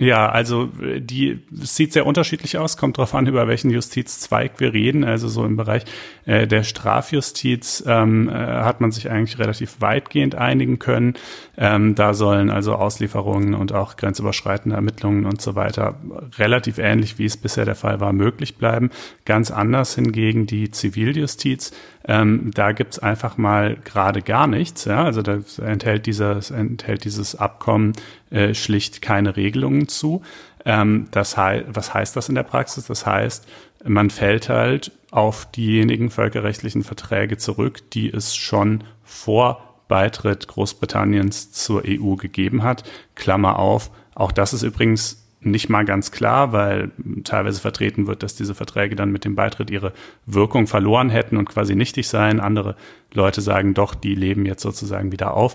Ja, 0.00 0.30
also 0.30 0.70
die 0.98 1.40
sieht 1.50 1.92
sehr 1.92 2.06
unterschiedlich 2.06 2.56
aus, 2.56 2.78
kommt 2.78 2.96
darauf 2.96 3.14
an, 3.14 3.26
über 3.26 3.46
welchen 3.48 3.68
Justizzweig 3.68 4.52
wir 4.56 4.72
reden. 4.72 5.04
Also 5.04 5.28
so 5.28 5.44
im 5.44 5.58
Bereich 5.58 5.84
äh, 6.24 6.46
der 6.46 6.62
Strafjustiz 6.62 7.84
ähm, 7.86 8.30
äh, 8.30 8.32
hat 8.32 8.80
man 8.80 8.92
sich 8.92 9.10
eigentlich 9.10 9.38
relativ 9.38 9.76
weitgehend 9.80 10.36
einigen 10.36 10.78
können. 10.78 11.14
Ähm, 11.58 11.96
da 11.96 12.14
sollen 12.14 12.48
also 12.48 12.76
Auslieferungen 12.76 13.52
und 13.52 13.74
auch 13.74 13.98
grenzüberschreitende 13.98 14.74
Ermittlungen 14.74 15.26
und 15.26 15.42
so 15.42 15.54
weiter 15.54 15.96
relativ 16.38 16.78
ähnlich, 16.78 17.18
wie 17.18 17.26
es 17.26 17.36
bisher 17.36 17.66
der 17.66 17.74
Fall 17.74 18.00
war, 18.00 18.14
möglich 18.14 18.56
bleiben. 18.56 18.88
Ganz 19.26 19.50
anders 19.50 19.96
hingegen 19.96 20.46
die 20.46 20.70
Ziviljustiz. 20.70 21.72
Ähm, 22.08 22.52
da 22.54 22.72
gibt's 22.72 22.98
einfach 22.98 23.36
mal 23.36 23.76
gerade 23.84 24.22
gar 24.22 24.46
nichts. 24.46 24.86
Ja? 24.86 25.04
Also 25.04 25.20
da 25.20 25.40
enthält, 25.62 26.06
dieses, 26.06 26.50
enthält 26.50 27.04
dieses 27.04 27.34
Abkommen 27.36 27.92
äh, 28.30 28.54
schlicht 28.54 29.02
keine 29.02 29.36
Regelungen 29.36 29.88
zu. 29.88 30.22
Ähm, 30.64 31.08
das 31.10 31.36
heißt, 31.36 31.66
was 31.68 31.94
heißt 31.94 32.16
das 32.16 32.28
in 32.28 32.34
der 32.34 32.42
Praxis? 32.42 32.86
Das 32.86 33.06
heißt, 33.06 33.46
man 33.84 34.10
fällt 34.10 34.48
halt 34.48 34.92
auf 35.10 35.50
diejenigen 35.50 36.10
völkerrechtlichen 36.10 36.84
Verträge 36.84 37.36
zurück, 37.38 37.90
die 37.90 38.10
es 38.10 38.36
schon 38.36 38.84
vor 39.02 39.70
Beitritt 39.88 40.46
Großbritanniens 40.46 41.50
zur 41.50 41.82
EU 41.86 42.14
gegeben 42.14 42.62
hat. 42.62 42.84
Klammer 43.16 43.58
auf. 43.58 43.90
Auch 44.14 44.32
das 44.32 44.52
ist 44.52 44.62
übrigens 44.62 45.19
nicht 45.42 45.70
mal 45.70 45.84
ganz 45.86 46.10
klar, 46.10 46.52
weil 46.52 46.90
teilweise 47.24 47.60
vertreten 47.60 48.06
wird, 48.06 48.22
dass 48.22 48.34
diese 48.34 48.54
Verträge 48.54 48.94
dann 48.94 49.10
mit 49.10 49.24
dem 49.24 49.34
Beitritt 49.34 49.70
ihre 49.70 49.92
Wirkung 50.26 50.66
verloren 50.66 51.08
hätten 51.08 51.38
und 51.38 51.48
quasi 51.48 51.74
nichtig 51.74 52.08
seien. 52.08 52.40
Andere 52.40 52.76
Leute 53.14 53.40
sagen 53.40 53.72
doch, 53.72 53.94
die 53.94 54.14
leben 54.14 54.44
jetzt 54.44 54.62
sozusagen 54.62 55.12
wieder 55.12 55.34
auf. 55.34 55.54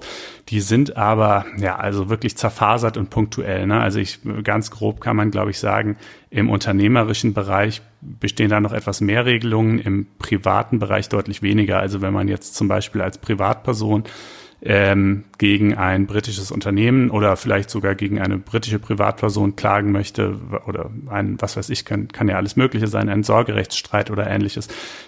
Die 0.49 0.59
sind 0.59 0.97
aber 0.97 1.45
ja 1.57 1.75
also 1.75 2.09
wirklich 2.09 2.35
zerfasert 2.35 2.97
und 2.97 3.11
punktuell. 3.11 3.67
Ne? 3.67 3.79
Also 3.79 3.99
ich 3.99 4.19
ganz 4.43 4.71
grob 4.71 5.01
kann 5.01 5.15
man 5.15 5.29
glaube 5.29 5.51
ich 5.51 5.59
sagen, 5.59 5.97
im 6.31 6.49
unternehmerischen 6.49 7.33
Bereich 7.33 7.81
bestehen 8.01 8.49
da 8.49 8.59
noch 8.59 8.73
etwas 8.73 9.01
mehr 9.01 9.25
Regelungen, 9.25 9.79
im 9.79 10.07
privaten 10.17 10.79
Bereich 10.79 11.09
deutlich 11.09 11.43
weniger. 11.43 11.79
Also 11.79 12.01
wenn 12.01 12.13
man 12.13 12.27
jetzt 12.27 12.55
zum 12.55 12.67
Beispiel 12.67 13.01
als 13.01 13.19
Privatperson 13.19 14.03
ähm, 14.61 15.25
gegen 15.37 15.75
ein 15.75 16.07
britisches 16.07 16.51
Unternehmen 16.51 17.09
oder 17.09 17.35
vielleicht 17.35 17.69
sogar 17.69 17.95
gegen 17.95 18.19
eine 18.19 18.37
britische 18.37 18.79
Privatperson 18.79 19.55
klagen 19.55 19.91
möchte 19.91 20.39
oder 20.65 20.89
ein, 21.07 21.39
was 21.39 21.57
weiß 21.57 21.69
ich, 21.69 21.85
kann, 21.85 22.07
kann 22.07 22.27
ja 22.27 22.35
alles 22.35 22.55
Mögliche 22.55 22.87
sein, 22.87 23.09
ein 23.09 23.23
Sorgerechtsstreit 23.23 24.11
oder 24.11 24.27
ähnliches, 24.27 24.67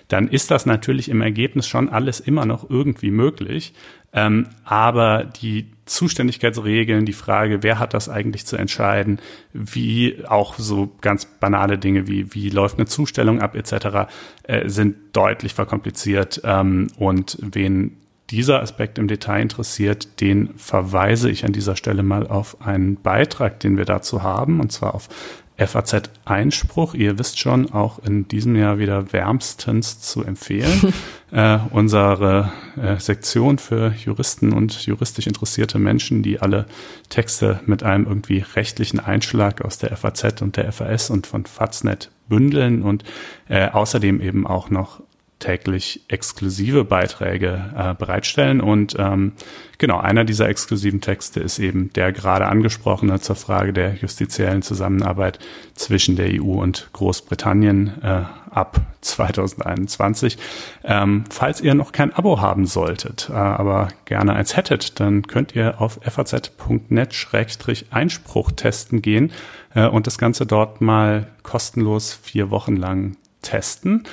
dann 0.10 0.28
ist 0.28 0.52
das 0.52 0.66
natürlich 0.66 1.10
im 1.10 1.22
Ergebnis 1.22 1.68
schon 1.68 1.90
alles 1.90 2.20
immer 2.20 2.46
noch 2.46 2.70
irgendwie 2.70 3.12
möglich. 3.12 3.74
Ähm, 4.14 4.48
aber 4.64 5.26
die 5.26 5.72
Zuständigkeitsregeln, 5.86 7.06
die 7.06 7.14
Frage, 7.14 7.62
wer 7.62 7.78
hat 7.80 7.94
das 7.94 8.10
eigentlich 8.10 8.46
zu 8.46 8.58
entscheiden, 8.58 9.20
wie 9.54 10.24
auch 10.28 10.56
so 10.56 10.92
ganz 11.02 11.26
banale 11.26 11.78
Dinge 11.78 12.08
wie, 12.08 12.34
wie 12.34 12.50
läuft 12.50 12.78
eine 12.78 12.88
Zustellung 12.88 13.42
ab 13.42 13.56
etc., 13.56 14.10
äh, 14.44 14.70
sind 14.70 14.96
deutlich 15.14 15.54
verkompliziert 15.54 16.42
ähm, 16.44 16.88
und 16.98 17.38
wen 17.42 17.98
dieser 18.30 18.62
Aspekt 18.62 18.98
im 18.98 19.08
Detail 19.08 19.42
interessiert, 19.42 20.22
den 20.22 20.54
verweise 20.58 21.30
ich 21.30 21.46
an 21.46 21.54
dieser 21.54 21.76
Stelle 21.76 22.04
mal 22.04 22.28
auf 22.28 22.62
einen 22.62 22.96
Beitrag, 22.96 23.60
den 23.60 23.78
wir 23.78 23.86
dazu 23.86 24.24
haben, 24.24 24.60
und 24.60 24.72
zwar 24.72 24.96
auf 24.96 25.10
FAZ 25.58 26.12
Einspruch. 26.24 26.94
Ihr 26.94 27.18
wisst 27.18 27.40
schon, 27.40 27.72
auch 27.72 28.00
in 28.00 28.28
diesem 28.28 28.56
Jahr 28.56 28.78
wieder 28.78 29.12
wärmstens 29.12 30.00
zu 30.00 30.24
empfehlen. 30.24 30.94
äh, 31.32 31.58
unsere 31.72 32.52
äh, 32.80 33.00
Sektion 33.00 33.58
für 33.58 33.94
Juristen 33.94 34.54
und 34.54 34.86
juristisch 34.86 35.26
interessierte 35.26 35.80
Menschen, 35.80 36.22
die 36.22 36.40
alle 36.40 36.68
Texte 37.10 37.60
mit 37.66 37.82
einem 37.82 38.06
irgendwie 38.06 38.46
rechtlichen 38.56 39.00
Einschlag 39.00 39.62
aus 39.62 39.80
der 39.80 39.96
FAZ 39.98 40.42
und 40.42 40.58
der 40.58 40.72
FAS 40.72 41.10
und 41.10 41.26
von 41.26 41.46
Faznet 41.46 42.12
bündeln 42.30 42.84
und 42.84 43.04
äh, 43.48 43.70
außerdem 43.70 44.22
eben 44.22 44.46
auch 44.46 44.70
noch 44.70 45.02
täglich 45.40 46.02
exklusive 46.08 46.84
Beiträge 46.84 47.74
äh, 47.76 47.94
bereitstellen. 47.94 48.60
Und 48.62 48.96
ähm, 48.98 49.34
genau, 49.78 50.00
einer 50.00 50.24
dieser 50.24 50.50
exklusiven 50.50 51.02
Texte 51.02 51.40
ist 51.40 51.60
eben 51.60 51.94
der 51.94 52.12
gerade 52.12 52.48
angesprochene 52.48 53.20
zur 53.20 53.36
Frage 53.36 53.74
der 53.74 53.94
justiziellen 53.96 54.64
Zusammenarbeit 54.64 55.40
zwischen 55.76 56.16
der 56.16 56.42
EU 56.42 56.62
und 56.62 56.90
Großbritannien 56.94 58.02
äh, 58.02 58.24
ab 58.50 58.82
2021. 59.02 60.40
Ähm, 60.84 61.26
falls 61.30 61.62
ihr 61.62 61.76
noch 61.76 61.92
kein 61.92 62.12
Abo 62.14 62.42
haben 62.42 62.66
solltet, 62.66 63.30
äh, 63.30 63.34
aber 63.34 63.90
gerne 64.06 64.34
eins 64.34 64.58
hättet, 64.58 65.00
dann 65.00 65.28
könnt 65.28 65.56
ihr 65.56 65.80
auf 65.80 66.00
faz.net-einspruch 66.02 68.52
testen 68.54 69.04
gehen 69.04 69.32
äh, 69.76 69.86
und 69.86 70.08
das 70.08 70.18
Ganze 70.18 70.48
dort 70.48 70.82
mal 70.82 71.28
kostenlos 71.44 72.14
vier 72.14 72.50
Wochen 72.50 72.76
lang 72.76 73.18
testen. 73.44 74.04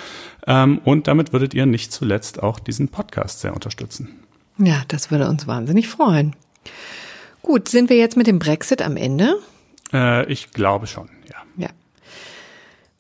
Ähm, 0.47 0.79
und 0.85 1.07
damit 1.09 1.33
würdet 1.33 1.55
ihr 1.55 1.67
nicht 1.67 1.93
zuletzt 1.93 2.43
auch 2.43 2.59
diesen 2.59 2.89
Podcast 2.89 3.41
sehr 3.41 3.55
unterstützen. 3.55 4.21
Ja, 4.59 4.83
das 4.89 5.11
würde 5.11 5.29
uns 5.29 5.47
wahnsinnig 5.47 5.89
freuen. 5.89 6.37
Gut, 7.43 7.69
sind 7.69 7.91
wir 7.91 7.97
jetzt 7.97 8.17
mit 8.17 8.27
dem 8.27 8.39
Brexit 8.39 8.83
am 8.83 8.97
Ende? 8.97 9.37
Äh, 9.93 10.31
ich 10.33 10.51
glaube 10.51 10.87
schon, 10.87 11.09
ja. 11.29 11.37
Ja. 11.57 11.71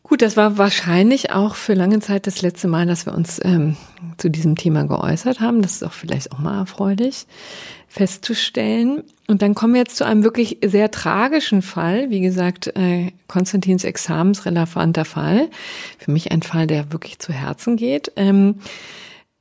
Gut, 0.06 0.20
das 0.20 0.36
war 0.36 0.58
wahrscheinlich 0.58 1.32
auch 1.32 1.54
für 1.54 1.72
lange 1.72 1.98
Zeit 1.98 2.26
das 2.26 2.42
letzte 2.42 2.68
Mal, 2.68 2.84
dass 2.84 3.06
wir 3.06 3.14
uns 3.14 3.40
ähm, 3.42 3.74
zu 4.18 4.28
diesem 4.28 4.54
Thema 4.54 4.84
geäußert 4.84 5.40
haben. 5.40 5.62
Das 5.62 5.72
ist 5.72 5.82
auch 5.82 5.94
vielleicht 5.94 6.30
auch 6.30 6.38
mal 6.38 6.58
erfreulich 6.58 7.26
festzustellen. 7.88 9.02
Und 9.28 9.40
dann 9.40 9.54
kommen 9.54 9.72
wir 9.72 9.80
jetzt 9.80 9.96
zu 9.96 10.04
einem 10.04 10.22
wirklich 10.22 10.58
sehr 10.62 10.90
tragischen 10.90 11.62
Fall. 11.62 12.10
Wie 12.10 12.20
gesagt, 12.20 12.76
äh, 12.76 13.12
Konstantins 13.28 13.82
examensrelevanter 13.84 15.06
Fall. 15.06 15.48
Für 15.98 16.10
mich 16.10 16.30
ein 16.32 16.42
Fall, 16.42 16.66
der 16.66 16.92
wirklich 16.92 17.18
zu 17.18 17.32
Herzen 17.32 17.76
geht. 17.76 18.12
Ähm, 18.16 18.56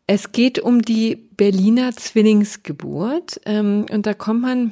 es 0.07 0.31
geht 0.31 0.59
um 0.59 0.81
die 0.81 1.17
Berliner 1.35 1.91
Zwillingsgeburt. 1.91 3.41
Ähm, 3.45 3.85
und 3.91 4.05
da 4.05 4.13
kommt 4.13 4.41
man 4.41 4.71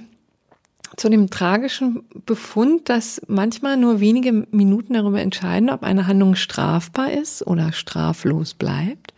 zu 0.97 1.09
dem 1.09 1.29
tragischen 1.29 2.03
Befund, 2.25 2.89
dass 2.89 3.21
manchmal 3.27 3.77
nur 3.77 3.99
wenige 3.99 4.45
Minuten 4.51 4.93
darüber 4.93 5.21
entscheiden, 5.21 5.69
ob 5.69 5.83
eine 5.83 6.07
Handlung 6.07 6.35
strafbar 6.35 7.11
ist 7.11 7.45
oder 7.47 7.71
straflos 7.71 8.53
bleibt. 8.53 9.13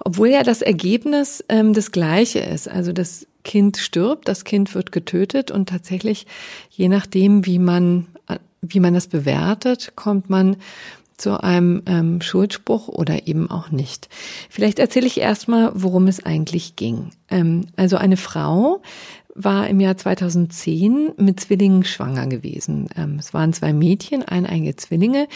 Obwohl 0.00 0.28
ja 0.28 0.42
das 0.42 0.62
Ergebnis 0.62 1.42
ähm, 1.48 1.72
das 1.72 1.90
gleiche 1.90 2.40
ist. 2.40 2.68
Also 2.68 2.92
das 2.92 3.26
Kind 3.42 3.76
stirbt, 3.76 4.28
das 4.28 4.44
Kind 4.44 4.74
wird 4.74 4.92
getötet 4.92 5.50
und 5.50 5.68
tatsächlich, 5.68 6.26
je 6.70 6.88
nachdem, 6.88 7.46
wie 7.46 7.58
man, 7.58 8.06
wie 8.60 8.80
man 8.80 8.94
das 8.94 9.06
bewertet, 9.06 9.92
kommt 9.96 10.28
man 10.28 10.56
zu 11.16 11.42
einem 11.42 11.82
ähm, 11.86 12.20
Schuldspruch 12.20 12.88
oder 12.88 13.26
eben 13.26 13.50
auch 13.50 13.70
nicht. 13.70 14.08
Vielleicht 14.50 14.78
erzähle 14.78 15.06
ich 15.06 15.18
erstmal, 15.18 15.72
worum 15.74 16.08
es 16.08 16.24
eigentlich 16.24 16.76
ging. 16.76 17.10
Ähm, 17.30 17.68
also 17.76 17.96
eine 17.96 18.16
Frau 18.16 18.82
war 19.36 19.68
im 19.68 19.80
Jahr 19.80 19.96
2010 19.96 21.12
mit 21.16 21.40
Zwillingen 21.40 21.84
schwanger 21.84 22.26
gewesen. 22.26 22.88
Ähm, 22.96 23.16
es 23.18 23.34
waren 23.34 23.52
zwei 23.52 23.72
Mädchen, 23.72 24.22
eineige 24.22 24.74
Zwillinge, 24.76 25.28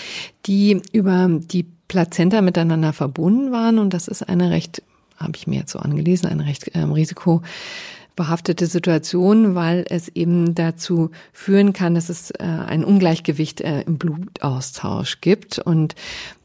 die 0.46 0.80
über 0.92 1.28
die 1.30 1.66
Plazenta 1.88 2.40
miteinander 2.40 2.92
verbunden 2.92 3.52
waren 3.52 3.78
und 3.78 3.92
das 3.92 4.08
ist 4.08 4.22
eine 4.22 4.50
recht, 4.50 4.82
habe 5.16 5.32
ich 5.36 5.46
mir 5.46 5.60
jetzt 5.60 5.72
so 5.72 5.78
angelesen, 5.78 6.28
eine 6.28 6.46
recht 6.46 6.70
ähm, 6.74 6.92
risiko 6.92 7.42
behaftete 8.20 8.66
Situation, 8.66 9.54
weil 9.54 9.86
es 9.88 10.08
eben 10.08 10.54
dazu 10.54 11.10
führen 11.32 11.72
kann, 11.72 11.94
dass 11.94 12.10
es 12.10 12.30
äh, 12.32 12.42
ein 12.44 12.84
Ungleichgewicht 12.84 13.62
äh, 13.62 13.80
im 13.80 13.96
Blutaustausch 13.96 15.22
gibt 15.22 15.58
und 15.58 15.94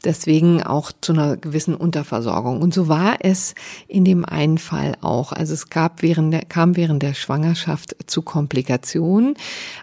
deswegen 0.02 0.62
auch 0.62 0.90
zu 1.02 1.12
einer 1.12 1.36
gewissen 1.36 1.74
Unterversorgung. 1.74 2.62
Und 2.62 2.72
so 2.72 2.88
war 2.88 3.18
es 3.20 3.54
in 3.88 4.06
dem 4.06 4.24
einen 4.24 4.56
Fall 4.56 4.96
auch. 5.02 5.32
Also 5.32 5.52
es 5.52 5.68
gab 5.68 6.00
während 6.00 6.32
der, 6.32 6.46
kam 6.46 6.76
während 6.76 7.02
der 7.02 7.12
Schwangerschaft 7.12 7.94
zu 8.06 8.22
Komplikationen. 8.22 9.34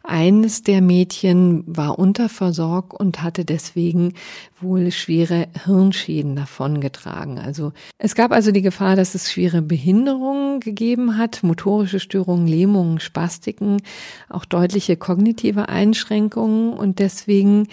Eines 0.04 0.64
der 0.64 0.82
Mädchen 0.82 1.64
war 1.68 2.00
unterversorgt 2.00 2.96
und 2.96 3.22
hatte 3.22 3.46
deswegen 3.46 4.16
wohl 4.64 4.92
schwere 4.92 5.48
Hirnschäden 5.66 6.36
davongetragen. 6.36 7.38
Also 7.38 7.74
es 7.98 8.16
gab 8.16 8.32
also 8.32 8.52
die 8.52 8.62
Gefahr, 8.62 8.96
dass 8.96 9.16
es 9.16 9.32
schwere 9.32 9.62
Behinderungen 9.62 10.60
gegeben 10.60 11.18
hat, 11.18 11.44
motorische 11.44 12.00
Störungen, 12.00 12.48
Lähmungen, 12.48 13.00
Spastiken, 13.00 13.82
auch 14.30 14.46
deutliche 14.46 14.98
kognitive 14.98 15.70
Einschränkungen 15.70 16.74
und 16.74 17.00
deswegen 17.00 17.68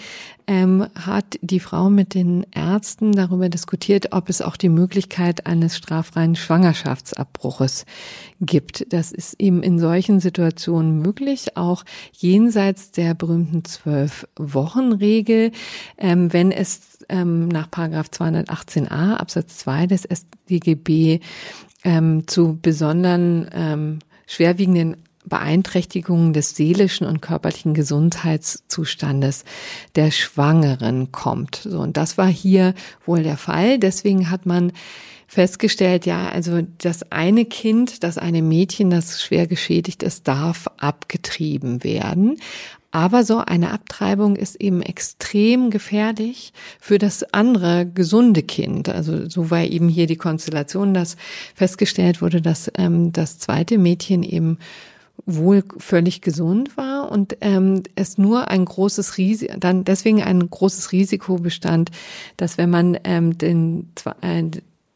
ähm, 0.51 0.87
hat 0.95 1.39
die 1.41 1.61
Frau 1.61 1.89
mit 1.89 2.13
den 2.13 2.45
Ärzten 2.51 3.13
darüber 3.13 3.47
diskutiert, 3.47 4.11
ob 4.11 4.27
es 4.27 4.41
auch 4.41 4.57
die 4.57 4.69
Möglichkeit 4.69 5.45
eines 5.45 5.77
straffreien 5.77 6.35
Schwangerschaftsabbruches 6.35 7.85
gibt. 8.41 8.91
Das 8.91 9.13
ist 9.13 9.39
eben 9.39 9.63
in 9.63 9.79
solchen 9.79 10.19
Situationen 10.19 10.99
möglich, 10.99 11.55
auch 11.55 11.85
jenseits 12.11 12.91
der 12.91 13.13
berühmten 13.13 13.63
zwölf 13.63 14.27
Wochen 14.35 14.91
Regel, 14.91 15.51
ähm, 15.97 16.33
wenn 16.33 16.51
es 16.51 16.80
ähm, 17.11 17.47
nach 17.47 17.69
Paragraph 17.69 18.07
218a 18.07 19.15
Absatz 19.15 19.57
2 19.59 19.87
des 19.87 20.03
StGB 20.03 21.19
ähm, 21.83 22.27
zu 22.27 22.57
besonderen 22.61 23.49
ähm, 23.53 23.99
schwerwiegenden 24.27 24.97
Beeinträchtigungen 25.25 26.33
des 26.33 26.55
seelischen 26.55 27.05
und 27.05 27.21
körperlichen 27.21 27.73
Gesundheitszustandes 27.73 29.45
der 29.95 30.11
Schwangeren 30.11 31.11
kommt. 31.11 31.57
So, 31.63 31.79
und 31.79 31.97
das 31.97 32.17
war 32.17 32.27
hier 32.27 32.73
wohl 33.05 33.23
der 33.23 33.37
Fall. 33.37 33.77
Deswegen 33.77 34.31
hat 34.31 34.45
man 34.45 34.71
festgestellt, 35.27 36.05
ja, 36.05 36.27
also 36.27 36.61
das 36.79 37.09
eine 37.11 37.45
Kind, 37.45 38.03
das 38.03 38.17
eine 38.17 38.41
Mädchen, 38.41 38.89
das 38.89 39.21
schwer 39.21 39.47
geschädigt 39.47 40.03
ist, 40.03 40.27
darf 40.27 40.67
abgetrieben 40.77 41.83
werden. 41.83 42.37
Aber 42.91 43.23
so 43.23 43.37
eine 43.37 43.71
Abtreibung 43.71 44.35
ist 44.35 44.55
eben 44.55 44.81
extrem 44.81 45.69
gefährlich 45.69 46.51
für 46.79 46.97
das 46.97 47.23
andere 47.33 47.85
gesunde 47.85 48.43
Kind. 48.43 48.89
Also 48.89 49.29
so 49.29 49.49
war 49.49 49.63
eben 49.63 49.87
hier 49.87 50.07
die 50.07 50.17
Konstellation, 50.17 50.93
dass 50.93 51.15
festgestellt 51.55 52.21
wurde, 52.21 52.41
dass 52.41 52.69
ähm, 52.77 53.13
das 53.13 53.39
zweite 53.39 53.77
Mädchen 53.77 54.23
eben 54.23 54.57
wohl 55.25 55.63
völlig 55.77 56.21
gesund 56.21 56.77
war 56.77 57.11
und 57.11 57.37
ähm, 57.41 57.83
es 57.95 58.17
nur 58.17 58.49
ein 58.49 58.65
großes 58.65 59.17
Risiko, 59.17 59.53
dann 59.57 59.83
deswegen 59.83 60.21
ein 60.21 60.49
großes 60.49 60.91
Risiko 60.91 61.35
bestand, 61.35 61.91
dass 62.37 62.57
wenn 62.57 62.69
man 62.69 62.97
ähm, 63.03 63.37
den, 63.37 63.91
äh, 64.21 64.43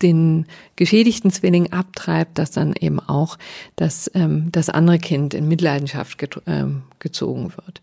den 0.02 0.46
geschädigten 0.76 1.32
Zwilling 1.32 1.72
abtreibt, 1.72 2.38
dass 2.40 2.52
dann 2.52 2.74
eben 2.74 3.00
auch 3.00 3.38
das, 3.76 4.10
ähm, 4.16 4.52
das 4.52 4.70
andere 4.70 5.00
Kind 5.00 5.34
in 5.34 5.48
Mitleidenschaft 5.48 6.18
ähm, 6.48 6.84
gezogen 7.06 7.54
wird. 7.56 7.82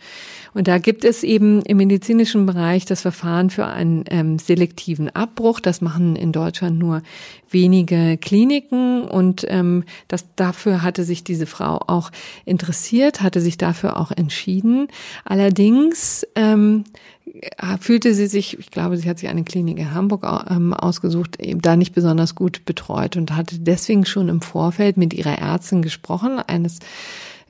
Und 0.53 0.67
da 0.69 0.79
gibt 0.79 1.05
es 1.05 1.23
eben 1.23 1.63
im 1.63 1.77
medizinischen 1.77 2.45
Bereich 2.45 2.85
das 2.85 3.03
Verfahren 3.03 3.51
für 3.51 3.67
einen 3.67 4.05
ähm, 4.11 4.39
selektiven 4.39 5.09
Abbruch. 5.09 5.61
Das 5.61 5.81
machen 5.81 6.17
in 6.17 6.33
Deutschland 6.33 6.79
nur 6.79 7.03
wenige 7.49 8.19
Kliniken 8.19 9.05
und 9.05 9.47
ähm, 9.49 9.85
das, 10.09 10.27
dafür 10.35 10.83
hatte 10.83 11.05
sich 11.05 11.23
diese 11.23 11.47
Frau 11.47 11.81
auch 11.87 12.11
interessiert, 12.45 13.23
hatte 13.23 13.41
sich 13.41 13.57
dafür 13.57 13.99
auch 13.99 14.11
entschieden. 14.11 14.89
Allerdings 15.25 16.27
ähm, 16.35 16.85
fühlte 17.81 18.15
sie 18.15 18.27
sich, 18.27 18.59
ich 18.59 18.71
glaube, 18.71 18.97
sie 18.97 19.09
hat 19.09 19.19
sich 19.19 19.29
eine 19.29 19.45
Klinik 19.45 19.79
in 19.79 19.95
Hamburg 19.95 20.27
ähm, 20.51 20.75
ausgesucht, 20.75 21.41
eben 21.41 21.63
da 21.63 21.77
nicht 21.77 21.95
besonders 21.95 22.35
gut 22.35 22.65
betreut 22.65 23.17
und 23.17 23.37
hatte 23.37 23.59
deswegen 23.59 24.05
schon 24.05 24.29
im 24.29 24.41
Vorfeld 24.41 24.97
mit 24.97 25.15
ihrer 25.15 25.39
Ärztin 25.39 25.83
gesprochen, 25.83 26.39
eines, 26.39 26.81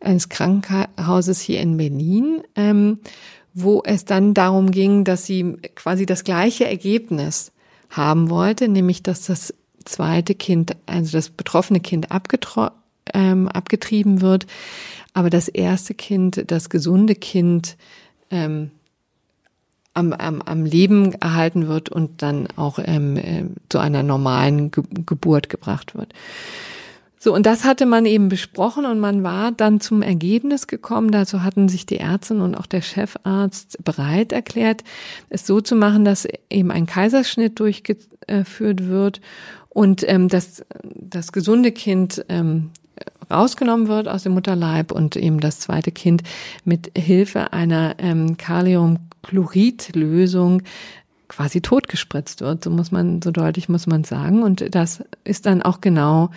eines 0.03 0.29
Krankenhauses 0.29 1.41
hier 1.41 1.61
in 1.61 1.77
Berlin, 1.77 2.43
ähm, 2.57 2.99
wo 3.55 3.83
es 3.85 4.05
dann 4.05 4.35
darum 4.35 4.70
ging, 4.70 5.05
dass 5.05 5.27
sie 5.27 5.57
quasi 5.74 6.07
das 6.07 6.24
gleiche 6.24 6.66
Ergebnis 6.66 7.53
haben 7.91 8.31
wollte, 8.31 8.69
nämlich 8.69 9.03
dass 9.03 9.27
das 9.27 9.55
zweite 9.85 10.35
Kind, 10.35 10.77
also 10.87 11.12
das 11.12 11.29
betroffene 11.29 11.81
Kind 11.81 12.07
ähm, 13.12 13.49
abgetrieben 13.49 14.20
wird, 14.20 14.47
aber 15.12 15.29
das 15.29 15.49
erste 15.49 15.95
Kind, 15.95 16.45
das 16.47 16.70
gesunde 16.70 17.15
Kind, 17.15 17.77
ähm, 18.31 18.70
am, 19.95 20.12
am, 20.12 20.41
am 20.43 20.65
Leben 20.65 21.12
erhalten 21.15 21.69
wird 21.69 21.91
und 21.91 22.23
dann 22.23 22.49
auch 22.57 22.79
ähm, 22.83 23.16
äh, 23.16 23.45
zu 23.69 23.79
einer 23.79 24.03
normalen 24.03 24.70
Ge 24.70 24.85
Geburt 25.05 25.49
gebracht 25.49 25.95
wird. 25.95 26.15
So, 27.24 27.32
und 27.32 27.47
das 27.47 27.62
hatte 27.62 27.86
man 27.86 28.05
eben 28.05 28.28
besprochen 28.28 28.85
und 28.85 28.99
man 28.99 29.23
war 29.23 29.53
dann 29.53 29.78
zum 29.78 30.03
Ergebnis 30.03 30.66
gekommen. 30.66 31.12
Dazu 31.12 31.44
hatten 31.44 31.69
sich 31.69 31.86
die 31.86 31.99
Ärztin 31.99 32.40
und 32.40 32.57
auch 32.57 32.66
der 32.66 32.82
Chefarzt 32.82 33.78
bereit 33.85 34.32
erklärt, 34.32 34.82
es 35.28 35.47
so 35.47 35.61
zu 35.61 35.77
machen, 35.77 36.05
dass 36.05 36.27
eben 36.51 36.73
ein 36.73 36.86
Kaiserschnitt 36.86 37.61
durchgeführt 37.61 38.89
wird 38.89 39.20
und 39.69 40.03
ähm, 40.09 40.27
dass 40.27 40.65
das 40.82 41.31
gesunde 41.31 41.70
Kind 41.70 42.24
ähm, 42.28 42.70
rausgenommen 43.31 43.86
wird 43.86 44.09
aus 44.09 44.24
dem 44.24 44.32
Mutterleib 44.32 44.90
und 44.90 45.15
eben 45.15 45.39
das 45.39 45.61
zweite 45.61 45.93
Kind 45.93 46.24
mit 46.65 46.90
Hilfe 46.99 47.53
einer 47.53 47.94
ähm, 47.99 48.36
Kalium 48.36 48.99
Chloridlösung 49.23 50.65
quasi 51.28 51.61
totgespritzt 51.61 52.40
wird. 52.40 52.65
So 52.65 52.70
muss 52.70 52.90
man, 52.90 53.23
so 53.23 53.31
deutlich 53.31 53.69
muss 53.69 53.86
man 53.86 54.03
sagen. 54.03 54.43
Und 54.43 54.74
das 54.74 55.05
ist 55.23 55.47
dann 55.47 55.62
auch 55.62 55.81
genau 55.81 56.31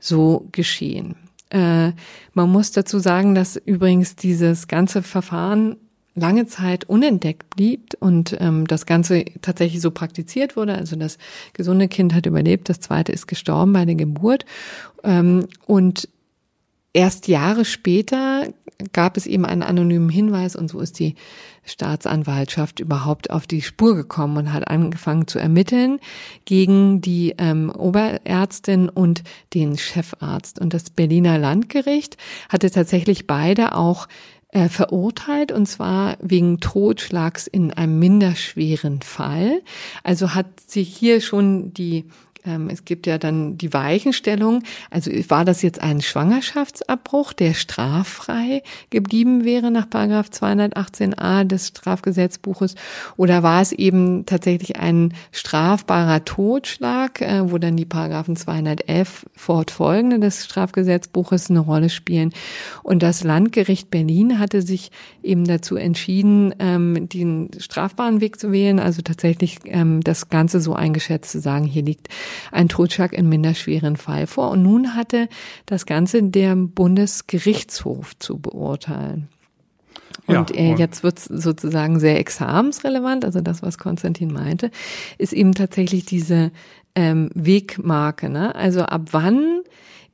so 0.00 0.48
geschehen. 0.52 1.14
Äh, 1.50 1.92
man 2.34 2.50
muss 2.50 2.72
dazu 2.72 2.98
sagen, 2.98 3.34
dass 3.34 3.56
übrigens 3.56 4.16
dieses 4.16 4.68
ganze 4.68 5.02
Verfahren 5.02 5.76
lange 6.14 6.46
Zeit 6.46 6.84
unentdeckt 6.84 7.50
blieb 7.50 7.94
und 8.00 8.36
ähm, 8.40 8.66
das 8.66 8.86
Ganze 8.86 9.24
tatsächlich 9.42 9.80
so 9.80 9.90
praktiziert 9.90 10.56
wurde. 10.56 10.74
Also 10.74 10.96
das 10.96 11.18
gesunde 11.52 11.88
Kind 11.88 12.14
hat 12.14 12.26
überlebt, 12.26 12.68
das 12.68 12.80
zweite 12.80 13.12
ist 13.12 13.26
gestorben 13.26 13.72
bei 13.72 13.84
der 13.84 13.94
Geburt. 13.94 14.44
Ähm, 15.04 15.46
und 15.66 16.08
erst 16.92 17.28
Jahre 17.28 17.64
später 17.64 18.48
gab 18.92 19.16
es 19.16 19.26
eben 19.26 19.44
einen 19.44 19.62
anonymen 19.62 20.08
Hinweis 20.08 20.56
und 20.56 20.68
so 20.68 20.80
ist 20.80 20.98
die 20.98 21.14
Staatsanwaltschaft 21.64 22.80
überhaupt 22.80 23.30
auf 23.30 23.46
die 23.46 23.62
Spur 23.62 23.94
gekommen 23.94 24.36
und 24.36 24.52
hat 24.52 24.68
angefangen 24.68 25.26
zu 25.26 25.38
ermitteln 25.38 26.00
gegen 26.44 27.00
die 27.00 27.34
ähm, 27.38 27.70
Oberärztin 27.70 28.88
und 28.88 29.22
den 29.54 29.76
Chefarzt. 29.76 30.60
Und 30.60 30.74
das 30.74 30.90
Berliner 30.90 31.38
Landgericht 31.38 32.16
hatte 32.48 32.70
tatsächlich 32.70 33.26
beide 33.26 33.74
auch 33.74 34.08
äh, 34.52 34.68
verurteilt 34.68 35.52
und 35.52 35.66
zwar 35.66 36.16
wegen 36.20 36.58
Totschlags 36.60 37.46
in 37.46 37.72
einem 37.72 37.98
minderschweren 37.98 39.00
Fall. 39.02 39.62
Also 40.02 40.34
hat 40.34 40.60
sich 40.60 40.88
hier 40.96 41.20
schon 41.20 41.72
die 41.72 42.06
es 42.44 42.84
gibt 42.84 43.06
ja 43.06 43.18
dann 43.18 43.58
die 43.58 43.72
Weichenstellung. 43.72 44.62
Also 44.90 45.10
war 45.28 45.44
das 45.44 45.62
jetzt 45.62 45.82
ein 45.82 46.00
Schwangerschaftsabbruch, 46.00 47.32
der 47.32 47.54
straffrei 47.54 48.62
geblieben 48.90 49.44
wäre 49.44 49.70
nach 49.70 49.88
Paragraph 49.90 50.28
218a 50.28 51.44
des 51.44 51.68
Strafgesetzbuches? 51.68 52.74
Oder 53.16 53.42
war 53.42 53.60
es 53.60 53.72
eben 53.72 54.24
tatsächlich 54.26 54.76
ein 54.76 55.14
strafbarer 55.32 56.24
Totschlag, 56.24 57.20
äh, 57.20 57.50
wo 57.50 57.58
dann 57.58 57.76
die 57.76 57.84
Paragraphen 57.84 58.36
211 58.36 59.26
fortfolgende 59.34 60.18
des 60.18 60.44
Strafgesetzbuches 60.44 61.50
eine 61.50 61.60
Rolle 61.60 61.90
spielen? 61.90 62.32
Und 62.82 63.02
das 63.02 63.22
Landgericht 63.22 63.90
Berlin 63.90 64.38
hatte 64.38 64.62
sich 64.62 64.90
eben 65.22 65.44
dazu 65.46 65.76
entschieden, 65.76 66.54
ähm, 66.58 67.08
den 67.08 67.50
strafbaren 67.58 68.20
Weg 68.20 68.40
zu 68.40 68.52
wählen, 68.52 68.78
also 68.78 69.02
tatsächlich 69.02 69.58
ähm, 69.64 70.00
das 70.02 70.30
Ganze 70.30 70.60
so 70.60 70.74
eingeschätzt 70.74 71.32
zu 71.32 71.40
sagen, 71.40 71.64
hier 71.64 71.82
liegt 71.82 72.08
ein 72.52 72.68
Totschlag 72.68 73.12
in 73.12 73.28
minderschweren 73.28 73.96
Fall 73.96 74.26
vor. 74.26 74.50
Und 74.50 74.62
nun 74.62 74.94
hatte 74.94 75.28
das 75.66 75.86
Ganze 75.86 76.22
der 76.22 76.56
Bundesgerichtshof 76.56 78.18
zu 78.18 78.38
beurteilen. 78.38 79.28
Und, 80.26 80.50
ja, 80.50 80.56
äh, 80.56 80.74
jetzt 80.74 81.02
wird 81.02 81.18
es 81.18 81.24
sozusagen 81.24 81.98
sehr 81.98 82.18
examensrelevant, 82.18 83.24
also 83.24 83.40
das, 83.40 83.62
was 83.62 83.78
Konstantin 83.78 84.32
meinte, 84.32 84.70
ist 85.18 85.32
eben 85.32 85.54
tatsächlich 85.54 86.04
diese 86.04 86.52
ähm, 86.94 87.30
Wegmarke. 87.34 88.28
Ne? 88.28 88.54
Also 88.54 88.82
ab 88.82 89.08
wann 89.12 89.62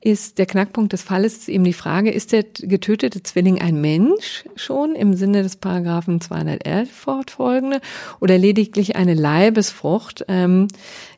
ist 0.06 0.38
der 0.38 0.46
Knackpunkt 0.46 0.92
des 0.92 1.02
Falles 1.02 1.36
ist 1.36 1.48
eben 1.48 1.64
die 1.64 1.72
Frage, 1.72 2.12
ist 2.12 2.30
der 2.30 2.44
getötete 2.44 3.24
Zwilling 3.24 3.60
ein 3.60 3.80
Mensch 3.80 4.44
schon 4.54 4.94
im 4.94 5.14
Sinne 5.14 5.42
des 5.42 5.56
Paragraphen 5.56 6.20
211 6.20 6.88
fortfolgende 6.88 7.80
oder 8.20 8.38
lediglich 8.38 8.94
eine 8.94 9.14
Leibesfrucht, 9.14 10.24
ähm, 10.28 10.68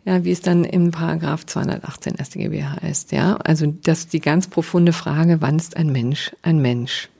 ja, 0.06 0.24
wie 0.24 0.32
es 0.32 0.40
dann 0.40 0.64
im 0.64 0.90
Paragraph 0.90 1.44
218 1.44 2.16
StGB 2.16 2.64
heißt, 2.64 3.12
ja? 3.12 3.36
Also 3.36 3.66
das 3.66 3.98
ist 3.98 4.14
die 4.14 4.20
ganz 4.20 4.46
profunde 4.46 4.94
Frage, 4.94 5.42
wann 5.42 5.56
ist 5.56 5.76
ein 5.76 5.92
Mensch 5.92 6.34
ein 6.40 6.62
Mensch? 6.62 7.10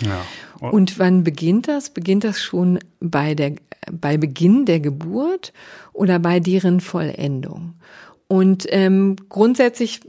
Ja. 0.00 0.20
Und 0.60 0.98
wann 0.98 1.24
beginnt 1.24 1.66
das? 1.66 1.88
Beginnt 1.88 2.24
das 2.24 2.42
schon 2.42 2.78
bei 3.00 3.34
der 3.34 3.52
bei 3.90 4.16
Beginn 4.16 4.66
der 4.66 4.80
Geburt 4.80 5.52
oder 5.92 6.18
bei 6.18 6.40
deren 6.40 6.80
Vollendung? 6.80 7.74
Und 8.28 8.66
ähm, 8.70 9.14
grundsätzlich 9.28 10.00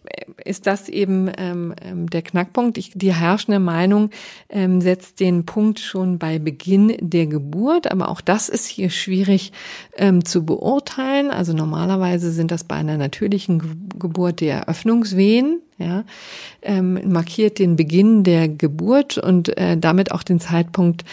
ist 0.43 0.65
das 0.65 0.89
eben 0.89 1.29
ähm, 1.37 1.75
ähm, 1.83 2.09
der 2.09 2.23
Knackpunkt. 2.23 2.79
Ich, 2.79 2.91
die 2.95 3.13
herrschende 3.13 3.59
Meinung 3.59 4.09
ähm, 4.49 4.81
setzt 4.81 5.19
den 5.19 5.45
Punkt 5.45 5.79
schon 5.79 6.17
bei 6.17 6.39
Beginn 6.39 6.95
der 6.99 7.27
Geburt, 7.27 7.91
aber 7.91 8.09
auch 8.09 8.21
das 8.21 8.49
ist 8.49 8.65
hier 8.65 8.89
schwierig 8.89 9.51
ähm, 9.97 10.25
zu 10.25 10.45
beurteilen. 10.45 11.29
Also 11.29 11.53
normalerweise 11.53 12.31
sind 12.31 12.49
das 12.49 12.63
bei 12.63 12.75
einer 12.75 12.97
natürlichen 12.97 13.59
Ge 13.59 13.69
Geburt 13.99 14.41
die 14.41 14.47
Eröffnungswehen, 14.47 15.59
ja, 15.79 16.03
ähm, 16.61 16.99
markiert 17.11 17.57
den 17.57 17.75
Beginn 17.75 18.23
der 18.23 18.47
Geburt 18.47 19.17
und 19.17 19.57
äh, 19.57 19.75
damit 19.75 20.11
auch 20.11 20.21
den 20.21 20.39
Zeitpunkt, 20.39 21.03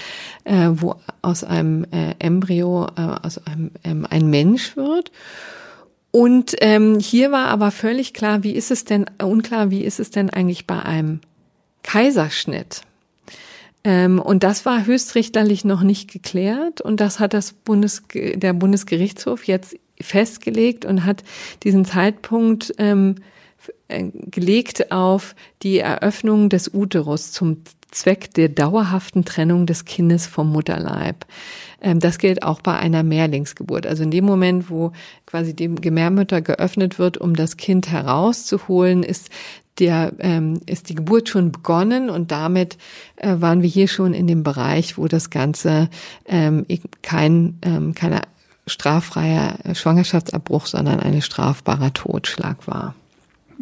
äh, 0.44 0.68
wo 0.70 0.96
aus 1.22 1.44
einem 1.44 1.84
äh, 1.84 2.14
Embryo 2.18 2.86
äh, 2.96 3.00
aus 3.22 3.38
einem 3.46 3.70
ähm, 3.84 4.06
ein 4.08 4.28
Mensch 4.28 4.76
wird. 4.76 5.10
Und 6.14 6.54
ähm, 6.60 7.00
hier 7.00 7.32
war 7.32 7.48
aber 7.48 7.72
völlig 7.72 8.14
klar, 8.14 8.44
wie 8.44 8.52
ist 8.52 8.70
es 8.70 8.84
denn, 8.84 9.06
unklar, 9.20 9.72
wie 9.72 9.82
ist 9.82 9.98
es 9.98 10.12
denn 10.12 10.30
eigentlich 10.30 10.64
bei 10.64 10.80
einem 10.80 11.18
Kaiserschnitt? 11.82 12.82
Ähm, 13.82 14.20
und 14.20 14.44
das 14.44 14.64
war 14.64 14.86
höchstrichterlich 14.86 15.64
noch 15.64 15.82
nicht 15.82 16.08
geklärt 16.08 16.80
und 16.80 17.00
das 17.00 17.18
hat 17.18 17.34
das 17.34 17.52
Bundes, 17.52 18.04
der 18.14 18.52
Bundesgerichtshof 18.52 19.42
jetzt 19.42 19.74
festgelegt 20.00 20.84
und 20.84 21.04
hat 21.04 21.24
diesen 21.64 21.84
Zeitpunkt 21.84 22.72
ähm, 22.78 23.16
äh, 23.88 24.04
gelegt 24.04 24.92
auf 24.92 25.34
die 25.64 25.80
Eröffnung 25.80 26.48
des 26.48 26.72
Uterus 26.72 27.32
zum 27.32 27.64
Zweck 27.94 28.34
der 28.34 28.48
dauerhaften 28.48 29.24
Trennung 29.24 29.66
des 29.66 29.84
Kindes 29.84 30.26
vom 30.26 30.50
Mutterleib. 30.50 31.24
Ähm, 31.80 32.00
das 32.00 32.18
gilt 32.18 32.42
auch 32.42 32.60
bei 32.60 32.76
einer 32.76 33.02
Mehrlingsgeburt. 33.02 33.86
Also 33.86 34.02
in 34.02 34.10
dem 34.10 34.24
Moment, 34.24 34.68
wo 34.68 34.92
quasi 35.26 35.54
die 35.54 35.72
Gebärmutter 35.74 36.42
geöffnet 36.42 36.98
wird, 36.98 37.18
um 37.18 37.36
das 37.36 37.56
Kind 37.56 37.90
herauszuholen, 37.90 39.02
ist 39.02 39.30
der 39.78 40.12
ähm, 40.18 40.60
ist 40.66 40.88
die 40.88 40.94
Geburt 40.94 41.28
schon 41.28 41.50
begonnen 41.50 42.08
und 42.08 42.30
damit 42.30 42.78
äh, 43.16 43.36
waren 43.40 43.62
wir 43.62 43.68
hier 43.68 43.88
schon 43.88 44.14
in 44.14 44.28
dem 44.28 44.44
Bereich, 44.44 44.98
wo 44.98 45.08
das 45.08 45.30
Ganze 45.30 45.88
ähm, 46.26 46.64
kein 47.02 47.58
ähm, 47.62 47.92
keine 47.94 48.22
straffreier 48.66 49.58
Schwangerschaftsabbruch, 49.74 50.66
sondern 50.66 51.00
ein 51.00 51.20
strafbarer 51.20 51.92
Totschlag 51.92 52.68
war. 52.68 52.94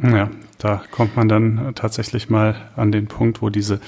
Ja, 0.03 0.31
da 0.59 0.83
kommt 0.91 1.17
man 1.17 1.29
dann 1.29 1.73
tatsächlich 1.75 2.31
mal 2.31 2.55
an 2.77 2.93
den 2.93 3.07
Punkt, 3.07 3.43
wo 3.43 3.51
diese 3.51 3.81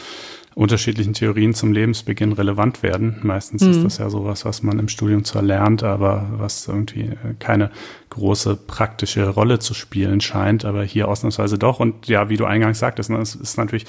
unterschiedlichen 0.55 1.14
Theorien 1.14 1.52
zum 1.52 1.72
Lebensbeginn 1.72 2.32
relevant 2.32 2.82
werden. 2.82 3.16
Meistens 3.22 3.62
mhm. 3.62 3.70
ist 3.70 3.85
das 3.85 3.98
ja 3.98 4.09
sowas, 4.09 4.44
was 4.44 4.62
man 4.62 4.78
im 4.78 4.89
Studium 4.89 5.24
zwar 5.24 5.43
lernt, 5.43 5.82
aber 5.82 6.28
was 6.36 6.68
irgendwie 6.68 7.02
äh, 7.02 7.35
keine 7.40 7.70
große 8.10 8.55
praktische 8.55 9.28
Rolle 9.28 9.59
zu 9.59 9.74
spielen 9.74 10.20
scheint, 10.20 10.64
aber 10.64 10.85
hier 10.85 11.09
ausnahmsweise 11.09 11.59
doch. 11.59 11.81
Und 11.81 12.06
ja, 12.06 12.28
wie 12.28 12.36
du 12.36 12.44
eingangs 12.44 12.78
sagtest, 12.78 13.10
ne, 13.10 13.18
es 13.18 13.35
ist 13.35 13.59
natürlich 13.59 13.86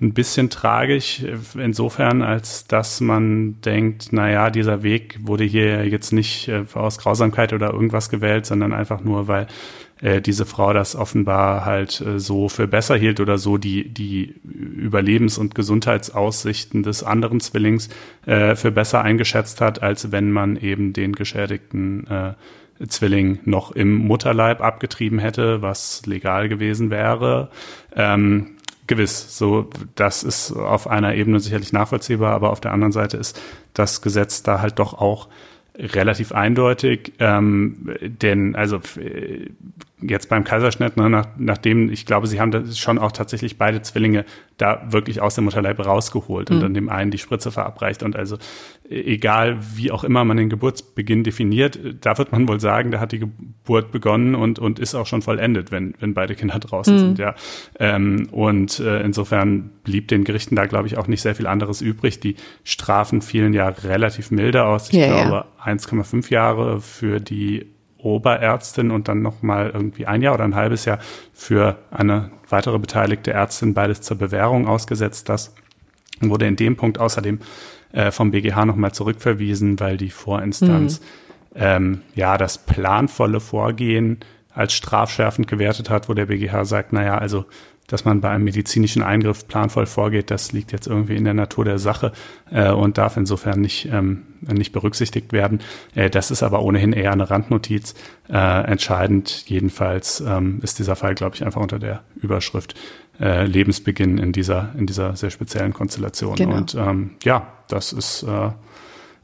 ein 0.00 0.12
bisschen 0.12 0.50
tragisch 0.50 1.22
äh, 1.22 1.36
insofern, 1.62 2.22
als 2.22 2.66
dass 2.66 3.00
man 3.00 3.60
denkt, 3.60 4.08
na 4.10 4.28
ja, 4.30 4.50
dieser 4.50 4.82
Weg 4.82 5.20
wurde 5.22 5.44
hier 5.44 5.86
jetzt 5.86 6.12
nicht 6.12 6.48
äh, 6.48 6.64
aus 6.74 6.98
Grausamkeit 6.98 7.52
oder 7.52 7.72
irgendwas 7.72 8.10
gewählt, 8.10 8.46
sondern 8.46 8.72
einfach 8.72 9.00
nur, 9.02 9.28
weil 9.28 9.46
äh, 10.00 10.20
diese 10.20 10.46
Frau 10.46 10.72
das 10.72 10.96
offenbar 10.96 11.64
halt 11.64 12.00
äh, 12.00 12.18
so 12.18 12.48
für 12.48 12.66
besser 12.66 12.96
hielt 12.96 13.20
oder 13.20 13.38
so 13.38 13.58
die, 13.58 13.88
die 13.88 14.34
Überlebens- 14.44 15.38
und 15.38 15.54
Gesundheitsaussichten 15.54 16.82
des 16.82 17.02
anderen 17.02 17.40
Zwillings 17.40 17.88
äh, 18.26 18.56
für 18.56 18.70
besser 18.70 19.02
eingeschätzt 19.02 19.60
hat, 19.60 19.82
als 19.82 20.12
wenn 20.12 20.32
man 20.32 20.56
eben 20.56 20.92
den 20.92 21.14
geschädigten 21.14 22.06
äh, 22.06 22.34
Zwilling 22.88 23.40
noch 23.44 23.72
im 23.72 23.94
Mutterleib 23.94 24.62
abgetrieben 24.62 25.18
hätte, 25.18 25.60
was 25.60 26.06
legal 26.06 26.48
gewesen 26.48 26.90
wäre. 26.90 27.50
Ähm, 27.94 28.56
gewiss, 28.86 29.36
so 29.36 29.68
das 29.94 30.22
ist 30.22 30.52
auf 30.52 30.86
einer 30.88 31.14
Ebene 31.14 31.40
sicherlich 31.40 31.72
nachvollziehbar, 31.72 32.34
aber 32.34 32.50
auf 32.50 32.60
der 32.60 32.72
anderen 32.72 32.92
Seite 32.92 33.18
ist 33.18 33.40
das 33.74 34.02
Gesetz 34.02 34.42
da 34.42 34.60
halt 34.60 34.78
doch 34.78 34.94
auch 34.94 35.28
relativ 35.76 36.32
eindeutig, 36.32 37.12
ähm, 37.18 37.94
denn 38.00 38.56
also 38.56 38.80
jetzt 40.02 40.28
beim 40.28 40.44
Kaiserschnitt, 40.44 40.96
ne, 40.96 41.10
nach, 41.10 41.26
nachdem 41.36 41.90
ich 41.90 42.06
glaube, 42.06 42.26
sie 42.26 42.40
haben 42.40 42.50
das 42.50 42.78
schon 42.78 42.98
auch 42.98 43.12
tatsächlich 43.12 43.58
beide 43.58 43.82
Zwillinge 43.82 44.24
da 44.56 44.82
wirklich 44.90 45.20
aus 45.20 45.34
dem 45.34 45.44
Mutterleib 45.44 45.84
rausgeholt 45.84 46.50
mhm. 46.50 46.56
und 46.56 46.62
dann 46.62 46.74
dem 46.74 46.88
einen 46.88 47.10
die 47.10 47.18
Spritze 47.18 47.50
verabreicht 47.50 48.02
und 48.02 48.16
also 48.16 48.36
egal 48.88 49.58
wie 49.74 49.90
auch 49.90 50.04
immer 50.04 50.24
man 50.24 50.36
den 50.36 50.50
Geburtsbeginn 50.50 51.24
definiert, 51.24 51.78
da 52.00 52.18
wird 52.18 52.32
man 52.32 52.48
wohl 52.48 52.60
sagen, 52.60 52.90
da 52.90 53.00
hat 53.00 53.12
die 53.12 53.20
Geburt 53.20 53.92
begonnen 53.92 54.34
und 54.34 54.58
und 54.58 54.78
ist 54.78 54.94
auch 54.94 55.06
schon 55.06 55.22
vollendet, 55.22 55.70
wenn 55.70 55.94
wenn 56.00 56.14
beide 56.14 56.34
Kinder 56.34 56.58
draußen 56.58 56.94
mhm. 56.94 56.98
sind, 56.98 57.18
ja. 57.18 57.34
Ähm, 57.78 58.28
und 58.30 58.80
äh, 58.80 59.02
insofern 59.02 59.70
blieb 59.84 60.08
den 60.08 60.24
Gerichten 60.24 60.56
da 60.56 60.66
glaube 60.66 60.88
ich 60.88 60.98
auch 60.98 61.06
nicht 61.06 61.22
sehr 61.22 61.34
viel 61.34 61.46
anderes 61.46 61.80
übrig. 61.80 62.20
Die 62.20 62.36
Strafen 62.64 63.22
fielen 63.22 63.54
ja 63.54 63.68
relativ 63.68 64.30
milde 64.30 64.64
aus. 64.64 64.88
Ich 64.88 64.98
ja, 64.98 65.06
glaube 65.06 65.46
ja. 65.64 65.72
1,5 65.72 66.30
Jahre 66.30 66.80
für 66.80 67.20
die 67.20 67.66
Oberärztin 68.02 68.90
und 68.90 69.08
dann 69.08 69.22
nochmal 69.22 69.70
irgendwie 69.72 70.06
ein 70.06 70.22
Jahr 70.22 70.34
oder 70.34 70.44
ein 70.44 70.54
halbes 70.54 70.84
Jahr 70.84 70.98
für 71.32 71.78
eine 71.90 72.30
weitere 72.48 72.78
beteiligte 72.78 73.32
Ärztin 73.32 73.74
beides 73.74 74.00
zur 74.00 74.18
Bewährung 74.18 74.66
ausgesetzt. 74.66 75.28
Das 75.28 75.54
wurde 76.20 76.46
in 76.46 76.56
dem 76.56 76.76
Punkt 76.76 76.98
außerdem 76.98 77.40
äh, 77.92 78.10
vom 78.10 78.30
BGH 78.30 78.64
nochmal 78.64 78.92
zurückverwiesen, 78.92 79.80
weil 79.80 79.96
die 79.96 80.10
Vorinstanz 80.10 81.00
mhm. 81.00 81.06
ähm, 81.56 82.00
ja 82.14 82.38
das 82.38 82.58
planvolle 82.58 83.40
Vorgehen 83.40 84.18
als 84.52 84.72
strafschärfend 84.72 85.46
gewertet 85.46 85.90
hat, 85.90 86.08
wo 86.08 86.14
der 86.14 86.26
BGH 86.26 86.64
sagt, 86.64 86.92
naja, 86.92 87.16
also 87.16 87.44
dass 87.90 88.04
man 88.04 88.20
bei 88.20 88.30
einem 88.30 88.44
medizinischen 88.44 89.02
Eingriff 89.02 89.48
planvoll 89.48 89.86
vorgeht, 89.86 90.30
das 90.30 90.52
liegt 90.52 90.70
jetzt 90.72 90.86
irgendwie 90.86 91.16
in 91.16 91.24
der 91.24 91.34
Natur 91.34 91.64
der 91.64 91.78
Sache 91.78 92.12
äh, 92.50 92.70
und 92.70 92.98
darf 92.98 93.16
insofern 93.16 93.60
nicht, 93.60 93.88
ähm, 93.92 94.22
nicht 94.40 94.72
berücksichtigt 94.72 95.32
werden. 95.32 95.60
Äh, 95.94 96.08
das 96.08 96.30
ist 96.30 96.42
aber 96.42 96.62
ohnehin 96.62 96.92
eher 96.92 97.12
eine 97.12 97.28
Randnotiz. 97.28 97.94
Äh, 98.28 98.64
entscheidend 98.64 99.44
jedenfalls 99.48 100.20
ähm, 100.20 100.60
ist 100.62 100.78
dieser 100.78 100.94
Fall, 100.94 101.14
glaube 101.16 101.34
ich, 101.34 101.44
einfach 101.44 101.60
unter 101.60 101.80
der 101.80 102.04
Überschrift 102.14 102.74
äh, 103.18 103.44
Lebensbeginn 103.44 104.18
in 104.18 104.32
dieser, 104.32 104.70
in 104.78 104.86
dieser 104.86 105.16
sehr 105.16 105.30
speziellen 105.30 105.72
Konstellation. 105.72 106.36
Genau. 106.36 106.56
Und 106.56 106.74
ähm, 106.76 107.10
ja, 107.24 107.48
das 107.68 107.92
ist 107.92 108.22
äh, 108.22 108.50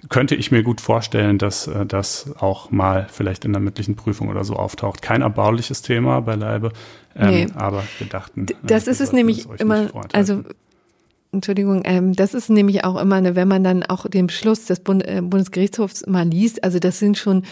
könnte 0.09 0.35
ich 0.35 0.51
mir 0.51 0.63
gut 0.63 0.81
vorstellen, 0.81 1.39
dass 1.39 1.67
äh, 1.67 1.87
das 1.87 2.35
auch 2.39 2.71
mal 2.71 3.07
vielleicht 3.11 3.45
in 3.45 3.53
der 3.53 3.61
mündlichen 3.61 3.97
Prüfung 3.97 4.29
oder 4.29 4.45
so 4.45 4.55
auftaucht. 4.55 5.03
Kein 5.03 5.23
erbauliches 5.23 5.83
Thema 5.83 6.21
beileibe, 6.21 6.73
ähm, 7.15 7.31
nee. 7.31 7.47
aber 7.55 7.83
wir 7.99 8.07
dachten. 8.07 8.47
Das 8.63 8.87
äh, 8.87 8.91
ist 8.91 9.01
es 9.01 9.13
nämlich 9.13 9.49
immer, 9.59 9.91
also 10.13 10.43
Entschuldigung, 11.33 11.83
ähm, 11.85 12.15
das 12.15 12.35
ist 12.35 12.51
nämlich 12.51 12.85
auch 12.85 13.01
immer, 13.01 13.17
eine, 13.17 13.37
wenn 13.37 13.49
man 13.49 13.65
dann 13.65 13.83
auch 13.83 14.09
den 14.09 14.29
Beschluss 14.29 14.65
des 14.67 14.81
Bund, 14.81 15.07
äh, 15.07 15.21
Bundesgerichtshofs 15.23 16.07
mal 16.07 16.27
liest, 16.27 16.65
also 16.65 16.79
das 16.79 16.99
sind 16.99 17.19
schon 17.19 17.45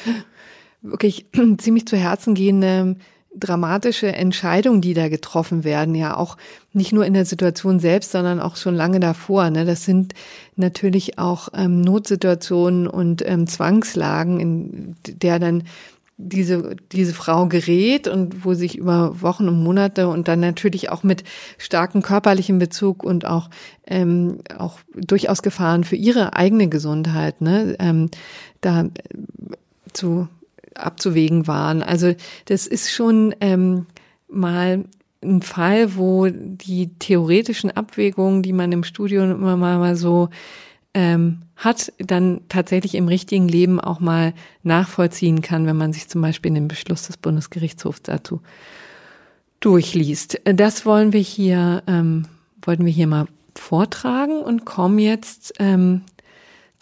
wirklich 0.83 1.27
ziemlich 1.59 1.87
zu 1.87 1.97
Herzen 1.97 2.35
gehende 2.35 2.97
dramatische 3.37 4.13
Entscheidungen, 4.13 4.81
die 4.81 4.95
da 4.95 5.09
getroffen 5.09 5.65
werden, 5.65 5.95
ja 5.95 6.17
auch 6.17 6.37
nicht 6.73 6.93
nur 6.93 7.05
in 7.05 7.15
der 7.15 7.25
Situation 7.25 7.81
selbst, 7.81 8.13
sondern 8.13 8.41
auch 8.41 8.57
schon 8.57 8.75
lange 8.75 9.01
davor. 9.01 9.51
Ne? 9.51 9.65
Das 9.65 9.85
sind 9.85 10.15
natürlich 10.57 11.19
auch 11.19 11.49
ähm, 11.55 11.81
Notsituationen 11.81 12.87
und 12.87 13.27
ähm, 13.27 13.47
Zwangslagen, 13.47 14.41
in 14.41 14.97
der 15.07 15.39
dann 15.39 15.65
diese, 16.17 16.77
diese 16.93 17.13
Frau 17.13 17.47
gerät 17.47 18.07
und 18.07 18.45
wo 18.45 18.55
sich 18.55 18.79
über 18.79 19.21
Wochen 19.21 19.49
und 19.49 19.63
Monate 19.63 20.09
und 20.09 20.29
dann 20.29 20.41
natürlich 20.41 20.91
auch 20.91 21.03
mit 21.03 21.25
starkem 21.59 22.03
körperlichen 22.03 22.59
Bezug 22.59 23.03
und 23.03 23.27
auch, 23.27 23.51
ähm, 23.87 24.39
auch 24.57 24.79
durchaus 24.95 25.43
Gefahren 25.43 25.83
für 25.83 25.97
ihre 25.97 26.37
eigene 26.37 26.69
Gesundheit, 26.69 27.41
ne, 27.41 27.75
ähm, 27.81 28.11
da 28.61 28.85
zu 29.93 30.29
abzuwägen 30.75 31.47
waren. 31.47 31.83
Also 31.83 32.15
das 32.47 32.67
ist 32.67 32.93
schon 32.93 33.35
ähm, 33.41 33.87
mal 34.29 34.85
ein 35.23 35.43
Fall, 35.43 35.97
wo 35.97 36.29
die 36.29 36.91
theoretischen 36.99 37.71
Abwägungen, 37.71 38.43
die 38.43 38.53
man 38.53 38.73
im 38.73 38.85
Studium 38.85 39.31
immer 39.31 39.57
mal, 39.57 39.79
mal 39.79 39.97
so 39.97 40.29
ähm, 40.93 41.41
hat, 41.57 41.93
dann 41.99 42.41
tatsächlich 42.49 42.95
im 42.95 43.09
richtigen 43.09 43.49
Leben 43.49 43.81
auch 43.81 44.01
mal 44.01 44.35
nachvollziehen 44.63 45.43
kann, 45.43 45.67
wenn 45.67 45.77
man 45.77 45.93
sich 45.93 46.09
zum 46.09 46.21
Beispiel 46.21 46.53
den 46.53 46.69
Beschluss 46.69 47.07
des 47.07 47.17
Bundesgerichtshofs 47.17 48.03
dazu 48.03 48.41
durchliest. 49.61 50.41
Das 50.45 50.85
wollen 50.85 51.13
wir 51.13 51.21
hier, 51.21 51.83
ähm, 51.87 52.27
wollten 52.63 52.85
wir 52.85 52.93
hier 52.93 53.07
mal 53.07 53.27
vortragen 53.57 54.41
und 54.41 54.65
kommen 54.65 54.99
jetzt 54.99 55.55
ähm, 55.59 56.03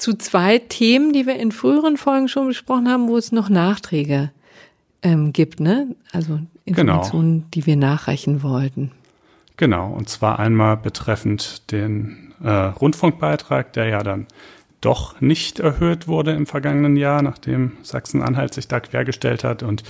zu 0.02 0.14
zwei 0.14 0.58
Themen, 0.58 1.12
die 1.12 1.26
wir 1.26 1.36
in 1.36 1.52
früheren 1.52 1.96
Folgen 1.96 2.26
schon 2.26 2.48
besprochen 2.48 2.88
haben, 2.88 3.08
wo 3.08 3.16
es 3.16 3.30
noch 3.30 3.48
Nachträge 3.48 4.32
ähm, 5.02 5.32
gibt, 5.32 5.60
ne? 5.60 5.94
Also 6.12 6.40
Informationen, 6.64 7.32
genau. 7.34 7.46
die 7.54 7.66
wir 7.66 7.76
nachreichen 7.76 8.42
wollten. 8.42 8.90
Genau, 9.56 9.92
und 9.92 10.08
zwar 10.08 10.40
einmal 10.40 10.76
betreffend 10.76 11.70
den 11.70 12.34
äh, 12.42 12.50
Rundfunkbeitrag, 12.50 13.72
der 13.74 13.86
ja 13.86 14.02
dann 14.02 14.26
doch 14.80 15.20
nicht 15.20 15.60
erhöht 15.60 16.08
wurde 16.08 16.32
im 16.32 16.46
vergangenen 16.46 16.96
Jahr, 16.96 17.22
nachdem 17.22 17.72
Sachsen-Anhalt 17.82 18.54
sich 18.54 18.66
da 18.66 18.80
quergestellt 18.80 19.44
hat 19.44 19.62
und 19.62 19.84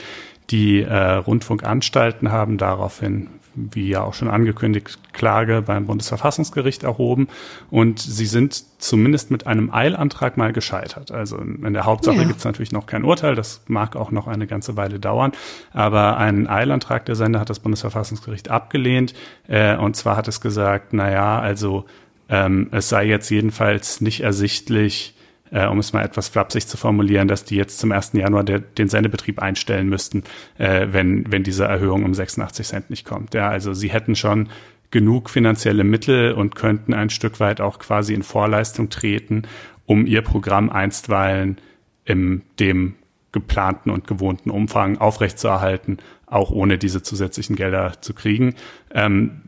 die 0.51 0.82
äh, 0.82 0.94
Rundfunkanstalten 0.94 2.30
haben 2.30 2.59
daraufhin 2.59 3.28
wie 3.55 3.89
ja 3.89 4.03
auch 4.03 4.15
schon 4.15 4.29
angekündigt, 4.29 4.99
Klage 5.12 5.62
beim 5.62 5.87
Bundesverfassungsgericht 5.87 6.83
erhoben 6.83 7.29
und 7.70 7.99
sie 7.99 8.27
sind 8.27 8.65
zumindest 8.79 9.31
mit 9.31 9.47
einem 9.47 9.73
Eilantrag 9.73 10.37
mal 10.37 10.53
gescheitert. 10.53 11.11
Also 11.11 11.39
in 11.39 11.73
der 11.73 11.85
Hauptsache 11.85 12.16
ja. 12.16 12.24
gibt 12.24 12.39
es 12.39 12.45
natürlich 12.45 12.73
noch 12.73 12.87
kein 12.87 13.05
Urteil, 13.05 13.35
das 13.35 13.62
mag 13.66 13.97
auch 13.97 14.11
noch 14.11 14.27
eine 14.27 14.47
ganze 14.47 14.77
Weile 14.77 14.99
dauern, 14.99 15.33
aber 15.73 16.16
einen 16.16 16.47
Eilantrag 16.47 17.05
der 17.07 17.15
Sender 17.15 17.41
hat 17.41 17.51
das 17.51 17.61
Bundesverfassungsgericht 17.61 18.51
abgelehnt 18.51 19.15
äh, 19.49 19.77
und 19.77 19.97
zwar 19.97 20.16
hat 20.16 20.29
es 20.29 20.41
gesagt, 20.41 20.93
na 20.93 21.11
ja, 21.11 21.39
also 21.39 21.85
ähm, 22.29 22.69
es 22.73 22.89
sei 22.89 23.05
jetzt 23.05 23.31
jedenfalls 23.31 24.01
nicht 24.01 24.20
ersichtlich, 24.20 25.15
äh, 25.53 25.66
um 25.66 25.79
es 25.79 25.93
mal 25.93 26.05
etwas 26.05 26.29
flapsig 26.29 26.66
zu 26.66 26.77
formulieren, 26.77 27.29
dass 27.29 27.45
die 27.45 27.57
jetzt 27.57 27.79
zum 27.79 27.93
1. 27.93 28.15
Januar 28.15 28.43
der, 28.43 28.59
den 28.59 28.89
Sendebetrieb 28.89 29.41
einstellen 29.41 29.89
müssten, 29.89 30.24
äh, 30.59 30.89
wenn, 30.91 31.31
wenn 31.31 31.45
diese 31.45 31.65
Erhöhung 31.65 32.05
um 32.05 32.15
86 32.15 32.66
Cent 32.66 32.91
nicht 32.91 33.05
kommt. 33.05 33.35
Ja, 33.35 33.49
also 33.49 33.74
sie 33.74 33.91
hätten 33.91 34.16
schon 34.16 34.49
genug 34.91 35.31
finanzielle 35.31 35.85
Mittel 35.85 36.33
und 36.33 36.55
könnten 36.55 36.95
ein 36.95 37.11
Stück 37.11 37.39
weit 37.41 37.61
auch 37.61 37.79
quasi 37.79 38.15
in 38.15 38.23
Vorleistung 38.23 38.89
treten, 38.89 39.43
um 39.87 40.07
ihr 40.07 40.23
Programm 40.23 40.70
einstweilen 40.70 41.59
in 42.05 42.43
dem 42.59 42.95
geplanten 43.32 43.90
und 43.90 44.06
gewohnten 44.06 44.50
Umfang 44.50 44.98
aufrechtzuerhalten, 44.98 45.98
auch 46.26 46.50
ohne 46.50 46.78
diese 46.78 47.02
zusätzlichen 47.02 47.56
Gelder 47.56 47.94
zu 48.00 48.14
kriegen. 48.14 48.54
Ähm, 48.90 49.42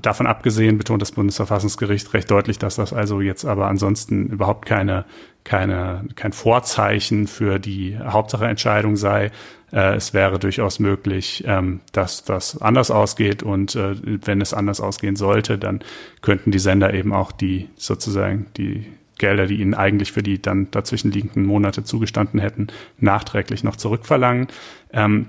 davon 0.00 0.26
abgesehen 0.26 0.78
betont 0.78 1.02
das 1.02 1.12
Bundesverfassungsgericht 1.12 2.12
recht 2.14 2.30
deutlich, 2.30 2.58
dass 2.58 2.76
das 2.76 2.92
also 2.92 3.20
jetzt 3.20 3.44
aber 3.44 3.66
ansonsten 3.66 4.26
überhaupt 4.26 4.66
keine, 4.66 5.04
keine, 5.44 6.04
kein 6.16 6.32
Vorzeichen 6.32 7.26
für 7.26 7.58
die 7.58 7.98
Hauptsacheentscheidung 7.98 8.96
sei. 8.96 9.30
Äh, 9.72 9.94
es 9.94 10.14
wäre 10.14 10.38
durchaus 10.38 10.78
möglich, 10.78 11.44
ähm, 11.46 11.80
dass 11.92 12.24
das 12.24 12.60
anders 12.60 12.90
ausgeht 12.90 13.42
und 13.42 13.74
äh, 13.76 13.94
wenn 14.26 14.40
es 14.40 14.54
anders 14.54 14.80
ausgehen 14.80 15.16
sollte, 15.16 15.58
dann 15.58 15.80
könnten 16.20 16.50
die 16.50 16.58
Sender 16.58 16.94
eben 16.94 17.12
auch 17.12 17.32
die 17.32 17.68
sozusagen 17.76 18.46
die 18.56 18.86
Gelder, 19.22 19.46
die 19.46 19.60
ihnen 19.60 19.74
eigentlich 19.74 20.10
für 20.10 20.22
die 20.24 20.42
dann 20.42 20.68
dazwischen 20.72 21.12
liegenden 21.12 21.46
Monate 21.46 21.84
zugestanden 21.84 22.40
hätten, 22.40 22.66
nachträglich 22.98 23.62
noch 23.62 23.76
zurückverlangen. 23.76 24.48
Ähm, 24.92 25.26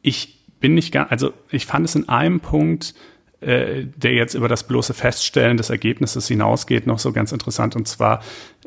ich 0.00 0.38
bin 0.60 0.74
nicht 0.74 0.92
gar, 0.92 1.10
also 1.10 1.34
ich 1.50 1.66
fand 1.66 1.84
es 1.84 1.94
in 1.94 2.08
einem 2.08 2.40
Punkt, 2.40 2.94
äh, 3.42 3.84
der 3.96 4.14
jetzt 4.14 4.32
über 4.32 4.48
das 4.48 4.66
bloße 4.66 4.94
Feststellen 4.94 5.58
des 5.58 5.68
Ergebnisses 5.68 6.26
hinausgeht, 6.26 6.86
noch 6.86 6.98
so 6.98 7.12
ganz 7.12 7.32
interessant. 7.32 7.76
Und 7.76 7.86
zwar 7.86 8.22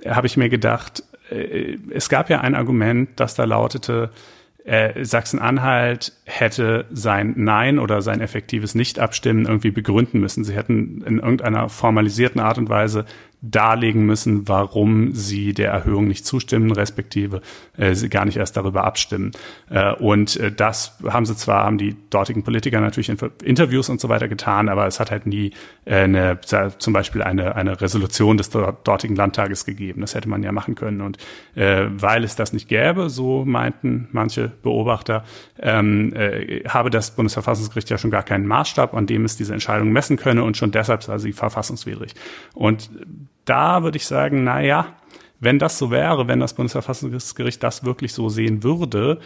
habe 0.06 0.28
ich 0.28 0.38
mir 0.38 0.50
gedacht, 0.50 1.02
äh, 1.32 1.80
es 1.90 2.08
gab 2.08 2.30
ja 2.30 2.42
ein 2.42 2.54
Argument, 2.54 3.10
das 3.16 3.34
da 3.34 3.46
lautete, 3.46 4.12
äh, 4.64 5.04
Sachsen-Anhalt 5.04 6.14
hätte 6.26 6.86
sein 6.92 7.36
Nein 7.38 7.78
oder 7.78 8.02
sein 8.02 8.20
effektives 8.20 8.74
Nicht-Abstimmen 8.74 9.46
irgendwie 9.46 9.70
begründen 9.70 10.20
müssen. 10.20 10.44
Sie 10.44 10.54
hätten 10.54 11.04
in 11.06 11.20
irgendeiner 11.20 11.70
formalisierten 11.70 12.42
Art 12.42 12.58
und 12.58 12.68
Weise 12.68 13.06
darlegen 13.52 14.06
müssen, 14.06 14.48
warum 14.48 15.14
sie 15.14 15.54
der 15.54 15.72
Erhöhung 15.72 16.08
nicht 16.08 16.26
zustimmen, 16.26 16.72
respektive 16.72 17.42
äh, 17.78 17.94
sie 17.94 18.10
gar 18.10 18.26
nicht 18.26 18.38
erst 18.38 18.58
darüber 18.58 18.84
abstimmen. 18.84 19.32
Äh, 19.70 19.94
und 19.94 20.38
äh, 20.38 20.52
das 20.52 20.98
haben 21.08 21.26
sie 21.26 21.36
zwar, 21.36 21.66
haben 21.66 21.78
die 21.78 21.96
dortigen 22.10 22.44
Politiker 22.44 22.82
natürlich 22.82 23.10
in 23.10 23.18
Interviews 23.44 23.90
und 23.90 24.02
so 24.02 24.10
weiter 24.10 24.28
getan, 24.28 24.70
aber 24.70 24.88
es 24.88 25.00
hat 25.00 25.12
halt 25.12 25.28
nie 25.28 25.52
äh, 25.86 26.04
eine, 26.04 26.40
zum 26.42 26.94
Beispiel 26.94 27.22
eine, 27.22 27.56
eine 27.56 27.80
Resolution 27.80 28.38
des 28.38 28.50
dortigen 28.50 29.16
Landtages 29.16 29.66
gegeben. 29.66 30.02
Das 30.02 30.16
hätte 30.16 30.30
man 30.30 30.42
ja 30.42 30.52
machen 30.52 30.76
können. 30.76 31.02
Und 31.02 31.18
äh, 31.56 31.86
weil 31.90 32.24
es 32.24 32.36
das 32.36 32.54
nicht 32.54 32.68
gäbe, 32.68 33.10
so 33.10 33.46
meinten 33.46 34.08
manche 34.12 34.52
Beobachter, 34.64 35.24
ähm, 35.60 36.14
äh, 36.16 36.64
habe 36.68 36.90
das 36.90 37.12
Bundesverfassungsgericht 37.12 37.90
ja 37.90 37.98
schon 37.98 38.12
gar 38.12 38.24
keinen 38.24 38.48
Maßstab, 38.48 38.94
an 38.94 39.06
dem 39.06 39.26
es 39.26 39.38
diese 39.38 39.54
Entscheidung 39.54 39.92
messen 39.92 40.18
könne 40.18 40.44
und 40.44 40.58
schon 40.58 40.72
deshalb 40.72 41.04
sei 41.04 41.18
sie 41.18 41.34
verfassungswidrig. 41.34 42.14
Und 42.54 42.90
da 43.46 43.84
würde 43.84 43.98
ich 43.98 44.06
sagen, 44.06 44.44
na 44.44 44.62
ja, 44.62 44.96
wenn 45.40 45.60
das 45.60 45.78
so 45.78 45.92
wäre, 45.92 46.28
wenn 46.28 46.40
das 46.40 46.54
Bundesverfassungsgericht 46.54 47.62
das 47.62 47.84
wirklich 47.84 48.14
so 48.14 48.30
sehen 48.30 48.64
würde, 48.64 49.20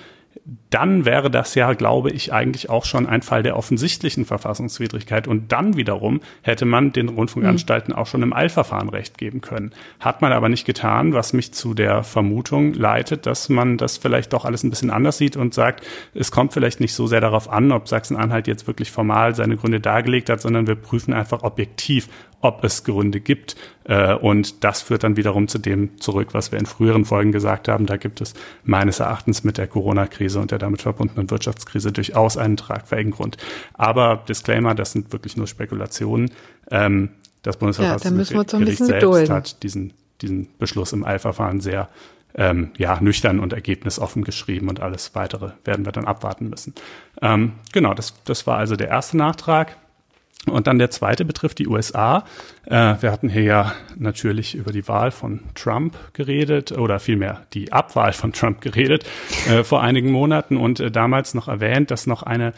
dann 0.69 1.05
wäre 1.05 1.31
das 1.31 1.55
ja, 1.55 1.73
glaube 1.73 2.11
ich, 2.11 2.31
eigentlich 2.31 2.69
auch 2.69 2.85
schon 2.85 3.07
ein 3.07 3.21
Fall 3.21 3.43
der 3.43 3.57
offensichtlichen 3.57 4.25
Verfassungswidrigkeit. 4.25 5.27
Und 5.27 5.51
dann 5.51 5.75
wiederum 5.75 6.21
hätte 6.41 6.65
man 6.65 6.91
den 6.91 7.09
Rundfunkanstalten 7.09 7.93
auch 7.93 8.05
schon 8.05 8.21
im 8.21 8.33
Eilverfahren 8.33 8.89
Recht 8.89 9.17
geben 9.17 9.41
können. 9.41 9.71
Hat 9.99 10.21
man 10.21 10.31
aber 10.31 10.49
nicht 10.49 10.65
getan, 10.65 11.13
was 11.13 11.33
mich 11.33 11.53
zu 11.53 11.73
der 11.73 12.03
Vermutung 12.03 12.73
leitet, 12.73 13.25
dass 13.25 13.49
man 13.49 13.77
das 13.77 13.97
vielleicht 13.97 14.33
doch 14.33 14.45
alles 14.45 14.63
ein 14.63 14.69
bisschen 14.69 14.91
anders 14.91 15.17
sieht 15.17 15.37
und 15.37 15.53
sagt, 15.53 15.85
es 16.13 16.31
kommt 16.31 16.53
vielleicht 16.53 16.79
nicht 16.79 16.93
so 16.93 17.07
sehr 17.07 17.21
darauf 17.21 17.49
an, 17.49 17.71
ob 17.71 17.87
Sachsen-Anhalt 17.87 18.47
jetzt 18.47 18.67
wirklich 18.67 18.91
formal 18.91 19.33
seine 19.35 19.57
Gründe 19.57 19.79
dargelegt 19.79 20.29
hat, 20.29 20.41
sondern 20.41 20.67
wir 20.67 20.75
prüfen 20.75 21.13
einfach 21.13 21.43
objektiv, 21.43 22.09
ob 22.41 22.63
es 22.63 22.83
Gründe 22.83 23.19
gibt. 23.19 23.55
Äh, 23.83 24.13
und 24.15 24.63
das 24.63 24.81
führt 24.81 25.03
dann 25.03 25.17
wiederum 25.17 25.47
zu 25.47 25.57
dem 25.57 25.99
zurück, 25.99 26.29
was 26.33 26.51
wir 26.51 26.59
in 26.59 26.65
früheren 26.65 27.05
Folgen 27.05 27.31
gesagt 27.31 27.67
haben. 27.67 27.85
Da 27.85 27.97
gibt 27.97 28.21
es 28.21 28.33
meines 28.63 28.99
Erachtens 28.99 29.43
mit 29.43 29.57
der 29.57 29.67
Corona-Krise 29.67 30.39
und 30.39 30.51
der 30.51 30.59
damit 30.59 30.81
verbundenen 30.81 31.29
Wirtschaftskrise 31.29 31.91
durchaus 31.91 32.37
einen 32.37 32.57
tragfähigen 32.57 33.11
Grund. 33.11 33.37
Aber 33.73 34.23
Disclaimer, 34.27 34.75
das 34.75 34.91
sind 34.91 35.11
wirklich 35.11 35.37
nur 35.37 35.47
Spekulationen. 35.47 36.31
Ähm, 36.71 37.09
das 37.41 37.57
Bundesverfassungsgericht 37.57 38.31
ja, 38.31 38.85
selbst 38.85 39.01
gedulden. 39.01 39.33
hat 39.33 39.63
diesen, 39.63 39.93
diesen 40.21 40.49
Beschluss 40.57 40.93
im 40.93 41.05
Eilverfahren 41.05 41.61
sehr 41.61 41.89
ähm, 42.35 42.71
ja, 42.77 42.99
nüchtern 43.01 43.39
und 43.39 43.53
ergebnisoffen 43.53 44.23
geschrieben 44.23 44.69
und 44.69 44.79
alles 44.79 45.15
weitere 45.15 45.51
werden 45.65 45.85
wir 45.85 45.91
dann 45.91 46.05
abwarten 46.05 46.49
müssen. 46.49 46.73
Ähm, 47.21 47.53
genau, 47.71 47.93
das, 47.93 48.13
das 48.25 48.45
war 48.45 48.57
also 48.57 48.75
der 48.75 48.89
erste 48.89 49.17
Nachtrag. 49.17 49.77
Und 50.47 50.67
dann 50.67 50.79
der 50.79 50.89
zweite 50.89 51.25
betrifft 51.25 51.59
die 51.59 51.67
USA. 51.67 52.23
Äh, 52.65 52.95
wir 53.01 53.11
hatten 53.11 53.27
hier 53.27 53.43
ja 53.43 53.73
natürlich 53.97 54.55
über 54.55 54.71
die 54.71 54.87
Wahl 54.87 55.11
von 55.11 55.41
Trump 55.53 55.97
geredet 56.13 56.71
oder 56.71 56.99
vielmehr 56.99 57.45
die 57.53 57.73
Abwahl 57.73 58.13
von 58.13 58.31
Trump 58.31 58.61
geredet 58.61 59.05
äh, 59.49 59.63
vor 59.63 59.81
einigen 59.81 60.11
Monaten 60.11 60.55
und 60.55 60.79
äh, 60.79 60.91
damals 60.91 61.33
noch 61.33 61.49
erwähnt, 61.49 61.91
dass 61.91 62.07
noch 62.07 62.23
eine 62.23 62.53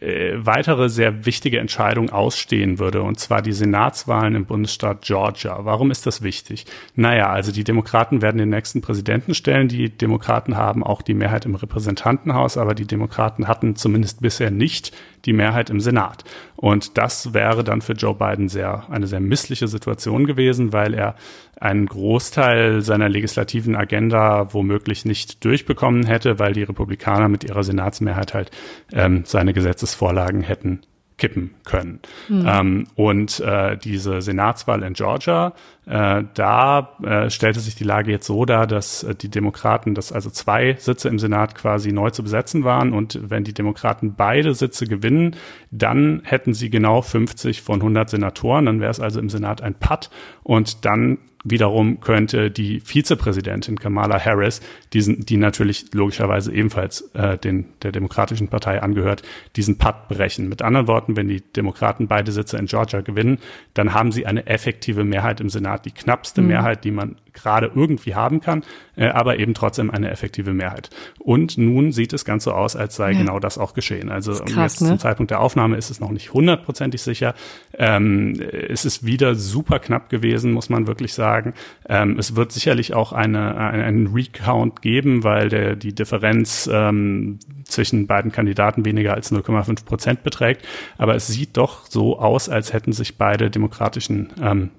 äh, 0.00 0.32
weitere 0.36 0.88
sehr 0.88 1.24
wichtige 1.24 1.60
Entscheidung 1.60 2.10
ausstehen 2.10 2.78
würde, 2.78 3.02
und 3.02 3.20
zwar 3.20 3.42
die 3.42 3.52
Senatswahlen 3.52 4.34
im 4.34 4.44
Bundesstaat 4.44 5.02
Georgia. 5.02 5.64
Warum 5.64 5.90
ist 5.90 6.06
das 6.06 6.22
wichtig? 6.22 6.66
Naja, 6.96 7.30
also 7.30 7.52
die 7.52 7.64
Demokraten 7.64 8.20
werden 8.20 8.38
den 8.38 8.48
nächsten 8.48 8.80
Präsidenten 8.80 9.34
stellen. 9.34 9.68
Die 9.68 9.90
Demokraten 9.90 10.56
haben 10.56 10.82
auch 10.82 11.02
die 11.02 11.14
Mehrheit 11.14 11.44
im 11.44 11.54
Repräsentantenhaus, 11.54 12.56
aber 12.56 12.74
die 12.74 12.86
Demokraten 12.86 13.46
hatten 13.46 13.76
zumindest 13.76 14.20
bisher 14.20 14.50
nicht 14.50 14.92
die 15.24 15.32
Mehrheit 15.32 15.70
im 15.70 15.80
Senat. 15.80 16.24
Und 16.56 16.98
das 16.98 17.32
wäre 17.32 17.64
dann 17.64 17.80
für 17.80 17.92
Joe 17.92 18.14
Biden 18.14 18.48
sehr, 18.48 18.84
eine 18.90 19.06
sehr 19.06 19.20
missliche 19.20 19.68
Situation 19.68 20.26
gewesen, 20.26 20.72
weil 20.72 20.94
er 20.94 21.14
einen 21.60 21.86
Großteil 21.86 22.82
seiner 22.82 23.08
legislativen 23.08 23.76
Agenda 23.76 24.52
womöglich 24.52 25.04
nicht 25.04 25.44
durchbekommen 25.44 26.06
hätte, 26.06 26.38
weil 26.38 26.52
die 26.52 26.62
Republikaner 26.62 27.28
mit 27.28 27.44
ihrer 27.44 27.64
Senatsmehrheit 27.64 28.34
halt 28.34 28.50
ähm, 28.92 29.22
seine 29.24 29.52
Gesetzesvorlagen 29.52 30.42
hätten 30.42 30.80
kippen 31.16 31.54
können. 31.64 32.00
Mhm. 32.28 32.46
Ähm, 32.46 32.86
und 32.96 33.40
äh, 33.40 33.76
diese 33.76 34.20
Senatswahl 34.20 34.82
in 34.82 34.94
Georgia, 34.94 35.52
äh, 35.86 36.24
da 36.34 36.96
äh, 37.02 37.30
stellte 37.30 37.60
sich 37.60 37.76
die 37.76 37.84
Lage 37.84 38.10
jetzt 38.10 38.26
so 38.26 38.44
dar, 38.44 38.66
dass 38.66 39.04
äh, 39.04 39.14
die 39.14 39.28
Demokraten, 39.28 39.94
dass 39.94 40.12
also 40.12 40.28
zwei 40.30 40.74
Sitze 40.78 41.08
im 41.08 41.18
Senat 41.18 41.54
quasi 41.54 41.92
neu 41.92 42.10
zu 42.10 42.24
besetzen 42.24 42.64
waren 42.64 42.92
und 42.92 43.18
wenn 43.22 43.44
die 43.44 43.54
Demokraten 43.54 44.14
beide 44.16 44.54
Sitze 44.54 44.86
gewinnen, 44.86 45.36
dann 45.70 46.22
hätten 46.24 46.52
sie 46.52 46.68
genau 46.68 47.00
50 47.00 47.62
von 47.62 47.80
100 47.80 48.10
Senatoren, 48.10 48.66
dann 48.66 48.80
wäre 48.80 48.90
es 48.90 49.00
also 49.00 49.20
im 49.20 49.28
Senat 49.28 49.62
ein 49.62 49.74
Patt 49.74 50.10
und 50.42 50.84
dann 50.84 51.18
wiederum 51.44 52.00
könnte 52.00 52.50
die 52.50 52.80
Vizepräsidentin 52.80 53.78
Kamala 53.78 54.18
Harris, 54.18 54.60
diesen, 54.92 55.24
die 55.24 55.36
natürlich 55.36 55.92
logischerweise 55.92 56.52
ebenfalls 56.52 57.02
äh, 57.14 57.36
den, 57.38 57.66
der 57.82 57.92
Demokratischen 57.92 58.48
Partei 58.48 58.82
angehört, 58.82 59.22
diesen 59.54 59.76
Patt 59.78 60.08
brechen. 60.08 60.48
Mit 60.48 60.62
anderen 60.62 60.88
Worten, 60.88 61.16
wenn 61.16 61.28
die 61.28 61.42
Demokraten 61.42 62.08
beide 62.08 62.32
Sitze 62.32 62.56
in 62.56 62.66
Georgia 62.66 63.02
gewinnen, 63.02 63.38
dann 63.74 63.92
haben 63.92 64.10
sie 64.10 64.26
eine 64.26 64.46
effektive 64.46 65.04
Mehrheit 65.04 65.40
im 65.40 65.50
Senat, 65.50 65.84
die 65.84 65.90
knappste 65.92 66.40
mhm. 66.40 66.48
Mehrheit, 66.48 66.84
die 66.84 66.90
man 66.90 67.16
gerade 67.34 67.70
irgendwie 67.74 68.14
haben 68.14 68.40
kann, 68.40 68.62
äh, 68.96 69.08
aber 69.08 69.38
eben 69.38 69.54
trotzdem 69.54 69.90
eine 69.90 70.10
effektive 70.10 70.54
Mehrheit. 70.54 70.90
Und 71.18 71.58
nun 71.58 71.92
sieht 71.92 72.12
es 72.12 72.24
ganz 72.24 72.44
so 72.44 72.52
aus, 72.52 72.76
als 72.76 72.96
sei 72.96 73.12
ja. 73.12 73.18
genau 73.18 73.38
das 73.40 73.58
auch 73.58 73.74
geschehen. 73.74 74.10
Also 74.10 74.32
krass, 74.32 74.74
jetzt 74.74 74.82
ne? 74.82 74.88
zum 74.88 74.98
Zeitpunkt 74.98 75.30
der 75.30 75.40
Aufnahme 75.40 75.76
ist 75.76 75.90
es 75.90 76.00
noch 76.00 76.10
nicht 76.10 76.32
hundertprozentig 76.32 77.02
sicher. 77.02 77.34
Ähm, 77.76 78.40
es 78.40 78.84
ist 78.84 79.04
wieder 79.04 79.34
super 79.34 79.78
knapp 79.78 80.08
gewesen, 80.08 80.52
muss 80.52 80.68
man 80.68 80.86
wirklich 80.86 81.12
sagen. 81.12 81.54
Ähm, 81.88 82.18
es 82.18 82.36
wird 82.36 82.52
sicherlich 82.52 82.94
auch 82.94 83.12
eine, 83.12 83.56
eine, 83.56 83.84
einen 83.84 84.06
Recount 84.14 84.80
geben, 84.80 85.24
weil 85.24 85.48
der, 85.48 85.76
die 85.76 85.94
Differenz 85.94 86.70
ähm, 86.72 87.38
zwischen 87.64 88.06
beiden 88.06 88.32
Kandidaten 88.32 88.84
weniger 88.84 89.14
als 89.14 89.32
0,5 89.32 89.84
Prozent 89.84 90.22
beträgt. 90.22 90.64
Aber 90.98 91.14
es 91.14 91.26
sieht 91.26 91.56
doch 91.56 91.86
so 91.86 92.18
aus, 92.18 92.48
als 92.48 92.72
hätten 92.72 92.92
sich 92.92 93.18
beide 93.18 93.50
demokratischen 93.50 94.32
ähm, 94.40 94.70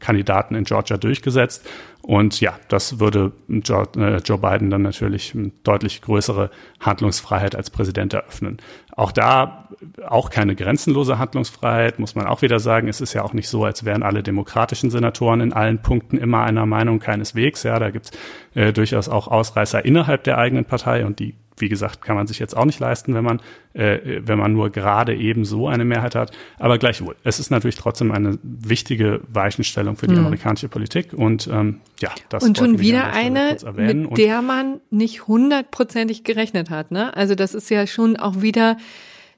Kandidaten 0.00 0.54
in 0.54 0.64
Georgia 0.64 0.96
durchgesetzt. 0.96 1.66
Und 2.08 2.40
ja, 2.40 2.58
das 2.68 3.00
würde 3.00 3.32
Joe, 3.48 3.86
äh, 3.98 4.38
Biden 4.38 4.70
dann 4.70 4.80
natürlich 4.80 5.36
deutlich 5.62 6.00
größere 6.00 6.48
Handlungsfreiheit 6.80 7.54
als 7.54 7.68
Präsident 7.68 8.14
eröffnen. 8.14 8.56
Auch 8.96 9.12
da 9.12 9.68
auch 10.06 10.30
keine 10.30 10.56
grenzenlose 10.56 11.18
Handlungsfreiheit, 11.18 11.98
muss 11.98 12.14
man 12.14 12.24
auch 12.24 12.40
wieder 12.40 12.60
sagen. 12.60 12.88
Es 12.88 13.02
ist 13.02 13.12
ja 13.12 13.22
auch 13.24 13.34
nicht 13.34 13.50
so, 13.50 13.62
als 13.62 13.84
wären 13.84 14.02
alle 14.02 14.22
demokratischen 14.22 14.88
Senatoren 14.88 15.42
in 15.42 15.52
allen 15.52 15.82
Punkten 15.82 16.16
immer 16.16 16.44
einer 16.44 16.64
Meinung 16.64 16.98
keineswegs. 16.98 17.62
Ja, 17.64 17.78
da 17.78 17.90
gibt's 17.90 18.10
äh, 18.54 18.72
durchaus 18.72 19.10
auch 19.10 19.28
Ausreißer 19.28 19.84
innerhalb 19.84 20.24
der 20.24 20.38
eigenen 20.38 20.64
Partei 20.64 21.04
und 21.04 21.18
die 21.18 21.34
wie 21.60 21.68
gesagt, 21.68 22.02
kann 22.02 22.16
man 22.16 22.26
sich 22.26 22.38
jetzt 22.38 22.56
auch 22.56 22.64
nicht 22.64 22.80
leisten, 22.80 23.14
wenn 23.14 23.24
man, 23.24 23.40
äh, 23.74 24.20
wenn 24.24 24.38
man 24.38 24.52
nur 24.52 24.70
gerade 24.70 25.14
eben 25.14 25.44
so 25.44 25.68
eine 25.68 25.84
Mehrheit 25.84 26.14
hat. 26.14 26.32
Aber 26.58 26.78
gleichwohl, 26.78 27.16
es 27.24 27.38
ist 27.38 27.50
natürlich 27.50 27.76
trotzdem 27.76 28.12
eine 28.12 28.38
wichtige 28.42 29.20
Weichenstellung 29.28 29.96
für 29.96 30.06
die 30.06 30.14
mhm. 30.14 30.26
amerikanische 30.26 30.68
Politik. 30.68 31.12
Und 31.12 31.48
ähm, 31.48 31.80
ja, 32.00 32.10
das 32.28 32.44
Und 32.44 32.58
schon 32.58 32.78
wieder 32.78 33.12
eine, 33.12 33.56
mit 33.76 34.18
der 34.18 34.42
man 34.42 34.80
nicht 34.90 35.26
hundertprozentig 35.26 36.24
gerechnet 36.24 36.70
hat. 36.70 36.90
Ne? 36.90 37.16
Also 37.16 37.34
das 37.34 37.54
ist 37.54 37.70
ja 37.70 37.86
schon 37.86 38.16
auch 38.16 38.40
wieder 38.40 38.76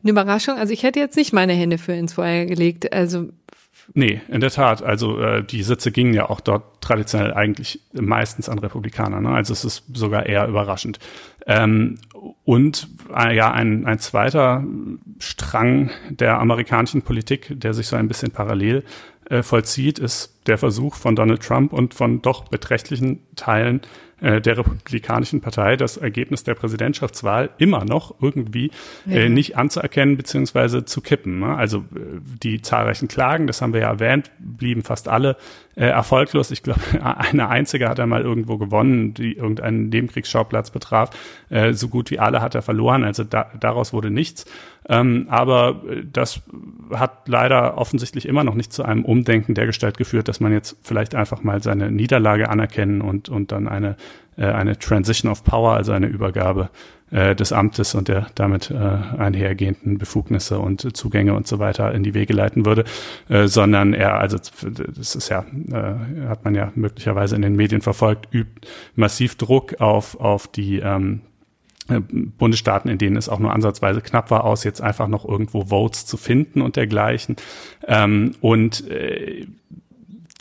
eine 0.02 0.10
Überraschung. 0.12 0.56
Also 0.56 0.72
ich 0.72 0.82
hätte 0.82 0.98
jetzt 0.98 1.16
nicht 1.16 1.32
meine 1.32 1.52
Hände 1.52 1.78
für 1.78 1.92
ins 1.92 2.14
Feuer 2.14 2.46
gelegt. 2.46 2.92
Also 2.92 3.28
Nee, 3.94 4.20
in 4.28 4.40
der 4.40 4.50
Tat. 4.50 4.82
Also 4.82 5.18
äh, 5.20 5.42
die 5.42 5.62
Sitze 5.62 5.90
gingen 5.90 6.14
ja 6.14 6.30
auch 6.30 6.40
dort 6.40 6.80
traditionell 6.80 7.34
eigentlich 7.34 7.80
meistens 7.92 8.48
an 8.48 8.58
Republikaner. 8.58 9.20
Ne? 9.20 9.30
Also 9.30 9.52
es 9.52 9.64
ist 9.64 9.84
sogar 9.92 10.26
eher 10.26 10.46
überraschend. 10.46 10.98
Ähm, 11.46 11.98
und 12.44 12.88
äh, 13.14 13.34
ja, 13.34 13.52
ein, 13.52 13.86
ein 13.86 13.98
zweiter 13.98 14.64
Strang 15.18 15.90
der 16.10 16.38
amerikanischen 16.38 17.02
Politik, 17.02 17.52
der 17.58 17.74
sich 17.74 17.86
so 17.86 17.96
ein 17.96 18.08
bisschen 18.08 18.30
parallel 18.30 18.84
äh, 19.28 19.42
vollzieht, 19.42 19.98
ist 19.98 20.40
der 20.46 20.58
Versuch 20.58 20.96
von 20.96 21.16
Donald 21.16 21.42
Trump 21.42 21.72
und 21.72 21.94
von 21.94 22.20
doch 22.20 22.48
beträchtlichen 22.48 23.20
Teilen 23.36 23.80
äh, 24.20 24.40
der 24.40 24.58
Republikanischen 24.58 25.40
Partei 25.40 25.76
das 25.76 25.96
Ergebnis 25.96 26.44
der 26.44 26.54
Präsidentschaftswahl 26.54 27.50
immer 27.58 27.84
noch 27.84 28.14
irgendwie 28.20 28.70
äh, 29.08 29.22
ja. 29.22 29.28
nicht 29.28 29.56
anzuerkennen 29.56 30.16
beziehungsweise 30.16 30.84
zu 30.84 31.00
kippen. 31.00 31.40
Ne? 31.40 31.56
Also 31.56 31.78
äh, 31.78 32.20
die 32.42 32.60
zahlreichen 32.60 33.08
Klagen, 33.08 33.46
das 33.46 33.62
haben 33.62 33.72
wir 33.72 33.80
ja 33.80 33.88
erwähnt, 33.88 34.30
blieben 34.38 34.82
fast 34.82 35.08
alle 35.08 35.36
äh, 35.76 35.86
erfolglos. 35.86 36.50
Ich 36.50 36.62
glaube, 36.62 36.80
eine 37.02 37.48
einzige 37.48 37.88
hat 37.88 37.98
er 37.98 38.06
mal 38.06 38.22
irgendwo 38.22 38.58
gewonnen, 38.58 39.14
die 39.14 39.34
irgendeinen 39.34 39.88
Nebenkriegsschauplatz 39.88 40.70
betraf. 40.70 41.10
Äh, 41.48 41.72
so 41.72 41.88
gut 41.88 42.10
wie 42.10 42.18
alle 42.18 42.42
hat 42.42 42.54
er 42.54 42.62
verloren. 42.62 43.04
Also 43.04 43.24
da, 43.24 43.50
daraus 43.58 43.92
wurde 43.92 44.10
nichts. 44.10 44.46
Ähm, 44.88 45.26
aber 45.28 45.82
äh, 45.88 46.02
das 46.10 46.42
hat 46.92 47.28
leider 47.28 47.78
offensichtlich 47.78 48.26
immer 48.26 48.44
noch 48.44 48.54
nicht 48.54 48.72
zu 48.72 48.82
einem 48.82 49.04
Umdenken 49.04 49.54
der 49.54 49.66
Gestalt 49.66 49.96
geführt, 49.96 50.28
dass 50.28 50.40
man 50.40 50.52
jetzt 50.52 50.76
vielleicht 50.82 51.14
einfach 51.14 51.42
mal 51.42 51.62
seine 51.62 51.90
Niederlage 51.90 52.48
anerkennen 52.48 53.00
und, 53.00 53.28
und 53.28 53.52
dann 53.52 53.68
eine, 53.68 53.96
äh, 54.36 54.46
eine 54.46 54.78
Transition 54.78 55.30
of 55.30 55.44
Power, 55.44 55.74
also 55.74 55.92
eine 55.92 56.06
Übergabe 56.06 56.70
äh, 57.10 57.34
des 57.34 57.52
Amtes 57.52 57.94
und 57.94 58.08
der 58.08 58.26
damit 58.34 58.70
äh, 58.70 58.74
einhergehenden 58.74 59.98
Befugnisse 59.98 60.58
und 60.58 60.96
Zugänge 60.96 61.34
und 61.34 61.46
so 61.46 61.58
weiter 61.58 61.92
in 61.92 62.02
die 62.02 62.14
Wege 62.14 62.32
leiten 62.32 62.66
würde, 62.66 62.84
äh, 63.28 63.46
sondern 63.46 63.94
er, 63.94 64.14
also 64.14 64.38
das 64.38 65.14
ist 65.14 65.28
ja, 65.28 65.44
äh, 65.70 66.28
hat 66.28 66.44
man 66.44 66.54
ja 66.54 66.72
möglicherweise 66.74 67.36
in 67.36 67.42
den 67.42 67.56
Medien 67.56 67.80
verfolgt, 67.82 68.28
übt 68.32 68.68
massiv 68.94 69.36
Druck 69.36 69.80
auf, 69.80 70.18
auf 70.20 70.46
die 70.46 70.78
ähm, 70.78 71.22
äh, 71.88 72.00
Bundesstaaten, 72.00 72.90
in 72.90 72.98
denen 72.98 73.16
es 73.16 73.28
auch 73.28 73.40
nur 73.40 73.52
ansatzweise 73.52 74.00
knapp 74.00 74.30
war, 74.30 74.44
aus 74.44 74.64
jetzt 74.64 74.80
einfach 74.80 75.08
noch 75.08 75.24
irgendwo 75.28 75.66
Votes 75.66 76.06
zu 76.06 76.16
finden 76.16 76.62
und 76.62 76.76
dergleichen. 76.76 77.36
Ähm, 77.86 78.32
und 78.40 78.88
äh, 78.88 79.46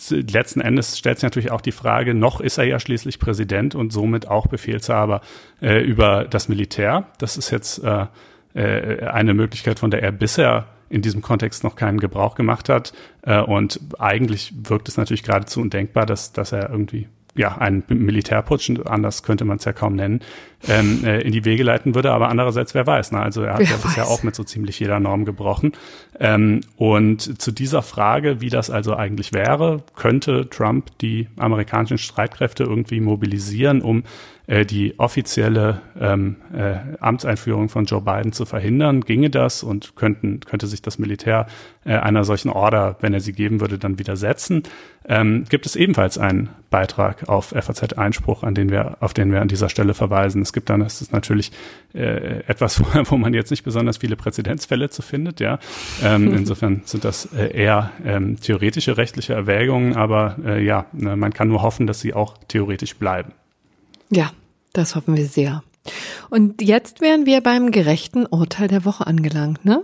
letzten 0.09 0.61
Endes 0.61 0.97
stellt 0.97 1.19
sich 1.19 1.23
natürlich 1.23 1.51
auch 1.51 1.61
die 1.61 1.71
Frage, 1.71 2.13
noch 2.13 2.41
ist 2.41 2.57
er 2.57 2.65
ja 2.65 2.79
schließlich 2.79 3.19
Präsident 3.19 3.75
und 3.75 3.91
somit 3.91 4.27
auch 4.27 4.47
Befehlshaber 4.47 5.21
äh, 5.61 5.81
über 5.83 6.25
das 6.25 6.49
Militär. 6.49 7.07
Das 7.17 7.37
ist 7.37 7.51
jetzt 7.51 7.83
äh, 7.83 8.05
äh, 8.53 9.05
eine 9.05 9.33
Möglichkeit, 9.33 9.79
von 9.79 9.91
der 9.91 10.01
er 10.03 10.11
bisher 10.11 10.67
in 10.89 11.01
diesem 11.01 11.21
Kontext 11.21 11.63
noch 11.63 11.75
keinen 11.75 11.99
Gebrauch 11.99 12.35
gemacht 12.35 12.69
hat. 12.69 12.93
Äh, 13.21 13.41
und 13.41 13.79
eigentlich 13.99 14.53
wirkt 14.63 14.87
es 14.87 14.97
natürlich 14.97 15.23
geradezu 15.23 15.61
undenkbar, 15.61 16.05
dass, 16.05 16.33
dass 16.33 16.51
er 16.51 16.69
irgendwie 16.69 17.07
ja, 17.39 17.57
einen 17.57 17.83
Militärputsch, 17.87 18.69
anders 18.85 19.23
könnte 19.23 19.45
man 19.45 19.59
es 19.59 19.63
ja 19.63 19.71
kaum 19.71 19.95
nennen, 19.95 20.19
ähm, 20.67 21.05
äh, 21.05 21.21
in 21.21 21.31
die 21.31 21.45
Wege 21.45 21.63
leiten 21.63 21.95
würde. 21.95 22.11
Aber 22.11 22.27
andererseits, 22.27 22.73
wer 22.73 22.85
weiß, 22.85 23.13
ne? 23.13 23.21
also 23.21 23.43
er 23.43 23.53
hat 23.53 23.59
wer 23.59 23.67
ja 23.67 23.73
weiß. 23.75 23.81
bisher 23.83 24.07
auch 24.07 24.23
mit 24.23 24.35
so 24.35 24.43
ziemlich 24.43 24.77
jeder 24.77 24.99
Norm 24.99 25.23
gebrochen. 25.23 25.71
Ähm, 26.19 26.59
und 26.75 27.41
zu 27.41 27.53
dieser 27.53 27.81
Frage, 27.81 28.41
wie 28.41 28.49
das 28.49 28.69
also 28.69 28.93
eigentlich 28.93 29.31
wäre, 29.31 29.83
könnte 29.95 30.49
Trump 30.49 30.97
die 30.99 31.29
amerikanischen 31.37 31.97
Streitkräfte 31.97 32.65
irgendwie 32.65 32.99
mobilisieren, 32.99 33.81
um 33.81 34.03
äh, 34.49 34.65
die 34.65 34.97
offizielle 34.97 35.81
ähm, 35.99 36.37
äh, 36.51 36.77
Amtseinführung 36.99 37.69
von 37.69 37.85
Joe 37.85 38.01
Biden 38.01 38.33
zu 38.33 38.45
verhindern. 38.45 39.01
Ginge 39.01 39.29
das 39.29 39.61
und 39.61 39.95
könnten, 39.95 40.39
könnte 40.39 40.65
sich 40.65 40.81
das 40.81 40.97
Militär 40.97 41.45
äh, 41.85 41.93
einer 41.93 42.23
solchen 42.23 42.49
Order, 42.49 42.97
wenn 42.99 43.13
er 43.13 43.19
sie 43.19 43.33
geben 43.33 43.61
würde, 43.61 43.77
dann 43.77 43.99
widersetzen? 43.99 44.63
Ähm, 45.07 45.45
gibt 45.49 45.67
es 45.67 45.75
ebenfalls 45.75 46.17
einen 46.17 46.49
Beitrag 46.71 47.29
auf 47.29 47.49
FAZ 47.49 47.93
Einspruch, 47.93 48.41
an 48.41 48.55
den 48.55 48.71
wir, 48.71 48.97
auf 49.01 49.13
den 49.13 49.31
wir 49.31 49.39
an 49.39 49.49
dieser 49.49 49.69
Stelle 49.69 49.93
verweisen. 49.93 50.41
Es 50.41 50.51
gibt 50.51 50.71
dann, 50.71 50.79
das 50.79 50.99
ist 50.99 51.13
natürlich 51.13 51.51
äh, 51.93 52.39
etwas, 52.47 52.79
wo, 52.95 53.11
wo 53.11 53.17
man 53.17 53.35
jetzt 53.35 53.51
nicht 53.51 53.63
besonders 53.63 53.97
viele 53.97 54.15
Präzedenzfälle 54.15 54.89
zu 54.89 55.03
findet, 55.03 55.39
ja. 55.39 55.59
Ähm, 56.03 56.33
insofern 56.35 56.81
sind 56.85 57.05
das 57.05 57.25
äh, 57.33 57.55
eher 57.55 57.91
ähm, 58.03 58.39
theoretische 58.39 58.97
rechtliche 58.97 59.33
Erwägungen, 59.33 59.95
aber 59.95 60.37
äh, 60.43 60.63
ja, 60.63 60.87
ne, 60.91 61.15
man 61.15 61.33
kann 61.33 61.49
nur 61.49 61.61
hoffen, 61.61 61.85
dass 61.85 61.99
sie 61.99 62.15
auch 62.15 62.35
theoretisch 62.47 62.95
bleiben. 62.95 63.33
Ja, 64.09 64.31
das 64.73 64.95
hoffen 64.95 65.15
wir 65.15 65.25
sehr. 65.25 65.63
Und 66.29 66.61
jetzt 66.61 67.01
wären 67.01 67.25
wir 67.25 67.41
beim 67.41 67.71
gerechten 67.71 68.25
Urteil 68.25 68.67
der 68.67 68.85
Woche 68.85 69.07
angelangt, 69.07 69.65
ne? 69.65 69.83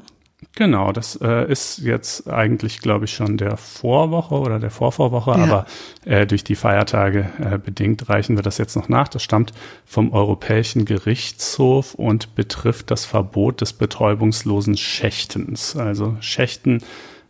Genau, 0.54 0.92
das 0.92 1.20
äh, 1.22 1.52
ist 1.52 1.80
jetzt 1.80 2.30
eigentlich, 2.30 2.80
glaube 2.80 3.06
ich, 3.06 3.14
schon 3.14 3.38
der 3.38 3.58
Vorwoche 3.58 4.36
oder 4.36 4.60
der 4.60 4.70
Vorvorwoche, 4.70 5.32
ja. 5.32 5.38
aber 5.38 5.66
äh, 6.06 6.26
durch 6.26 6.44
die 6.44 6.56
Feiertage 6.56 7.30
äh, 7.40 7.58
bedingt 7.58 8.10
reichen 8.10 8.38
wir 8.38 8.44
das 8.44 8.58
jetzt 8.58 8.76
noch 8.76 8.88
nach. 8.88 9.08
Das 9.08 9.24
stammt 9.24 9.54
vom 9.86 10.14
Europäischen 10.14 10.86
Gerichtshof 10.86 11.94
und 11.96 12.36
betrifft 12.36 12.92
das 12.92 13.06
Verbot 13.06 13.62
des 13.62 13.74
betäubungslosen 13.74 14.78
Schächtens. 14.78 15.76
Also 15.76 16.16
Schächten 16.20 16.82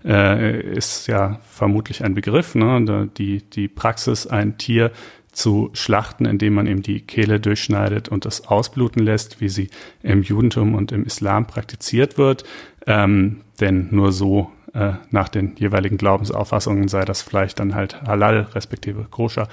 äh, 0.04 0.62
ist 0.62 1.08
ja 1.08 1.40
vermutlich 1.50 2.04
ein 2.04 2.14
Begriff, 2.14 2.54
ne? 2.54 3.10
die, 3.18 3.42
die 3.42 3.68
Praxis, 3.68 4.28
ein 4.28 4.58
Tier 4.58 4.92
zu 5.36 5.70
schlachten, 5.74 6.26
indem 6.26 6.53
man 6.53 6.66
ihm 6.66 6.82
die 6.82 7.02
Kehle 7.02 7.40
durchschneidet 7.40 8.10
und 8.10 8.26
das 8.26 8.48
ausbluten 8.48 9.03
lässt, 9.03 9.41
wie 9.41 9.49
sie 9.49 9.70
im 10.02 10.24
Judentum 10.24 10.74
und 10.74 10.91
im 10.91 11.03
Islam 11.03 11.45
praktiziert 11.45 12.18
wird. 12.18 12.45
Ähm, 12.88 13.41
denn 13.60 13.90
nur 13.91 14.12
so 14.12 14.52
äh, 14.74 14.94
nach 15.10 15.30
den 15.30 15.56
jeweiligen 15.57 15.98
Glaubensauffassungen 15.98 16.88
sei 16.88 17.06
das 17.06 17.22
Fleisch 17.22 17.53
dann 17.56 17.76
halt 17.76 18.02
halal, 18.03 18.48
respektive 18.53 19.06
koscher 19.10 19.48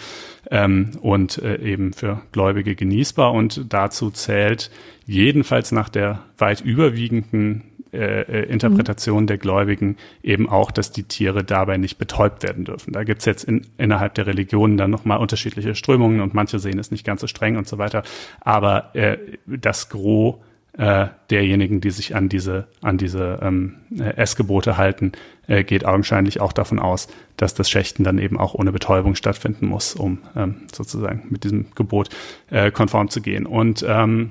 ähm, 0.50 0.92
und 1.00 1.38
äh, 1.38 1.60
eben 1.60 1.92
für 1.92 2.20
Gläubige 2.32 2.74
genießbar. 2.74 3.32
Und 3.32 3.72
dazu 3.72 4.10
zählt 4.10 4.70
jedenfalls 5.06 5.72
nach 5.72 5.88
der 5.88 6.20
weit 6.38 6.60
überwiegenden 6.60 7.62
äh, 7.93 8.23
äh, 8.23 8.51
Interpretation 8.51 9.24
mhm. 9.24 9.27
der 9.27 9.39
Gläubigen 9.39 9.97
eben 10.23 10.48
auch, 10.48 10.70
dass 10.70 10.93
die 10.93 11.02
Tiere 11.02 11.44
dabei 11.44 11.77
nicht 11.77 11.98
betäubt 11.98 12.43
werden 12.43 12.64
dürfen. 12.64 12.93
Da 12.93 13.05
gibt's 13.05 13.27
jetzt 13.27 13.44
in, 13.44 13.66
innerhalb 13.77 14.14
der 14.14 14.27
Religionen 14.27 14.78
dann 14.78 14.90
nochmal 14.90 15.19
unterschiedliche 15.19 15.74
Strömungen 15.74 16.20
und 16.20 16.32
manche 16.32 16.59
sehen 16.59 16.78
es 16.78 16.90
nicht 16.90 17.05
ganz 17.05 17.20
so 17.20 17.27
streng 17.27 17.59
und 17.59 17.69
so 17.69 17.77
weiter. 17.77 18.02
Aber 18.40 18.94
äh, 18.94 19.19
das 19.47 19.90
Gros 19.90 20.36
äh, 20.78 21.09
derjenigen, 21.28 21.82
die 21.82 21.90
sich 21.90 22.16
an 22.16 22.31
diese, 22.31 22.66
an 22.81 22.97
diese 22.97 23.40
ähm, 23.43 23.77
Essgebote 24.16 24.78
halten, 24.78 25.12
äh, 25.47 25.62
geht 25.62 25.85
augenscheinlich 25.85 26.40
auch 26.40 26.55
davon 26.55 26.78
aus, 26.78 27.09
dass 27.36 27.52
das 27.52 27.69
Schächten 27.69 28.05
dann 28.05 28.16
eben 28.16 28.39
auch 28.39 28.55
ohne 28.55 28.73
Betäubung 28.73 29.16
stattfinden 29.16 29.66
muss, 29.66 29.94
um 29.94 30.19
ähm, 30.35 30.62
sozusagen 30.73 31.27
mit 31.28 31.44
diesem 31.44 31.66
Gebot 31.74 32.09
äh, 32.51 32.70
konform 32.70 33.10
zu 33.10 33.20
gehen. 33.20 33.44
Und 33.44 33.85
ähm, 33.86 34.31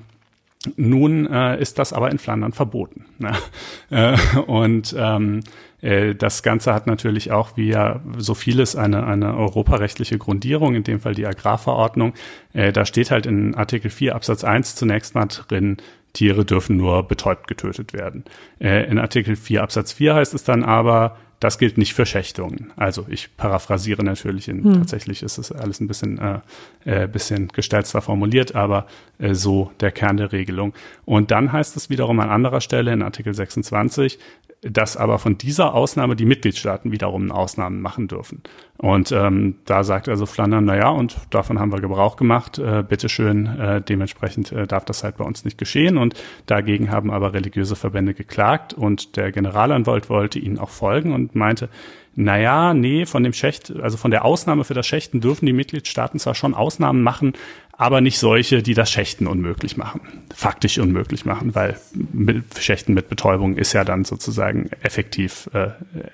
nun 0.75 1.25
äh, 1.31 1.59
ist 1.59 1.79
das 1.79 1.91
aber 1.91 2.11
in 2.11 2.19
Flandern 2.19 2.53
verboten. 2.53 3.05
Ne? 3.17 3.33
Äh, 3.89 4.15
und 4.47 4.95
ähm, 4.97 5.41
äh, 5.81 6.15
das 6.15 6.43
Ganze 6.43 6.73
hat 6.73 6.87
natürlich 6.87 7.31
auch, 7.31 7.57
wie 7.57 7.67
ja 7.67 7.99
so 8.17 8.35
vieles, 8.35 8.77
eine, 8.77 9.05
eine 9.05 9.35
europarechtliche 9.35 10.17
Grundierung, 10.17 10.75
in 10.75 10.83
dem 10.83 11.01
Fall 11.01 11.13
die 11.13 11.27
Agrarverordnung. 11.27 12.13
Äh, 12.53 12.71
da 12.71 12.85
steht 12.85 13.11
halt 13.11 13.25
in 13.25 13.53
Artikel 13.53 13.91
4 13.91 14.15
Absatz 14.15 14.45
1 14.45 14.75
zunächst 14.75 15.13
mal 15.13 15.25
drin, 15.25 15.77
Tiere 16.13 16.45
dürfen 16.45 16.77
nur 16.77 17.03
betäubt 17.03 17.47
getötet 17.47 17.93
werden. 17.93 18.23
Äh, 18.59 18.89
in 18.89 18.97
Artikel 18.97 19.35
4 19.35 19.63
Absatz 19.63 19.91
4 19.93 20.15
heißt 20.15 20.33
es 20.33 20.43
dann 20.43 20.63
aber, 20.63 21.17
das 21.41 21.57
gilt 21.57 21.77
nicht 21.79 21.95
für 21.95 22.05
Schächtungen. 22.05 22.71
Also 22.77 23.05
ich 23.09 23.35
paraphrasiere 23.35 24.03
natürlich, 24.03 24.47
in, 24.47 24.63
hm. 24.63 24.73
tatsächlich 24.75 25.23
ist 25.23 25.39
es 25.39 25.51
alles 25.51 25.81
ein 25.81 25.87
bisschen, 25.87 26.19
äh, 26.19 26.39
äh, 26.85 27.07
bisschen 27.07 27.47
gestelzter 27.47 28.01
formuliert, 28.01 28.53
aber 28.53 28.85
äh, 29.17 29.33
so 29.33 29.71
der 29.79 29.91
Kern 29.91 30.17
der 30.17 30.31
Regelung. 30.31 30.73
Und 31.03 31.31
dann 31.31 31.51
heißt 31.51 31.75
es 31.75 31.89
wiederum 31.89 32.19
an 32.19 32.29
anderer 32.29 32.61
Stelle 32.61 32.93
in 32.93 33.01
Artikel 33.01 33.33
26, 33.33 34.19
dass 34.61 34.95
aber 34.95 35.17
von 35.17 35.37
dieser 35.37 35.73
Ausnahme 35.73 36.15
die 36.15 36.25
Mitgliedstaaten 36.25 36.91
wiederum 36.91 37.31
Ausnahmen 37.31 37.81
machen 37.81 38.07
dürfen. 38.07 38.43
Und 38.77 39.11
ähm, 39.11 39.55
da 39.65 39.83
sagt 39.83 40.07
also 40.07 40.27
Flandern, 40.27 40.65
na 40.65 40.75
ja, 40.75 40.89
und 40.89 41.17
davon 41.31 41.59
haben 41.59 41.71
wir 41.71 41.81
Gebrauch 41.81 42.15
gemacht, 42.15 42.59
äh, 42.59 42.83
bitteschön, 42.87 43.47
äh, 43.59 43.81
dementsprechend 43.81 44.51
äh, 44.51 44.67
darf 44.67 44.85
das 44.85 45.03
halt 45.03 45.17
bei 45.17 45.23
uns 45.23 45.45
nicht 45.45 45.57
geschehen. 45.57 45.97
Und 45.97 46.13
dagegen 46.45 46.91
haben 46.91 47.09
aber 47.09 47.33
religiöse 47.33 47.75
Verbände 47.75 48.13
geklagt 48.13 48.73
und 48.73 49.17
der 49.17 49.31
Generalanwalt 49.31 50.09
wollte 50.09 50.37
ihnen 50.37 50.59
auch 50.59 50.69
folgen 50.69 51.13
und 51.13 51.33
meinte, 51.35 51.69
naja, 52.13 52.73
nee, 52.73 53.05
von 53.05 53.23
dem 53.23 53.33
Schächt, 53.33 53.73
also 53.81 53.97
von 53.97 54.11
der 54.11 54.25
Ausnahme 54.25 54.63
für 54.63 54.73
das 54.73 54.85
Schächten 54.85 55.21
dürfen 55.21 55.45
die 55.45 55.53
Mitgliedstaaten 55.53 56.19
zwar 56.19 56.35
schon 56.35 56.53
Ausnahmen 56.53 57.03
machen, 57.03 57.33
aber 57.81 57.99
nicht 57.99 58.19
solche, 58.19 58.61
die 58.61 58.75
das 58.75 58.91
Schächten 58.91 59.25
unmöglich 59.25 59.75
machen, 59.75 60.01
faktisch 60.35 60.77
unmöglich 60.77 61.25
machen, 61.25 61.55
weil 61.55 61.79
mit 62.13 62.59
Schächten 62.59 62.93
mit 62.93 63.09
Betäubung 63.09 63.57
ist 63.57 63.73
ja 63.73 63.83
dann 63.83 64.05
sozusagen 64.05 64.69
effektiv 64.83 65.49
äh, 65.53 65.71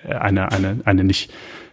eine, 0.09 0.49
eine, 0.53 0.79
eine 0.85 1.03
nicht 1.03 1.29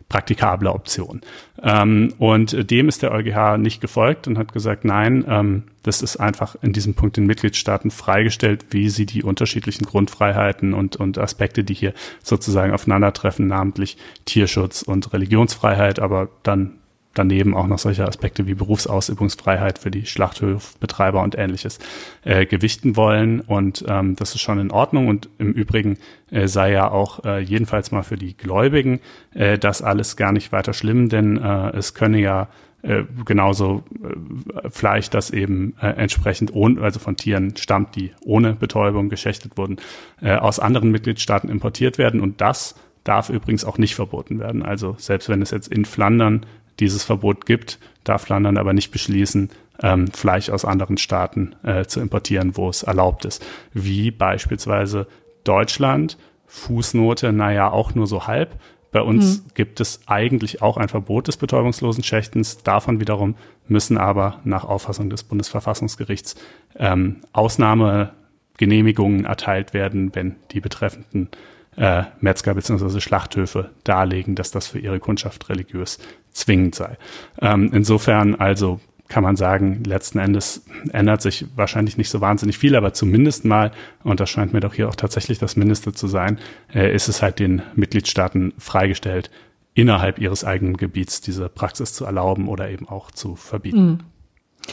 praktikable 0.08 0.72
Option. 0.72 1.20
Ähm, 1.62 2.12
und 2.18 2.68
dem 2.72 2.88
ist 2.88 3.04
der 3.04 3.12
EuGH 3.12 3.56
nicht 3.58 3.80
gefolgt 3.80 4.26
und 4.26 4.36
hat 4.36 4.52
gesagt, 4.52 4.84
nein, 4.84 5.24
ähm, 5.28 5.62
das 5.84 6.02
ist 6.02 6.16
einfach 6.16 6.56
in 6.60 6.72
diesem 6.72 6.94
Punkt 6.94 7.16
den 7.16 7.26
Mitgliedstaaten 7.26 7.92
freigestellt, 7.92 8.66
wie 8.70 8.88
sie 8.88 9.06
die 9.06 9.22
unterschiedlichen 9.22 9.86
Grundfreiheiten 9.86 10.74
und, 10.74 10.96
und 10.96 11.18
Aspekte, 11.18 11.62
die 11.62 11.74
hier 11.74 11.94
sozusagen 12.20 12.72
aufeinandertreffen, 12.72 13.46
namentlich 13.46 13.96
Tierschutz 14.24 14.82
und 14.82 15.12
Religionsfreiheit, 15.12 16.00
aber 16.00 16.30
dann 16.42 16.80
daneben 17.14 17.54
auch 17.54 17.66
noch 17.66 17.78
solche 17.78 18.06
Aspekte 18.06 18.46
wie 18.46 18.54
Berufsausübungsfreiheit 18.54 19.78
für 19.78 19.90
die 19.90 20.06
Schlachthofbetreiber 20.06 21.22
und 21.22 21.36
ähnliches 21.38 21.78
äh, 22.24 22.46
gewichten 22.46 22.96
wollen. 22.96 23.40
Und 23.40 23.84
ähm, 23.88 24.16
das 24.16 24.34
ist 24.34 24.40
schon 24.40 24.58
in 24.58 24.70
Ordnung. 24.70 25.08
Und 25.08 25.28
im 25.38 25.52
Übrigen 25.52 25.98
äh, 26.30 26.48
sei 26.48 26.72
ja 26.72 26.90
auch 26.90 27.24
äh, 27.24 27.40
jedenfalls 27.40 27.90
mal 27.90 28.02
für 28.02 28.16
die 28.16 28.36
Gläubigen 28.36 29.00
äh, 29.32 29.58
das 29.58 29.82
alles 29.82 30.16
gar 30.16 30.32
nicht 30.32 30.52
weiter 30.52 30.72
schlimm, 30.72 31.08
denn 31.08 31.36
äh, 31.36 31.70
es 31.76 31.94
könne 31.94 32.20
ja 32.20 32.48
äh, 32.84 33.04
genauso 33.24 33.82
äh, 34.02 34.68
Fleisch, 34.68 35.08
das 35.08 35.30
eben 35.30 35.74
äh, 35.80 35.86
entsprechend 35.86 36.54
ohne, 36.54 36.82
also 36.82 37.00
von 37.00 37.16
Tieren 37.16 37.56
stammt, 37.56 37.96
die 37.96 38.12
ohne 38.24 38.52
Betäubung 38.52 39.08
geschächtet 39.08 39.56
wurden, 39.56 39.76
äh, 40.20 40.34
aus 40.34 40.58
anderen 40.58 40.90
Mitgliedstaaten 40.90 41.48
importiert 41.48 41.96
werden. 41.96 42.20
Und 42.20 42.42
das 42.42 42.74
darf 43.02 43.30
übrigens 43.30 43.64
auch 43.64 43.78
nicht 43.78 43.94
verboten 43.94 44.38
werden. 44.38 44.62
Also 44.62 44.96
selbst 44.98 45.30
wenn 45.30 45.40
es 45.40 45.50
jetzt 45.50 45.68
in 45.68 45.86
Flandern 45.86 46.44
dieses 46.80 47.04
Verbot 47.04 47.46
gibt, 47.46 47.78
darf 48.04 48.28
London 48.28 48.58
aber 48.58 48.72
nicht 48.72 48.90
beschließen, 48.90 49.50
ähm, 49.82 50.08
Fleisch 50.08 50.50
aus 50.50 50.64
anderen 50.64 50.98
Staaten 50.98 51.54
äh, 51.62 51.84
zu 51.84 52.00
importieren, 52.00 52.56
wo 52.56 52.68
es 52.68 52.82
erlaubt 52.82 53.24
ist. 53.24 53.44
Wie 53.72 54.10
beispielsweise 54.10 55.06
Deutschland, 55.42 56.16
Fußnote, 56.46 57.32
naja, 57.32 57.70
auch 57.70 57.94
nur 57.94 58.06
so 58.06 58.26
halb. 58.26 58.58
Bei 58.92 59.02
uns 59.02 59.38
mhm. 59.38 59.42
gibt 59.54 59.80
es 59.80 60.02
eigentlich 60.06 60.62
auch 60.62 60.76
ein 60.76 60.88
Verbot 60.88 61.26
des 61.26 61.36
betäubungslosen 61.36 62.04
Schächtens. 62.04 62.62
Davon 62.62 63.00
wiederum 63.00 63.34
müssen 63.66 63.98
aber 63.98 64.40
nach 64.44 64.64
Auffassung 64.64 65.10
des 65.10 65.24
Bundesverfassungsgerichts 65.24 66.36
ähm, 66.76 67.22
Ausnahmegenehmigungen 67.32 69.24
erteilt 69.24 69.74
werden, 69.74 70.14
wenn 70.14 70.36
die 70.52 70.60
betreffenden 70.60 71.28
äh, 71.76 72.04
Metzger 72.20 72.54
bzw. 72.54 73.00
Schlachthöfe 73.00 73.70
darlegen, 73.82 74.36
dass 74.36 74.52
das 74.52 74.68
für 74.68 74.78
ihre 74.78 75.00
Kundschaft 75.00 75.48
religiös 75.48 75.98
zwingend 76.34 76.74
sei. 76.74 76.98
Ähm, 77.40 77.70
insofern 77.72 78.34
also 78.34 78.80
kann 79.08 79.22
man 79.22 79.36
sagen, 79.36 79.84
letzten 79.84 80.18
Endes 80.18 80.64
ändert 80.92 81.22
sich 81.22 81.46
wahrscheinlich 81.56 81.96
nicht 81.98 82.10
so 82.10 82.20
wahnsinnig 82.20 82.58
viel, 82.58 82.74
aber 82.74 82.94
zumindest 82.94 83.44
mal, 83.44 83.70
und 84.02 84.18
das 84.18 84.30
scheint 84.30 84.52
mir 84.52 84.60
doch 84.60 84.74
hier 84.74 84.88
auch 84.88 84.96
tatsächlich 84.96 85.38
das 85.38 85.56
Mindeste 85.56 85.92
zu 85.92 86.08
sein, 86.08 86.38
äh, 86.74 86.92
ist 86.92 87.08
es 87.08 87.22
halt 87.22 87.38
den 87.38 87.62
Mitgliedstaaten 87.74 88.54
freigestellt, 88.58 89.30
innerhalb 89.74 90.18
ihres 90.18 90.44
eigenen 90.44 90.76
Gebiets 90.76 91.20
diese 91.20 91.48
Praxis 91.48 91.92
zu 91.92 92.04
erlauben 92.04 92.48
oder 92.48 92.70
eben 92.70 92.88
auch 92.88 93.10
zu 93.10 93.36
verbieten. 93.36 93.86
Mhm. 93.86 93.98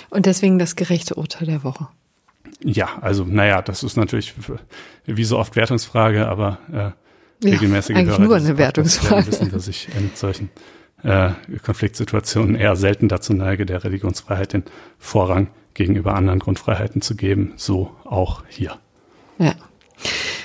Und 0.09 0.25
deswegen 0.25 0.59
das 0.59 0.75
gerechte 0.75 1.15
Urteil 1.15 1.47
der 1.47 1.63
Woche. 1.63 1.87
Ja, 2.63 2.89
also 3.01 3.25
naja, 3.25 3.61
das 3.61 3.83
ist 3.83 3.97
natürlich 3.97 4.33
wie 5.05 5.23
so 5.23 5.37
oft 5.37 5.55
Wertungsfrage, 5.55 6.27
aber 6.27 6.59
äh, 6.71 7.47
regelmäßige 7.47 7.95
ja, 7.95 8.01
eigentlich 8.01 8.17
Hörer 8.17 8.27
nur 8.27 8.35
eine 8.37 8.57
Wertungsfrage. 8.57 9.27
wissen, 9.27 9.51
dass 9.51 9.67
ich 9.67 9.87
in 9.97 10.11
solchen 10.13 10.49
äh, 11.03 11.31
Konfliktsituationen 11.63 12.55
eher 12.55 12.75
selten 12.75 13.07
dazu 13.07 13.33
neige, 13.33 13.65
der 13.65 13.83
Religionsfreiheit 13.83 14.53
den 14.53 14.63
Vorrang 14.99 15.47
gegenüber 15.73 16.15
anderen 16.15 16.39
Grundfreiheiten 16.39 17.01
zu 17.01 17.15
geben, 17.15 17.53
so 17.55 17.91
auch 18.03 18.43
hier. 18.47 18.77
Ja. 19.37 19.53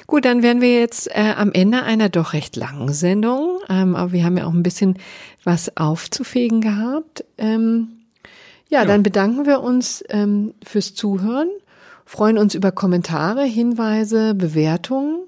Gut, 0.07 0.25
dann 0.25 0.43
wären 0.43 0.61
wir 0.61 0.79
jetzt 0.79 1.09
äh, 1.09 1.35
am 1.37 1.53
Ende 1.53 1.83
einer 1.83 2.09
doch 2.09 2.33
recht 2.33 2.55
langen 2.55 2.93
Sendung, 2.93 3.59
ähm, 3.69 3.97
aber 3.97 4.13
wir 4.13 4.25
haben 4.25 4.37
ja 4.37 4.47
auch 4.47 4.53
ein 4.53 4.63
bisschen 4.63 4.99
was 5.43 5.77
aufzufegen 5.77 6.61
gehabt. 6.61 7.25
Ähm, 7.39 7.89
ja, 8.69 8.81
ja, 8.81 8.85
dann 8.85 9.03
bedanken 9.03 9.47
wir 9.47 9.61
uns 9.61 10.05
ähm, 10.09 10.55
fürs 10.65 10.95
Zuhören, 10.95 11.49
freuen 12.05 12.39
uns 12.39 12.55
über 12.55 12.71
Kommentare, 12.71 13.45
Hinweise, 13.45 14.35
Bewertungen, 14.35 15.21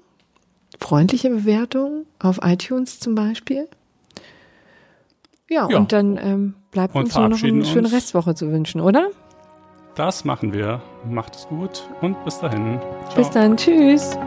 freundliche 0.79 1.29
Bewertungen 1.29 2.05
auf 2.19 2.39
iTunes 2.41 2.99
zum 2.99 3.15
Beispiel. 3.15 3.67
Ja, 5.49 5.67
ja. 5.69 5.77
und 5.77 5.91
dann 5.91 6.17
ähm, 6.17 6.53
bleibt 6.71 6.95
und 6.95 7.03
uns 7.05 7.15
nur 7.15 7.29
noch 7.29 7.43
eine 7.43 7.65
schöne 7.65 7.91
Restwoche 7.91 8.35
zu 8.35 8.51
wünschen, 8.51 8.81
oder? 8.81 9.09
Das 9.95 10.23
machen 10.23 10.53
wir. 10.53 10.81
Macht 11.09 11.35
es 11.35 11.47
gut 11.47 11.89
und 12.01 12.23
bis 12.23 12.39
dahin. 12.39 12.79
Ciao. 13.09 13.15
Bis 13.17 13.29
dann. 13.31 13.57
Tschüss. 13.57 14.17